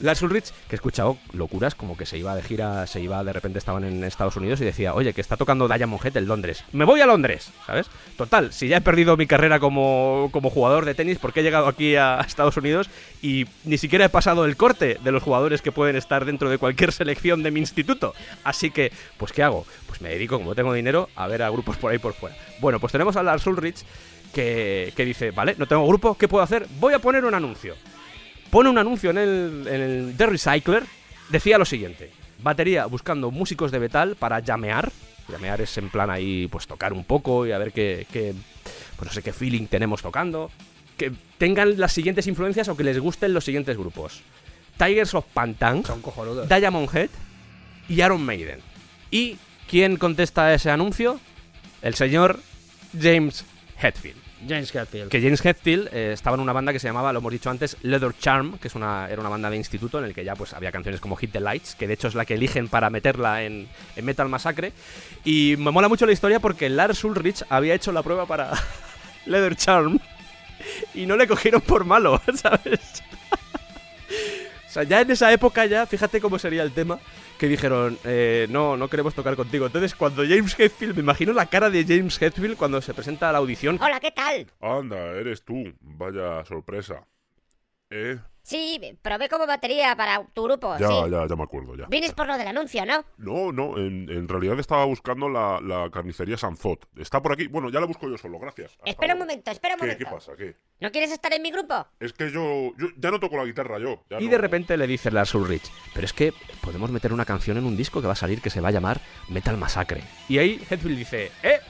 Lars 0.00 0.20
Ulrich, 0.22 0.52
que 0.68 0.74
he 0.74 0.76
escuchado 0.76 1.18
locuras 1.32 1.74
como 1.74 1.96
que 1.96 2.04
se 2.04 2.18
iba 2.18 2.34
de 2.34 2.42
gira, 2.42 2.86
se 2.86 3.00
iba, 3.00 3.22
de 3.22 3.32
repente 3.32 3.58
estaban 3.58 3.84
en 3.84 4.02
Estados 4.02 4.36
Unidos 4.36 4.60
y 4.60 4.64
decía, 4.64 4.92
oye, 4.92 5.14
que 5.14 5.20
está 5.20 5.36
tocando 5.36 5.68
Diamond 5.68 6.04
Head 6.04 6.16
en 6.16 6.26
Londres. 6.26 6.64
Me 6.72 6.84
voy 6.84 7.00
a 7.00 7.06
Londres, 7.06 7.52
¿sabes? 7.64 7.86
Total, 8.16 8.52
si 8.52 8.68
ya 8.68 8.78
he 8.78 8.80
perdido 8.80 9.16
mi 9.16 9.26
carrera 9.26 9.60
como, 9.60 10.30
como 10.32 10.50
jugador 10.50 10.84
de 10.84 10.94
tenis, 10.94 11.18
porque 11.18 11.40
he 11.40 11.42
llegado 11.42 11.68
aquí 11.68 11.94
a 11.94 12.20
Estados 12.20 12.56
Unidos 12.56 12.90
y 13.22 13.46
ni 13.64 13.78
siquiera 13.78 14.06
he 14.06 14.08
pasado 14.08 14.44
el 14.44 14.56
corte 14.56 14.98
de 15.02 15.12
los 15.12 15.22
jugadores 15.22 15.62
que 15.62 15.72
pueden 15.72 15.96
estar 15.96 16.24
dentro 16.24 16.50
de 16.50 16.58
cualquier 16.58 16.92
selección 16.92 17.42
de 17.42 17.52
mi 17.52 17.60
instituto. 17.60 18.14
Así 18.42 18.70
que, 18.70 18.92
pues, 19.16 19.32
¿qué 19.32 19.42
hago? 19.42 19.64
Pues 19.86 20.00
me 20.00 20.08
dedico, 20.08 20.38
como 20.38 20.54
tengo 20.54 20.74
dinero, 20.74 21.08
a 21.14 21.28
ver 21.28 21.42
a 21.42 21.50
grupos 21.50 21.76
por 21.76 21.92
ahí 21.92 21.98
por 21.98 22.14
fuera. 22.14 22.36
Bueno, 22.60 22.80
pues 22.80 22.92
tenemos 22.92 23.16
a 23.16 23.22
Lars 23.22 23.46
Ulrich 23.46 23.84
que, 24.34 24.92
que 24.94 25.04
dice, 25.04 25.30
vale, 25.30 25.54
no 25.56 25.66
tengo 25.66 25.86
grupo, 25.86 26.18
¿qué 26.18 26.28
puedo 26.28 26.44
hacer? 26.44 26.66
Voy 26.78 26.92
a 26.92 26.98
poner 26.98 27.24
un 27.24 27.34
anuncio 27.34 27.74
pone 28.54 28.70
un 28.70 28.78
anuncio 28.78 29.10
en 29.10 29.18
el, 29.18 29.66
en 29.66 29.80
el 29.80 30.14
The 30.16 30.26
Recycler. 30.26 30.84
Decía 31.28 31.58
lo 31.58 31.64
siguiente: 31.64 32.12
batería 32.40 32.86
buscando 32.86 33.32
músicos 33.32 33.72
de 33.72 33.80
metal 33.80 34.14
para 34.14 34.38
llamear. 34.38 34.92
Llamear 35.28 35.60
es 35.60 35.76
en 35.76 35.88
plan 35.88 36.08
ahí, 36.08 36.46
pues 36.46 36.68
tocar 36.68 36.92
un 36.92 37.02
poco 37.02 37.48
y 37.48 37.50
a 37.50 37.58
ver 37.58 37.72
qué, 37.72 38.06
qué 38.12 38.32
pues 38.94 39.08
no 39.08 39.12
sé 39.12 39.22
qué 39.22 39.32
feeling 39.32 39.66
tenemos 39.66 40.02
tocando. 40.02 40.52
Que 40.96 41.10
tengan 41.36 41.80
las 41.80 41.92
siguientes 41.92 42.28
influencias 42.28 42.68
o 42.68 42.76
que 42.76 42.84
les 42.84 43.00
gusten 43.00 43.34
los 43.34 43.44
siguientes 43.44 43.76
grupos: 43.76 44.22
Tigers 44.78 45.14
of 45.14 45.24
Pantang, 45.34 45.84
Son. 45.84 46.00
Diamond 46.48 46.94
Head 46.94 47.10
y 47.88 48.02
Iron 48.02 48.24
Maiden. 48.24 48.60
¿Y 49.10 49.36
quién 49.68 49.96
contesta 49.96 50.44
a 50.44 50.54
ese 50.54 50.70
anuncio? 50.70 51.18
El 51.82 51.94
señor 51.94 52.38
James 52.96 53.44
Hetfield. 53.82 54.23
James 54.48 54.74
Hetfield. 54.74 55.10
Que 55.10 55.20
James 55.20 55.44
Hetfield 55.44 55.88
eh, 55.92 56.12
estaba 56.12 56.34
en 56.34 56.40
una 56.40 56.52
banda 56.52 56.72
que 56.72 56.78
se 56.78 56.86
llamaba, 56.86 57.12
lo 57.12 57.20
hemos 57.20 57.32
dicho 57.32 57.50
antes, 57.50 57.76
Leather 57.82 58.12
Charm, 58.18 58.58
que 58.58 58.68
es 58.68 58.74
una, 58.74 59.08
era 59.10 59.20
una 59.20 59.28
banda 59.30 59.50
de 59.50 59.56
instituto 59.56 59.98
en 59.98 60.04
el 60.04 60.14
que 60.14 60.24
ya 60.24 60.34
pues 60.34 60.52
había 60.54 60.72
canciones 60.72 61.00
como 61.00 61.16
Hit 61.16 61.32
the 61.32 61.40
Lights, 61.40 61.74
que 61.74 61.86
de 61.86 61.94
hecho 61.94 62.08
es 62.08 62.14
la 62.14 62.24
que 62.24 62.34
eligen 62.34 62.68
para 62.68 62.90
meterla 62.90 63.42
en, 63.42 63.68
Metal 64.02 64.28
Massacre. 64.28 64.72
Y 65.24 65.56
me 65.58 65.70
mola 65.70 65.88
mucho 65.88 66.06
la 66.06 66.12
historia 66.12 66.40
porque 66.40 66.68
Lars 66.68 67.04
Ulrich 67.04 67.44
había 67.48 67.74
hecho 67.74 67.92
la 67.92 68.02
prueba 68.02 68.26
para 68.26 68.52
Leather 69.26 69.56
Charm 69.56 69.98
y 70.94 71.06
no 71.06 71.16
le 71.16 71.26
cogieron 71.26 71.60
por 71.60 71.84
malo, 71.84 72.20
¿sabes? 72.34 73.02
O 74.74 74.78
sea, 74.78 74.82
ya 74.82 75.00
en 75.02 75.08
esa 75.08 75.32
época 75.32 75.66
ya, 75.66 75.86
fíjate 75.86 76.20
cómo 76.20 76.36
sería 76.36 76.64
el 76.64 76.72
tema, 76.72 76.98
que 77.38 77.46
dijeron, 77.46 77.96
eh, 78.02 78.48
no, 78.50 78.76
no 78.76 78.88
queremos 78.88 79.14
tocar 79.14 79.36
contigo. 79.36 79.66
Entonces, 79.66 79.94
cuando 79.94 80.24
James 80.24 80.58
Hetfield, 80.58 80.96
me 80.96 81.00
imagino 81.00 81.32
la 81.32 81.46
cara 81.46 81.70
de 81.70 81.84
James 81.84 82.20
Hetfield 82.20 82.56
cuando 82.56 82.82
se 82.82 82.92
presenta 82.92 83.28
a 83.28 83.32
la 83.32 83.38
audición, 83.38 83.78
Hola, 83.80 84.00
¿qué 84.00 84.10
tal? 84.10 84.48
Anda, 84.60 85.12
eres 85.12 85.44
tú. 85.44 85.62
Vaya 85.80 86.44
sorpresa. 86.44 87.06
¿Eh? 87.88 88.18
Sí, 88.44 88.78
probé 89.00 89.30
como 89.30 89.46
batería 89.46 89.96
para 89.96 90.22
tu 90.34 90.42
grupo, 90.44 90.76
Ya, 90.78 90.86
sí. 90.86 90.94
ya, 91.10 91.26
ya 91.26 91.34
me 91.34 91.44
acuerdo, 91.44 91.74
ya. 91.76 91.86
Vienes 91.86 92.12
por 92.12 92.26
lo 92.26 92.36
del 92.36 92.46
anuncio, 92.46 92.84
¿no? 92.84 93.02
No, 93.16 93.52
no, 93.52 93.78
en, 93.78 94.10
en 94.10 94.28
realidad 94.28 94.58
estaba 94.60 94.84
buscando 94.84 95.30
la, 95.30 95.62
la 95.62 95.90
carnicería 95.90 96.36
Sanzot. 96.36 96.86
Está 96.98 97.22
por 97.22 97.32
aquí. 97.32 97.46
Bueno, 97.46 97.70
ya 97.70 97.80
la 97.80 97.86
busco 97.86 98.06
yo 98.06 98.18
solo, 98.18 98.38
gracias. 98.38 98.72
Hasta 98.72 98.90
Espera 98.90 99.14
un 99.14 99.20
momento, 99.20 99.50
espera 99.50 99.74
un 99.76 99.80
¿Qué, 99.80 99.86
momento. 99.86 100.04
¿Qué 100.04 100.14
pasa? 100.14 100.32
¿Qué? 100.36 100.56
¿No 100.80 100.90
quieres 100.92 101.10
estar 101.10 101.32
en 101.32 101.40
mi 101.40 101.50
grupo? 101.50 101.86
Es 101.98 102.12
que 102.12 102.30
yo, 102.30 102.72
yo 102.76 102.88
ya 102.98 103.10
no 103.10 103.18
toco 103.18 103.38
la 103.38 103.46
guitarra 103.46 103.78
yo. 103.78 104.04
ya 104.10 104.20
Y 104.20 104.26
no- 104.26 104.30
de 104.32 104.38
repente 104.38 104.76
le 104.76 104.86
dice 104.86 105.10
Lars 105.10 105.34
Ulrich, 105.34 105.70
pero 105.94 106.04
es 106.04 106.12
que 106.12 106.34
podemos 106.60 106.90
meter 106.90 107.14
una 107.14 107.24
canción 107.24 107.56
en 107.56 107.64
un 107.64 107.78
disco 107.78 108.02
que 108.02 108.06
va 108.08 108.12
a 108.12 108.16
salir 108.16 108.42
que 108.42 108.50
se 108.50 108.60
va 108.60 108.68
a 108.68 108.72
llamar 108.72 109.00
Metal 109.30 109.56
Massacre. 109.56 110.02
Y 110.28 110.36
ahí 110.36 110.62
Hetfield 110.68 110.98
dice, 110.98 111.32
¡eh! 111.42 111.60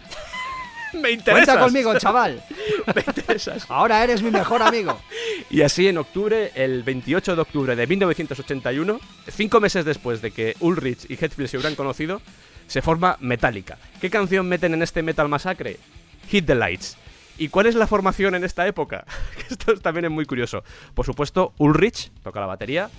¡Me 1.02 1.10
interesas! 1.10 1.46
Cuenta 1.46 1.64
conmigo, 1.64 1.98
chaval. 1.98 2.42
¡Me 2.94 3.02
interesas! 3.06 3.66
Ahora 3.68 4.02
eres 4.02 4.22
mi 4.22 4.30
mejor 4.30 4.62
amigo. 4.62 5.00
Y 5.50 5.62
así 5.62 5.88
en 5.88 5.98
octubre, 5.98 6.52
el 6.54 6.82
28 6.82 7.36
de 7.36 7.42
octubre 7.42 7.76
de 7.76 7.86
1981, 7.86 9.00
cinco 9.28 9.60
meses 9.60 9.84
después 9.84 10.22
de 10.22 10.30
que 10.30 10.56
Ulrich 10.60 11.10
y 11.10 11.14
Hetfield 11.14 11.48
se 11.48 11.56
hubieran 11.56 11.74
conocido, 11.74 12.20
se 12.66 12.82
forma 12.82 13.16
Metallica. 13.20 13.78
¿Qué 14.00 14.10
canción 14.10 14.48
meten 14.48 14.74
en 14.74 14.82
este 14.82 15.02
Metal 15.02 15.28
Massacre? 15.28 15.78
Hit 16.28 16.46
the 16.46 16.54
Lights. 16.54 16.96
¿Y 17.36 17.48
cuál 17.48 17.66
es 17.66 17.74
la 17.74 17.86
formación 17.86 18.34
en 18.34 18.44
esta 18.44 18.66
época? 18.66 19.04
Esto 19.50 19.76
también 19.78 20.06
es 20.06 20.10
muy 20.10 20.24
curioso. 20.24 20.62
Por 20.94 21.04
supuesto, 21.04 21.52
Ulrich 21.58 22.10
toca 22.22 22.40
la 22.40 22.46
batería, 22.46 22.90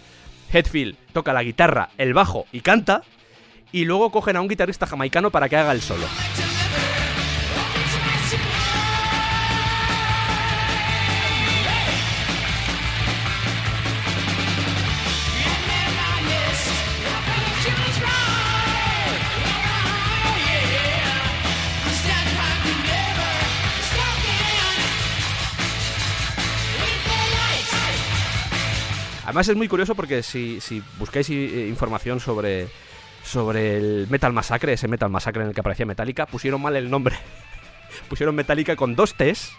Hetfield 0.52 0.96
toca 1.14 1.34
la 1.34 1.44
guitarra, 1.44 1.90
el 1.98 2.14
bajo 2.14 2.46
y 2.52 2.62
canta, 2.62 3.04
y 3.72 3.86
luego 3.86 4.12
cogen 4.12 4.36
a 4.36 4.42
un 4.42 4.48
guitarrista 4.48 4.88
jamaicano 4.88 5.32
para 5.32 5.50
que 5.50 5.58
haga 5.58 5.72
el 5.72 5.82
solo. 5.82 6.06
Además 29.36 29.50
es 29.50 29.58
muy 29.58 29.68
curioso 29.68 29.96
porque 29.96 30.24
si, 30.24 30.62
si 30.62 30.82
buscáis 30.98 31.30
eh, 31.30 31.68
información 31.68 32.22
sobre, 32.22 32.70
sobre 33.22 33.76
el 33.76 34.08
Metal 34.10 34.32
Massacre, 34.32 34.72
ese 34.72 34.88
Metal 34.88 35.10
Massacre 35.10 35.42
en 35.42 35.50
el 35.50 35.54
que 35.54 35.60
aparecía 35.60 35.86
Metallica, 35.86 36.26
pusieron 36.26 36.62
mal 36.62 36.74
el 36.78 36.90
nombre. 36.90 37.18
pusieron 38.08 38.34
Metallica 38.34 38.78
con 38.78 38.96
dos 38.96 39.14
T's 39.16 39.52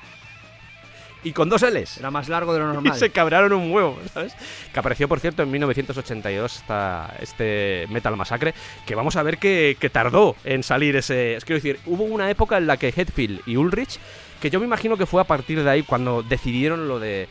y 1.24 1.33
con 1.33 1.51
dos 1.51 1.61
L's. 1.61 1.99
Era 1.99 2.11
más 2.11 2.31
largo 2.31 2.55
de 2.55 2.61
lo 2.61 2.70
Y 2.70 2.72
normal. 2.72 2.99
se 2.99 3.11
cabraron 3.11 3.53
un 3.53 3.70
huevo, 3.70 3.99
¿sabes? 4.14 4.35
Que 4.72 4.81
apareció, 4.81 5.09
por 5.09 5.20
cierto, 5.20 5.43
en 5.43 5.51
1982 5.51 6.57
esta, 6.57 7.14
este 7.20 7.87
Metal 7.91 8.16
Massacre, 8.16 8.55
que 8.87 8.95
vamos 8.95 9.16
a 9.16 9.22
ver 9.22 9.37
que, 9.37 9.77
que 9.79 9.91
tardó 9.91 10.37
en 10.45 10.62
salir 10.62 10.97
ese... 10.97 11.35
Es 11.35 11.45
quiero 11.45 11.59
decir, 11.59 11.81
hubo 11.85 12.05
una 12.05 12.31
época 12.31 12.57
en 12.57 12.66
la 12.66 12.79
que 12.79 12.95
Hetfield 12.97 13.43
y 13.45 13.57
Ulrich, 13.57 13.99
que 14.41 14.49
yo 14.49 14.59
me 14.59 14.64
imagino 14.64 14.97
que 14.97 15.05
fue 15.05 15.20
a 15.20 15.24
partir 15.24 15.62
de 15.62 15.68
ahí 15.68 15.83
cuando 15.83 16.22
decidieron 16.22 16.89
lo 16.89 16.99
de 16.99 17.29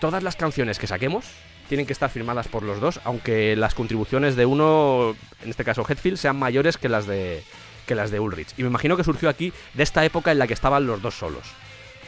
todas 0.00 0.22
las 0.22 0.36
canciones 0.36 0.78
que 0.78 0.86
saquemos 0.86 1.24
tienen 1.68 1.86
que 1.86 1.92
estar 1.92 2.10
firmadas 2.10 2.48
por 2.48 2.62
los 2.62 2.80
dos, 2.80 3.00
aunque 3.04 3.54
las 3.56 3.74
contribuciones 3.74 4.36
de 4.36 4.46
uno, 4.46 5.14
en 5.42 5.50
este 5.50 5.64
caso 5.64 5.84
Hetfield, 5.88 6.16
sean 6.16 6.38
mayores 6.38 6.76
que 6.76 6.88
las 6.88 7.06
de 7.06 7.42
que 7.86 7.94
las 7.94 8.10
de 8.10 8.20
Ulrich. 8.20 8.52
Y 8.56 8.62
me 8.62 8.68
imagino 8.68 8.96
que 8.96 9.04
surgió 9.04 9.28
aquí 9.28 9.52
de 9.74 9.82
esta 9.82 10.04
época 10.04 10.30
en 10.30 10.38
la 10.38 10.46
que 10.46 10.54
estaban 10.54 10.86
los 10.86 11.00
dos 11.00 11.14
solos. 11.14 11.44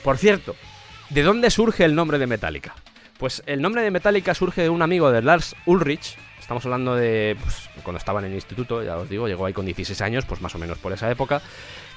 Por 0.04 0.18
cierto, 0.18 0.54
¿de 1.08 1.22
dónde 1.22 1.50
surge 1.50 1.84
el 1.84 1.94
nombre 1.94 2.18
de 2.18 2.26
Metallica? 2.26 2.74
Pues 3.18 3.42
el 3.46 3.60
nombre 3.60 3.82
de 3.82 3.90
Metallica 3.90 4.34
surge 4.34 4.62
de 4.62 4.68
un 4.68 4.82
amigo 4.82 5.10
de 5.10 5.22
Lars 5.22 5.56
Ulrich. 5.66 6.16
Estamos 6.38 6.64
hablando 6.64 6.94
de 6.94 7.36
pues, 7.42 7.68
cuando 7.82 7.98
estaba 7.98 8.20
en 8.20 8.26
el 8.26 8.34
instituto, 8.34 8.82
ya 8.82 8.96
os 8.96 9.08
digo, 9.08 9.26
llegó 9.26 9.46
ahí 9.46 9.52
con 9.52 9.66
16 9.66 10.00
años, 10.02 10.24
pues 10.26 10.40
más 10.40 10.54
o 10.54 10.58
menos 10.58 10.78
por 10.78 10.92
esa 10.92 11.10
época, 11.10 11.42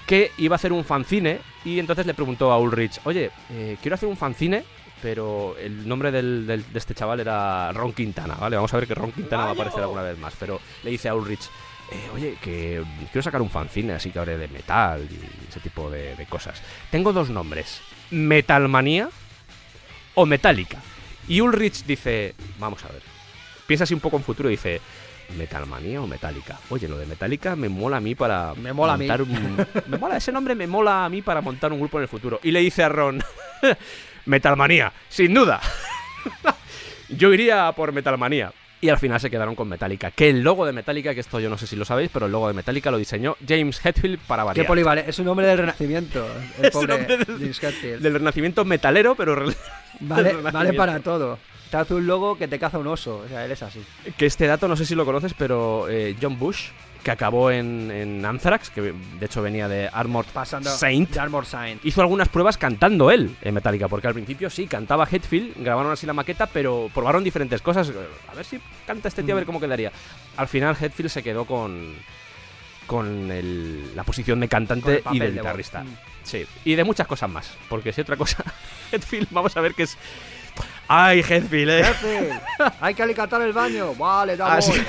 que 0.06 0.32
iba 0.38 0.56
a 0.56 0.58
hacer 0.58 0.74
un 0.74 0.84
fanzine 0.84 1.40
y 1.66 1.80
entonces 1.80 2.06
le 2.06 2.14
preguntó 2.14 2.52
a 2.52 2.60
Ulrich, 2.60 3.00
oye, 3.06 3.32
eh, 3.52 3.78
quiero 3.82 3.96
hacer 3.96 4.10
un 4.10 4.18
fanzine, 4.18 4.64
pero 5.04 5.56
el 5.60 5.86
nombre 5.88 6.10
del- 6.12 6.48
del- 6.48 6.72
de 6.74 6.80
este 6.80 6.96
chaval 6.96 7.20
era 7.20 7.72
Ron 7.74 7.92
Quintana, 7.94 8.36
¿vale? 8.36 8.56
Vamos 8.56 8.74
a 8.74 8.78
ver 8.78 8.88
que 8.88 8.96
Ron 8.96 9.12
Quintana 9.12 9.44
va 9.44 9.50
a 9.50 9.54
aparecer 9.54 9.82
alguna 9.82 10.02
vez 10.02 10.18
más, 10.18 10.34
pero 10.40 10.60
le 10.82 10.90
dice 10.92 11.10
a 11.10 11.14
Ulrich, 11.16 11.42
eh, 11.92 12.10
oye, 12.16 12.38
que 12.42 12.82
quiero 13.12 13.22
sacar 13.22 13.42
un 13.42 13.50
fanzine 13.50 13.94
así 13.94 14.10
que 14.12 14.18
hable 14.20 14.38
de 14.38 14.48
metal 14.48 15.06
y 15.12 15.50
ese 15.50 15.60
tipo 15.60 15.90
de, 15.92 16.16
de 16.16 16.26
cosas. 16.26 16.62
Tengo 16.90 17.12
dos 17.12 17.30
nombres, 17.30 17.82
Metalmanía 18.10 19.10
o 20.16 20.26
Metallica. 20.26 20.78
Y 21.28 21.42
Ulrich 21.42 21.84
dice, 21.86 22.34
vamos 22.58 22.84
a 22.86 22.88
ver, 22.88 23.02
piensa 23.68 23.84
así 23.84 23.94
un 23.94 24.00
poco 24.00 24.16
en 24.18 24.24
futuro 24.24 24.48
y 24.50 24.54
dice, 24.54 24.80
Metalmanía 25.38 26.02
o 26.02 26.08
Metallica. 26.08 26.60
Oye, 26.70 26.88
lo 26.88 26.98
de 26.98 27.06
Metallica 27.06 27.56
me 27.58 27.68
mola 27.70 27.98
a 27.98 28.02
mí 28.02 28.16
para 28.16 28.54
Me 28.56 28.72
mola 28.74 28.94
a 28.94 28.98
mí. 28.98 29.06
montar 29.08 29.22
un... 29.22 29.58
me 29.88 29.98
mola, 29.98 30.18
ese 30.18 30.32
nombre 30.32 30.56
me 30.56 30.68
mola 30.68 31.06
a 31.06 31.10
mí 31.10 31.22
para 31.22 31.42
montar 31.42 31.74
un 31.74 31.80
grupo 31.80 31.98
en 31.98 32.04
el 32.04 32.08
futuro. 32.10 32.40
Y 32.44 32.52
le 32.52 32.60
dice 32.60 32.84
a 32.84 32.90
Ron, 32.90 33.22
Metalmanía, 34.26 34.92
sin 35.10 35.34
duda. 35.34 35.60
Yo 37.10 37.34
iría 37.34 37.72
por 37.74 37.92
Metalmanía. 37.92 38.52
Y 38.82 38.90
al 38.90 38.98
final 39.00 39.18
se 39.18 39.30
quedaron 39.30 39.56
con 39.56 39.70
Metallica. 39.70 40.12
Que 40.12 40.30
el 40.30 40.42
logo 40.42 40.66
de 40.66 40.74
Metallica, 40.74 41.14
que 41.14 41.22
esto 41.22 41.40
yo 41.40 41.50
no 41.50 41.58
sé 41.58 41.68
si 41.68 41.78
lo 41.78 41.86
sabéis, 41.86 42.10
pero 42.12 42.26
el 42.26 42.34
logo 42.34 42.50
de 42.50 42.54
Metallica 42.54 42.92
lo 42.92 42.98
diseñó 42.98 43.38
James 43.48 43.80
Hetfield 43.86 44.20
para 44.28 44.44
Qué 44.44 44.48
variar. 44.48 44.68
polivalente. 44.68 45.10
Es 45.10 45.20
un 45.20 45.28
hombre 45.30 45.46
del 45.48 45.58
renacimiento. 45.60 46.28
El 46.60 46.66
Es 46.66 46.76
un 46.76 46.82
pobre 46.82 46.94
hombre 46.96 47.18
del- 47.18 47.38
James 47.38 47.64
Hetfield. 47.64 48.02
Del 48.02 48.14
renacimiento 48.16 48.66
metalero, 48.66 49.16
pero 49.16 49.42
Vale, 50.02 50.34
vale 50.34 50.74
para 50.74 51.00
todo. 51.00 51.40
Te 51.72 51.78
hace 51.78 51.94
un 51.94 52.06
logo 52.06 52.38
que 52.38 52.50
te 52.50 52.60
caza 52.60 52.78
un 52.78 52.88
oso. 52.88 53.24
O 53.26 53.28
sea, 53.30 53.46
él 53.46 53.52
es 53.54 53.64
así. 53.64 53.82
Que 54.18 54.26
este 54.26 54.48
dato 54.48 54.68
no 54.68 54.76
sé 54.76 54.86
si 54.86 54.96
lo 54.96 55.06
conoces, 55.06 55.34
pero 55.34 55.88
eh, 55.88 56.18
John 56.22 56.38
Bush, 56.38 56.66
que 57.04 57.12
acabó 57.12 57.52
en, 57.52 57.92
en 57.92 58.26
Anthrax, 58.26 58.70
que 58.70 58.82
de 59.20 59.26
hecho 59.26 59.42
venía 59.42 59.68
de 59.68 59.90
Armored 59.92 60.30
Pasando 60.32 60.70
Saint, 60.70 61.10
de 61.10 61.46
Saint. 61.46 61.86
hizo 61.86 62.00
algunas 62.02 62.30
pruebas 62.30 62.58
cantando 62.58 63.12
él 63.12 63.36
en 63.42 63.54
Metallica, 63.54 63.88
porque 63.90 64.08
al 64.08 64.14
principio 64.14 64.50
sí, 64.50 64.68
cantaba 64.68 65.06
Hetfield, 65.12 65.62
grabaron 65.62 65.92
así 65.92 66.06
la 66.06 66.14
maqueta, 66.14 66.48
pero 66.48 66.90
probaron 66.94 67.24
diferentes 67.24 67.62
cosas. 67.62 67.92
A 68.32 68.34
ver 68.36 68.46
si 68.46 68.60
canta 68.88 69.10
este 69.10 69.22
tío, 69.24 69.34
a 69.34 69.38
ver 69.38 69.46
cómo 69.46 69.60
quedaría. 69.60 69.92
Al 70.38 70.48
final 70.48 70.78
Hetfield 70.80 71.10
se 71.10 71.22
quedó 71.24 71.44
con, 71.46 71.94
con 72.88 73.32
el- 73.32 73.96
la 73.96 74.04
posición 74.04 74.40
de 74.40 74.48
cantante 74.48 75.04
y 75.12 75.20
de 75.20 75.32
guitarrista. 75.32 75.84
Mm. 75.84 75.98
Sí, 76.24 76.46
y 76.64 76.76
de 76.76 76.86
muchas 76.86 77.06
cosas 77.06 77.30
más, 77.30 77.52
porque 77.68 77.92
si 77.92 78.00
otra 78.00 78.16
cosa, 78.16 78.44
Hetfield, 78.94 79.28
vamos 79.32 79.56
a 79.58 79.62
ver 79.62 79.74
que 79.74 79.84
es... 79.84 79.98
¡Ay, 80.88 81.20
Hetfield, 81.28 81.70
eh! 81.72 81.84
Jefe, 81.86 82.30
hay 82.82 82.94
que 82.94 83.04
alicatar 83.04 83.42
el 83.42 83.54
baño. 83.54 83.94
Vale, 83.96 84.36
da 84.38 84.56
Así-. 84.56 84.84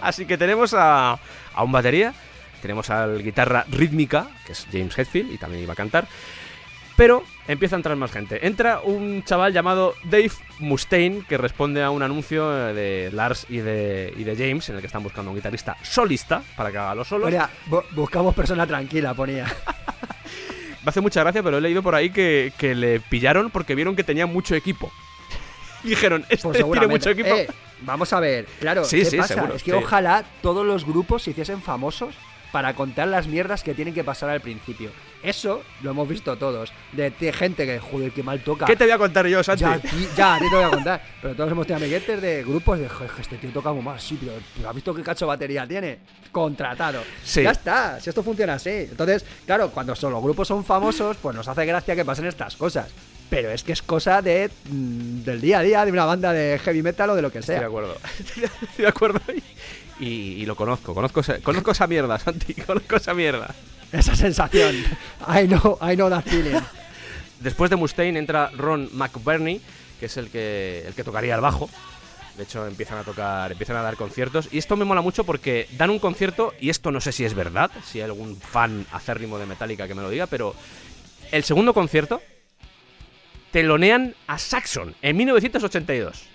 Así 0.00 0.26
que 0.26 0.38
tenemos 0.38 0.74
a, 0.74 1.18
a 1.54 1.62
un 1.64 1.72
batería, 1.72 2.14
tenemos 2.62 2.88
al 2.90 3.22
guitarra 3.22 3.64
rítmica, 3.70 4.28
que 4.46 4.52
es 4.52 4.66
James 4.72 4.96
Hetfield, 4.98 5.32
y 5.32 5.38
también 5.38 5.62
iba 5.64 5.72
a 5.72 5.76
cantar. 5.76 6.06
Pero 6.96 7.22
empieza 7.46 7.76
a 7.76 7.78
entrar 7.78 7.94
más 7.96 8.10
gente. 8.10 8.44
Entra 8.44 8.80
un 8.80 9.22
chaval 9.22 9.52
llamado 9.52 9.94
Dave 10.04 10.32
Mustaine, 10.58 11.22
que 11.28 11.38
responde 11.38 11.80
a 11.82 11.90
un 11.90 12.02
anuncio 12.02 12.70
eh, 12.70 12.74
de 12.74 13.10
Lars 13.12 13.46
y 13.48 13.58
de, 13.58 14.12
y 14.16 14.24
de 14.24 14.34
James, 14.36 14.68
en 14.68 14.74
el 14.76 14.80
que 14.80 14.88
están 14.88 15.04
buscando 15.04 15.30
un 15.30 15.36
guitarrista 15.36 15.76
solista 15.82 16.42
para 16.56 16.72
que 16.72 16.78
haga 16.78 16.94
los 16.96 17.06
solos. 17.06 17.32
Bu- 17.70 17.84
buscamos 17.92 18.34
persona 18.34 18.66
tranquila, 18.66 19.14
ponía. 19.14 19.46
Me 20.84 20.90
hace 20.90 21.00
mucha 21.00 21.20
gracia, 21.22 21.42
pero 21.42 21.58
he 21.58 21.60
leído 21.60 21.82
por 21.82 21.94
ahí 21.94 22.10
que, 22.10 22.52
que 22.58 22.74
le 22.74 23.00
pillaron 23.00 23.50
porque 23.50 23.74
vieron 23.74 23.96
que 23.96 24.04
tenía 24.04 24.26
mucho 24.26 24.54
equipo. 24.54 24.90
Dijeron, 25.82 26.24
este 26.28 26.48
Pues 26.48 26.64
tiene 26.70 26.86
mucho 26.86 27.10
equipo. 27.10 27.28
Eh, 27.28 27.48
vamos 27.82 28.12
a 28.12 28.20
ver, 28.20 28.46
claro, 28.60 28.84
Sí, 28.84 28.98
¿qué 29.00 29.04
sí, 29.06 29.16
pasa? 29.16 29.34
seguro, 29.34 29.54
es 29.54 29.62
que 29.62 29.70
sí. 29.72 29.76
ojalá 29.76 30.24
todos 30.42 30.64
los 30.66 30.84
grupos 30.84 31.22
se 31.22 31.30
hiciesen 31.30 31.62
famosos 31.62 32.14
para 32.52 32.74
contar 32.74 33.08
las 33.08 33.26
mierdas 33.26 33.62
que 33.62 33.74
tienen 33.74 33.94
que 33.94 34.04
pasar 34.04 34.30
al 34.30 34.40
principio. 34.40 34.90
Eso 35.22 35.62
lo 35.82 35.90
hemos 35.90 36.08
visto 36.08 36.36
todos. 36.38 36.72
De, 36.92 37.10
de 37.10 37.32
gente 37.32 37.66
que, 37.66 37.78
joder, 37.80 38.12
qué 38.12 38.22
mal 38.22 38.40
toca. 38.44 38.66
¿Qué 38.66 38.76
te 38.76 38.84
voy 38.84 38.92
a 38.92 38.98
contar 38.98 39.26
yo, 39.26 39.42
Santi? 39.42 39.64
Ya, 39.64 39.78
ti- 39.80 40.08
ya, 40.16 40.34
a 40.36 40.38
ti 40.38 40.44
te 40.48 40.54
voy 40.56 40.64
a 40.64 40.70
contar. 40.70 41.02
Pero 41.20 41.34
todos 41.34 41.50
hemos 41.50 41.66
tenido 41.66 41.84
amiguetes 41.84 42.22
de 42.22 42.44
grupos 42.44 42.78
de, 42.78 42.88
joder, 42.88 43.10
este 43.20 43.36
tío 43.36 43.50
toca 43.50 43.72
muy 43.72 43.82
mal. 43.82 43.98
Sí, 44.00 44.16
pero 44.20 44.32
pero 44.56 44.68
¿has 44.68 44.74
visto 44.74 44.94
qué 44.94 45.02
cacho 45.02 45.26
batería 45.26 45.66
tiene? 45.66 45.98
Contratado. 46.30 47.02
Sí. 47.24 47.42
Ya 47.42 47.50
está, 47.50 47.98
si 48.00 48.08
esto 48.10 48.22
funciona 48.22 48.54
así. 48.54 48.70
Entonces, 48.70 49.24
claro, 49.44 49.70
cuando 49.70 49.94
son 49.96 50.12
los 50.12 50.22
grupos 50.22 50.46
son 50.46 50.64
famosos, 50.64 51.16
pues 51.20 51.34
nos 51.34 51.48
hace 51.48 51.66
gracia 51.66 51.96
que 51.96 52.04
pasen 52.04 52.26
estas 52.26 52.56
cosas. 52.56 52.88
Pero 53.28 53.50
es 53.50 53.62
que 53.62 53.72
es 53.72 53.82
cosa 53.82 54.22
de 54.22 54.50
mm, 54.70 55.22
del 55.24 55.40
día 55.42 55.58
a 55.58 55.62
día 55.62 55.84
de 55.84 55.92
una 55.92 56.06
banda 56.06 56.32
de 56.32 56.58
heavy 56.60 56.82
metal 56.82 57.10
o 57.10 57.14
de 57.14 57.20
lo 57.22 57.30
que 57.30 57.40
Estoy 57.40 57.56
de 57.56 57.58
sea. 57.60 57.66
acuerdo. 57.68 57.96
Estoy 58.20 58.48
de 58.84 58.88
acuerdo. 58.88 59.20
Y, 60.00 60.06
y 60.06 60.46
lo 60.46 60.54
conozco. 60.54 60.94
Conozco, 60.94 61.22
conozco 61.42 61.70
esa 61.72 61.86
mierda, 61.86 62.18
Santi. 62.18 62.54
Conozco 62.54 62.96
esa 62.96 63.14
mierda. 63.14 63.54
Esa 63.92 64.14
sensación. 64.14 64.76
I 65.26 65.46
know, 65.46 65.78
I 65.80 65.94
know 65.94 66.10
that 66.10 66.24
feeling. 66.24 66.60
Después 67.40 67.70
de 67.70 67.76
Mustaine 67.76 68.18
entra 68.18 68.50
Ron 68.56 68.90
McBurney, 68.92 69.60
que 69.98 70.06
es 70.06 70.16
el 70.16 70.30
que, 70.30 70.84
el 70.86 70.94
que 70.94 71.04
tocaría 71.04 71.34
el 71.34 71.40
bajo. 71.40 71.70
De 72.36 72.44
hecho, 72.44 72.66
empiezan 72.66 72.98
a 72.98 73.02
tocar, 73.02 73.50
empiezan 73.50 73.76
a 73.76 73.82
dar 73.82 73.96
conciertos. 73.96 74.48
Y 74.52 74.58
esto 74.58 74.76
me 74.76 74.84
mola 74.84 75.00
mucho 75.00 75.24
porque 75.24 75.68
dan 75.76 75.90
un 75.90 75.98
concierto, 75.98 76.54
y 76.60 76.70
esto 76.70 76.92
no 76.92 77.00
sé 77.00 77.10
si 77.12 77.24
es 77.24 77.34
verdad, 77.34 77.70
si 77.84 77.98
hay 77.98 78.04
algún 78.04 78.36
fan 78.36 78.86
acérrimo 78.92 79.38
de 79.38 79.46
Metallica 79.46 79.88
que 79.88 79.94
me 79.94 80.02
lo 80.02 80.10
diga, 80.10 80.26
pero 80.26 80.54
el 81.32 81.42
segundo 81.42 81.74
concierto 81.74 82.22
telonean 83.50 84.14
a 84.26 84.38
Saxon 84.38 84.94
en 85.02 85.16
1982. 85.16 86.26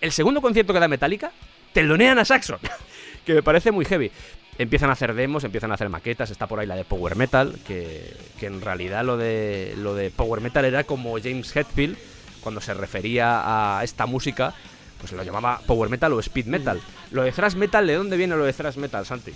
El 0.00 0.12
segundo 0.12 0.40
concierto 0.40 0.72
que 0.72 0.80
da 0.80 0.88
Metallica, 0.88 1.32
telonean 1.72 2.18
a 2.18 2.24
Saxon. 2.24 2.58
que 3.30 3.36
me 3.36 3.42
parece 3.42 3.70
muy 3.70 3.84
heavy. 3.84 4.10
Empiezan 4.58 4.90
a 4.90 4.92
hacer 4.92 5.14
demos, 5.14 5.44
empiezan 5.44 5.70
a 5.70 5.74
hacer 5.74 5.88
maquetas, 5.88 6.30
está 6.30 6.46
por 6.46 6.60
ahí 6.60 6.66
la 6.66 6.76
de 6.76 6.84
Power 6.84 7.16
Metal, 7.16 7.58
que, 7.66 8.14
que 8.38 8.46
en 8.46 8.60
realidad 8.60 9.04
lo 9.04 9.16
de, 9.16 9.74
lo 9.78 9.94
de 9.94 10.10
Power 10.10 10.40
Metal 10.40 10.64
era 10.64 10.84
como 10.84 11.16
James 11.18 11.54
Hetfield, 11.56 11.96
cuando 12.42 12.60
se 12.60 12.74
refería 12.74 13.78
a 13.78 13.84
esta 13.84 14.06
música, 14.06 14.52
pues 14.98 15.12
lo 15.12 15.22
llamaba 15.22 15.60
Power 15.66 15.88
Metal 15.88 16.12
o 16.12 16.20
Speed 16.20 16.46
Metal. 16.46 16.80
Lo 17.10 17.22
de 17.22 17.32
Thrash 17.32 17.54
Metal, 17.54 17.86
¿de 17.86 17.94
dónde 17.94 18.16
viene 18.16 18.36
lo 18.36 18.44
de 18.44 18.52
Thrash 18.52 18.76
Metal, 18.76 19.04
Santi? 19.06 19.32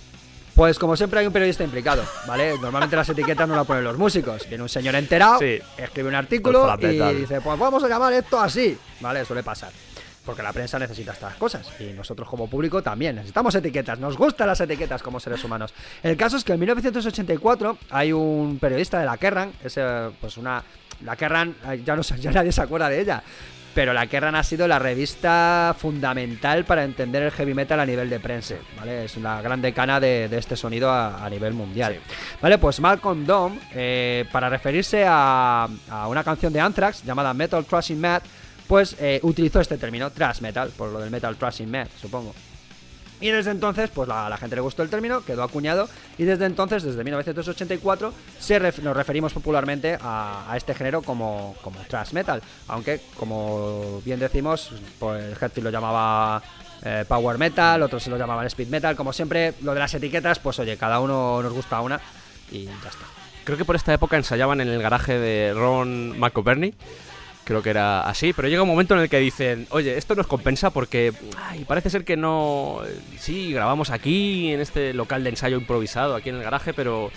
Pues 0.53 0.79
como 0.79 0.95
siempre 0.95 1.19
hay 1.19 1.27
un 1.27 1.33
periodista 1.33 1.63
implicado, 1.65 2.03
¿vale? 2.27 2.57
Normalmente 2.61 2.95
las 2.95 3.09
etiquetas 3.09 3.45
no 3.47 3.55
las 3.57 3.65
ponen 3.65 3.83
los 3.83 3.97
músicos. 3.97 4.47
Viene 4.47 4.63
un 4.63 4.69
señor 4.69 4.95
enterado, 4.95 5.39
Sí. 5.39 5.59
escribe 5.77 6.07
un 6.07 6.15
artículo 6.15 6.65
Pues 6.79 6.93
y 6.93 7.13
dice, 7.15 7.41
pues 7.41 7.59
vamos 7.59 7.83
a 7.83 7.89
llamar 7.89 8.13
esto 8.13 8.39
así, 8.39 8.77
¿vale? 9.01 9.25
Suele 9.25 9.43
pasar. 9.43 9.71
Porque 10.25 10.41
la 10.41 10.51
prensa 10.51 10.79
necesita 10.79 11.13
estas 11.13 11.35
cosas 11.35 11.69
y 11.79 11.93
nosotros 11.93 12.27
como 12.27 12.49
público 12.49 12.81
también 12.81 13.15
necesitamos 13.15 13.53
etiquetas, 13.55 13.99
nos 13.99 14.17
gustan 14.17 14.47
las 14.47 14.59
etiquetas 14.59 15.03
como 15.03 15.19
seres 15.19 15.43
humanos. 15.43 15.73
El 16.01 16.17
caso 16.17 16.37
es 16.37 16.43
que 16.43 16.53
en 16.53 16.59
1984 16.59 17.77
hay 17.91 18.11
un 18.11 18.57
periodista 18.59 18.99
de 18.99 19.05
la 19.05 19.17
Kerrang, 19.17 19.51
es 19.63 19.79
pues 20.19 20.37
una 20.37 20.63
la 21.03 21.15
Kerrang 21.15 21.53
ya 21.83 21.95
no 21.95 22.03
sé, 22.03 22.17
ya 22.19 22.31
nadie 22.31 22.51
se 22.51 22.61
acuerda 22.61 22.89
de 22.89 23.01
ella, 23.01 23.21
pero 23.75 23.91
la 23.91 24.07
Kerrang 24.07 24.35
ha 24.35 24.43
sido 24.43 24.67
la 24.69 24.79
revista 24.79 25.75
fundamental 25.77 26.63
para 26.63 26.85
entender 26.85 27.23
el 27.23 27.31
heavy 27.31 27.53
metal 27.53 27.79
a 27.79 27.85
nivel 27.85 28.09
de 28.09 28.21
prensa, 28.21 28.55
¿vale? 28.77 29.03
Es 29.03 29.17
una 29.17 29.41
gran 29.41 29.61
decana 29.61 29.99
de, 29.99 30.29
de 30.29 30.37
este 30.37 30.55
sonido 30.55 30.89
a, 30.89 31.23
a 31.23 31.29
nivel 31.29 31.53
mundial. 31.53 31.99
Vale, 32.41 32.57
pues 32.57 32.79
Malcolm 32.79 33.25
Dome, 33.25 33.59
eh, 33.73 34.25
para 34.31 34.47
referirse 34.47 35.03
a, 35.05 35.67
a 35.89 36.07
una 36.07 36.23
canción 36.23 36.53
de 36.53 36.61
Anthrax 36.61 37.03
llamada 37.03 37.33
Metal 37.33 37.65
Thrashing 37.65 37.99
Mad, 37.99 38.21
pues 38.67 38.95
eh, 38.99 39.19
utilizó 39.23 39.59
este 39.61 39.77
término, 39.77 40.09
thrash 40.11 40.41
metal, 40.41 40.69
por 40.77 40.89
lo 40.91 40.99
del 40.99 41.11
metal 41.11 41.35
thrashing 41.37 41.69
mad, 41.69 41.87
supongo. 42.01 42.33
Y 43.21 43.29
desde 43.29 43.51
entonces, 43.51 43.89
pues 43.91 44.09
la, 44.09 44.27
la 44.29 44.35
gente 44.35 44.55
le 44.57 44.61
gustó 44.61 44.83
el 44.83 44.89
término, 44.89 45.23
quedó 45.23 45.43
acuñado. 45.43 45.87
Y 46.17 46.25
desde 46.25 46.45
entonces, 46.45 46.83
desde 46.83 47.01
1984, 47.03 48.13
se 48.39 48.59
ref- 48.59 48.81
nos 48.81 48.95
referimos 48.95 49.31
popularmente 49.31 49.97
a, 50.01 50.53
este 50.57 50.73
género 50.75 51.01
como, 51.01 51.55
como 51.61 51.79
thrash 51.87 52.11
metal. 52.11 52.41
Aunque, 52.67 52.99
como 53.17 54.01
bien 54.03 54.19
decimos, 54.19 54.71
pues 54.99 55.41
Hetfield 55.41 55.63
lo 55.63 55.69
llamaba 55.71 56.43
eh, 56.83 57.05
power 57.07 57.37
metal, 57.37 57.81
otros 57.83 58.03
se 58.03 58.09
lo 58.09 58.17
llamaban 58.17 58.47
speed 58.47 58.67
metal. 58.67 58.97
Como 58.97 59.13
siempre, 59.13 59.53
lo 59.61 59.73
de 59.73 59.79
las 59.79 59.93
etiquetas, 59.93 60.39
pues 60.39 60.59
oye, 60.59 60.75
cada 60.75 60.99
uno 60.99 61.41
nos 61.41 61.53
gusta 61.53 61.79
una 61.79 62.01
y 62.51 62.65
ya 62.65 62.73
está. 62.73 63.05
Creo 63.45 63.57
que 63.57 63.63
por 63.65 63.77
esta 63.77 63.93
época 63.93 64.17
ensayaban 64.17 64.59
en 64.59 64.67
el 64.67 64.81
garaje 64.81 65.17
de 65.17 65.53
Ron 65.53 66.19
McOberney. 66.19 66.73
Creo 67.45 67.61
que 67.61 67.69
era 67.69 68.01
así, 68.01 68.33
pero 68.33 68.47
llega 68.47 68.63
un 68.63 68.67
momento 68.67 68.95
en 68.95 69.01
el 69.01 69.09
que 69.09 69.19
dicen, 69.19 69.67
oye, 69.69 69.97
esto 69.97 70.15
nos 70.15 70.25
compensa 70.25 70.71
porque 70.71 71.13
ay, 71.37 71.63
parece 71.63 71.91
ser 71.91 72.03
que 72.03 72.17
no... 72.17 72.81
Sí, 73.19 73.53
grabamos 73.53 73.91
aquí, 73.91 74.51
en 74.51 74.59
este 74.59 74.93
local 74.93 75.23
de 75.23 75.29
ensayo 75.29 75.57
improvisado, 75.57 76.15
aquí 76.15 76.29
en 76.29 76.35
el 76.35 76.43
garaje, 76.43 76.73
pero... 76.73 77.11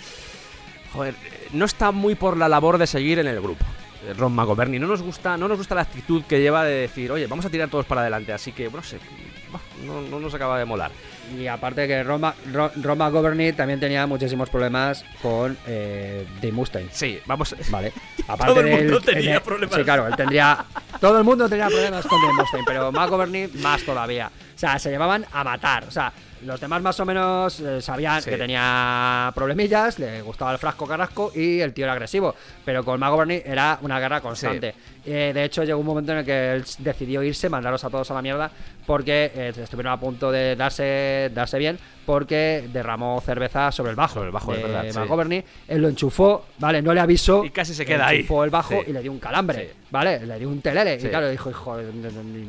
Joder, 0.93 1.15
no 1.51 1.65
está 1.65 1.91
muy 1.91 2.15
por 2.15 2.37
la 2.37 2.47
labor 2.47 2.77
de 2.77 2.87
seguir 2.87 3.19
en 3.19 3.27
el 3.27 3.41
grupo. 3.41 3.65
Ron 4.17 4.33
McGoverney. 4.33 4.79
No 4.79 4.87
nos 4.87 5.01
gusta, 5.01 5.35
no 5.37 5.47
nos 5.47 5.57
gusta 5.57 5.75
la 5.75 5.81
actitud 5.81 6.23
que 6.23 6.39
lleva 6.39 6.63
de 6.63 6.81
decir, 6.81 7.11
oye, 7.11 7.27
vamos 7.27 7.45
a 7.45 7.49
tirar 7.49 7.69
todos 7.69 7.85
para 7.85 8.01
adelante, 8.01 8.31
así 8.31 8.51
que, 8.51 8.69
no 8.69 8.83
sé, 8.83 8.97
no, 9.85 10.01
no 10.01 10.19
nos 10.19 10.33
acaba 10.33 10.57
de 10.57 10.65
molar. 10.65 10.91
Y 11.37 11.47
aparte 11.47 11.87
que 11.87 12.03
Roma, 12.03 12.33
Ro- 12.51 12.71
Roma 12.81 13.09
Governy 13.09 13.53
también 13.53 13.79
tenía 13.79 14.05
muchísimos 14.07 14.49
problemas 14.49 15.03
con 15.21 15.57
eh, 15.67 16.25
Dave 16.35 16.51
Mustaine. 16.51 16.89
Sí, 16.91 17.19
vamos. 17.25 17.55
Vale. 17.69 17.93
Todo 18.45 18.59
el 18.61 18.67
mundo 18.71 18.99
del- 18.99 19.05
tenía 19.05 19.29
en 19.31 19.35
el- 19.35 19.41
problemas. 19.41 19.75
Sí, 19.75 19.83
claro, 19.83 20.07
él 20.07 20.15
tendría. 20.15 20.65
Todo 20.99 21.17
el 21.17 21.23
mundo 21.23 21.47
tenía 21.49 21.67
problemas 21.67 22.05
con 22.05 22.21
Dave 22.21 22.33
Mustaine, 22.33 22.65
pero 22.65 22.91
Matt 22.91 23.09
Governy 23.09 23.47
más 23.55 23.83
todavía. 23.83 24.27
O 24.55 24.59
sea, 24.59 24.77
se 24.79 24.89
llevaban 24.89 25.25
a 25.31 25.43
matar. 25.43 25.85
O 25.85 25.91
sea, 25.91 26.11
los 26.45 26.59
demás 26.59 26.81
más 26.81 26.99
o 26.99 27.05
menos 27.05 27.59
eh, 27.59 27.81
sabían 27.81 28.21
Sí. 28.21 28.29
que 28.29 28.37
tenía 28.37 29.31
problemillas, 29.35 29.99
le 29.99 30.21
gustaba 30.21 30.51
el 30.53 30.57
frasco 30.57 30.85
carrasco 30.87 31.31
y 31.35 31.59
el 31.59 31.73
tío 31.73 31.85
era 31.85 31.93
agresivo. 31.93 32.35
Pero 32.65 32.83
con 32.83 32.99
Matt 32.99 33.11
Governy 33.11 33.41
era 33.45 33.77
una 33.81 33.99
guerra 33.99 34.19
constante. 34.21 34.73
Eh, 35.05 35.31
de 35.33 35.43
hecho, 35.43 35.63
llegó 35.63 35.79
un 35.79 35.85
momento 35.85 36.11
en 36.11 36.19
el 36.19 36.25
que 36.25 36.51
él 36.53 36.63
decidió 36.79 37.23
irse, 37.23 37.49
mandarlos 37.49 37.83
a 37.83 37.89
todos 37.89 38.09
a 38.11 38.13
la 38.13 38.21
mierda, 38.21 38.51
porque 38.85 39.31
eh, 39.33 39.53
estuvieron 39.57 39.93
a 39.93 39.99
punto 39.99 40.31
de 40.31 40.55
darse, 40.55 41.31
darse 41.33 41.57
bien, 41.57 41.79
porque 42.05 42.67
derramó 42.73 43.21
cerveza 43.21 43.71
sobre 43.71 43.91
el 43.91 43.95
bajo. 43.95 44.15
Sobre 44.15 44.27
el 44.27 44.31
bajo, 44.33 44.51
de 44.51 44.57
es 44.59 44.63
verdad, 44.63 45.03
sí. 45.03 45.07
Governy. 45.07 45.43
Él 45.67 45.81
lo 45.81 45.89
enchufó, 45.89 46.45
¿vale? 46.57 46.81
No 46.81 46.93
le 46.93 46.99
avisó. 46.99 47.45
Y 47.45 47.49
casi 47.51 47.73
se 47.73 47.85
queda 47.85 48.07
ahí. 48.07 48.27
El 48.29 48.49
bajo 48.49 48.73
Sí. 48.81 48.89
y 48.89 48.93
le 48.93 49.01
dio 49.01 49.11
un 49.11 49.19
calambre, 49.19 49.69
Sí. 49.69 49.77
¿vale? 49.89 50.25
Le 50.25 50.39
dio 50.39 50.49
un 50.49 50.61
telere. 50.61 50.99
Sí. 50.99 51.07
Y 51.07 51.09
claro, 51.09 51.29
dijo, 51.29 51.49
hijo, 51.49 51.77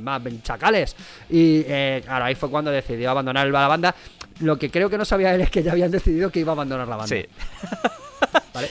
más 0.00 0.22
chacales. 0.42 0.96
Y 1.28 1.62
eh, 1.66 2.02
claro, 2.04 2.24
ahí 2.24 2.34
fue 2.34 2.50
cuando 2.50 2.70
decidió 2.70 3.10
abandonar 3.10 3.46
la 3.48 3.68
banda. 3.68 3.94
Lo 4.40 4.58
que 4.58 4.70
creo 4.70 4.88
que 4.90 4.96
no 4.98 5.04
sabía 5.04 5.34
él 5.34 5.42
es 5.42 5.50
que 5.50 5.62
ya 5.62 5.72
habían 5.72 5.90
decidido 5.90 6.30
que 6.30 6.40
iba 6.40 6.52
a 6.52 6.54
abandonar 6.54 6.88
la 6.88 6.96
banda. 6.96 7.14
Sí. 7.16 7.26
¿vale? 8.54 8.68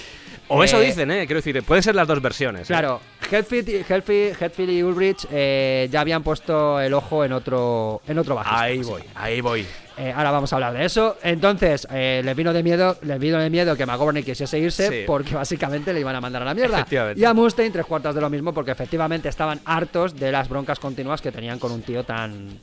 O 0.50 0.64
eso 0.64 0.82
Eh, 0.82 0.86
dicen, 0.88 1.10
¿eh? 1.12 1.26
Quiero 1.26 1.38
decir, 1.42 1.62
pueden 1.64 1.84
ser 1.84 1.96
las 1.96 2.08
dos 2.08 2.22
versiones. 2.22 2.64
¿eh? 2.64 2.74
Claro, 2.74 3.00
Hetfield 3.32 4.70
y, 4.70 4.84
Ulrich 4.84 5.28
eh, 5.32 5.88
ya 5.92 6.02
habían 6.02 6.24
puesto 6.24 6.80
el 6.80 6.94
ojo 6.94 7.24
en 7.24 7.34
otro, 7.34 8.02
en 8.08 8.18
otro 8.20 8.36
bajista. 8.36 8.62
Ahí 8.62 8.82
voy, 8.82 9.04
ahí 9.16 9.42
voy. 9.42 9.66
Eh, 9.98 10.14
ahora 10.16 10.32
vamos 10.32 10.52
a 10.52 10.56
hablar 10.56 10.74
de 10.74 10.86
eso. 10.86 11.18
Entonces, 11.24 11.86
eh, 11.92 12.22
les 12.24 12.36
vino 12.36 12.54
de 12.54 12.64
miedo, 12.64 12.98
les 13.02 13.20
vino 13.20 13.38
de 13.38 13.50
miedo 13.50 13.76
que 13.76 13.86
McGovern 13.86 14.24
quisiese 14.24 14.58
irse 14.58 14.88
Sí. 14.90 15.04
porque 15.06 15.36
básicamente 15.36 15.94
le 15.94 16.00
iban 16.00 16.16
a 16.16 16.22
mandar 16.22 16.42
a 16.42 16.46
la 16.46 16.54
mierda. 16.54 16.86
Y 17.16 17.24
a 17.26 17.34
Mustaine 17.34 17.72
tres 17.72 17.86
cuartas 17.86 18.16
de 18.16 18.22
lo 18.22 18.30
mismo 18.30 18.54
porque 18.54 18.72
efectivamente 18.72 19.30
estaban 19.30 19.60
hartos 19.66 20.16
de 20.16 20.32
las 20.32 20.48
broncas 20.48 20.80
continuas 20.80 21.22
que 21.22 21.32
tenían 21.32 21.60
con 21.60 21.72
un 21.72 21.82
tío 21.82 22.04
tan 22.04 22.60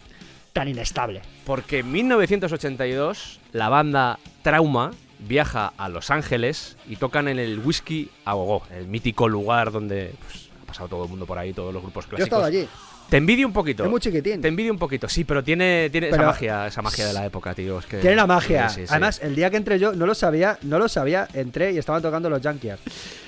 tan 0.55 0.69
inestable. 0.69 1.21
Porque 1.45 1.81
en 1.81 1.93
1982 1.93 3.41
la 3.53 3.69
banda 3.69 4.19
Trauma 4.43 4.91
viaja 5.18 5.72
a 5.76 5.88
Los 5.88 6.10
Ángeles 6.10 6.76
y 6.88 6.97
tocan 6.97 7.28
en 7.28 7.38
el 7.38 7.59
Whisky 7.60 8.10
a 8.24 8.34
Gogo, 8.34 8.62
el 8.70 8.86
mítico 8.86 9.28
lugar 9.28 9.72
donde 9.72 10.14
pues, 10.26 10.48
ha 10.62 10.66
pasado 10.66 10.88
todo 10.88 11.05
el 11.05 11.10
mundo 11.10 11.26
por 11.26 11.38
ahí, 11.38 11.52
todos 11.52 11.72
los 11.72 11.82
grupos 11.82 12.05
Yo 12.06 12.09
he 12.09 12.16
clásicos. 12.16 12.26
estado 12.38 12.44
allí. 12.44 12.68
Te 13.09 13.19
envidio 13.19 13.47
un 13.47 13.53
poquito. 13.53 13.85
Es 13.85 13.91
muy 13.91 14.01
chiquitín. 14.01 14.41
Te 14.41 14.49
envidio 14.49 14.73
un 14.73 14.78
poquito, 14.78 15.09
sí, 15.09 15.24
pero 15.24 15.45
tiene, 15.45 15.89
tiene 15.91 16.09
esa 16.09 16.23
magia, 16.23 16.66
esa 16.66 16.83
magia 16.83 17.07
de 17.07 17.12
la 17.12 17.24
época, 17.27 17.55
tío. 17.55 17.78
es 17.78 17.87
que- 17.87 17.99
Tiene 17.99 18.16
la 18.16 18.27
magia. 18.27 18.69
Sí, 18.69 18.81
sí, 18.81 18.87
sí. 18.87 18.93
Además, 18.93 19.20
el 19.23 19.37
día 19.37 19.49
que 19.51 19.57
entré 19.57 19.78
yo, 19.78 19.93
no 19.93 20.07
lo 20.07 20.15
sabía, 20.15 20.59
no 20.62 20.78
lo 20.78 20.89
sabía, 20.89 21.28
entré 21.35 21.73
y 21.73 21.78
estaban 21.78 22.03
tocando 22.03 22.28
los 22.28 22.43
Junkiers. 22.43 22.81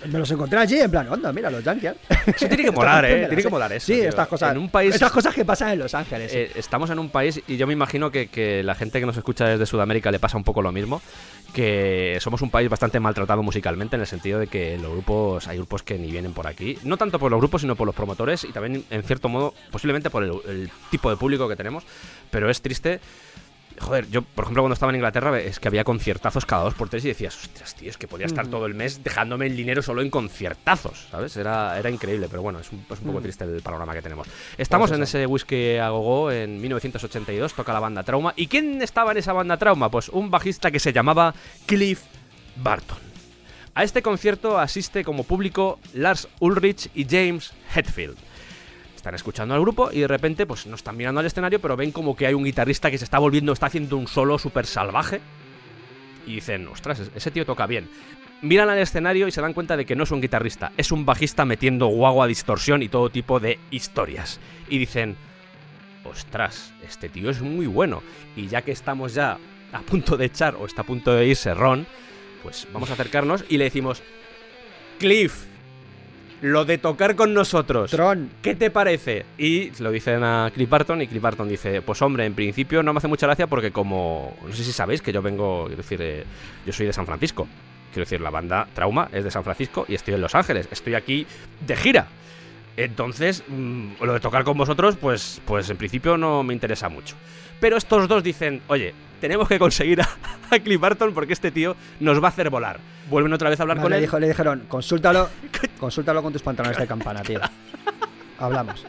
Me 0.07 0.19
los 0.19 0.31
encontré 0.31 0.59
allí 0.59 0.79
en 0.81 0.91
plan, 0.91 1.09
onda, 1.09 1.33
mira, 1.33 1.51
los 1.51 1.63
Junkiers. 1.65 1.97
Eso 2.27 2.49
tiene 2.49 2.65
que 2.65 2.71
molar, 2.73 3.05
eh. 3.09 3.27
Tiene 3.29 3.43
que 3.43 3.49
molar 3.49 3.73
eso. 3.73 3.87
Sí, 3.87 3.95
tío. 4.01 4.09
estas 4.09 4.27
cosas. 4.29 4.53
En 4.53 4.59
un 4.59 4.69
país 4.71 4.95
Estas 4.95 5.13
cosas 5.13 5.35
que 5.35 5.45
pasan 5.45 5.71
en 5.71 5.79
Los 5.79 5.95
Ángeles. 5.95 6.33
Eh, 6.35 6.51
estamos 6.57 6.91
en 6.91 6.99
un 6.99 7.11
país 7.11 7.41
y 7.47 7.57
yo 7.57 7.67
me 7.67 7.73
imagino 7.73 8.11
que, 8.11 8.27
que 8.29 8.63
la 8.65 8.75
gente 8.75 8.99
que 9.01 9.07
nos 9.07 9.17
escucha 9.17 9.47
desde 9.47 9.65
Sudamérica 9.67 10.11
le 10.11 10.19
pasa 10.19 10.37
un 10.37 10.45
poco 10.45 10.61
lo 10.61 10.73
mismo, 10.73 11.01
que 11.55 12.19
somos 12.21 12.43
un 12.43 12.51
país 12.51 12.69
bastante 12.69 13.01
maltratado 13.01 13.43
musicalmente 13.43 13.97
en 13.97 14.01
el 14.03 14.07
sentido 14.07 14.39
de 14.39 14.49
que 14.49 14.77
los 14.79 14.91
grupos, 14.93 15.49
hay 15.49 15.57
grupos 15.57 15.83
que 15.83 15.99
ni 15.99 16.11
vienen 16.11 16.33
por 16.33 16.47
aquí, 16.47 16.79
no 16.85 16.97
tanto 16.97 17.19
por 17.19 17.31
los 17.31 17.41
grupos 17.41 17.63
sino 17.63 17.75
por 17.77 17.87
los 17.87 17.95
promotores 17.95 18.45
y 18.45 18.53
también 18.53 18.85
en 18.91 19.03
cierto 19.03 19.29
modo 19.29 19.55
posiblemente 19.71 20.11
por 20.11 20.25
el, 20.25 20.33
el 20.47 20.71
tipo 20.91 21.11
de 21.11 21.17
público 21.17 21.49
que 21.49 21.57
tenemos, 21.57 21.85
pero 22.31 22.51
es 22.51 22.61
triste. 22.61 23.01
Joder, 23.81 24.09
yo, 24.11 24.23
por 24.23 24.45
ejemplo, 24.45 24.63
cuando 24.63 24.75
estaba 24.75 24.91
en 24.91 24.97
Inglaterra, 24.97 25.39
es 25.39 25.61
que 25.61 25.69
había 25.69 25.85
conciertazos 25.85 26.45
cada 26.45 26.65
dos 26.65 26.75
por 26.75 26.89
tres 26.89 27.05
y 27.05 27.09
decías, 27.09 27.37
ostras, 27.37 27.77
tío, 27.77 27.89
es 27.89 27.97
que 27.97 28.09
podía 28.09 28.27
estar 28.27 28.49
todo 28.49 28.67
el 28.67 28.75
mes 28.75 29.05
dejándome 29.05 29.47
el 29.47 29.57
dinero 29.57 29.83
solo 29.83 30.03
en 30.03 30.11
conciertazos, 30.11 31.07
¿sabes? 31.11 31.37
Era, 31.37 31.79
era 31.79 31.89
increíble, 31.89 32.27
pero 32.29 32.43
bueno, 32.43 32.59
es 32.59 32.73
un, 32.73 32.85
es 32.91 32.99
un 32.99 33.07
poco 33.07 33.21
triste 33.21 33.45
el 33.45 33.63
panorama 33.63 33.95
que 33.95 34.03
tenemos. 34.03 34.27
Estamos 34.57 34.91
en 34.91 35.03
ese 35.03 35.27
whisky 35.27 35.77
a 35.77 35.91
gogo 35.91 36.33
en 36.33 36.61
1982, 36.61 37.55
toca 37.55 37.73
la 37.73 37.81
banda 37.81 38.03
Trauma. 38.03 38.33
¿Y 38.37 38.49
quién 38.49 38.83
estaba 38.83 39.13
en 39.13 39.19
esa 39.19 39.33
banda 39.33 39.57
Trauma? 39.57 39.91
Pues 39.91 40.09
un 40.09 40.31
bajista 40.31 40.71
que 40.71 40.81
se 40.81 40.93
llamaba 40.93 41.35
Cliff 41.67 42.03
Barton. 42.57 42.99
A 43.75 43.85
este 43.85 44.03
concierto 44.03 44.59
asiste 44.59 45.05
como 45.05 45.23
público 45.23 45.79
Lars 45.95 46.27
Ulrich 46.41 46.91
y 46.95 47.05
James 47.05 47.53
Hetfield. 47.75 48.17
Están 49.09 49.15
escuchando 49.15 49.55
al 49.55 49.63
grupo 49.63 49.89
y 49.91 50.01
de 50.01 50.07
repente 50.07 50.45
pues 50.45 50.67
no 50.67 50.75
están 50.75 50.95
mirando 50.95 51.21
al 51.21 51.25
escenario, 51.25 51.63
pero 51.63 51.79
ven 51.79 51.93
como 51.93 52.15
que 52.15 52.27
hay 52.27 52.35
un 52.35 52.45
guitarrista 52.45 52.91
que 52.91 52.99
se 52.99 53.05
está 53.05 53.19
volviendo, 53.19 53.55
está 53.55 53.65
haciendo 53.65 53.97
un 53.97 54.07
solo 54.07 54.39
súper 54.39 54.67
salvaje. 54.67 55.23
Y 56.27 56.35
dicen, 56.35 56.69
ostras, 56.69 57.11
ese 57.15 57.31
tío 57.31 57.47
toca 57.47 57.67
bien. 57.67 57.89
Miran 58.43 58.69
al 58.69 58.77
escenario 58.77 59.27
y 59.27 59.31
se 59.31 59.41
dan 59.41 59.55
cuenta 59.55 59.79
de 59.79 59.87
que 59.87 59.97
no 59.97 60.03
es 60.03 60.11
un 60.11 60.21
guitarrista, 60.21 60.73
es 60.77 60.93
un 60.93 61.07
bajista 61.07 61.47
metiendo 61.47 61.87
guagua, 61.87 62.27
distorsión 62.27 62.83
y 62.83 62.91
todo 62.91 63.09
tipo 63.09 63.41
de 63.41 63.59
historias. 63.71 64.41
Y 64.69 64.77
dicen, 64.77 65.17
ostras, 66.05 66.75
este 66.87 67.09
tío 67.09 67.31
es 67.31 67.41
muy 67.41 67.67
bueno. 67.67 68.03
Y 68.37 68.49
ya 68.49 68.61
que 68.61 68.73
estamos 68.73 69.15
ya 69.15 69.39
a 69.73 69.81
punto 69.81 70.19
de 70.19 70.27
echar 70.27 70.55
o 70.57 70.67
está 70.67 70.83
a 70.83 70.87
punto 70.87 71.15
de 71.15 71.27
irse 71.29 71.55
Ron, 71.55 71.87
pues 72.43 72.69
vamos 72.75 72.91
a 72.91 72.93
acercarnos 72.93 73.43
y 73.49 73.57
le 73.57 73.65
decimos, 73.65 74.03
Cliff, 74.99 75.47
lo 76.41 76.65
de 76.65 76.79
tocar 76.79 77.17
con 77.17 77.35
nosotros. 77.35 77.91
Tron. 77.91 78.31
¿Qué 78.43 78.55
te 78.55 78.71
parece? 78.71 79.27
Y 79.37 79.71
lo 79.83 79.91
dicen 79.91 80.23
a 80.23 80.51
Cliff 80.55 80.69
Barton 80.69 81.03
y 81.03 81.07
Cliff 81.07 81.23
Barton 81.23 81.49
dice, 81.49 81.83
pues 81.83 82.01
hombre, 82.03 82.25
en 82.25 82.35
principio 82.35 82.83
no 82.83 82.93
me 82.93 82.99
hace 82.99 83.09
mucha 83.09 83.27
gracia 83.27 83.47
porque 83.47 83.71
como, 83.71 84.37
no 84.47 84.55
sé 84.55 84.65
si 84.65 84.73
sabéis 84.73 85.03
que 85.03 85.13
yo 85.13 85.23
vengo, 85.23 85.65
quiero 85.67 85.83
decir, 85.83 86.01
eh, 86.03 86.25
yo 86.65 86.73
soy 86.73 86.87
de 86.87 86.93
San 86.93 87.07
Francisco. 87.07 87.49
Quiero 87.93 88.05
decir, 88.05 88.21
la 88.21 88.31
banda 88.31 88.69
Trauma 88.75 89.09
es 89.13 89.25
de 89.25 89.31
San 89.31 89.45
Francisco 89.45 89.87
y 89.89 89.95
estoy 89.95 90.15
en 90.15 90.21
Los 90.21 90.35
Ángeles. 90.35 90.69
Estoy 90.71 90.95
aquí 90.95 91.27
de 91.67 91.77
gira. 91.77 92.07
Entonces, 92.77 93.43
mm, 93.49 93.95
lo 94.01 94.13
de 94.13 94.21
tocar 94.21 94.45
con 94.45 94.57
vosotros, 94.57 94.97
pues, 94.97 95.41
pues 95.45 95.69
en 95.71 95.77
principio 95.77 96.17
no 96.17 96.45
me 96.45 96.55
interesa 96.55 96.89
mucho. 96.89 97.17
Pero 97.59 97.77
estos 97.77 98.07
dos 98.07 98.23
dicen, 98.23 98.63
oye, 98.69 98.95
tenemos 99.21 99.49
que 99.49 99.59
conseguir 99.59 100.01
a, 100.03 100.09
a 100.51 100.59
Cliff 100.59 100.81
Barton 100.81 101.13
porque 101.15 101.33
este 101.33 101.51
tío 101.51 101.77
nos 102.01 102.23
va 102.23 102.27
a 102.27 102.31
hacer 102.31 102.51
volar. 102.51 102.79
Vuelven 103.11 103.33
otra 103.33 103.51
vez 103.51 103.59
a 103.61 103.63
hablar 103.63 103.81
con 103.81 103.91
le, 103.91 103.97
él. 103.97 104.03
dijo- 104.03 104.19
le 104.19 104.29
dijeron, 104.29 104.65
consúltalo, 104.69 105.29
consúltalo 105.81 106.23
con 106.23 106.33
tus 106.33 106.43
pantalones 106.43 106.77
de 106.79 106.87
campana, 106.87 107.23
tío. 107.23 107.41
Hablamos. 108.39 108.85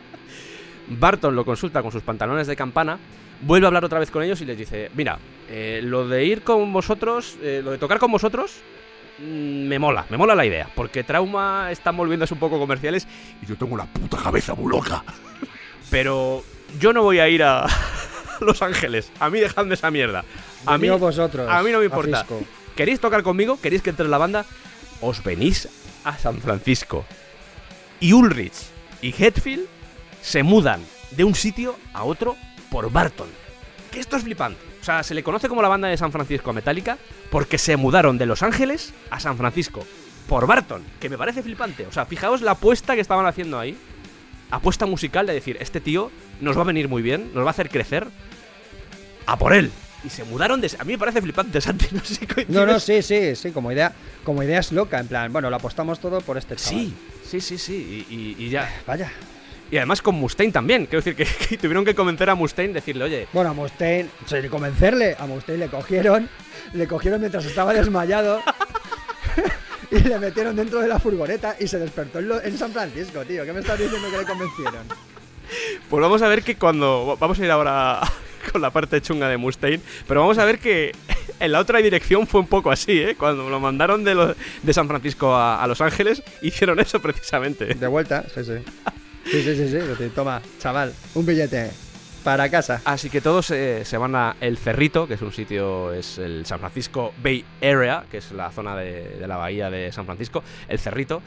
Barton 0.89 1.35
lo 1.35 1.45
consulta 1.45 1.81
con 1.81 1.91
sus 1.91 2.01
pantalones 2.01 2.47
de 2.47 2.55
campana, 2.55 2.97
vuelve 3.41 3.65
a 3.65 3.69
hablar 3.69 3.85
otra 3.85 3.99
vez 3.99 4.09
con 4.11 4.23
ellos 4.23 4.41
y 4.41 4.45
les 4.45 4.57
dice, 4.57 4.89
mira, 4.95 5.19
eh, 5.49 5.81
lo 5.83 6.07
de 6.07 6.25
ir 6.25 6.41
con 6.41 6.71
vosotros, 6.73 7.37
eh, 7.41 7.61
lo 7.63 7.71
de 7.71 7.77
tocar 7.77 7.99
con 7.99 8.11
vosotros, 8.11 8.57
mm, 9.19 9.67
me 9.67 9.77
mola, 9.79 10.05
me 10.09 10.17
mola 10.17 10.33
la 10.35 10.45
idea, 10.45 10.67
porque 10.75 11.03
Trauma 11.03 11.69
están 11.71 11.95
volviéndose 11.95 12.33
un 12.33 12.39
poco 12.39 12.57
comerciales, 12.59 13.07
Y 13.41 13.45
yo 13.45 13.55
tengo 13.55 13.77
la 13.77 13.85
puta 13.85 14.17
cabeza 14.17 14.55
muy 14.55 14.71
loca. 14.71 15.03
pero 15.91 16.43
yo 16.79 16.91
no 16.91 17.03
voy 17.03 17.19
a 17.19 17.29
ir 17.29 17.43
a 17.43 17.65
Los 18.45 18.61
Ángeles, 18.61 19.11
a 19.19 19.29
mí 19.29 19.39
dejadme 19.39 19.73
esa 19.75 19.91
mierda. 19.91 20.23
A 20.65 20.77
mí, 20.77 20.89
vosotros. 20.89 21.47
a 21.49 21.61
mí 21.63 21.71
no 21.71 21.79
me 21.79 21.85
importa. 21.85 22.25
¿Queréis 22.75 22.99
tocar 22.99 23.23
conmigo? 23.23 23.59
¿Queréis 23.61 23.81
que 23.81 23.89
entre 23.89 24.05
en 24.05 24.11
la 24.11 24.17
banda? 24.17 24.45
Os 25.01 25.23
venís 25.23 25.67
a 26.03 26.17
San 26.17 26.39
Francisco. 26.39 27.05
Y 27.99 28.13
Ulrich 28.13 28.53
y 29.01 29.13
Hetfield 29.17 29.67
se 30.21 30.43
mudan 30.43 30.81
de 31.11 31.23
un 31.23 31.35
sitio 31.35 31.75
a 31.93 32.03
otro 32.03 32.35
por 32.71 32.91
Barton. 32.91 33.27
Que 33.91 33.99
esto 33.99 34.15
es 34.15 34.23
flipante. 34.23 34.61
O 34.81 34.83
sea, 34.83 35.03
se 35.03 35.13
le 35.13 35.23
conoce 35.23 35.49
como 35.49 35.61
la 35.61 35.67
banda 35.67 35.87
de 35.87 35.97
San 35.97 36.11
Francisco 36.11 36.51
a 36.51 36.53
Metallica 36.53 36.97
porque 37.29 37.57
se 37.57 37.75
mudaron 37.75 38.17
de 38.17 38.25
Los 38.25 38.43
Ángeles 38.43 38.93
a 39.09 39.19
San 39.19 39.37
Francisco 39.37 39.85
por 40.27 40.47
Barton, 40.47 40.83
que 40.99 41.09
me 41.09 41.17
parece 41.17 41.43
flipante. 41.43 41.85
O 41.87 41.91
sea, 41.91 42.05
fijaos 42.05 42.41
la 42.41 42.51
apuesta 42.51 42.95
que 42.95 43.01
estaban 43.01 43.25
haciendo 43.25 43.59
ahí. 43.59 43.75
Apuesta 44.51 44.85
musical 44.85 45.25
de 45.25 45.33
decir, 45.33 45.57
este 45.59 45.81
tío 45.81 46.11
nos 46.39 46.57
va 46.57 46.61
a 46.61 46.65
venir 46.65 46.87
muy 46.87 47.01
bien, 47.01 47.31
nos 47.33 47.43
va 47.43 47.49
a 47.49 47.51
hacer 47.51 47.69
crecer. 47.69 48.07
A 49.31 49.37
por 49.37 49.53
él. 49.53 49.71
Y 50.03 50.09
se 50.09 50.23
mudaron 50.23 50.61
de... 50.61 50.71
A 50.79 50.83
mí 50.85 50.93
me 50.93 50.97
parece 50.97 51.21
flipante, 51.21 51.59
Santi. 51.61 51.87
No 51.91 52.01
sé 52.03 52.25
No, 52.47 52.65
no, 52.65 52.79
sí, 52.79 53.01
sí, 53.01 53.35
sí, 53.35 53.51
como 53.51 53.71
idea, 53.71 53.91
como 54.23 54.41
idea 54.43 54.59
es 54.59 54.71
loca, 54.71 54.99
en 54.99 55.07
plan, 55.07 55.31
bueno, 55.33 55.49
lo 55.49 55.55
apostamos 55.57 55.99
todo 55.99 56.21
por 56.21 56.37
este 56.37 56.55
chaval. 56.55 56.79
Sí, 56.79 56.93
sí, 57.27 57.41
sí, 57.41 57.57
sí. 57.57 58.05
Y, 58.09 58.15
y- 58.15 58.45
y 58.45 58.49
ya. 58.49 58.81
Vaya. 58.87 59.11
Y 59.71 59.77
además 59.77 60.01
con 60.01 60.15
Mustaine 60.15 60.51
también. 60.53 60.85
Quiero 60.87 61.03
decir 61.03 61.15
que, 61.15 61.25
que 61.49 61.57
tuvieron 61.57 61.83
que 61.85 61.93
convencer 61.93 62.29
a 62.29 62.35
Mustaine, 62.35 62.73
decirle, 62.73 63.03
oye, 63.03 63.27
Bueno, 63.33 63.49
a 63.51 63.53
Mustaine, 63.53 64.09
sin 64.25 64.47
convencerle, 64.47 65.15
a 65.19 65.25
Mustaine 65.27 65.65
le 65.65 65.69
cogieron, 65.71 66.29
le 66.73 66.87
cogieron 66.87 67.19
mientras 67.19 67.45
estaba 67.45 67.73
desmayado 67.73 68.41
y 69.91 69.99
le 69.99 70.17
metieron 70.19 70.55
dentro 70.55 70.79
de 70.79 70.87
la 70.87 70.97
furgoneta 70.99 71.55
y 71.59 71.67
se 71.67 71.77
despertó 71.77 72.19
en, 72.19 72.29
lo- 72.29 72.41
en 72.41 72.57
San 72.57 72.71
Francisco, 72.71 73.23
tío. 73.25 73.43
¿Qué 73.45 73.53
me 73.53 73.59
estás 73.59 73.77
diciendo 73.77 74.09
que 74.09 74.17
le 74.17 74.23
convencieron? 74.25 74.87
Pues 75.89 76.01
vamos 76.01 76.21
a 76.21 76.27
ver 76.29 76.41
que 76.43 76.55
cuando. 76.55 77.17
Vamos 77.19 77.39
a 77.39 77.43
ir 77.45 77.51
ahora 77.51 78.01
con 78.51 78.61
la 78.61 78.69
parte 78.71 79.01
chunga 79.01 79.27
de 79.29 79.37
Mustaine. 79.37 79.81
Pero 80.07 80.21
vamos 80.21 80.37
a 80.37 80.45
ver 80.45 80.59
que 80.59 80.91
en 81.39 81.51
la 81.51 81.59
otra 81.59 81.79
dirección 81.79 82.27
fue 82.27 82.41
un 82.41 82.47
poco 82.47 82.71
así, 82.71 82.99
¿eh? 83.01 83.15
Cuando 83.17 83.49
lo 83.49 83.59
mandaron 83.59 84.03
de, 84.03 84.15
lo- 84.15 84.35
de 84.63 84.73
San 84.73 84.87
Francisco 84.87 85.33
a, 85.35 85.61
a 85.63 85.67
Los 85.67 85.81
Ángeles, 85.81 86.23
hicieron 86.41 86.79
eso 86.79 86.99
precisamente. 87.01 87.65
De 87.75 87.87
vuelta, 87.87 88.25
sí, 88.33 88.43
sí. 88.43 88.53
Sí, 89.25 89.43
sí, 89.43 89.55
sí, 89.55 89.67
sí. 89.97 90.09
Toma, 90.15 90.41
chaval, 90.59 90.93
un 91.13 91.25
billete 91.25 91.69
para 92.23 92.49
casa. 92.49 92.81
Así 92.83 93.09
que 93.09 93.21
todos 93.21 93.51
eh, 93.51 93.83
se 93.85 93.97
van 93.97 94.15
a 94.15 94.35
El 94.41 94.57
Cerrito, 94.57 95.07
que 95.07 95.13
es 95.13 95.21
un 95.21 95.31
sitio, 95.31 95.93
es 95.93 96.17
el 96.17 96.45
San 96.45 96.59
Francisco 96.59 97.13
Bay 97.23 97.45
Area, 97.61 98.03
que 98.09 98.17
es 98.17 98.31
la 98.31 98.51
zona 98.51 98.75
de, 98.75 99.17
de 99.19 99.27
la 99.27 99.37
bahía 99.37 99.69
de 99.69 99.91
San 99.91 100.05
Francisco, 100.05 100.43
El 100.67 100.79
Cerrito. 100.79 101.21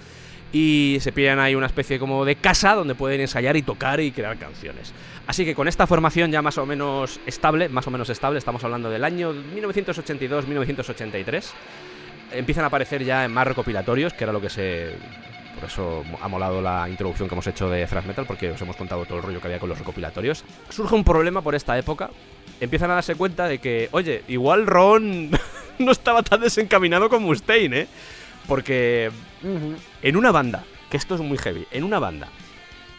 Y 0.53 0.99
se 1.01 1.13
pillan 1.13 1.41
ahí 1.41 1.55
una 1.55 1.67
especie 1.67 1.99
como 1.99 2.27
de 2.27 2.37
casa 2.37 2.75
donde 2.75 2.95
pueden 2.95 3.23
ensayar 3.23 3.57
y 3.57 3.63
tocar 3.63 4.01
y 4.01 4.13
crear 4.13 4.37
canciones. 4.37 4.93
Así 5.27 5.45
que 5.45 5.55
con 5.55 5.67
esta 5.67 5.87
formación 5.87 6.31
ya 6.31 6.43
más 6.43 6.59
o 6.59 6.67
menos 6.67 7.21
estable, 7.27 7.71
más 7.71 7.87
o 7.87 7.91
menos 7.91 8.11
estable, 8.11 8.39
estamos 8.39 8.63
hablando 8.65 8.91
del 8.91 9.05
año 9.05 9.33
1982-1983, 9.33 11.45
empiezan 12.33 12.65
a 12.65 12.67
aparecer 12.67 13.05
ya 13.05 13.25
en 13.25 13.33
más 13.33 13.47
recopilatorios, 13.47 14.13
que 14.13 14.25
era 14.25 14.33
lo 14.33 14.41
que 14.41 14.51
se... 14.51 14.97
Por 15.55 15.65
eso 15.69 16.03
ha 16.21 16.29
molado 16.29 16.61
la 16.61 16.89
introducción 16.89 17.29
que 17.29 17.35
hemos 17.35 17.47
hecho 17.47 17.71
de 17.71 17.87
thrash 17.87 18.05
metal, 18.05 18.27
porque 18.27 18.51
os 18.51 18.61
hemos 18.61 18.75
contado 18.75 19.05
todo 19.05 19.19
el 19.19 19.25
rollo 19.25 19.41
que 19.41 19.47
había 19.47 19.61
con 19.61 19.69
los 19.69 19.79
recopilatorios. 19.79 20.45
Surge 20.71 20.95
un 20.95 21.05
problema 21.05 21.41
por 21.41 21.55
esta 21.55 21.79
época. 21.79 22.11
Empiezan 22.61 22.91
a 22.91 22.95
darse 22.95 23.15
cuenta 23.15 23.47
de 23.47 23.59
que, 23.59 23.89
oye, 23.93 24.25
igual 24.29 24.67
Ron 24.67 25.31
no 25.79 25.93
estaba 25.93 26.23
tan 26.23 26.41
desencaminado 26.41 27.09
con 27.09 27.23
Mustaine, 27.23 27.83
¿eh? 27.83 27.87
Porque 28.47 29.11
en 30.03 30.17
una 30.17 30.33
banda, 30.33 30.65
que 30.91 30.97
esto 30.97 31.15
es 31.15 31.21
muy 31.21 31.39
heavy, 31.39 31.67
en 31.71 31.85
una 31.85 31.99
banda 31.99 32.29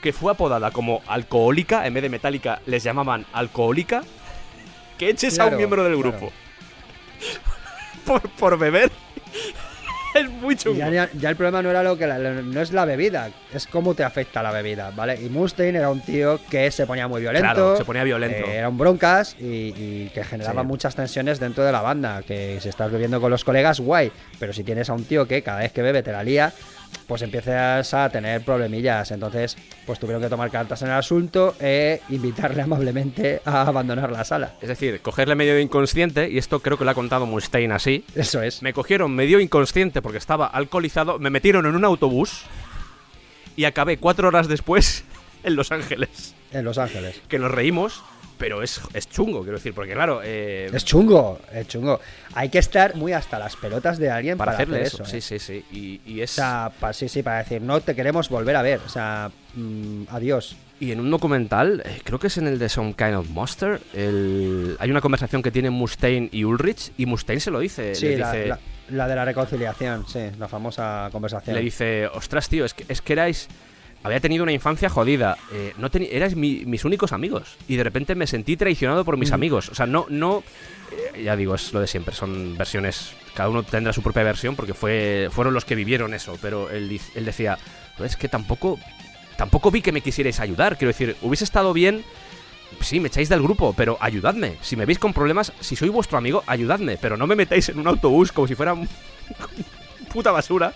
que 0.01 0.13
fue 0.13 0.31
apodada 0.31 0.71
como 0.71 1.01
alcohólica, 1.07 1.87
en 1.87 1.93
vez 1.93 2.03
de 2.03 2.09
metálica 2.09 2.61
les 2.65 2.83
llamaban 2.83 3.25
alcohólica, 3.31 4.03
que 4.97 5.09
eches 5.09 5.39
a 5.39 5.45
un 5.45 5.55
miembro 5.57 5.83
del 5.83 5.93
claro. 5.93 6.11
grupo 6.11 6.33
por, 8.05 8.21
por 8.31 8.57
beber 8.57 8.91
es 10.13 10.29
muy 10.29 10.53
Y 10.53 10.57
chungo. 10.57 10.77
ya, 10.77 10.89
ya- 10.89 11.09
ya 11.13 11.29
el 11.29 11.35
problema 11.35 11.61
no 11.61 11.69
era 11.69 11.83
lo 11.83 11.97
que 11.97 12.07
la- 12.07 12.17
no 12.19 12.61
es 12.61 12.71
la 12.71 12.85
bebida, 12.85 13.29
es 13.53 13.67
cómo 13.67 13.93
te 13.95 14.03
afecta 14.03 14.41
la 14.43 14.51
bebida, 14.51 14.91
¿vale? 14.95 15.15
Y 15.21 15.29
Mustaine 15.29 15.77
era 15.79 15.89
un 15.89 16.01
tío 16.01 16.39
que 16.49 16.69
se 16.71 16.85
ponía 16.85 17.07
muy 17.07 17.21
violento. 17.21 17.45
Claro, 17.53 17.77
se 17.77 17.85
ponía 17.85 18.03
violento. 18.03 18.47
eh, 18.47 18.55
era 18.57 18.69
un 18.69 18.77
broncas 18.77 19.35
y, 19.39 19.45
y 19.75 20.11
que 20.13 20.23
generaba 20.23 20.61
Sí. 20.61 20.67
muchas 20.67 20.95
tensiones 20.95 21.39
dentro 21.39 21.63
de 21.63 21.71
la 21.71 21.81
banda. 21.81 22.21
Que 22.23 22.59
si 22.61 22.69
estás 22.69 22.91
bebiendo 22.91 23.19
con 23.21 23.31
los 23.31 23.43
colegas, 23.43 23.79
guay. 23.79 24.11
Pero 24.39 24.53
si 24.53 24.63
tienes 24.63 24.89
a 24.89 24.93
un 24.93 25.03
tío 25.05 25.27
que 25.27 25.41
cada 25.41 25.59
vez 25.59 25.71
que 25.71 25.81
bebe 25.81 26.03
te 26.03 26.11
la 26.11 26.23
lía, 26.23 26.51
pues 27.07 27.21
empiezas 27.21 27.93
a 27.93 28.09
tener 28.09 28.41
problemillas. 28.43 29.11
Entonces, 29.11 29.57
pues 29.85 29.99
tuvieron 29.99 30.21
que 30.21 30.29
tomar 30.29 30.49
cartas 30.51 30.81
en 30.81 30.89
el 30.89 30.95
asunto 30.95 31.55
e 31.59 32.01
invitarle 32.09 32.61
amablemente 32.63 33.41
a 33.45 33.61
abandonar 33.61 34.11
la 34.11 34.23
sala. 34.23 34.53
Es 34.61 34.69
decir, 34.69 35.01
cogerle 35.01 35.35
medio 35.35 35.59
inconsciente, 35.59 36.29
y 36.29 36.37
esto 36.37 36.59
creo 36.59 36.77
que 36.77 36.85
lo 36.85 36.91
ha 36.91 36.95
contado 36.95 37.25
Mustaine 37.25 37.73
así. 37.73 38.05
Eso 38.15 38.41
es. 38.41 38.61
Me 38.61 38.73
cogieron 38.73 39.13
medio 39.15 39.39
inconsciente 39.39 40.01
porque 40.01 40.17
estaba 40.17 40.47
alcoholizado, 40.47 41.19
me 41.19 41.29
metieron 41.29 41.65
en 41.65 41.75
un 41.75 41.85
autobús 41.85 42.43
y 43.55 43.65
acabé 43.65 43.97
cuatro 43.97 44.27
horas 44.27 44.47
después 44.47 45.03
en 45.43 45.55
Los 45.55 45.71
Ángeles. 45.71 46.35
En 46.51 46.65
Los 46.65 46.77
Ángeles. 46.77 47.21
Que 47.27 47.39
nos 47.39 47.51
reímos, 47.51 48.03
pero 48.43 48.61
es, 48.61 48.81
es 48.93 49.07
chungo, 49.09 49.41
quiero 49.43 49.55
decir, 49.57 49.73
porque 49.73 49.93
claro, 49.93 50.19
eh, 50.21 50.69
Es 50.73 50.83
chungo, 50.83 51.39
es 51.53 51.65
chungo. 51.65 52.01
Hay 52.33 52.49
que 52.49 52.57
estar 52.59 52.93
muy 52.93 53.13
hasta 53.13 53.39
las 53.39 53.55
pelotas 53.55 53.97
de 53.97 54.09
alguien 54.11 54.37
para, 54.37 54.51
para, 54.51 54.57
hacerle 54.57 54.81
hacer 54.81 54.87
eso. 54.87 55.03
eso. 55.03 55.15
¿eh? 55.15 55.21
Sí, 55.21 55.39
sí, 55.39 55.63
sí. 55.71 56.01
Y, 56.05 56.11
y 56.11 56.19
es. 56.19 56.33
O 56.33 56.35
sea, 56.35 56.69
pa- 56.77 56.91
sí, 56.91 57.07
sí, 57.07 57.23
para 57.23 57.37
decir, 57.37 57.61
no 57.61 57.79
te 57.79 57.95
queremos 57.95 58.27
volver 58.27 58.57
a 58.57 58.61
ver. 58.61 58.81
O 58.85 58.89
sea, 58.89 59.31
mm, 59.55 60.03
adiós. 60.09 60.57
Y 60.81 60.91
en 60.91 60.99
un 60.99 61.09
documental, 61.09 61.83
eh, 61.85 62.01
creo 62.03 62.19
que 62.19 62.27
es 62.27 62.37
en 62.37 62.47
el 62.47 62.59
de 62.59 62.67
Some 62.67 62.95
Kind 62.95 63.13
of 63.15 63.29
Monster, 63.29 63.79
el- 63.93 64.75
hay 64.77 64.91
una 64.91 64.99
conversación 64.99 65.41
que 65.41 65.49
tienen 65.49 65.71
Mustaine 65.71 66.27
y 66.33 66.43
Ulrich, 66.43 66.91
y 66.97 67.05
Mustaine 67.05 67.39
se 67.39 67.49
lo 67.49 67.59
dice. 67.59 67.95
Sí, 67.95 68.07
le 68.09 68.17
la, 68.17 68.29
dice, 68.33 68.47
la- 68.47 68.59
la 68.89 69.07
de 69.07 69.15
la 69.15 69.23
reconciliación, 69.23 70.05
sí, 70.05 70.19
la 70.37 70.49
famosa 70.49 71.07
conversación. 71.13 71.55
le 71.55 71.61
dice, 71.61 72.07
ostras, 72.07 72.49
tío, 72.49 72.65
es 72.65 72.73
que, 72.73 72.83
es 72.89 73.01
que 73.01 73.13
erais... 73.13 73.47
Había 74.03 74.19
tenido 74.19 74.43
una 74.43 74.51
infancia 74.51 74.89
jodida. 74.89 75.37
eh, 75.51 75.73
no 75.77 75.89
mi- 76.35 76.65
mis 76.65 76.83
únicos 76.85 77.13
amigos. 77.13 77.55
Y 77.67 77.77
de 77.77 77.83
repente 77.83 78.15
me 78.15 78.27
sentí 78.27 78.57
traicionado 78.57 79.05
por 79.05 79.17
mis 79.17 79.31
amigos. 79.31 79.69
O 79.69 79.75
sea, 79.75 79.85
no, 79.85 80.05
no. 80.09 80.43
eh, 81.15 81.23
ya 81.23 81.35
digo, 81.35 81.55
es 81.55 81.71
lo 81.73 81.79
de 81.79 81.87
siempre. 81.87 82.13
Son 82.13 82.57
versiones. 82.57 83.13
Cada 83.33 83.49
uno 83.49 83.63
tendrá 83.63 83.93
su 83.93 84.01
propia 84.01 84.23
versión 84.23 84.55
porque 84.55 84.73
fue, 84.73 85.29
fueron 85.31 85.53
los 85.53 85.65
que 85.65 85.75
vivieron 85.75 86.13
eso. 86.13 86.37
Pero 86.41 86.69
él, 86.69 86.99
él 87.15 87.25
decía, 87.25 87.57
"Pues 87.97 88.11
es 88.11 88.17
que 88.17 88.27
tampoco. 88.27 88.77
Tampoco 89.37 89.71
vi 89.71 89.81
que 89.81 89.91
me 89.91 90.01
quisierais 90.01 90.39
ayudar. 90.39 90.77
Quiero 90.77 90.89
decir, 90.89 91.15
hubiese 91.21 91.43
estado 91.45 91.73
bien. 91.73 92.03
Sí, 92.81 92.99
me 92.99 93.07
echáis 93.07 93.29
del 93.29 93.41
grupo, 93.41 93.73
pero 93.77 93.97
ayudadme. 94.01 94.57
Si 94.61 94.75
me 94.75 94.85
veis 94.85 94.99
con 94.99 95.13
problemas, 95.13 95.53
si 95.59 95.75
soy 95.75 95.89
vuestro 95.89 96.17
amigo, 96.17 96.43
ayudadme. 96.47 96.97
Pero 96.97 97.17
no 97.17 97.25
me 97.27 97.35
metáis 97.35 97.69
en 97.69 97.79
un 97.79 97.87
autobús 97.87 98.31
como 98.31 98.47
si 98.47 98.55
fuera 98.55 98.75
puta 100.13 100.31
basura 100.31 100.73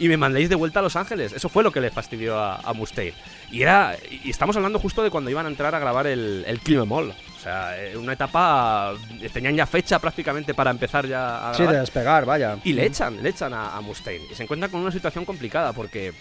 y 0.00 0.08
me 0.08 0.16
mandéis 0.16 0.48
de 0.48 0.56
vuelta 0.56 0.80
a 0.80 0.82
Los 0.82 0.96
Ángeles. 0.96 1.32
Eso 1.32 1.48
fue 1.48 1.62
lo 1.62 1.70
que 1.70 1.80
le 1.80 1.90
fastidió 1.90 2.38
a, 2.38 2.56
a 2.56 2.72
Mustaine. 2.72 3.14
Y 3.52 3.62
era. 3.62 3.96
Y 4.24 4.30
estamos 4.30 4.56
hablando 4.56 4.78
justo 4.80 5.02
de 5.02 5.10
cuando 5.10 5.30
iban 5.30 5.46
a 5.46 5.48
entrar 5.50 5.74
a 5.74 5.78
grabar 5.78 6.06
el, 6.06 6.44
el 6.46 6.58
Kill 6.60 6.78
'Em. 6.78 6.90
O 6.92 7.12
sea, 7.42 7.74
una 7.96 8.14
etapa. 8.14 8.94
Tenían 9.32 9.54
ya 9.54 9.66
fecha 9.66 9.98
prácticamente 9.98 10.54
para 10.54 10.70
empezar 10.72 11.06
ya 11.06 11.50
a 11.50 11.54
Sí, 11.54 11.62
de 11.64 11.78
despegar, 11.78 12.24
vaya. 12.24 12.56
y 12.64 12.72
le 12.72 12.86
echan, 12.86 13.22
le 13.22 13.28
echan 13.28 13.52
a, 13.54 13.76
a 13.76 13.80
Mustaine. 13.80 14.24
Y 14.30 14.34
se 14.34 14.42
encuentran 14.42 14.70
con 14.72 14.80
una 14.80 14.90
situación 14.90 15.24
complicada 15.24 15.72
porque. 15.72 16.12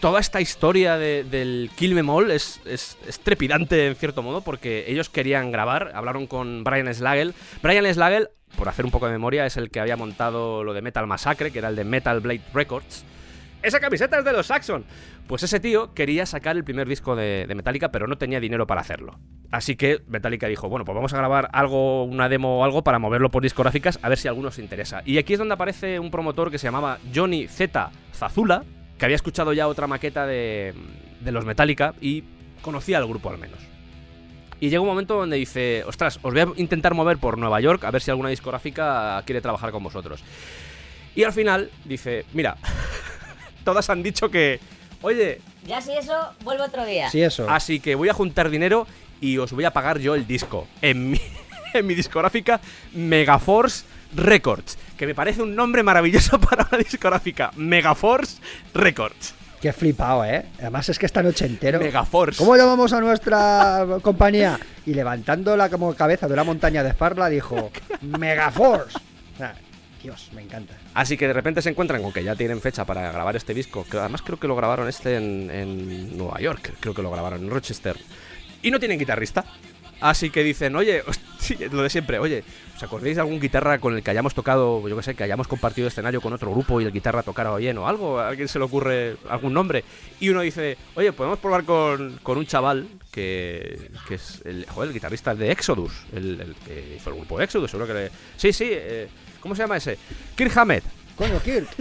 Toda 0.00 0.20
esta 0.20 0.38
historia 0.42 0.98
de- 0.98 1.24
del 1.24 1.70
Kill 1.76 1.96
'Em 1.96 2.10
All 2.10 2.30
es, 2.30 2.60
es, 2.66 2.98
es 3.08 3.20
trepidante 3.20 3.86
en 3.86 3.96
cierto 3.96 4.22
modo 4.22 4.42
porque 4.42 4.84
ellos 4.88 5.08
querían 5.08 5.50
grabar, 5.50 5.92
hablaron 5.94 6.26
con 6.26 6.62
Brian 6.62 6.92
Slagel. 6.92 7.32
Brian 7.62 7.86
Slagel, 7.94 8.28
por 8.56 8.68
hacer 8.68 8.84
un 8.84 8.90
poco 8.90 9.06
de 9.06 9.12
memoria, 9.12 9.46
es 9.46 9.56
el 9.56 9.70
que 9.70 9.80
había 9.80 9.96
montado 9.96 10.64
lo 10.64 10.72
de 10.72 10.82
Metal 10.82 11.06
Massacre, 11.06 11.50
que 11.50 11.58
era 11.58 11.68
el 11.68 11.76
de 11.76 11.84
Metal 11.84 12.20
Blade 12.20 12.42
Records. 12.52 13.04
Esa 13.62 13.80
camiseta 13.80 14.18
es 14.18 14.24
de 14.24 14.32
los 14.32 14.46
Saxon. 14.46 14.84
Pues 15.26 15.42
ese 15.42 15.58
tío 15.58 15.94
quería 15.94 16.26
sacar 16.26 16.54
el 16.54 16.64
primer 16.64 16.86
disco 16.86 17.16
de, 17.16 17.50
Metallica, 17.56 17.90
pero 17.90 18.06
no 18.06 18.18
tenía 18.18 18.38
dinero 18.38 18.66
para 18.66 18.82
hacerlo. 18.82 19.18
Así 19.50 19.74
que 19.74 20.02
Metallica 20.06 20.48
dijo, 20.48 20.68
bueno, 20.68 20.84
pues 20.84 20.94
vamos 20.94 21.14
a 21.14 21.16
grabar 21.16 21.48
algo, 21.52 22.04
una 22.04 22.28
demo 22.28 22.60
o 22.60 22.64
algo 22.64 22.84
para 22.84 22.98
moverlo 22.98 23.30
por 23.30 23.42
discográficas, 23.42 23.98
a 24.02 24.10
ver 24.10 24.18
si 24.18 24.28
a 24.28 24.32
alguno 24.32 24.50
se 24.50 24.60
interesa. 24.60 25.02
Y 25.06 25.16
aquí 25.16 25.32
es 25.32 25.38
donde 25.38 25.54
aparece 25.54 25.98
un 25.98 26.10
promotor 26.10 26.50
que 26.50 26.58
se 26.58 26.66
llamaba 26.66 26.98
Johnny 27.14 27.48
Z. 27.48 27.90
Zazula, 28.12 28.64
que 28.98 29.04
había 29.06 29.16
escuchado 29.16 29.54
ya 29.54 29.66
otra 29.66 29.86
maqueta 29.86 30.26
de 30.26 30.74
los 31.24 31.46
Metallica 31.46 31.94
y 32.02 32.24
conocía 32.60 32.98
al 32.98 33.06
grupo 33.06 33.30
al 33.30 33.38
menos. 33.38 33.73
Y 34.60 34.70
llega 34.70 34.80
un 34.80 34.86
momento 34.88 35.14
donde 35.16 35.36
dice, 35.36 35.84
ostras, 35.86 36.18
os 36.22 36.32
voy 36.32 36.40
a 36.40 36.48
intentar 36.56 36.94
mover 36.94 37.18
por 37.18 37.36
Nueva 37.38 37.60
York 37.60 37.84
a 37.84 37.90
ver 37.90 38.00
si 38.02 38.10
alguna 38.10 38.28
discográfica 38.30 39.22
quiere 39.26 39.40
trabajar 39.40 39.70
con 39.72 39.82
vosotros. 39.82 40.22
Y 41.14 41.24
al 41.24 41.32
final 41.32 41.70
dice, 41.84 42.24
mira, 42.32 42.56
todas 43.64 43.88
han 43.90 44.02
dicho 44.02 44.30
que, 44.30 44.60
oye, 45.02 45.40
Ya 45.66 45.80
si 45.80 45.92
eso, 45.92 46.14
vuelvo 46.42 46.64
otro 46.64 46.84
día. 46.84 47.10
Sí, 47.10 47.22
eso. 47.22 47.48
así 47.48 47.80
que 47.80 47.94
voy 47.94 48.08
a 48.08 48.14
juntar 48.14 48.50
dinero 48.50 48.86
y 49.20 49.38
os 49.38 49.52
voy 49.52 49.64
a 49.64 49.70
pagar 49.72 49.98
yo 49.98 50.14
el 50.14 50.26
disco. 50.26 50.66
En 50.82 51.10
mi, 51.10 51.20
en 51.74 51.86
mi 51.86 51.94
discográfica 51.94 52.60
Megaforce 52.92 53.84
Records. 54.14 54.78
Que 54.96 55.06
me 55.06 55.14
parece 55.14 55.42
un 55.42 55.54
nombre 55.54 55.82
maravilloso 55.82 56.38
para 56.40 56.66
una 56.70 56.78
discográfica. 56.78 57.50
Megaforce 57.56 58.38
Records. 58.74 59.34
Qué 59.64 59.72
flipado, 59.72 60.26
¿eh? 60.26 60.44
Además 60.58 60.90
es 60.90 60.98
que 60.98 61.06
esta 61.06 61.22
noche 61.22 61.46
entero. 61.46 61.80
Megaforce. 61.80 62.36
¿Cómo 62.36 62.54
llamamos 62.54 62.92
a 62.92 63.00
nuestra 63.00 63.86
compañía? 64.02 64.60
Y 64.84 64.92
levantándola 64.92 65.70
como 65.70 65.94
cabeza 65.94 66.28
de 66.28 66.34
una 66.34 66.44
montaña 66.44 66.82
de 66.82 66.92
Farla 66.92 67.30
dijo 67.30 67.70
Megaforce. 68.02 68.98
Sea, 69.38 69.54
Dios, 70.02 70.28
me 70.34 70.42
encanta. 70.42 70.74
Así 70.92 71.16
que 71.16 71.26
de 71.26 71.32
repente 71.32 71.62
se 71.62 71.70
encuentran 71.70 72.02
con 72.02 72.12
que 72.12 72.22
ya 72.22 72.36
tienen 72.36 72.60
fecha 72.60 72.84
para 72.84 73.10
grabar 73.10 73.36
este 73.36 73.54
disco. 73.54 73.86
Que 73.90 73.96
además 73.96 74.20
creo 74.20 74.38
que 74.38 74.48
lo 74.48 74.54
grabaron 74.54 74.86
este 74.86 75.16
en, 75.16 75.50
en 75.50 76.18
Nueva 76.18 76.40
York. 76.40 76.74
Creo 76.78 76.92
que 76.92 77.00
lo 77.00 77.10
grabaron 77.10 77.42
en 77.42 77.48
Rochester. 77.48 77.96
Y 78.60 78.70
no 78.70 78.78
tienen 78.78 78.98
guitarrista. 78.98 79.46
Así 80.04 80.28
que 80.28 80.44
dicen, 80.44 80.76
oye, 80.76 81.02
lo 81.72 81.82
de 81.82 81.88
siempre, 81.88 82.18
oye, 82.18 82.44
¿os 82.76 82.82
acordáis 82.82 83.14
de 83.16 83.22
algún 83.22 83.40
guitarra 83.40 83.78
con 83.78 83.96
el 83.96 84.02
que 84.02 84.10
hayamos 84.10 84.34
tocado, 84.34 84.86
yo 84.86 84.94
qué 84.98 85.02
sé, 85.02 85.14
que 85.14 85.24
hayamos 85.24 85.48
compartido 85.48 85.88
escenario 85.88 86.20
con 86.20 86.30
otro 86.34 86.50
grupo 86.50 86.78
y 86.78 86.84
el 86.84 86.92
guitarra 86.92 87.22
tocara 87.22 87.56
bien 87.56 87.78
o 87.78 87.88
algo? 87.88 88.20
¿A 88.20 88.28
alguien 88.28 88.46
se 88.46 88.58
le 88.58 88.66
ocurre 88.66 89.16
algún 89.30 89.54
nombre? 89.54 89.82
Y 90.20 90.28
uno 90.28 90.42
dice, 90.42 90.76
oye, 90.94 91.10
podemos 91.14 91.38
probar 91.38 91.64
con, 91.64 92.18
con 92.22 92.36
un 92.36 92.44
chaval 92.44 92.86
que, 93.10 93.92
que 94.06 94.16
es 94.16 94.42
el, 94.44 94.66
joder, 94.68 94.88
el 94.88 94.94
guitarrista 94.94 95.34
de 95.34 95.50
Exodus, 95.50 96.04
el, 96.12 96.38
el 96.38 96.54
que 96.56 96.96
hizo 96.96 97.08
el 97.08 97.16
grupo 97.16 97.40
Exodus, 97.40 97.70
seguro 97.70 97.86
que 97.86 97.94
le... 97.94 98.10
Sí, 98.36 98.52
sí, 98.52 98.68
eh, 98.70 99.08
¿cómo 99.40 99.54
se 99.54 99.62
llama 99.62 99.78
ese? 99.78 99.96
Kirk 100.36 100.54
Hammett. 100.54 100.84
Coño, 101.16 101.40
Kirk. 101.40 101.68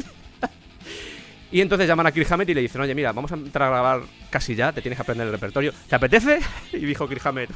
Y 1.52 1.62
entonces 1.62 1.88
llaman 1.88 2.08
a 2.08 2.12
Kirk 2.12 2.32
Hammett 2.32 2.50
y 2.50 2.54
le 2.56 2.62
dicen, 2.62 2.82
oye, 2.82 2.96
mira, 2.96 3.12
vamos 3.12 3.32
a 3.32 3.36
entrar 3.36 3.68
a 3.68 3.72
grabar 3.72 4.02
casi 4.32 4.56
ya, 4.56 4.72
te 4.72 4.82
tienes 4.82 4.98
que 4.98 5.04
aprender 5.04 5.28
el 5.28 5.34
repertorio. 5.34 5.72
¿Te 5.88 5.96
apetece? 5.96 6.40
Y 6.74 6.78
dijo 6.78 7.08
Kirk 7.08 7.24
Hammett, 7.28 7.52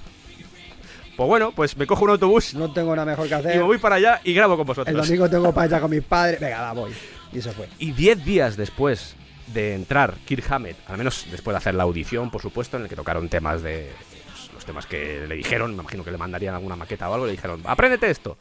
pues 1.18 1.28
bueno, 1.28 1.52
pues 1.52 1.76
me 1.76 1.86
cojo 1.86 2.06
un 2.06 2.12
autobús 2.12 2.54
No 2.54 2.72
tengo 2.72 2.96
nada 2.96 3.06
mejor 3.06 3.26
que 3.28 3.34
y 3.34 3.38
hacer. 3.38 3.58
me 3.58 3.64
voy 3.64 3.78
para 3.80 3.96
allá 3.96 4.22
y 4.24 4.34
grabo 4.34 4.54
con 4.56 4.62
El 4.64 4.68
vosotros. 4.68 4.96
domingo 5.08 5.30
tengo 5.30 5.52
para 5.54 5.66
allá 5.66 5.82
con 5.82 5.92
mis 5.92 6.04
padres. 6.04 6.40
Venga, 6.40 6.62
va, 6.62 6.72
voy. 6.74 6.92
Y 7.34 7.42
se 7.42 7.52
fue. 7.52 7.68
Y 7.80 7.92
10 7.92 8.24
días 8.24 8.56
después 8.56 9.16
de 9.48 9.74
entrar 9.76 10.14
Kirk 10.26 10.50
Hammett, 10.52 10.78
al 10.88 10.98
menos 10.98 11.26
después 11.32 11.54
de 11.54 11.58
hacer 11.58 11.76
la 11.76 11.84
audición, 11.84 12.30
por 12.32 12.42
supuesto, 12.42 12.78
en 12.78 12.84
el 12.84 12.90
que 12.90 12.96
tocaron 12.96 13.28
temas 13.30 13.62
de. 13.64 13.92
pues, 14.32 14.54
los 14.54 14.64
temas 14.66 14.86
que 14.86 15.26
le 15.28 15.36
dijeron, 15.36 15.76
me 15.76 15.82
imagino 15.82 16.04
que 16.04 16.12
le 16.12 16.18
mandarían 16.18 16.54
alguna 16.56 16.76
maqueta 16.76 17.10
o 17.10 17.14
algo, 17.14 17.26
le 17.26 17.32
dijeron, 17.34 17.62
apréndete 17.66 18.10
esto. 18.10 18.38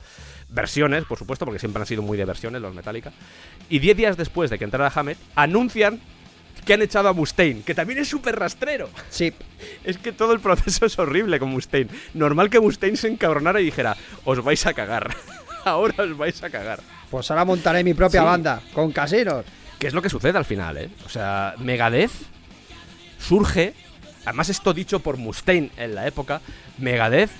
Versiones, 0.49 1.05
por 1.05 1.19
supuesto, 1.19 1.45
porque 1.45 1.59
siempre 1.59 1.81
han 1.81 1.87
sido 1.87 2.03
muy 2.03 2.17
de 2.17 2.25
versiones 2.25 2.61
los 2.63 2.75
Metallica. 2.75 3.13
Y 3.69 3.79
10 3.81 3.97
días 3.97 4.17
después 4.17 4.51
de 4.51 4.59
que 4.59 4.65
entrara 4.65 4.93
Hammett, 4.95 5.19
anuncian 5.35 6.01
que 6.67 6.75
han 6.75 6.83
echado 6.83 7.09
a 7.09 7.13
Mustaine, 7.15 7.63
que 7.63 7.75
también 7.75 8.01
es 8.01 8.09
súper 8.09 8.37
rastrero. 8.39 8.91
Sí. 9.09 9.33
Es 9.85 9.97
que 9.99 10.13
todo 10.13 10.33
el 10.33 10.41
proceso 10.41 10.85
es 10.85 10.99
horrible 10.99 11.39
con 11.39 11.49
Mustaine. 11.49 11.89
Normal 12.13 12.51
que 12.51 12.61
Mustaine 12.61 12.97
se 12.97 13.09
encabronara 13.09 13.61
y 13.61 13.65
dijera, 13.65 13.97
os 14.25 14.43
vais 14.45 14.67
a 14.67 14.75
cagar. 14.75 15.15
Ahora 15.65 16.05
os 16.05 16.17
vais 16.17 16.43
a 16.43 16.51
cagar. 16.51 16.81
Pues 17.11 17.31
ahora 17.31 17.45
montaré 17.45 17.83
mi 17.85 17.95
propia 17.95 18.21
Sí. 18.21 18.27
banda. 18.27 18.61
Con 18.75 18.91
casinos. 18.93 19.45
¿Qué 19.79 19.87
es 19.87 19.95
lo 19.95 20.03
que 20.03 20.11
sucede 20.11 20.37
al 20.37 20.45
final, 20.45 20.77
eh? 20.77 20.91
O 21.05 21.09
sea, 21.09 21.55
Megadeth 21.59 22.11
surge, 23.19 23.75
además 24.25 24.49
esto 24.49 24.75
dicho 24.75 25.01
por 25.01 25.17
Mustaine 25.17 25.71
en 25.77 25.95
la 25.95 26.07
época, 26.07 26.41
Megadeth 26.79 27.31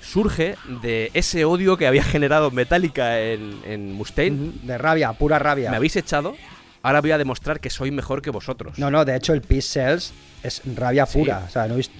surge 0.00 0.56
de 0.82 1.10
ese 1.14 1.44
odio 1.44 1.76
que 1.76 1.86
había 1.86 2.02
generado 2.02 2.50
Metallica 2.50 3.20
en, 3.20 3.60
en 3.64 3.92
Mustaine. 3.92 4.52
De 4.62 4.76
rabia, 4.78 5.12
pura 5.12 5.38
rabia. 5.38 5.70
Me 5.70 5.76
habéis 5.76 5.96
echado, 5.96 6.36
ahora 6.82 7.00
voy 7.00 7.10
a 7.12 7.18
demostrar 7.18 7.60
que 7.60 7.70
soy 7.70 7.90
mejor 7.90 8.22
que 8.22 8.30
vosotros. 8.30 8.78
No, 8.78 8.90
no, 8.90 9.04
de 9.04 9.16
hecho 9.16 9.32
el 9.32 9.42
Peace 9.42 9.68
Cells 9.68 10.12
es 10.42 10.62
rabia 10.76 11.06
Sí. 11.06 11.18
pura. 11.18 11.44
O 11.46 11.50
sea, 11.50 11.66
no 11.68 11.76
es, 11.76 11.90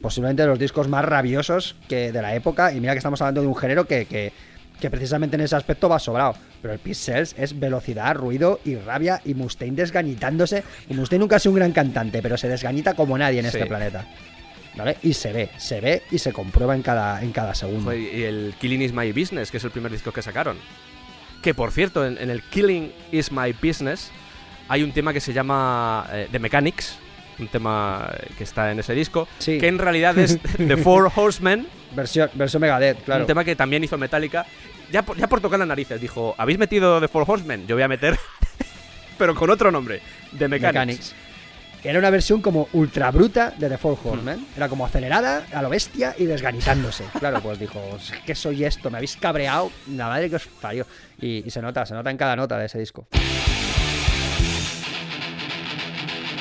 posiblemente 0.00 0.42
de 0.42 0.48
los 0.48 0.58
discos 0.58 0.88
más 0.88 1.04
rabiosos 1.04 1.76
que 1.88 2.12
de 2.12 2.22
la 2.22 2.34
época. 2.34 2.72
Y 2.72 2.80
mira 2.80 2.92
que 2.92 2.98
estamos 2.98 3.20
hablando 3.22 3.40
de 3.42 3.46
un 3.46 3.56
género 3.56 3.86
que, 3.86 4.06
que, 4.06 4.32
que 4.80 4.90
precisamente 4.90 5.36
en 5.36 5.42
ese 5.42 5.54
aspecto 5.56 5.88
va 5.88 5.98
sobrado. 5.98 6.34
Pero 6.60 6.74
el 6.74 6.80
Peace 6.80 7.04
Cells 7.12 7.34
es 7.38 7.58
velocidad, 7.58 8.14
ruido 8.16 8.60
y 8.64 8.76
rabia. 8.76 9.20
Y 9.24 9.34
Mustaine 9.34 9.76
desgañitándose. 9.76 10.64
Y 10.88 10.94
Mustaine 10.94 11.20
nunca 11.20 11.36
ha 11.36 11.38
sido 11.38 11.52
un 11.52 11.58
gran 11.58 11.72
cantante, 11.72 12.20
pero 12.22 12.36
se 12.36 12.48
desgañita 12.48 12.94
como 12.94 13.16
nadie 13.18 13.38
en 13.40 13.50
Sí. 13.50 13.56
este 13.56 13.66
planeta. 13.66 14.06
¿Vale? 14.74 14.96
Y 15.02 15.12
se 15.12 15.32
ve, 15.34 15.50
se 15.58 15.82
ve 15.82 16.02
y 16.10 16.18
se 16.18 16.32
comprueba 16.32 16.74
en 16.74 16.80
cada, 16.82 17.22
en 17.22 17.30
cada 17.30 17.54
segundo. 17.54 17.92
Y 17.94 18.22
el 18.22 18.54
Killing 18.58 18.80
is 18.80 18.92
My 18.94 19.12
Business, 19.12 19.50
que 19.50 19.58
es 19.58 19.64
el 19.64 19.70
primer 19.70 19.92
disco 19.92 20.12
que 20.12 20.22
sacaron. 20.22 20.56
Que 21.42 21.52
por 21.52 21.72
cierto, 21.72 22.06
en, 22.06 22.16
en 22.18 22.30
el 22.30 22.42
Killing 22.42 22.90
is 23.10 23.30
My 23.32 23.52
Business 23.52 24.10
hay 24.72 24.82
un 24.82 24.92
tema 24.92 25.12
que 25.12 25.20
se 25.20 25.34
llama 25.34 26.06
eh, 26.10 26.28
The 26.32 26.38
Mechanics, 26.38 26.96
un 27.38 27.48
tema 27.48 28.10
que 28.38 28.44
está 28.44 28.72
en 28.72 28.78
ese 28.78 28.94
disco, 28.94 29.28
Sí. 29.38 29.58
que 29.58 29.68
en 29.68 29.78
realidad 29.78 30.16
es 30.16 30.38
The 30.56 30.78
Four 30.78 31.12
Horsemen, 31.14 31.66
Versión, 31.94 32.30
versión 32.32 32.62
Megadeth, 32.62 33.04
claro. 33.04 33.20
un 33.24 33.26
tema 33.26 33.44
que 33.44 33.54
también 33.54 33.84
hizo 33.84 33.98
Metallica. 33.98 34.46
Ya 34.90 35.02
por, 35.02 35.18
ya 35.18 35.26
por 35.26 35.42
tocar 35.42 35.58
las 35.58 35.68
narices, 35.68 36.00
dijo, 36.00 36.34
¿habéis 36.38 36.58
metido 36.58 37.00
The 37.02 37.08
Four 37.08 37.24
Horsemen? 37.26 37.66
Yo 37.66 37.76
voy 37.76 37.82
a 37.82 37.88
meter, 37.88 38.18
pero 39.18 39.34
con 39.34 39.50
otro 39.50 39.70
nombre, 39.70 40.00
The 40.38 40.48
Mechanics. 40.48 40.72
Mechanics. 40.72 41.14
Era 41.84 41.98
una 41.98 42.08
versión 42.10 42.40
como 42.40 42.68
ultra 42.72 43.10
bruta 43.10 43.52
de 43.58 43.68
The 43.68 43.76
Four 43.76 43.98
Horsemen. 44.02 44.46
Era 44.56 44.68
como 44.70 44.86
acelerada, 44.86 45.44
a 45.52 45.60
lo 45.60 45.68
bestia 45.68 46.14
y 46.16 46.24
desganitándose. 46.24 47.04
Claro, 47.18 47.40
pues 47.42 47.58
dijo, 47.58 47.78
¿qué 48.24 48.34
soy 48.34 48.64
esto? 48.64 48.88
Me 48.90 48.96
habéis 48.98 49.16
cabreado, 49.18 49.70
la 49.90 50.08
madre 50.08 50.30
que 50.30 50.36
os 50.36 50.46
parió. 50.46 50.86
Y, 51.20 51.46
y 51.46 51.50
se 51.50 51.60
nota, 51.60 51.84
se 51.84 51.92
nota 51.92 52.10
en 52.10 52.16
cada 52.16 52.36
nota 52.36 52.56
de 52.58 52.66
ese 52.66 52.78
disco. 52.78 53.06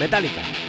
Metallica. 0.01 0.60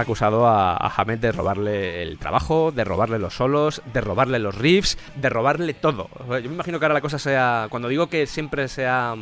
Acusado 0.00 0.46
a, 0.46 0.74
a 0.74 0.92
Hammett 0.96 1.20
de 1.20 1.32
robarle 1.32 2.02
el 2.02 2.18
trabajo, 2.18 2.72
de 2.72 2.84
robarle 2.84 3.18
los 3.18 3.34
solos, 3.34 3.82
de 3.92 4.00
robarle 4.00 4.38
los 4.38 4.54
riffs, 4.54 4.98
de 5.14 5.28
robarle 5.28 5.74
todo. 5.74 6.08
Yo 6.28 6.48
me 6.48 6.54
imagino 6.54 6.78
que 6.78 6.84
ahora 6.84 6.94
la 6.94 7.00
cosa 7.00 7.18
sea. 7.18 7.68
Cuando 7.70 7.88
digo 7.88 8.08
que 8.08 8.26
siempre 8.26 8.68
se 8.68 8.86
ha, 8.86 9.14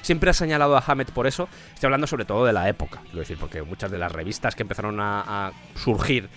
siempre 0.00 0.30
ha 0.30 0.34
señalado 0.34 0.76
a 0.76 0.84
Hammett 0.86 1.10
por 1.10 1.26
eso, 1.26 1.48
estoy 1.74 1.86
hablando 1.86 2.06
sobre 2.06 2.24
todo 2.24 2.44
de 2.44 2.52
la 2.52 2.68
época. 2.68 3.00
Quiero 3.04 3.20
decir, 3.20 3.38
porque 3.38 3.62
muchas 3.62 3.90
de 3.90 3.98
las 3.98 4.12
revistas 4.12 4.54
que 4.54 4.62
empezaron 4.62 4.98
a 5.00 5.52
surgir 5.74 6.28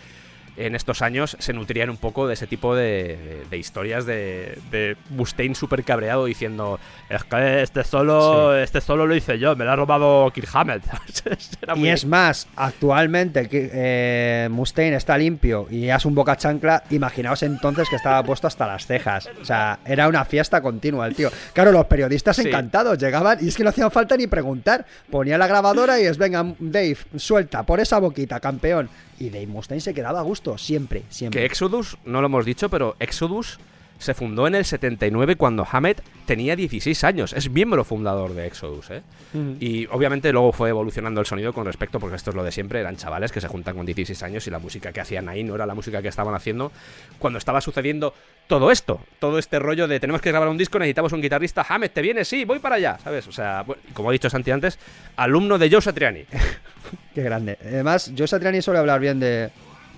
en 0.58 0.76
estos 0.76 1.02
años 1.02 1.36
se 1.40 1.54
nutrían 1.54 1.90
un 1.90 1.98
poco 1.98 2.28
de 2.28 2.34
ese 2.36 2.48
tipo 2.48 2.76
de, 2.76 2.86
de- 3.18 3.44
de 3.50 3.58
historias 3.58 4.06
de, 4.06 4.58
de 4.72 4.96
Mustaine 5.10 5.56
súper 5.56 5.84
cabreado 5.84 6.26
diciendo 6.26 6.80
es 7.10 7.24
que 7.26 7.62
este 7.62 7.84
solo, 7.84 8.56
este 8.58 8.82
solo 8.82 9.06
lo 9.08 9.16
hice 9.16 9.38
yo, 9.40 9.56
me 9.56 9.66
lo 9.66 9.72
ha 9.72 9.76
robado 9.76 10.32
Kirk 10.34 10.50
Hammett. 10.54 10.84
Y 11.76 11.80
muy- 11.80 11.90
es 11.90 12.06
más, 12.06 12.48
actualmente 12.56 13.48
eh, 13.52 14.48
Mustaine 14.52 14.96
está 14.96 15.18
limpio 15.18 15.68
y 15.70 15.90
es 15.90 16.06
un 16.06 16.16
boca 16.16 16.36
chancla, 16.38 16.84
imaginaos 16.90 17.44
entonces 17.44 17.90
que 17.90 17.96
estaba 17.96 18.24
puesto 18.24 18.48
hasta 18.48 18.68
las 18.68 18.86
cejas. 18.86 19.30
O 19.42 19.46
sea, 19.46 19.80
era 19.86 20.08
una 20.08 20.24
fiesta 20.26 20.62
continua 20.62 21.08
el 21.08 21.16
tío. 21.16 21.30
Claro, 21.54 21.72
los 21.72 21.86
periodistas 21.86 22.36
Sí. 22.38 22.48
encantados 22.48 22.98
llegaban 22.98 23.38
y 23.42 23.48
es 23.48 23.56
que 23.58 23.64
no 23.64 23.70
hacía 23.70 23.90
falta 23.90 24.16
ni 24.18 24.28
preguntar. 24.28 24.86
Ponía 25.10 25.38
la 25.38 25.48
grabadora 25.48 26.00
y 26.00 26.06
es, 26.06 26.18
venga, 26.18 26.46
Dave, 26.60 26.98
suelta, 27.16 27.64
por 27.64 27.80
esa 27.80 28.00
boquita, 28.00 28.40
campeón. 28.40 28.90
Y 29.20 29.30
Dave 29.30 29.48
Mustaine 29.48 29.82
se 29.82 29.94
quedaba 29.94 30.20
a 30.20 30.24
gusto, 30.24 30.58
siempre, 30.58 31.04
siempre. 31.10 31.40
Que 31.40 31.46
Exodus, 31.46 31.98
no 32.06 32.22
lo 32.22 32.28
hemos 32.28 32.46
dicho, 32.46 32.70
pero 32.70 32.96
Exodus 33.00 33.60
se 33.98 34.14
fundó 34.14 34.46
en 34.48 34.56
el 34.56 34.66
79 34.66 35.36
cuando 35.36 35.66
Hammett 35.70 36.02
tenía 36.26 36.56
16 36.56 37.04
años. 37.04 37.34
Es 37.34 37.50
miembro 37.50 37.84
fundador 37.84 38.34
de 38.34 38.48
Exodus, 38.48 38.90
¿eh? 38.90 39.02
Y 39.60 39.86
obviamente 39.88 40.32
luego 40.32 40.52
fue 40.52 40.70
evolucionando 40.70 41.20
el 41.20 41.26
sonido 41.26 41.54
con 41.54 41.66
respecto, 41.66 42.00
porque 42.00 42.16
esto 42.16 42.30
es 42.30 42.36
lo 42.36 42.44
de 42.44 42.52
siempre, 42.52 42.80
eran 42.80 42.96
chavales 42.96 43.32
que 43.32 43.42
se 43.42 43.48
juntan 43.48 43.76
con 43.76 43.86
16 43.86 44.22
años 44.24 44.48
y 44.48 44.52
la 44.52 44.60
música 44.60 44.94
que 44.94 45.02
hacían 45.02 45.28
ahí 45.28 45.44
no 45.44 45.56
era 45.56 45.66
la 45.66 45.76
música 45.76 46.02
que 46.02 46.08
estaban 46.08 46.34
haciendo 46.34 46.72
cuando 47.20 47.38
estaba 47.38 47.60
sucediendo 47.60 48.14
todo 48.48 48.72
esto, 48.72 49.02
todo 49.20 49.40
este 49.40 49.60
rollo 49.60 49.88
de 49.88 50.00
tenemos 50.00 50.22
que 50.22 50.30
grabar 50.30 50.48
un 50.48 50.58
disco, 50.58 50.80
necesitamos 50.80 51.12
un 51.12 51.22
guitarrista, 51.22 51.66
Hammett, 51.68 51.94
¿te 51.94 52.02
viene? 52.02 52.24
Sí, 52.24 52.46
voy 52.46 52.60
para 52.60 52.76
allá, 52.76 52.98
¿sabes? 53.04 53.28
O 53.28 53.32
sea, 53.32 53.64
bueno, 53.64 53.82
como 53.94 54.10
ha 54.10 54.14
dicho 54.14 54.30
Santi 54.30 54.52
antes, 54.52 54.80
alumno 55.18 55.58
de 55.58 55.70
Joe 55.70 55.82
Satriani. 55.82 56.26
Qué 57.16 57.24
grande. 57.24 57.58
Además, 57.62 58.12
Joe 58.18 58.28
Satriani 58.28 58.62
suele 58.62 58.80
hablar 58.80 59.00
bien 59.00 59.20
de, 59.20 59.50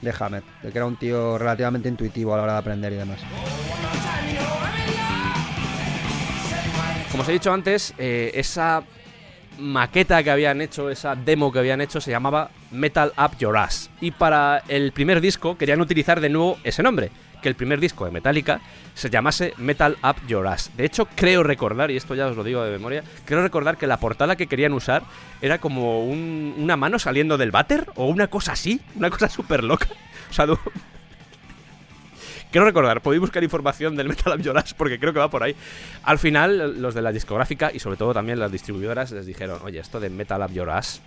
de 0.01 0.13
Hammett, 0.17 0.43
de 0.61 0.71
que 0.71 0.77
era 0.77 0.85
un 0.85 0.97
tío 0.97 1.37
relativamente 1.37 1.89
intuitivo 1.89 2.33
a 2.33 2.37
la 2.37 2.43
hora 2.43 2.53
de 2.53 2.59
aprender 2.59 2.93
y 2.93 2.95
demás. 2.95 3.19
Como 7.11 7.23
os 7.23 7.29
he 7.29 7.33
dicho 7.33 7.51
antes, 7.51 7.93
eh, 7.97 8.31
esa 8.35 8.83
maqueta 9.59 10.21
que 10.21 10.29
habían 10.29 10.61
hecho, 10.61 10.89
esa 10.89 11.15
demo 11.15 11.51
que 11.51 11.59
habían 11.59 11.81
hecho, 11.81 11.99
se 11.99 12.11
llamaba 12.11 12.51
Metal 12.71 13.11
Up 13.17 13.37
Your 13.39 13.57
Ass. 13.57 13.89
Y 14.01 14.11
para 14.11 14.63
el 14.67 14.91
primer 14.91 15.21
disco 15.21 15.57
querían 15.57 15.81
utilizar 15.81 16.21
de 16.21 16.29
nuevo 16.29 16.59
ese 16.63 16.83
nombre, 16.83 17.09
que 17.41 17.49
el 17.49 17.55
primer 17.55 17.79
disco 17.79 18.05
de 18.05 18.11
Metallica 18.11 18.61
se 18.93 19.09
llamase 19.09 19.53
Metal 19.57 19.97
Up 20.03 20.15
Your 20.27 20.47
Ass. 20.47 20.71
De 20.75 20.85
hecho, 20.85 21.07
creo 21.15 21.43
recordar, 21.43 21.91
y 21.91 21.97
esto 21.97 22.15
ya 22.15 22.27
os 22.27 22.35
lo 22.35 22.43
digo 22.43 22.63
de 22.63 22.71
memoria, 22.71 23.03
creo 23.25 23.41
recordar 23.41 23.77
que 23.77 23.87
la 23.87 23.97
portada 23.99 24.35
que 24.35 24.47
querían 24.47 24.73
usar 24.73 25.03
era 25.41 25.59
como 25.59 26.03
un- 26.05 26.55
una 26.57 26.75
mano 26.77 26.97
saliendo 26.99 27.37
del 27.37 27.51
váter, 27.51 27.87
o 27.95 28.05
una 28.05 28.27
cosa 28.27 28.53
así, 28.53 28.81
una 28.95 29.09
cosa 29.09 29.29
súper 29.29 29.63
loca. 29.63 29.87
O 30.29 30.33
sea, 30.33 30.45
Quiero 32.51 32.65
recordar, 32.65 33.01
podéis 33.01 33.21
buscar 33.21 33.43
información 33.43 33.95
del 33.95 34.07
Metal 34.07 34.33
Up 34.37 34.41
Your 34.43 34.57
Ass 34.57 34.73
porque 34.73 34.99
creo 34.99 35.13
que 35.13 35.19
va 35.19 35.29
por 35.29 35.43
ahí. 35.43 35.55
Al 36.03 36.17
final, 36.17 36.81
los 36.81 36.93
de 36.95 37.01
la 37.01 37.11
discográfica 37.11 37.71
y 37.73 37.79
sobre 37.79 37.97
todo 37.97 38.13
también 38.13 38.39
las 38.39 38.51
distribuidoras 38.51 39.11
les 39.11 39.25
dijeron, 39.25 39.59
oye, 39.63 39.79
esto 39.79 39.99
de 39.99 40.09
Metal 40.09 40.41
Up 40.41 40.51
Your 40.53 40.69
Ass 40.69 41.01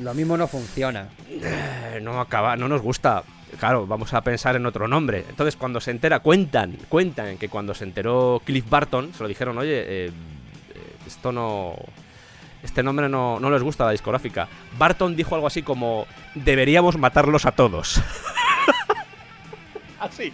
Lo 0.00 0.12
mismo 0.14 0.36
no 0.36 0.46
funciona. 0.48 1.08
eh, 1.28 2.00
no 2.02 2.20
acaba, 2.20 2.56
no 2.56 2.68
nos 2.68 2.82
gusta. 2.82 3.22
Claro, 3.58 3.86
vamos 3.86 4.12
a 4.12 4.20
pensar 4.22 4.56
en 4.56 4.66
otro 4.66 4.88
nombre. 4.88 5.24
Entonces, 5.28 5.54
cuando 5.56 5.80
se 5.80 5.92
entera, 5.92 6.18
cuentan, 6.20 6.76
cuentan 6.88 7.38
que 7.38 7.48
cuando 7.48 7.72
se 7.74 7.84
enteró 7.84 8.42
Cliff 8.44 8.68
Barton, 8.68 9.14
se 9.14 9.22
lo 9.22 9.28
dijeron, 9.28 9.56
oye, 9.58 9.80
eh, 9.80 10.06
eh, 10.06 10.96
esto 11.06 11.30
no. 11.30 11.74
Este 12.64 12.82
nombre 12.82 13.08
no, 13.08 13.38
no 13.38 13.50
les 13.50 13.62
gusta 13.62 13.84
a 13.84 13.86
la 13.86 13.92
discográfica. 13.92 14.48
Barton 14.78 15.14
dijo 15.14 15.34
algo 15.36 15.46
así 15.46 15.62
como: 15.62 16.06
Deberíamos 16.34 16.96
matarlos 16.98 17.46
a 17.46 17.52
todos. 17.52 18.00
así. 20.00 20.32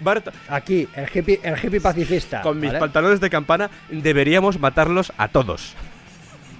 Barton, 0.00 0.32
Aquí, 0.48 0.88
el 0.94 1.06
hippie, 1.12 1.40
el 1.42 1.56
hippie 1.62 1.80
pacifista. 1.80 2.40
con 2.40 2.58
mis 2.58 2.68
¿vale? 2.70 2.80
pantalones 2.80 3.20
de 3.20 3.28
campana, 3.28 3.70
deberíamos 3.90 4.58
matarlos 4.58 5.12
a 5.18 5.28
todos. 5.28 5.74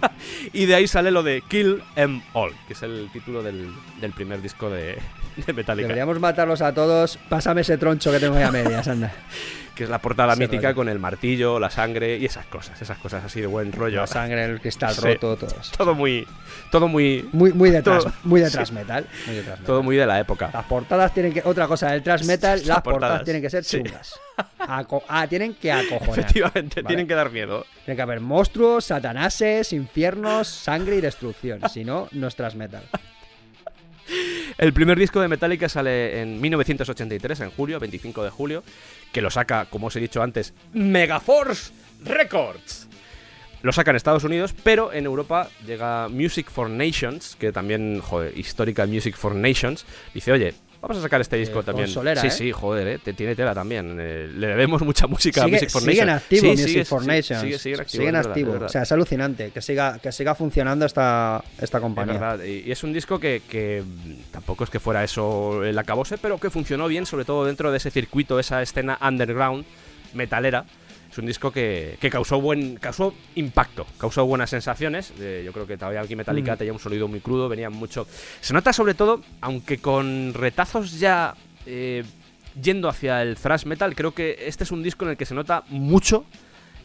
y 0.52 0.66
de 0.66 0.74
ahí 0.74 0.86
sale 0.86 1.10
lo 1.10 1.22
de 1.22 1.42
Kill 1.42 1.82
Em 1.96 2.22
All, 2.32 2.52
que 2.66 2.74
es 2.74 2.82
el 2.82 3.08
título 3.12 3.42
del, 3.42 3.72
del 4.00 4.12
primer 4.12 4.42
disco 4.42 4.70
de, 4.70 4.98
de 5.44 5.52
Metallica. 5.52 5.88
Deberíamos 5.88 6.18
matarlos 6.20 6.62
a 6.62 6.72
todos. 6.72 7.18
Pásame 7.28 7.60
ese 7.62 7.76
troncho 7.78 8.10
que 8.12 8.20
tengo 8.20 8.36
ahí 8.36 8.42
a 8.44 8.50
medias, 8.52 8.86
anda. 8.88 9.12
Que 9.76 9.84
es 9.84 9.90
la 9.90 9.98
portada 9.98 10.32
Ese 10.32 10.40
mítica 10.40 10.68
rollo. 10.68 10.74
con 10.76 10.88
el 10.88 10.98
martillo, 10.98 11.60
la 11.60 11.68
sangre 11.68 12.16
y 12.16 12.24
esas 12.24 12.46
cosas, 12.46 12.80
esas 12.80 12.96
cosas 12.96 13.22
así 13.24 13.42
de 13.42 13.46
buen 13.46 13.72
rollo. 13.72 14.00
La 14.00 14.06
sangre, 14.06 14.42
el 14.46 14.58
cristal 14.58 14.94
Sí. 14.94 15.02
roto, 15.02 15.36
todo 15.36 15.54
eso. 15.60 15.70
Todo 15.76 15.94
muy. 15.94 16.26
Todo 16.72 16.88
muy. 16.88 17.28
Muy, 17.34 17.52
muy 17.52 17.68
detrás, 17.68 18.04
Todo- 18.04 18.14
muy 18.24 18.40
detrás 18.40 18.72
metal. 18.72 19.06
Muy 19.26 19.36
Todo 19.42 19.56
metal. 19.58 19.82
muy 19.82 19.96
de 19.96 20.06
la 20.06 20.18
época. 20.18 20.48
Las 20.50 20.64
portadas 20.64 21.12
tienen 21.12 21.34
que. 21.34 21.42
Otra 21.44 21.68
cosa, 21.68 21.94
el 21.94 22.02
thrash 22.02 22.24
metal, 22.24 22.58
Las 22.60 22.66
las 22.68 22.76
portadas, 22.80 22.94
portadas 23.00 23.24
tienen 23.24 23.42
que 23.42 23.50
ser 23.50 23.64
sí. 23.64 23.82
chungas. 23.82 24.18
Aco- 24.60 25.02
ah, 25.08 25.26
tienen 25.26 25.52
que 25.52 25.70
acojonar. 25.70 26.20
Efectivamente, 26.20 26.76
Vale. 26.80 26.86
tienen 26.88 27.06
que 27.06 27.14
dar 27.14 27.30
miedo. 27.30 27.66
Tiene 27.84 27.96
que 27.96 28.02
haber 28.02 28.20
monstruos, 28.20 28.86
satanases, 28.86 29.74
infiernos, 29.74 30.48
sangre 30.48 30.96
y 30.96 31.00
destrucción. 31.02 31.60
Si 31.68 31.84
no, 31.84 32.08
no 32.12 32.28
es 32.28 32.34
thrash 32.34 32.54
metal. 32.54 32.82
El 34.58 34.72
primer 34.72 34.98
disco 34.98 35.20
de 35.20 35.28
Metallica 35.28 35.68
sale 35.68 36.20
en 36.20 36.40
1983, 36.40 37.40
en 37.40 37.50
julio, 37.50 37.78
25 37.78 38.24
de 38.24 38.30
julio, 38.30 38.64
que 39.12 39.20
lo 39.20 39.30
saca, 39.30 39.66
como 39.66 39.88
os 39.88 39.96
he 39.96 40.00
dicho 40.00 40.22
antes, 40.22 40.54
Megaforce 40.72 41.72
Records. 42.04 42.88
Lo 43.62 43.72
saca 43.72 43.90
en 43.90 43.96
Estados 43.96 44.24
Unidos, 44.24 44.54
pero 44.62 44.92
en 44.92 45.06
Europa 45.06 45.48
llega 45.66 46.08
Music 46.08 46.50
for 46.50 46.70
Nations, 46.70 47.36
que 47.36 47.52
también, 47.52 48.00
joder, 48.00 48.36
histórica 48.38 48.86
Music 48.86 49.16
for 49.16 49.34
Nations, 49.34 49.84
dice, 50.14 50.32
oye, 50.32 50.54
vamos 50.88 50.98
a 50.98 51.02
sacar 51.02 51.20
este 51.20 51.36
disco 51.36 51.62
también. 51.62 51.88
sí, 51.88 51.98
¿eh? 52.26 52.30
sí, 52.30 52.52
joder, 52.52 52.86
eh, 52.88 52.98
te 52.98 53.12
tiene 53.12 53.34
tela 53.34 53.54
también. 53.54 53.96
eh, 54.00 54.28
le 54.34 54.46
debemos 54.48 54.82
mucha 54.82 55.06
música 55.08 55.44
a 55.44 55.48
Music 55.48 55.70
for 55.70 55.82
sigue 55.82 56.00
en 56.00 56.06
Nations. 56.06 56.22
activo 56.22 56.40
Sí, 56.42 56.48
Music 56.48 56.66
sigue- 56.68 56.84
for 56.84 57.06
Nations. 57.06 57.40
Sigue, 57.42 57.58
sigue 57.58 57.74
en 57.74 57.80
activo. 57.80 57.90
Sigue 58.00 58.08
en 58.08 58.08
es 58.08 58.18
verdad, 58.18 58.30
activo. 58.32 58.46
es 58.48 58.52
verdad. 58.54 58.66
o 58.68 58.72
sea, 58.72 58.82
es 58.82 58.92
alucinante 58.92 59.50
que 59.50 59.62
siga, 59.62 59.98
que 59.98 60.12
siga 60.12 60.34
funcionando 60.34 60.86
esta, 60.86 61.42
esta 61.60 61.78
Es 61.78 61.82
compañía. 61.82 62.14
verdad, 62.14 62.44
y 62.44 62.62
y 62.66 62.72
es 62.72 62.82
un 62.84 62.92
disco 62.92 63.18
que, 63.20 63.42
que, 63.48 63.82
mm, 63.84 64.32
tampoco 64.32 64.64
es 64.64 64.70
que 64.70 64.80
fuera 64.80 65.02
eso 65.04 65.64
el 65.64 65.78
acabose, 65.78 66.18
pero 66.18 66.38
que 66.38 66.50
funcionó 66.50 66.88
bien, 66.88 67.06
sobre 67.06 67.24
todo 67.24 67.44
dentro 67.44 67.70
de 67.70 67.76
ese 67.78 67.90
circuito, 67.90 68.38
esa 68.40 68.62
escena 68.62 68.98
underground 69.00 69.64
metalera. 70.14 70.64
Es 71.16 71.18
un 71.18 71.24
disco 71.24 71.50
que, 71.50 71.96
que 71.98 72.10
causó 72.10 72.42
buen 72.42 72.76
causó 72.76 73.14
impacto, 73.36 73.86
causó 73.96 74.26
buenas 74.26 74.50
sensaciones. 74.50 75.14
Eh, 75.18 75.40
yo 75.46 75.52
creo 75.54 75.66
que 75.66 75.78
todavía 75.78 76.02
aquí 76.02 76.14
Metallica 76.14 76.54
Mm. 76.54 76.58
tenía 76.58 76.72
un 76.74 76.78
sonido 76.78 77.08
muy 77.08 77.20
crudo, 77.20 77.48
venía 77.48 77.70
mucho. 77.70 78.06
Se 78.42 78.52
nota 78.52 78.70
sobre 78.74 78.92
todo, 78.92 79.22
aunque 79.40 79.78
con 79.78 80.34
retazos 80.34 81.00
ya 81.00 81.34
eh, 81.64 82.04
yendo 82.62 82.90
hacia 82.90 83.22
el 83.22 83.36
thrash 83.36 83.64
metal, 83.64 83.94
creo 83.94 84.12
que 84.12 84.36
este 84.42 84.64
es 84.64 84.70
un 84.72 84.82
disco 84.82 85.06
en 85.06 85.12
el 85.12 85.16
que 85.16 85.24
se 85.24 85.34
nota 85.34 85.64
mucho 85.70 86.26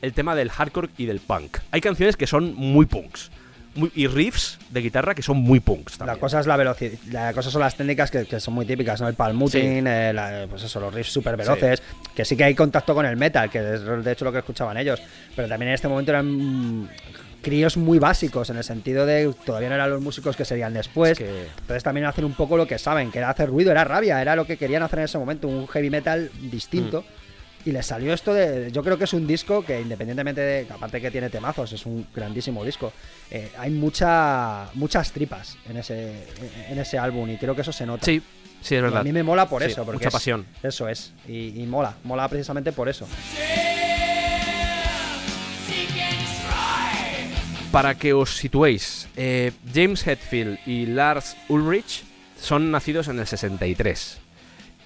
el 0.02 0.14
tema 0.14 0.34
del 0.34 0.50
hardcore 0.50 0.88
y 0.98 1.08
del 1.08 1.20
punk. 1.20 1.58
Hay 1.72 1.82
canciones 1.82 2.16
que 2.16 2.26
son 2.26 2.56
muy 2.56 2.86
punks. 2.86 3.32
Muy- 3.76 3.92
y 3.96 4.08
riffs 4.08 4.60
de 4.70 4.82
guitarra 4.82 5.16
que 5.16 5.22
son 5.22 5.38
muy 5.38 5.60
punks 5.60 5.98
también. 5.98 6.16
La 6.16 6.20
cosa 6.20 6.40
es 6.40 6.48
la 6.48 6.58
velocidad, 6.58 6.98
la 7.12 7.34
cosa 7.34 7.50
son 7.50 7.62
las 7.62 7.76
técnicas 7.76 8.12
que, 8.12 8.26
que 8.26 8.40
son 8.40 8.54
muy 8.54 8.66
típicas, 8.66 9.00
¿no? 9.02 9.08
El 9.08 9.16
palmuting, 9.16 9.88
eh, 9.88 10.12
la- 10.14 10.46
pues 10.50 10.64
eso, 10.64 10.80
los 10.80 10.94
riffs 10.94 11.12
súper 11.12 11.38
veloces, 11.38 11.82
que 12.16 12.26
sí 12.26 12.36
que 12.36 12.44
hay 12.44 12.56
contacto 12.56 12.94
con 12.94 13.06
el 13.06 13.16
metal, 13.18 13.50
que 13.50 13.60
es 13.60 13.84
de 13.86 14.12
hecho 14.12 14.26
lo 14.26 14.32
que 14.32 14.40
escuchaban 14.40 14.78
ellos, 14.78 15.02
pero 15.36 15.48
también 15.48 15.70
en 15.70 15.76
este 15.76 15.88
momento 15.88 16.12
eran 16.12 16.90
críos 17.42 17.76
muy 17.78 17.98
básicos, 17.98 18.50
en 18.52 18.58
el 18.58 18.64
sentido 18.64 19.06
de 19.06 19.34
todavía 19.46 19.70
no 19.70 19.76
eran 19.76 19.90
los 19.90 20.02
músicos 20.02 20.36
que 20.36 20.46
serían 20.46 20.74
después, 20.74 21.14
Es 21.14 21.18
que- 21.18 21.46
entonces 21.62 21.84
también 21.84 22.06
hacen 22.06 22.24
un 22.26 22.34
poco 22.34 22.56
lo 22.58 22.68
que 22.68 22.78
saben, 22.78 23.10
que 23.12 23.18
era 23.18 23.30
hacer 23.30 23.50
ruido, 23.50 23.72
era 23.72 23.84
rabia, 23.84 24.22
era 24.22 24.36
lo 24.36 24.46
que 24.46 24.58
querían 24.58 24.84
hacer 24.84 25.00
en 25.00 25.06
ese 25.06 25.18
momento, 25.18 25.48
un 25.48 25.68
heavy 25.68 25.90
metal 25.90 26.30
distinto. 26.40 27.02
Mm. 27.02 27.22
Y 27.66 27.72
les 27.72 27.86
salió 27.86 28.12
esto 28.14 28.34
de. 28.34 28.72
Yo 28.72 28.84
creo 28.84 28.98
que 28.98 29.04
es 29.04 29.14
un 29.14 29.28
disco 29.28 29.64
que, 29.64 29.80
independientemente 29.82 30.42
de. 30.42 30.68
Aparte 30.72 31.00
que 31.00 31.12
tiene 31.12 31.30
temazos, 31.30 31.72
es 31.74 31.86
un 31.86 32.08
grandísimo 32.14 32.64
disco. 32.66 32.92
eh, 33.30 33.52
hay 33.58 33.70
mucha, 33.72 34.70
muchas 34.74 35.12
tripas 35.12 35.58
en 35.70 35.78
ese, 35.78 36.26
en 36.70 36.80
ese 36.80 36.98
álbum 36.98 37.30
y 37.30 37.38
creo 37.38 37.54
que 37.56 37.62
eso 37.62 37.72
se 37.72 37.86
nota. 37.86 38.06
Sí, 38.06 38.22
sí, 38.62 38.76
es 38.76 38.80
Y 38.80 38.82
verdad. 38.82 39.02
A 39.02 39.04
mí 39.04 39.12
me 39.12 39.22
mola 39.24 39.48
por 39.48 39.62
Sí, 39.64 39.70
eso. 39.72 39.84
Porque 39.86 39.98
mucha 39.98 40.08
es- 40.08 40.14
pasión. 40.14 40.46
Eso 40.64 40.88
es. 40.90 41.14
Y, 41.28 41.62
y 41.62 41.66
mola. 41.68 41.96
Mola 42.04 42.28
precisamente 42.28 42.72
por 42.72 42.90
eso. 42.90 43.08
Para 47.72 47.96
que 47.96 48.12
os 48.14 48.36
situéis, 48.36 49.08
eh, 49.16 49.52
James 49.74 50.06
Hetfield 50.06 50.60
y 50.66 50.88
Lars 50.88 51.38
Ulrich 51.48 52.04
son 52.38 52.70
nacidos 52.70 53.08
en 53.08 53.18
el 53.20 53.28
63. 53.28 54.18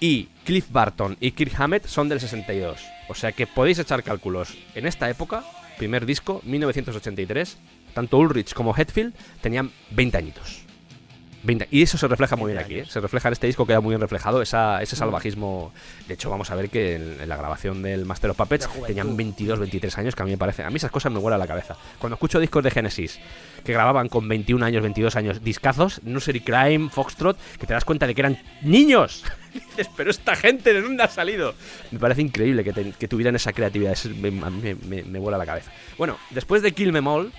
Y 0.00 0.28
Cliff 0.44 0.66
Barton 0.70 1.16
y 1.20 1.32
Kirk 1.32 1.52
Hammett 1.58 1.86
son 1.86 2.08
del 2.08 2.20
62. 2.20 2.80
O 3.08 3.14
sea 3.14 3.32
que 3.32 3.46
podéis 3.46 3.78
echar 3.78 4.02
cálculos. 4.02 4.56
En 4.74 4.86
esta 4.86 5.08
época, 5.08 5.44
primer 5.78 6.04
disco, 6.06 6.40
1983, 6.44 7.56
tanto 7.94 8.18
Ulrich 8.18 8.52
como 8.52 8.74
Hetfield 8.76 9.14
tenían 9.40 9.70
20 9.90 10.18
añitos. 10.18 10.65
20 11.46 11.68
Y 11.70 11.82
eso 11.82 11.96
se 11.96 12.08
refleja 12.08 12.36
muy 12.36 12.52
bien 12.52 12.62
aquí, 12.62 12.80
¿eh? 12.80 12.84
se 12.86 13.00
refleja 13.00 13.28
en 13.28 13.32
este 13.32 13.46
disco, 13.46 13.66
queda 13.66 13.80
muy 13.80 13.90
bien 13.92 14.00
reflejado 14.00 14.42
esa, 14.42 14.82
ese 14.82 14.96
salvajismo. 14.96 15.72
De 16.08 16.14
hecho, 16.14 16.28
vamos 16.28 16.50
a 16.50 16.54
ver 16.56 16.68
que 16.68 16.96
en, 16.96 17.20
en 17.20 17.28
la 17.28 17.36
grabación 17.36 17.82
del 17.82 18.04
Master 18.04 18.30
of 18.30 18.36
Puppets 18.36 18.68
tenían 18.86 19.16
22, 19.16 19.58
23 19.60 19.98
años, 19.98 20.14
que 20.14 20.22
a 20.22 20.24
mí 20.26 20.32
me 20.32 20.38
parece. 20.38 20.62
A 20.64 20.70
mí 20.70 20.76
esas 20.76 20.90
cosas 20.90 21.12
me 21.12 21.18
vuelan 21.18 21.38
la 21.40 21.46
cabeza. 21.46 21.76
Cuando 21.98 22.14
escucho 22.14 22.40
discos 22.40 22.62
de 22.64 22.70
Genesis 22.70 23.18
que 23.64 23.72
grababan 23.72 24.08
con 24.08 24.28
21 24.28 24.64
años, 24.64 24.82
22 24.82 25.16
años, 25.16 25.42
discazos, 25.42 26.00
Nursery 26.04 26.40
Crime, 26.40 26.88
Foxtrot, 26.90 27.36
que 27.58 27.66
te 27.66 27.72
das 27.74 27.84
cuenta 27.84 28.06
de 28.06 28.14
que 28.14 28.20
eran 28.20 28.38
niños. 28.62 29.24
Dices, 29.54 29.88
pero 29.96 30.10
esta 30.10 30.36
gente 30.36 30.72
de 30.74 30.82
dónde 30.82 31.02
ha 31.02 31.08
salido. 31.08 31.54
Me 31.90 31.98
parece 31.98 32.20
increíble 32.22 32.62
que, 32.62 32.72
te- 32.72 32.92
que 32.92 33.08
tuvieran 33.08 33.34
esa 33.36 33.52
creatividad, 33.52 33.92
es- 33.92 34.06
me, 34.06 34.28
a 34.28 34.50
mí 34.50 34.60
me, 34.62 34.74
me- 34.74 35.02
me 35.02 35.18
vuela 35.18 35.38
la 35.38 35.46
cabeza. 35.46 35.72
Bueno, 35.96 36.16
después 36.30 36.62
de 36.62 36.72
Kill 36.72 36.92
Them 36.92 37.06
All, 37.06 37.32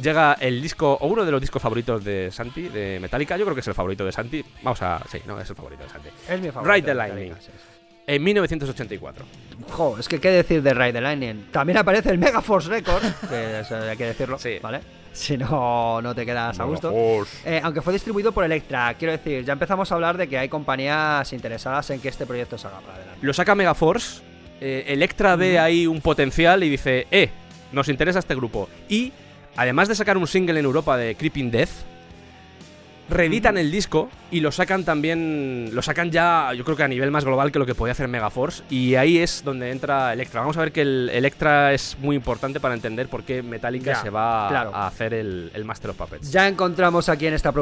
llega 0.00 0.34
el 0.40 0.60
disco, 0.62 0.96
o 1.00 1.06
uno 1.06 1.24
de 1.24 1.30
los 1.32 1.40
discos 1.40 1.60
favoritos 1.62 2.04
de 2.04 2.30
Santi, 2.32 2.68
de 2.68 2.98
Metallica, 3.00 3.36
yo 3.36 3.44
creo 3.44 3.54
que 3.54 3.60
es 3.60 3.68
el 3.68 3.74
favorito 3.74 4.04
de 4.04 4.12
Santi. 4.12 4.44
Vamos 4.62 4.82
a. 4.82 5.00
Sí, 5.10 5.18
no, 5.26 5.40
es 5.40 5.48
el 5.48 5.56
favorito 5.56 5.82
de 5.84 5.88
Santi. 5.90 6.08
Es 6.28 6.40
mi 6.40 6.50
favorito. 6.50 6.74
Ride 6.74 6.86
the 6.86 6.94
Lightning. 6.94 7.28
Metallica, 7.30 7.52
sí, 7.52 7.58
sí. 7.58 7.70
En 8.06 8.22
1984. 8.22 9.24
Jo, 9.70 9.96
es 9.98 10.08
que 10.08 10.20
qué 10.20 10.30
decir 10.30 10.62
de 10.62 10.74
Ride 10.74 10.92
the 10.92 11.00
Lightning. 11.00 11.46
También 11.50 11.78
aparece 11.78 12.10
el 12.10 12.18
Megaforce 12.18 12.68
Record, 12.68 13.02
que 13.30 13.60
eso 13.60 13.76
hay 13.76 13.96
que 13.96 14.04
decirlo, 14.06 14.38
Sí. 14.38 14.58
¿vale? 14.60 14.80
Si 15.12 15.38
no, 15.38 16.02
no 16.02 16.12
te 16.14 16.26
quedas 16.26 16.58
a 16.58 16.64
gusto. 16.64 16.92
Eh, 17.44 17.60
aunque 17.62 17.80
fue 17.80 17.92
distribuido 17.92 18.32
por 18.32 18.44
Electra, 18.44 18.94
quiero 18.98 19.12
decir, 19.12 19.44
ya 19.44 19.52
empezamos 19.52 19.90
a 19.90 19.94
hablar 19.94 20.16
de 20.18 20.28
que 20.28 20.36
hay 20.36 20.48
compañías 20.48 21.32
interesadas 21.32 21.88
en 21.90 22.00
que 22.00 22.08
este 22.08 22.26
proyecto 22.26 22.58
salga 22.58 22.80
para 22.80 22.94
adelante. 22.96 23.20
Lo 23.22 23.32
saca 23.32 23.54
Megaforce. 23.54 24.20
eh, 24.60 24.84
Electra 24.88 25.36
ve 25.36 25.58
ahí 25.60 25.86
un 25.86 26.00
potencial 26.00 26.64
y 26.64 26.68
dice: 26.68 27.06
Eh, 27.12 27.30
nos 27.72 27.88
interesa 27.88 28.18
este 28.18 28.34
grupo. 28.34 28.68
Y 28.88 29.12
además 29.56 29.88
de 29.88 29.94
sacar 29.94 30.16
un 30.16 30.26
single 30.26 30.58
en 30.58 30.64
Europa 30.64 30.96
de 30.96 31.14
Creeping 31.14 31.50
Death, 31.50 31.70
reeditan 33.08 33.58
el 33.58 33.70
disco 33.70 34.08
y 34.30 34.40
lo 34.40 34.50
sacan 34.52 34.84
también. 34.84 35.70
Lo 35.72 35.82
sacan 35.82 36.10
ya, 36.10 36.52
yo 36.54 36.64
creo 36.64 36.76
que 36.76 36.82
a 36.82 36.88
nivel 36.88 37.10
más 37.10 37.24
global 37.24 37.52
que 37.52 37.58
lo 37.58 37.66
que 37.66 37.74
podía 37.74 37.92
hacer 37.92 38.08
Megaforce. 38.08 38.62
Y 38.70 38.94
ahí 38.96 39.18
es 39.18 39.42
donde 39.44 39.70
entra 39.70 40.12
Electra. 40.12 40.40
Vamos 40.40 40.56
a 40.56 40.60
ver 40.60 40.72
que 40.72 40.82
el 40.82 41.10
Electra 41.12 41.72
es 41.72 41.96
muy 42.00 42.16
importante 42.16 42.60
para 42.60 42.74
entender 42.74 43.08
por 43.08 43.22
qué 43.24 43.42
Metallica 43.42 43.92
Ya, 43.92 44.02
se 44.02 44.10
va 44.10 44.46
a- 44.46 44.48
claro. 44.50 44.74
a 44.74 44.86
hacer 44.86 45.14
el, 45.14 45.50
el 45.54 45.64
Master 45.64 45.90
of 45.90 45.96
Puppets. 45.96 46.30
Ya 46.32 46.48
encontramos 46.48 47.08
aquí 47.08 47.26
en 47.26 47.34
esta, 47.34 47.52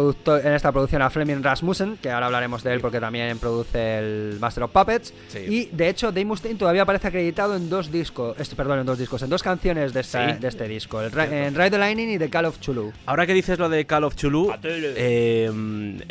en 0.43 0.53
esta 0.53 0.73
producción 0.73 1.03
a 1.03 1.11
Fleming 1.11 1.43
Rasmussen, 1.43 1.97
que 2.01 2.11
ahora 2.11 2.27
hablaremos 2.27 2.63
de 2.63 2.73
él 2.75 2.81
porque 2.81 3.01
también 3.01 3.39
produce 3.39 3.99
el 3.99 4.37
Master 4.41 4.65
of 4.65 4.71
Puppets. 4.71 5.13
Sí. 5.29 5.39
Y 5.49 5.65
de 5.73 5.89
hecho, 5.89 6.07
Dave 6.13 6.25
Mustaine 6.25 6.59
todavía 6.59 6.83
aparece 6.83 7.09
acreditado 7.09 7.57
en 7.57 7.69
dos 7.69 7.91
discos, 7.93 8.37
este, 8.39 8.57
perdón, 8.57 8.79
en 8.81 8.87
dos 8.87 8.99
discos, 8.99 9.23
en 9.23 9.31
dos 9.31 9.43
canciones 9.43 9.93
de, 9.93 10.01
esta- 10.01 10.35
Sí. 10.35 10.41
de 10.41 10.49
este 10.49 10.69
disco, 10.69 11.01
el, 11.01 11.13
en 11.19 11.55
Ride 11.55 11.71
the 11.71 11.79
Lightning 11.79 12.09
y 12.11 12.19
The 12.19 12.31
Call 12.31 12.45
of 12.47 12.61
Chulu. 12.61 12.93
Ahora 13.07 13.27
que 13.27 13.35
dices 13.35 13.59
lo 13.59 13.69
de 13.69 13.85
Call 13.87 14.05
of 14.05 14.15
Chulu, 14.17 14.53
eh, 14.63 15.32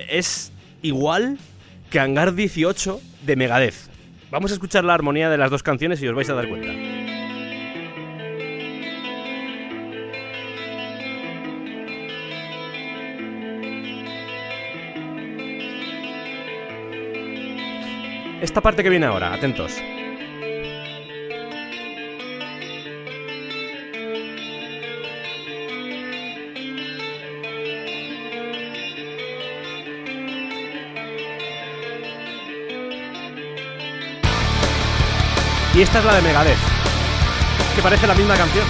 es 0.10 0.52
igual 0.82 1.38
que 1.90 2.00
Hangar 2.00 2.34
18 2.34 3.02
de 3.26 3.36
Megadeth. 3.36 3.76
Vamos 4.32 4.52
a 4.52 4.54
escuchar 4.54 4.86
la 4.86 4.94
armonía 4.94 5.30
de 5.30 5.38
las 5.38 5.52
dos 5.52 5.62
canciones 5.62 6.02
y 6.02 6.08
os 6.08 6.16
vais 6.16 6.30
a 6.30 6.34
dar 6.34 6.48
cuenta. 6.48 6.72
Esta 18.42 18.60
parte 18.62 18.82
que 18.82 18.90
viene 18.90 19.06
ahora, 19.06 19.34
atentos. 19.34 19.80
Y 35.82 35.84
esta 35.84 35.98
es 35.98 36.06
la 36.06 36.14
de 36.14 36.22
Megadeth, 36.22 36.60
que 37.76 37.82
parece 37.82 38.06
la 38.06 38.14
misma 38.14 38.36
canción. 38.36 38.68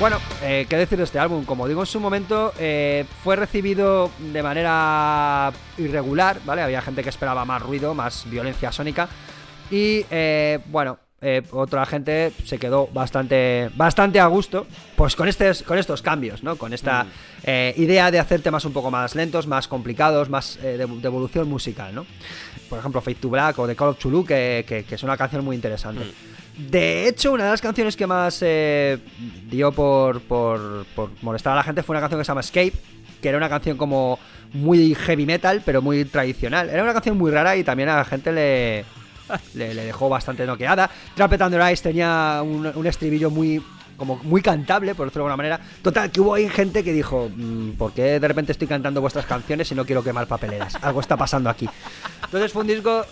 Bueno, 0.00 0.18
eh, 0.42 0.66
qué 0.68 0.76
decir 0.78 0.98
de 0.98 1.04
este 1.04 1.20
álbum. 1.20 1.44
Como 1.44 1.68
digo 1.68 1.82
en 1.82 1.86
su 1.86 2.00
momento, 2.00 2.52
eh, 2.58 3.04
fue 3.22 3.36
recibido 3.36 4.10
de 4.18 4.42
manera 4.42 5.52
irregular, 5.78 6.40
¿vale? 6.44 6.62
Había 6.62 6.82
gente 6.82 7.04
que 7.04 7.08
esperaba 7.08 7.44
más 7.44 7.62
ruido, 7.62 7.94
más 7.94 8.28
violencia 8.28 8.72
sónica. 8.72 9.08
Y 9.70 10.04
eh, 10.10 10.58
bueno, 10.66 10.98
eh, 11.22 11.42
otra 11.52 11.86
gente 11.86 12.32
se 12.44 12.58
quedó 12.58 12.88
bastante, 12.92 13.70
bastante 13.76 14.18
a 14.20 14.26
gusto, 14.26 14.66
pues 14.96 15.14
con, 15.16 15.28
estos, 15.28 15.62
con 15.62 15.78
estos 15.78 16.02
cambios, 16.02 16.42
¿no? 16.42 16.56
Con 16.56 16.72
esta 16.72 17.06
eh, 17.44 17.72
idea 17.76 18.10
de 18.10 18.18
hacer 18.18 18.40
temas 18.42 18.64
un 18.64 18.72
poco 18.72 18.90
más 18.90 19.14
lentos, 19.14 19.46
más 19.46 19.68
complicados, 19.68 20.28
más 20.28 20.56
eh, 20.62 20.76
de, 20.76 20.86
de 20.86 21.06
evolución 21.06 21.48
musical, 21.48 21.94
¿no? 21.94 22.04
Por 22.68 22.78
ejemplo, 22.78 23.00
Fate 23.00 23.16
to 23.20 23.28
Black 23.30 23.58
o 23.58 23.66
The 23.66 23.76
Call 23.76 23.88
of 23.90 23.98
Chulu, 23.98 24.24
que, 24.24 24.64
que- 24.66 24.84
que 24.84 24.94
es 24.96 25.02
una 25.02 25.16
canción 25.16 25.44
muy 25.44 25.54
interesante. 25.56 26.02
De 26.58 27.08
hecho, 27.08 27.32
una 27.32 27.44
de 27.44 27.50
las 27.50 27.60
canciones 27.62 27.96
que 27.96 28.06
más 28.06 28.38
eh, 28.42 28.98
dio 29.48 29.72
por, 29.72 30.20
por, 30.22 30.84
por 30.94 31.10
molestar 31.22 31.52
a 31.54 31.56
la 31.56 31.62
gente 31.62 31.82
fue 31.82 31.94
una 31.94 32.00
canción 32.00 32.20
que 32.20 32.24
se 32.24 32.28
llama 32.28 32.40
Escape, 32.42 32.72
que 33.22 33.28
era 33.28 33.38
una 33.38 33.48
canción 33.48 33.76
como 33.76 34.18
muy 34.52 34.94
heavy 34.94 35.24
metal, 35.24 35.62
pero 35.64 35.80
muy 35.80 36.04
tradicional. 36.04 36.68
Era 36.68 36.82
una 36.82 36.92
canción 36.92 37.16
muy 37.16 37.30
rara 37.30 37.56
y 37.56 37.64
también 37.64 37.88
a 37.88 37.96
la 37.96 38.04
gente 38.04 38.32
le, 38.32 38.84
le, 39.54 39.74
dejó 39.74 40.08
bastante 40.08 40.46
noqueada. 40.46 40.90
Trumpet 41.14 41.40
Under 41.40 41.72
Ice 41.72 41.82
tenía 41.82 42.40
un, 42.44 42.66
un 42.66 42.86
estribillo 42.86 43.30
muy 43.30 43.62
como 43.96 44.16
muy 44.24 44.42
cantable, 44.42 44.94
por 44.94 45.06
decirlo 45.06 45.26
de 45.26 45.32
alguna 45.32 45.36
manera. 45.36 45.60
Total, 45.80 46.10
que 46.10 46.20
hubo 46.20 46.34
ahí 46.34 46.48
gente 46.48 46.82
que 46.82 46.92
dijo, 46.92 47.30
"Mm, 47.34 47.72
¿por 47.72 47.92
qué 47.92 48.18
de 48.18 48.26
repente 48.26 48.50
estoy 48.50 48.66
cantando 48.66 49.00
vuestras 49.00 49.26
canciones 49.26 49.70
y 49.70 49.74
no 49.74 49.84
quiero 49.84 50.02
quemar 50.02 50.26
papeleras? 50.26 50.76
Algo 50.82 51.00
está 51.00 51.16
pasando 51.16 51.48
aquí. 51.48 51.68
Entonces 52.24 52.52
fue 52.52 52.62
un 52.62 52.68
disco... 52.68 53.04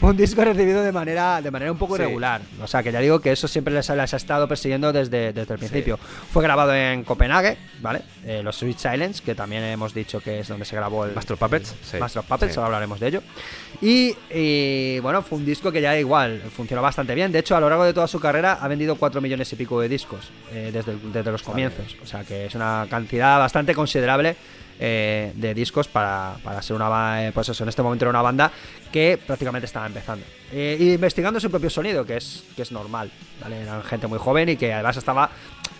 un 0.00 0.16
disco 0.16 0.44
recibido 0.44 0.82
de 0.82 0.92
manera, 0.92 1.40
de 1.42 1.50
manera 1.50 1.72
un 1.72 1.78
poco 1.78 1.96
Sí. 1.96 2.02
irregular. 2.02 2.40
O 2.62 2.66
sea, 2.66 2.82
que 2.82 2.92
ya 2.92 3.00
digo 3.00 3.20
que 3.20 3.32
eso 3.32 3.48
siempre 3.48 3.72
les, 3.74 3.88
les 3.88 4.14
ha 4.14 4.16
estado 4.16 4.46
persiguiendo 4.48 4.92
desde, 4.92 5.32
desde 5.32 5.54
el 5.54 5.58
principio. 5.58 5.98
Fue 5.98 6.42
grabado 6.42 6.74
en 6.74 7.04
Copenhague, 7.04 7.56
¿vale? 7.80 8.02
Eh, 8.24 8.42
los 8.42 8.56
Sweet 8.56 8.78
Silence, 8.78 9.22
que 9.22 9.34
también 9.34 9.62
hemos 9.64 9.94
dicho 9.94 10.20
que 10.20 10.40
es 10.40 10.48
donde 10.48 10.64
se 10.64 10.76
grabó 10.76 11.04
el 11.04 11.14
Master 11.14 11.34
of 11.34 11.40
Puppets, 11.40 11.74
sí. 11.82 11.96
Master 11.98 12.20
of 12.20 12.26
Puppets, 12.26 12.52
Sí. 12.52 12.58
ahora 12.58 12.66
hablaremos 12.66 13.00
de 13.00 13.06
ello. 13.08 13.22
Y, 13.80 14.14
y, 14.30 14.98
bueno, 15.00 15.22
fue 15.22 15.38
un 15.38 15.44
disco 15.44 15.70
que 15.70 15.80
ya 15.80 15.98
igual 15.98 16.40
funcionó 16.54 16.82
bastante 16.82 17.14
bien. 17.14 17.30
De 17.32 17.38
hecho, 17.40 17.56
a 17.56 17.60
lo 17.60 17.68
largo 17.68 17.84
de 17.84 17.92
toda 17.92 18.06
su 18.06 18.18
carrera 18.20 18.58
ha 18.60 18.68
vendido 18.68 18.96
4 18.96 19.20
millones 19.20 19.52
y 19.52 19.56
pico 19.56 19.80
de 19.80 19.88
discos 19.88 20.30
eh, 20.52 20.70
desde, 20.72 20.92
el- 20.92 21.12
desde 21.12 21.30
los 21.32 21.42
comienzos. 21.42 21.96
O 22.02 22.06
sea 22.06 22.24
que 22.24 22.46
es 22.46 22.54
una 22.54 22.86
cantidad 22.88 23.38
bastante 23.38 23.74
considerable 23.74 24.36
eh, 24.78 25.32
de 25.34 25.54
discos 25.54 25.88
para, 25.88 26.36
para 26.42 26.60
ser 26.62 26.76
una 26.76 27.26
eh, 27.26 27.32
pues 27.32 27.48
eso, 27.48 27.62
en 27.62 27.68
este 27.68 27.82
momento 27.82 28.04
era 28.04 28.10
una 28.10 28.22
banda 28.22 28.52
que 28.92 29.18
prácticamente 29.24 29.66
estaba 29.66 29.86
empezando. 29.86 30.24
Eh, 30.52 30.76
investigando 30.80 31.40
su 31.40 31.50
propio 31.50 31.70
sonido, 31.70 32.04
que 32.04 32.16
es, 32.16 32.44
que 32.54 32.62
es 32.62 32.72
normal. 32.72 33.10
¿vale? 33.40 33.62
Eran 33.62 33.82
gente 33.82 34.06
muy 34.06 34.18
joven 34.18 34.50
y 34.50 34.56
que 34.56 34.72
además 34.72 34.96
estaba 34.96 35.30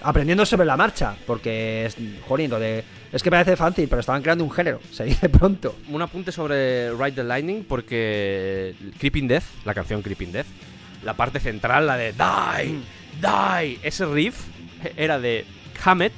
aprendiendo 0.02 0.44
sobre 0.44 0.66
la 0.66 0.76
marcha. 0.76 1.14
Porque 1.26 1.86
es, 1.86 1.96
jodiendo, 2.26 2.58
de, 2.58 2.84
es 3.12 3.22
que 3.22 3.30
parece 3.30 3.56
fácil, 3.56 3.88
pero 3.88 4.00
estaban 4.00 4.22
creando 4.22 4.44
un 4.44 4.50
género. 4.50 4.80
Se 4.90 5.04
dice 5.04 5.28
pronto. 5.28 5.76
Un 5.88 6.02
apunte 6.02 6.32
sobre 6.32 6.90
Ride 6.90 7.12
the 7.12 7.24
Lightning 7.24 7.64
porque 7.64 8.74
Creeping 8.98 9.28
Death, 9.28 9.44
la 9.64 9.74
canción 9.74 10.02
Creeping 10.02 10.32
Death, 10.32 10.46
la 11.04 11.14
parte 11.14 11.38
central, 11.38 11.86
la 11.86 11.96
de 11.96 12.12
Die, 12.12 12.80
Die, 13.20 13.78
ese 13.82 14.06
riff 14.06 14.40
era 14.96 15.18
de 15.18 15.44
Hammett 15.84 16.12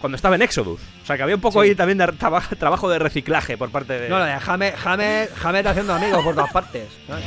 cuando 0.00 0.16
estaba 0.16 0.34
en 0.36 0.42
Exodus. 0.42 0.80
O 1.02 1.06
sea 1.06 1.16
que 1.16 1.22
había 1.24 1.34
un 1.34 1.40
poco 1.40 1.62
Sí. 1.62 1.70
ahí 1.70 1.74
también 1.74 1.98
de 1.98 2.06
traba- 2.12 2.40
trabajo 2.58 2.88
de 2.88 2.98
reciclaje 2.98 3.56
por 3.58 3.70
parte 3.70 3.98
de... 3.98 4.08
No, 4.08 4.22
de 4.24 4.32
Hamed, 4.32 4.74
Hamed 4.84 5.66
haciendo 5.66 5.94
amigos 5.94 6.22
por 6.22 6.34
todas 6.34 6.52
partes. 6.52 6.84
¿sabes? 7.08 7.24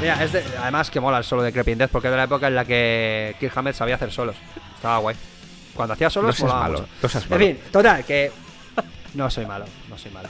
Mira, 0.00 0.22
es 0.24 0.32
de- 0.32 0.42
además 0.60 0.90
que 0.90 0.98
mola 0.98 1.18
el 1.18 1.24
solo 1.24 1.42
de 1.42 1.52
Creeping 1.52 1.78
Death 1.78 1.90
porque 1.90 2.08
es 2.08 2.12
de 2.12 2.16
la 2.16 2.24
época 2.24 2.48
en 2.48 2.56
la 2.56 2.64
que 2.64 3.36
Kirk 3.38 3.56
Hammett 3.56 3.76
sabía 3.76 3.94
hacer 3.94 4.10
solos. 4.10 4.34
Estaba 4.74 4.98
guay. 4.98 5.14
Cuando 5.74 5.94
hacía 5.94 6.10
solos, 6.10 6.28
No 6.28 6.32
seas 6.32 6.42
molaba 6.42 6.60
malo, 6.62 6.78
mucho. 6.80 6.92
no 7.02 7.08
seas 7.08 7.24
En 7.24 7.30
malo. 7.30 7.44
fin, 7.46 7.58
total, 7.70 8.04
que. 8.04 8.30
No 9.14 9.28
soy 9.30 9.44
malo, 9.46 9.64
no 9.90 9.98
soy 9.98 10.10
malo. 10.10 10.28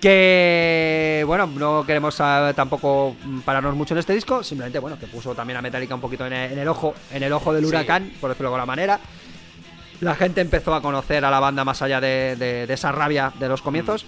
Que 0.00 1.24
bueno, 1.26 1.46
no 1.46 1.84
queremos 1.84 2.20
ah, 2.20 2.52
tampoco 2.54 3.16
mm, 3.24 3.40
pararnos 3.40 3.74
mucho 3.74 3.94
en 3.94 3.98
este 3.98 4.14
disco, 4.14 4.42
simplemente 4.44 4.78
bueno, 4.78 4.98
que 4.98 5.06
puso 5.08 5.34
también 5.34 5.56
a 5.56 5.62
Metallica 5.62 5.94
un 5.94 6.00
poquito 6.00 6.24
en 6.26 6.32
el, 6.32 6.52
en 6.52 6.58
el 6.60 6.68
ojo, 6.68 6.94
en 7.12 7.22
el 7.22 7.32
ojo 7.32 7.52
del 7.52 7.64
Sí. 7.64 7.68
huracán, 7.68 8.12
por 8.20 8.30
decirlo 8.30 8.50
de 8.50 8.54
alguna 8.54 8.66
manera. 8.66 9.00
La 10.00 10.14
gente 10.14 10.40
empezó 10.40 10.74
a 10.74 10.80
conocer 10.80 11.24
a 11.24 11.30
la 11.30 11.40
banda 11.40 11.64
más 11.64 11.82
allá 11.82 12.00
de, 12.00 12.36
de- 12.36 12.66
de 12.66 12.74
esa 12.74 12.92
rabia 12.92 13.32
de 13.38 13.48
los 13.48 13.60
comienzos. 13.60 14.06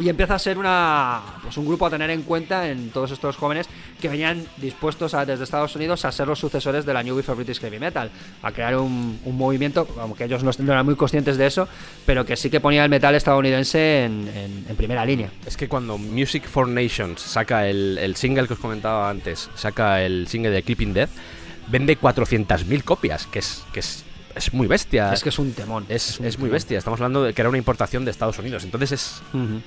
Y 0.00 0.08
empieza 0.08 0.36
a 0.36 0.38
ser 0.38 0.58
una 0.58 1.20
pues 1.42 1.56
un 1.56 1.66
grupo 1.66 1.86
a 1.86 1.90
tener 1.90 2.08
en 2.10 2.22
cuenta 2.22 2.68
en 2.68 2.90
todos 2.90 3.10
estos 3.10 3.36
jóvenes 3.36 3.66
que 4.00 4.08
venían 4.08 4.44
dispuestos 4.58 5.12
a, 5.14 5.26
desde 5.26 5.42
Estados 5.42 5.74
Unidos 5.74 6.04
a 6.04 6.12
ser 6.12 6.28
los 6.28 6.38
sucesores 6.38 6.86
de 6.86 6.94
la 6.94 7.02
New 7.02 7.16
Wave 7.16 7.32
of 7.32 7.36
British 7.36 7.58
Heavy 7.60 7.80
Metal, 7.80 8.08
a 8.42 8.52
crear 8.52 8.76
un, 8.76 9.18
un 9.24 9.36
movimiento, 9.36 9.88
aunque 10.00 10.24
ellos 10.24 10.44
no, 10.44 10.50
eran 10.72 10.84
muy 10.86 10.94
conscientes 10.94 11.36
de 11.36 11.46
eso, 11.46 11.66
pero 12.06 12.24
que 12.24 12.36
sí 12.36 12.48
que 12.48 12.60
ponía 12.60 12.84
el 12.84 12.90
metal 12.90 13.14
estadounidense 13.16 14.04
en, 14.04 14.28
en- 14.68 14.76
primera 14.76 15.04
línea. 15.04 15.30
Es 15.44 15.56
que 15.56 15.66
cuando 15.68 15.98
Music 15.98 16.44
for 16.46 16.68
Nations 16.68 17.20
saca 17.20 17.66
el, 17.66 17.98
el 17.98 18.14
single 18.14 18.46
que 18.46 18.52
os 18.52 18.60
comentaba 18.60 19.10
antes, 19.10 19.50
saca 19.56 20.00
el 20.04 20.28
single 20.28 20.50
de 20.50 20.62
Keeping 20.62 20.94
Death, 20.94 21.10
vende 21.66 21.98
400.000 21.98 22.84
copias, 22.84 23.26
que 23.26 23.40
es, 23.40 23.64
que 23.72 23.80
es, 23.80 24.04
es 24.38 24.54
muy 24.54 24.66
bestia. 24.66 25.12
Es 25.12 25.22
que 25.22 25.28
es 25.28 25.38
un 25.38 25.52
temón. 25.52 25.84
es, 25.88 26.18
un 26.18 26.26
es 26.26 26.38
muy 26.38 26.46
temón. 26.46 26.52
bestia. 26.52 26.78
Estamos 26.78 27.00
hablando 27.00 27.22
de 27.24 27.34
que 27.34 27.42
era 27.42 27.48
una 27.48 27.58
importación 27.58 28.04
de 28.04 28.10
Estados 28.10 28.38
Unidos. 28.38 28.64
Entonces 28.64 28.92
es 28.92 29.22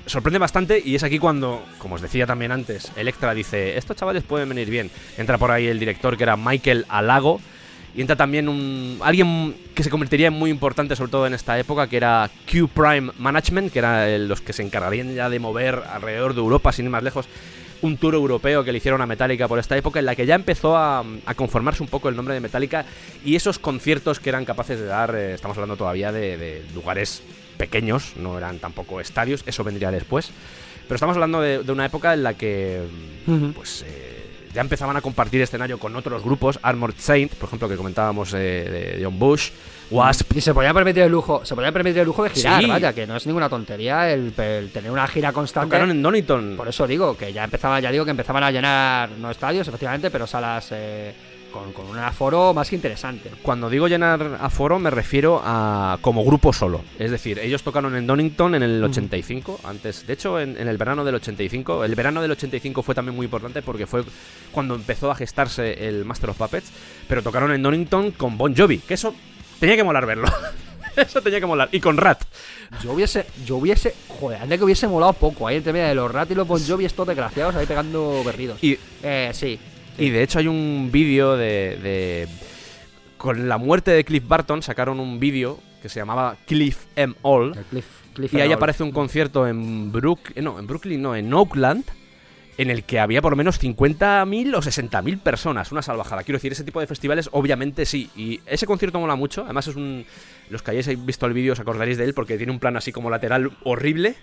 sorprende 0.06 0.40
bastante 0.40 0.82
y 0.84 0.96
es 0.96 1.04
aquí 1.04 1.20
cuando, 1.20 1.64
como 1.78 1.96
os 1.96 2.02
decía 2.02 2.26
también 2.26 2.52
antes, 2.52 2.92
Electra 2.96 3.34
dice, 3.34 3.78
estos 3.78 3.98
chavales 3.98 4.24
pueden 4.24 4.50
venir 4.50 4.70
bien. 4.70 4.90
Entra 5.18 5.38
por 5.38 5.52
ahí 5.52 5.68
el 5.68 5.80
director 5.80 6.18
que 6.18 6.24
era 6.24 6.38
Michael 6.38 6.86
Alago 6.90 7.40
y 7.94 8.02
entra 8.02 8.16
también 8.16 8.48
un 8.48 9.00
alguien 9.04 9.56
que 9.76 9.84
se 9.84 9.90
convertiría 9.90 10.28
en 10.28 10.34
muy 10.34 10.50
importante 10.50 10.96
sobre 10.96 11.12
todo 11.12 11.28
en 11.28 11.34
esta 11.34 11.60
época 11.60 11.88
que 11.88 11.98
era 11.98 12.30
Q 12.50 12.70
Prime 12.70 13.12
Management, 13.20 13.72
que 13.72 13.80
eran 13.80 14.28
los 14.28 14.40
que 14.42 14.54
se 14.54 14.64
encargarían 14.64 15.14
ya 15.14 15.30
de 15.30 15.40
mover 15.40 15.84
alrededor 15.92 16.34
de 16.34 16.40
Europa 16.40 16.72
sin 16.72 16.86
ir 16.86 16.92
más 16.92 17.04
lejos 17.04 17.28
un 17.82 17.98
tour 17.98 18.14
europeo 18.16 18.64
que 18.64 18.72
le 18.72 18.78
hicieron 18.78 19.02
a 19.02 19.06
Metallica 19.06 19.48
por 19.48 19.60
esta 19.60 19.76
época 19.78 20.00
en 20.00 20.06
la 20.06 20.16
que 20.16 20.26
ya 20.26 20.36
empezó 20.36 20.78
a, 20.78 21.04
a 21.26 21.34
conformarse 21.34 21.82
un 21.84 21.90
poco 21.90 22.10
el 22.10 22.16
nombre 22.16 22.34
de 22.34 22.40
Metallica 22.40 22.86
y 23.26 23.36
esos 23.36 23.60
conciertos 23.60 24.20
que 24.20 24.30
eran 24.30 24.46
capaces 24.46 24.80
de 24.80 24.86
dar, 24.86 25.16
eh, 25.16 25.34
estamos 25.34 25.58
hablando 25.58 25.78
todavía 25.78 26.12
de, 26.12 26.38
de 26.38 26.64
lugares 26.76 27.24
pequeños, 27.58 28.14
no 28.18 28.38
eran 28.38 28.60
tampoco 28.60 29.00
estadios, 29.02 29.44
eso 29.46 29.64
vendría 29.64 29.92
después, 29.92 30.32
pero 30.88 30.96
estamos 30.96 31.16
hablando 31.16 31.42
de, 31.42 31.64
de 31.64 31.72
una 31.72 31.86
época 31.86 32.14
en 32.14 32.24
la 32.24 32.34
que 32.36 32.82
Ujú. 33.28 33.54
pues 33.54 33.84
eh, 33.88 34.18
ya 34.54 34.62
empezaban 34.62 34.98
a 34.98 35.02
compartir 35.02 35.42
escenario 35.42 35.78
con 35.80 35.96
otros 35.96 36.24
grupos, 36.24 36.60
Armored 36.62 36.96
Saint, 36.98 37.34
por 37.36 37.48
ejemplo, 37.48 37.70
que 37.70 37.78
comentábamos 37.78 38.34
eh, 38.34 38.98
de 38.98 39.04
John 39.04 39.18
Bush, 39.18 39.52
Wasp, 39.92 40.36
Y 40.38 40.42
se 40.42 40.54
podía 40.54 40.74
permitir 40.74 41.04
el 41.04 41.12
lujo, 41.12 41.46
se 41.46 41.54
podía 41.54 41.72
permitir 41.72 42.00
el 42.00 42.06
lujo 42.08 42.24
de 42.24 42.30
girar, 42.30 42.62
Sí. 42.64 42.70
vaya, 42.70 42.94
que 42.94 43.06
no 43.06 43.16
es 43.18 43.26
ninguna 43.28 43.50
tontería 43.50 44.10
el, 44.12 44.34
el 44.38 44.72
tener 44.72 44.90
una 44.92 45.06
gira 45.08 45.32
constante. 45.34 45.68
tocaron 45.68 45.92
en 45.92 46.02
Donington. 46.02 46.56
Por 46.58 46.68
eso 46.68 46.88
digo 46.88 47.16
que 47.18 47.34
ya 47.34 47.44
empezaban, 47.44 47.82
ya 47.82 47.92
digo 47.92 48.06
que 48.06 48.12
empezaban 48.12 48.44
a 48.44 48.52
llenar 48.52 49.10
no 49.12 49.30
estadios, 49.30 49.68
efectivamente, 49.68 50.10
pero 50.10 50.26
salas 50.26 50.70
eh, 50.72 51.14
con, 51.52 51.74
con 51.74 51.86
un 51.88 51.98
aforo 51.98 52.54
más 52.54 52.70
que 52.70 52.78
interesante. 52.78 53.30
Cuando 53.42 53.70
digo 53.70 53.90
llenar 53.90 54.38
aforo 54.40 54.80
me 54.80 54.90
refiero 54.90 55.42
a 55.44 55.98
como 56.00 56.24
grupo 56.24 56.54
solo. 56.54 56.82
Es 56.98 57.12
decir, 57.12 57.38
ellos 57.40 57.62
tocaron 57.62 57.94
en 57.98 58.08
Donington 58.08 58.56
en 58.56 58.64
el 58.64 58.82
85, 58.82 59.60
antes, 59.66 60.08
de 60.08 60.14
hecho 60.14 60.40
en, 60.40 60.56
en 60.58 60.70
el 60.70 60.78
verano 60.78 61.04
del 61.04 61.16
85. 61.16 61.84
El 61.84 61.96
verano 61.96 62.22
del 62.22 62.32
85 62.32 62.82
fue 62.82 62.96
también 62.96 63.16
muy 63.18 63.26
importante 63.26 63.62
porque 63.62 63.86
fue 63.86 64.04
cuando 64.54 64.76
empezó 64.76 65.12
a 65.12 65.16
gestarse 65.16 65.88
el 65.90 66.06
Master 66.06 66.30
of 66.30 66.38
Puppets, 66.38 66.72
pero 67.10 67.22
tocaron 67.22 67.52
en 67.52 67.62
Donington 67.62 68.12
con 68.12 68.38
Bon 68.38 68.56
Jovi, 68.56 68.78
que 68.78 68.94
eso 68.94 69.14
tenía 69.62 69.78
que 69.78 69.84
molar 69.86 70.06
verlo. 70.06 70.28
eso 70.98 71.22
tenía 71.22 71.40
que 71.40 71.46
molar. 71.46 71.70
Y 71.72 71.80
con 71.80 71.96
Rat. 71.96 72.22
Yo 72.84 72.92
hubiese, 72.92 73.26
yo 73.46 73.56
hubiese, 73.58 73.96
joder, 74.08 74.42
ande 74.42 74.58
que 74.58 74.64
hubiese 74.66 74.88
molado 74.88 75.14
poco 75.14 75.48
ahí 75.48 75.56
entre 75.58 75.72
medio 75.72 75.88
de 75.88 75.96
los 75.96 76.12
Rat 76.12 76.30
y 76.32 76.36
los 76.36 76.48
Bon 76.48 76.62
Jovi, 76.62 76.84
estos 76.86 77.08
desgraciados 77.08 77.56
ahí 77.56 77.66
pegando 77.66 78.22
berridos. 78.26 78.62
Y, 78.64 78.78
Eh, 79.04 79.32
sí. 79.34 79.58
y 79.98 80.10
de 80.10 80.24
hecho 80.24 80.40
hay 80.40 80.48
un 80.48 80.90
vídeo 80.92 81.38
de, 81.38 81.78
de- 81.82 82.28
Con 83.18 83.48
la 83.48 83.58
muerte 83.58 83.92
de 83.92 84.04
Cliff 84.04 84.28
Barton 84.28 84.62
sacaron 84.64 85.00
un 85.00 85.20
vídeo 85.20 85.60
que 85.82 85.90
se 85.90 86.00
llamaba 86.00 86.36
Cliff 86.46 86.86
M. 86.96 87.14
All. 87.24 87.56
Cliff, 87.70 87.86
Cliff 88.14 88.34
Y 88.34 88.42
ahí 88.42 88.48
All. 88.50 88.54
aparece 88.56 88.84
un 88.84 88.92
concierto 88.92 89.48
en 89.48 89.92
Brook, 89.92 90.20
eh, 90.36 90.42
no, 90.42 90.60
en 90.60 90.68
Brooklyn, 90.68 91.02
no, 91.02 91.16
en 91.16 91.34
Oakland, 91.34 91.84
en 92.58 92.70
el 92.70 92.84
que 92.84 93.00
había 93.00 93.22
por 93.22 93.32
lo 93.32 93.36
menos 93.36 93.62
50.000 93.62 94.56
o 94.56 94.62
60.000 94.62 95.20
personas, 95.20 95.72
una 95.72 95.82
salvajada. 95.82 96.24
Quiero 96.24 96.38
decir, 96.38 96.52
ese 96.52 96.64
tipo 96.64 96.80
de 96.80 96.88
festivales 96.88 97.30
obviamente 97.32 97.86
sí. 97.86 98.10
Y 98.16 98.42
ese 98.46 98.66
concierto 98.66 99.00
mola 99.00 99.16
mucho, 99.16 99.44
además 99.44 99.68
es 99.68 99.76
un... 99.76 100.06
Los 100.50 100.62
que 100.62 100.72
hayáis 100.72 101.06
visto 101.06 101.26
el 101.26 101.34
vídeo 101.34 101.54
os 101.54 101.60
acordaréis 101.60 101.98
de 101.98 102.06
él 102.06 102.14
porque 102.14 102.38
tiene 102.38 102.52
un 102.52 102.60
plano 102.60 102.78
así 102.78 102.92
como 102.92 103.10
lateral 103.10 103.52
horrible. 103.64 104.16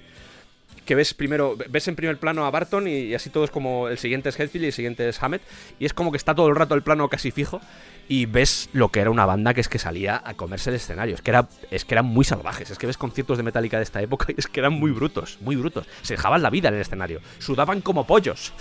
Que 0.88 0.94
ves 0.94 1.12
primero, 1.12 1.54
ves 1.68 1.86
en 1.86 1.96
primer 1.96 2.16
plano 2.16 2.46
a 2.46 2.50
Barton 2.50 2.88
y, 2.88 2.92
y 2.92 3.14
así 3.14 3.28
todo 3.28 3.44
es 3.44 3.50
como 3.50 3.88
el 3.88 3.98
siguiente 3.98 4.30
es 4.30 4.40
Hetfield 4.40 4.64
y 4.64 4.66
el 4.68 4.72
siguiente 4.72 5.06
es 5.06 5.22
Hammett. 5.22 5.42
Y 5.78 5.84
es 5.84 5.92
como 5.92 6.10
que 6.10 6.16
está 6.16 6.34
todo 6.34 6.48
el 6.48 6.56
rato 6.56 6.74
el 6.74 6.82
plano 6.82 7.10
casi 7.10 7.30
fijo. 7.30 7.60
Y 8.08 8.24
ves 8.24 8.70
lo 8.72 8.88
que 8.88 9.00
era 9.00 9.10
una 9.10 9.26
banda 9.26 9.52
que 9.52 9.60
es 9.60 9.68
que 9.68 9.78
salía 9.78 10.22
a 10.24 10.32
comerse 10.32 10.70
el 10.70 10.76
escenario. 10.76 11.14
Es 11.14 11.20
que, 11.20 11.30
era, 11.30 11.46
es 11.70 11.84
que 11.84 11.92
eran 11.92 12.06
muy 12.06 12.24
salvajes. 12.24 12.70
Es 12.70 12.78
que 12.78 12.86
ves 12.86 12.96
conciertos 12.96 13.36
de 13.36 13.42
Metallica 13.42 13.76
de 13.76 13.82
esta 13.82 14.00
época 14.00 14.28
y 14.34 14.36
es 14.38 14.46
que 14.46 14.60
eran 14.60 14.72
muy 14.72 14.90
brutos, 14.90 15.36
muy 15.42 15.56
brutos. 15.56 15.86
Se 16.00 16.14
dejaban 16.14 16.40
la 16.40 16.48
vida 16.48 16.68
en 16.68 16.76
el 16.76 16.80
escenario. 16.80 17.20
Sudaban 17.38 17.82
como 17.82 18.06
pollos. 18.06 18.54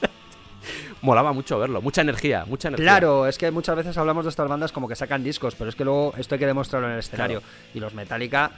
Molaba 1.02 1.32
mucho 1.32 1.58
verlo. 1.58 1.82
Mucha 1.82 2.02
energía, 2.02 2.44
mucha 2.46 2.68
energía. 2.68 2.84
Claro, 2.84 3.26
es 3.26 3.38
que 3.38 3.50
muchas 3.50 3.74
veces 3.74 3.98
hablamos 3.98 4.24
de 4.24 4.30
estas 4.30 4.48
bandas 4.48 4.70
como 4.70 4.86
que 4.86 4.94
sacan 4.94 5.24
discos, 5.24 5.56
pero 5.56 5.68
es 5.68 5.74
que 5.74 5.84
luego 5.84 6.14
esto 6.16 6.36
hay 6.36 6.38
que 6.38 6.46
demostrarlo 6.46 6.86
en 6.86 6.94
el 6.94 7.00
escenario. 7.00 7.42
Y 7.74 7.80
los 7.80 7.92
Metallica 7.94 8.52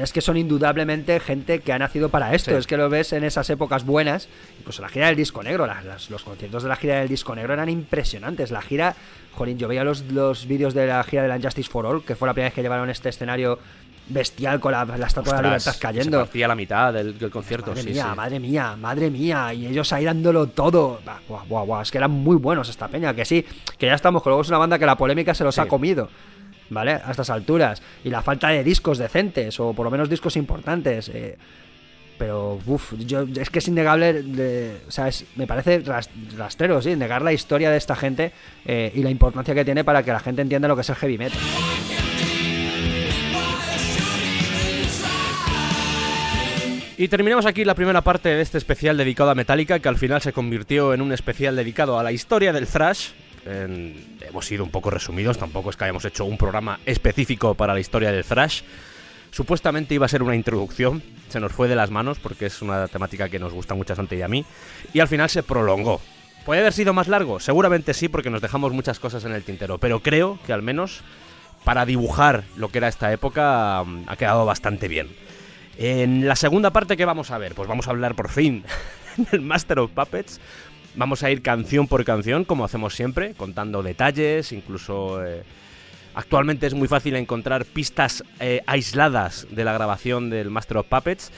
es 0.00 0.12
que 0.12 0.20
son 0.20 0.36
indudablemente 0.36 1.20
gente 1.20 1.60
que 1.60 1.72
ha 1.72 1.78
nacido 1.78 2.08
para 2.08 2.34
esto. 2.34 2.50
Sí. 2.50 2.56
Es 2.56 2.66
que 2.66 2.76
lo 2.76 2.88
ves 2.88 3.12
en 3.12 3.22
esas 3.24 3.48
épocas 3.50 3.84
buenas, 3.86 4.28
incluso 4.58 4.82
la 4.82 4.88
gira 4.88 5.06
del 5.06 5.16
disco 5.16 5.42
negro, 5.42 5.66
las- 5.66 5.84
las- 5.84 6.10
los 6.10 6.22
conciertos 6.24 6.62
de 6.64 6.68
la 6.68 6.76
gira 6.76 6.96
del 7.00 7.08
disco 7.08 7.34
negro 7.34 7.52
eran 7.54 7.68
impresionantes. 7.68 8.50
La 8.50 8.60
gira, 8.62 8.96
jolín, 9.32 9.56
yo 9.58 9.68
veía 9.68 9.84
los, 9.84 10.02
los 10.10 10.46
vídeos 10.46 10.74
de 10.74 10.86
la 10.86 11.02
gira 11.04 11.22
de 11.22 11.28
la 11.28 11.36
Injustice 11.36 11.70
for 11.70 11.86
All, 11.86 12.02
que 12.04 12.16
fue 12.16 12.26
la 12.26 12.34
primera 12.34 12.48
vez 12.48 12.54
que 12.54 12.62
llevaron 12.62 12.90
este 12.90 13.08
escenario 13.08 13.58
bestial 14.10 14.58
con 14.58 14.72
la, 14.72 14.84
la 14.86 15.06
estatua 15.06 15.34
de 15.36 15.42
la 15.42 15.48
libertad 15.50 15.72
Se 15.74 15.78
cayendo. 15.78 16.18
partía 16.20 16.48
la 16.48 16.54
mitad 16.54 16.92
del, 16.94 17.18
del 17.18 17.30
concierto. 17.30 17.72
Madre 17.72 17.82
sí, 17.82 17.90
mía, 17.90 18.06
sí. 18.10 18.16
madre 18.16 18.40
mía, 18.40 18.76
madre 18.80 19.10
mía. 19.10 19.52
Y 19.52 19.66
ellos 19.66 19.92
ahí 19.92 20.04
dándolo 20.06 20.46
todo. 20.46 21.00
Buah, 21.28 21.44
buah, 21.44 21.62
buah. 21.64 21.82
Es 21.82 21.90
que 21.90 21.98
eran 21.98 22.10
muy 22.12 22.36
buenos 22.36 22.70
esta 22.70 22.88
peña. 22.88 23.12
Que 23.14 23.26
sí, 23.26 23.44
que 23.76 23.84
ya 23.86 23.94
estamos. 23.94 24.22
Que 24.22 24.30
luego 24.30 24.40
es 24.42 24.48
una 24.48 24.56
banda 24.58 24.78
que 24.78 24.86
la 24.86 24.96
polémica 24.96 25.34
se 25.34 25.44
los 25.44 25.58
ha 25.58 25.66
comido. 25.66 26.08
¿Vale? 26.70 26.92
A 26.92 27.10
estas 27.10 27.30
alturas. 27.30 27.82
Y 28.04 28.10
la 28.10 28.22
falta 28.22 28.48
de 28.48 28.62
discos 28.64 28.98
decentes. 28.98 29.58
O 29.60 29.72
por 29.72 29.84
lo 29.84 29.90
menos 29.90 30.08
discos 30.10 30.36
importantes. 30.36 31.08
eh, 31.08 31.36
pero, 32.18 32.58
uff, 32.66 32.94
es 33.38 33.48
que 33.48 33.60
es 33.60 33.68
innegable. 33.68 34.24
o 34.88 34.90
sea, 34.90 35.08
me 35.36 35.46
parece 35.46 35.78
ras- 35.80 36.10
rastrero, 36.36 36.82
sí, 36.82 36.96
negar 36.96 37.22
la 37.22 37.32
historia 37.32 37.70
de 37.70 37.76
esta 37.76 37.94
gente 37.94 38.32
eh, 38.66 38.90
y 38.94 39.02
la 39.04 39.10
importancia 39.10 39.54
que 39.54 39.64
tiene 39.64 39.84
para 39.84 40.02
que 40.02 40.10
la 40.10 40.18
gente 40.18 40.42
entienda 40.42 40.66
lo 40.66 40.74
que 40.74 40.80
es 40.82 40.88
el 40.90 40.96
heavy 40.96 41.16
metal. 41.16 41.38
Y 46.96 47.06
terminamos 47.06 47.46
aquí 47.46 47.64
la 47.64 47.76
primera 47.76 48.02
parte 48.02 48.28
de 48.28 48.42
este 48.42 48.58
especial 48.58 48.96
dedicado 48.96 49.30
a 49.30 49.36
Metallica, 49.36 49.78
que 49.78 49.88
al 49.88 49.98
final 49.98 50.20
se 50.20 50.32
convirtió 50.32 50.92
en 50.94 51.00
un 51.00 51.12
especial 51.12 51.54
dedicado 51.54 51.96
a 51.98 52.02
la 52.02 52.10
historia 52.10 52.52
del 52.52 52.66
thrash. 52.66 53.10
Hemos 53.48 54.46
sido 54.46 54.64
un 54.64 54.70
poco 54.70 54.90
resumidos, 54.90 55.38
tampoco 55.38 55.70
es 55.70 55.76
que 55.76 55.84
hayamos 55.84 56.04
hecho 56.04 56.24
un 56.24 56.36
programa 56.36 56.80
específico 56.84 57.54
para 57.54 57.74
la 57.74 57.80
historia 57.80 58.12
del 58.12 58.24
thrash. 58.24 58.62
Supuestamente 59.30 59.94
iba 59.94 60.06
a 60.06 60.08
ser 60.08 60.22
una 60.22 60.34
introducción, 60.34 61.02
se 61.28 61.40
nos 61.40 61.52
fue 61.52 61.68
de 61.68 61.76
las 61.76 61.90
manos 61.90 62.18
porque 62.18 62.46
es 62.46 62.62
una 62.62 62.88
temática 62.88 63.28
que 63.28 63.38
nos 63.38 63.52
gusta 63.52 63.74
mucho 63.74 63.92
a 63.92 63.96
Santi 63.96 64.16
y 64.16 64.22
a 64.22 64.28
mí, 64.28 64.44
y 64.92 65.00
al 65.00 65.08
final 65.08 65.28
se 65.28 65.42
prolongó. 65.42 66.00
¿Puede 66.44 66.60
haber 66.60 66.72
sido 66.72 66.94
más 66.94 67.08
largo? 67.08 67.40
Seguramente 67.40 67.92
sí, 67.92 68.08
porque 68.08 68.30
nos 68.30 68.40
dejamos 68.40 68.72
muchas 68.72 68.98
cosas 68.98 69.24
en 69.24 69.32
el 69.32 69.42
tintero, 69.42 69.78
pero 69.78 70.00
creo 70.00 70.38
que 70.46 70.52
al 70.52 70.62
menos 70.62 71.02
para 71.64 71.84
dibujar 71.84 72.44
lo 72.56 72.70
que 72.70 72.78
era 72.78 72.88
esta 72.88 73.12
época 73.12 73.82
mm, 73.84 74.04
ha 74.06 74.16
quedado 74.16 74.46
bastante 74.46 74.88
bien. 74.88 75.08
En 75.76 76.26
la 76.26 76.36
segunda 76.36 76.72
parte, 76.72 76.96
¿qué 76.96 77.04
vamos 77.04 77.30
a 77.30 77.38
ver? 77.38 77.54
Pues 77.54 77.68
vamos 77.68 77.86
a 77.86 77.90
hablar 77.90 78.14
por 78.14 78.30
fin 78.30 78.64
del 79.30 79.42
Master 79.42 79.80
of 79.80 79.90
Puppets. 79.90 80.40
Vamos 80.94 81.22
a 81.22 81.30
ir 81.30 81.42
canción 81.42 81.86
por 81.86 82.04
canción, 82.04 82.44
como 82.44 82.64
hacemos 82.64 82.94
siempre, 82.94 83.34
contando 83.34 83.82
detalles, 83.82 84.52
incluso... 84.52 85.24
eh, 85.24 85.42
actualmente 86.18 86.66
es 86.66 86.74
muy 86.74 86.88
fácil 86.88 87.14
encontrar 87.14 87.64
pistas 87.64 88.24
eh, 88.40 88.62
aisladas 88.66 89.46
de 89.50 89.62
la 89.62 89.72
grabación 89.72 90.30
del 90.30 90.50
Master 90.50 90.78
of 90.78 90.86
Puppets. 90.88 91.30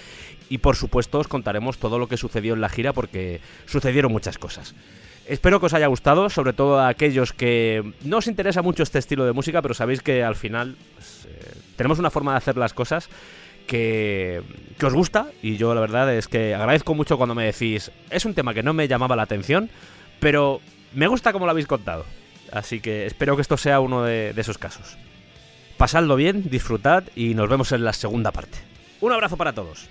Y 0.48 0.58
por 0.58 0.74
supuesto 0.74 1.18
os 1.18 1.28
contaremos 1.28 1.78
todo 1.78 1.98
lo 1.98 2.08
que 2.08 2.16
sucedió 2.16 2.54
en 2.54 2.62
la 2.62 2.70
gira 2.70 2.94
porque 2.94 3.40
sucedieron 3.66 4.10
muchas 4.10 4.38
cosas. 4.38 4.74
Espero 5.26 5.60
que 5.60 5.66
os 5.66 5.74
haya 5.74 5.86
gustado, 5.86 6.30
sobre 6.30 6.54
todo 6.54 6.80
a 6.80 6.88
aquellos 6.88 7.32
que 7.34 7.92
no 8.02 8.16
os 8.16 8.26
interesa 8.26 8.62
mucho 8.62 8.82
este 8.82 8.98
estilo 8.98 9.26
de 9.26 9.32
música, 9.32 9.60
pero 9.60 9.74
sabéis 9.74 10.00
que 10.00 10.24
al 10.24 10.34
final 10.34 10.76
pues, 10.94 11.26
eh, 11.26 11.58
tenemos 11.76 11.98
una 11.98 12.10
forma 12.10 12.32
de 12.32 12.38
hacer 12.38 12.56
las 12.56 12.72
cosas 12.72 13.10
que, 13.70 14.42
os 14.82 14.92
gusta 14.92 15.28
y 15.42 15.56
yo 15.56 15.74
la 15.74 15.80
verdad 15.80 16.12
es 16.12 16.26
que 16.26 16.54
agradezco 16.54 16.94
mucho 16.94 17.16
cuando 17.16 17.36
me 17.36 17.44
decís, 17.44 17.92
es 18.10 18.24
un 18.24 18.34
tema 18.34 18.52
que 18.52 18.64
no 18.64 18.72
me 18.72 18.88
llamaba 18.88 19.14
la 19.14 19.22
atención, 19.22 19.70
pero 20.18 20.60
me 20.92 21.06
gusta 21.06 21.32
como 21.32 21.44
lo 21.44 21.52
habéis 21.52 21.68
contado. 21.68 22.04
Así 22.50 22.80
que 22.80 23.06
espero 23.06 23.36
que 23.36 23.42
esto 23.42 23.56
sea 23.56 23.78
uno 23.78 24.02
de, 24.02 24.32
de 24.32 24.40
esos 24.40 24.58
casos. 24.58 24.98
Pasadlo 25.76 26.16
bien, 26.16 26.50
disfrutad 26.50 27.04
y 27.14 27.34
nos 27.34 27.48
vemos 27.48 27.70
en 27.70 27.84
la 27.84 27.92
segunda 27.92 28.32
parte. 28.32 28.58
Un 29.00 29.12
abrazo 29.12 29.36
para 29.36 29.52
todos. 29.52 29.88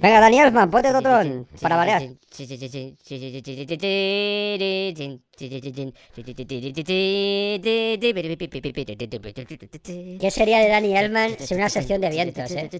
Venga, 0.00 0.20
Dani 0.20 0.40
Elfman, 0.40 0.70
ponte 0.70 0.92
Totron 0.92 1.46
para 1.60 1.76
variar. 1.76 2.02
¿Qué 10.20 10.30
sería 10.30 10.58
de 10.60 10.68
Dani 10.68 10.96
Elfman 10.96 11.36
sin 11.38 11.58
una 11.58 11.68
sección 11.68 12.00
de 12.00 12.08
vientos, 12.08 12.50
eh? 12.50 12.70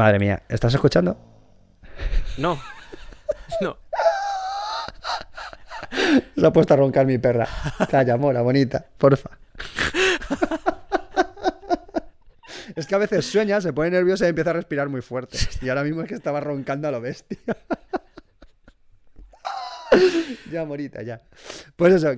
Madre 0.00 0.18
mía, 0.18 0.42
¿estás 0.48 0.72
escuchando? 0.72 1.18
No. 2.38 2.58
No. 3.60 3.76
Se 6.36 6.46
ha 6.46 6.52
puesto 6.52 6.72
a 6.72 6.76
roncar 6.78 7.04
mi 7.04 7.18
perra. 7.18 7.46
Calla, 7.90 8.16
mora, 8.16 8.40
bonita, 8.40 8.86
porfa. 8.96 9.28
Es 12.74 12.86
que 12.86 12.94
a 12.94 12.98
veces 12.98 13.26
sueña, 13.26 13.60
se 13.60 13.74
pone 13.74 13.90
nerviosa 13.90 14.24
y 14.24 14.30
empieza 14.30 14.50
a 14.50 14.54
respirar 14.54 14.88
muy 14.88 15.02
fuerte. 15.02 15.36
Y 15.60 15.68
ahora 15.68 15.82
mismo 15.82 16.00
es 16.00 16.08
que 16.08 16.14
estaba 16.14 16.40
roncando 16.40 16.88
a 16.88 16.92
lo 16.92 17.02
bestia. 17.02 17.36
Ya, 20.50 20.64
morita, 20.64 21.02
ya. 21.02 21.20
Pues 21.76 21.94
eso, 21.94 22.12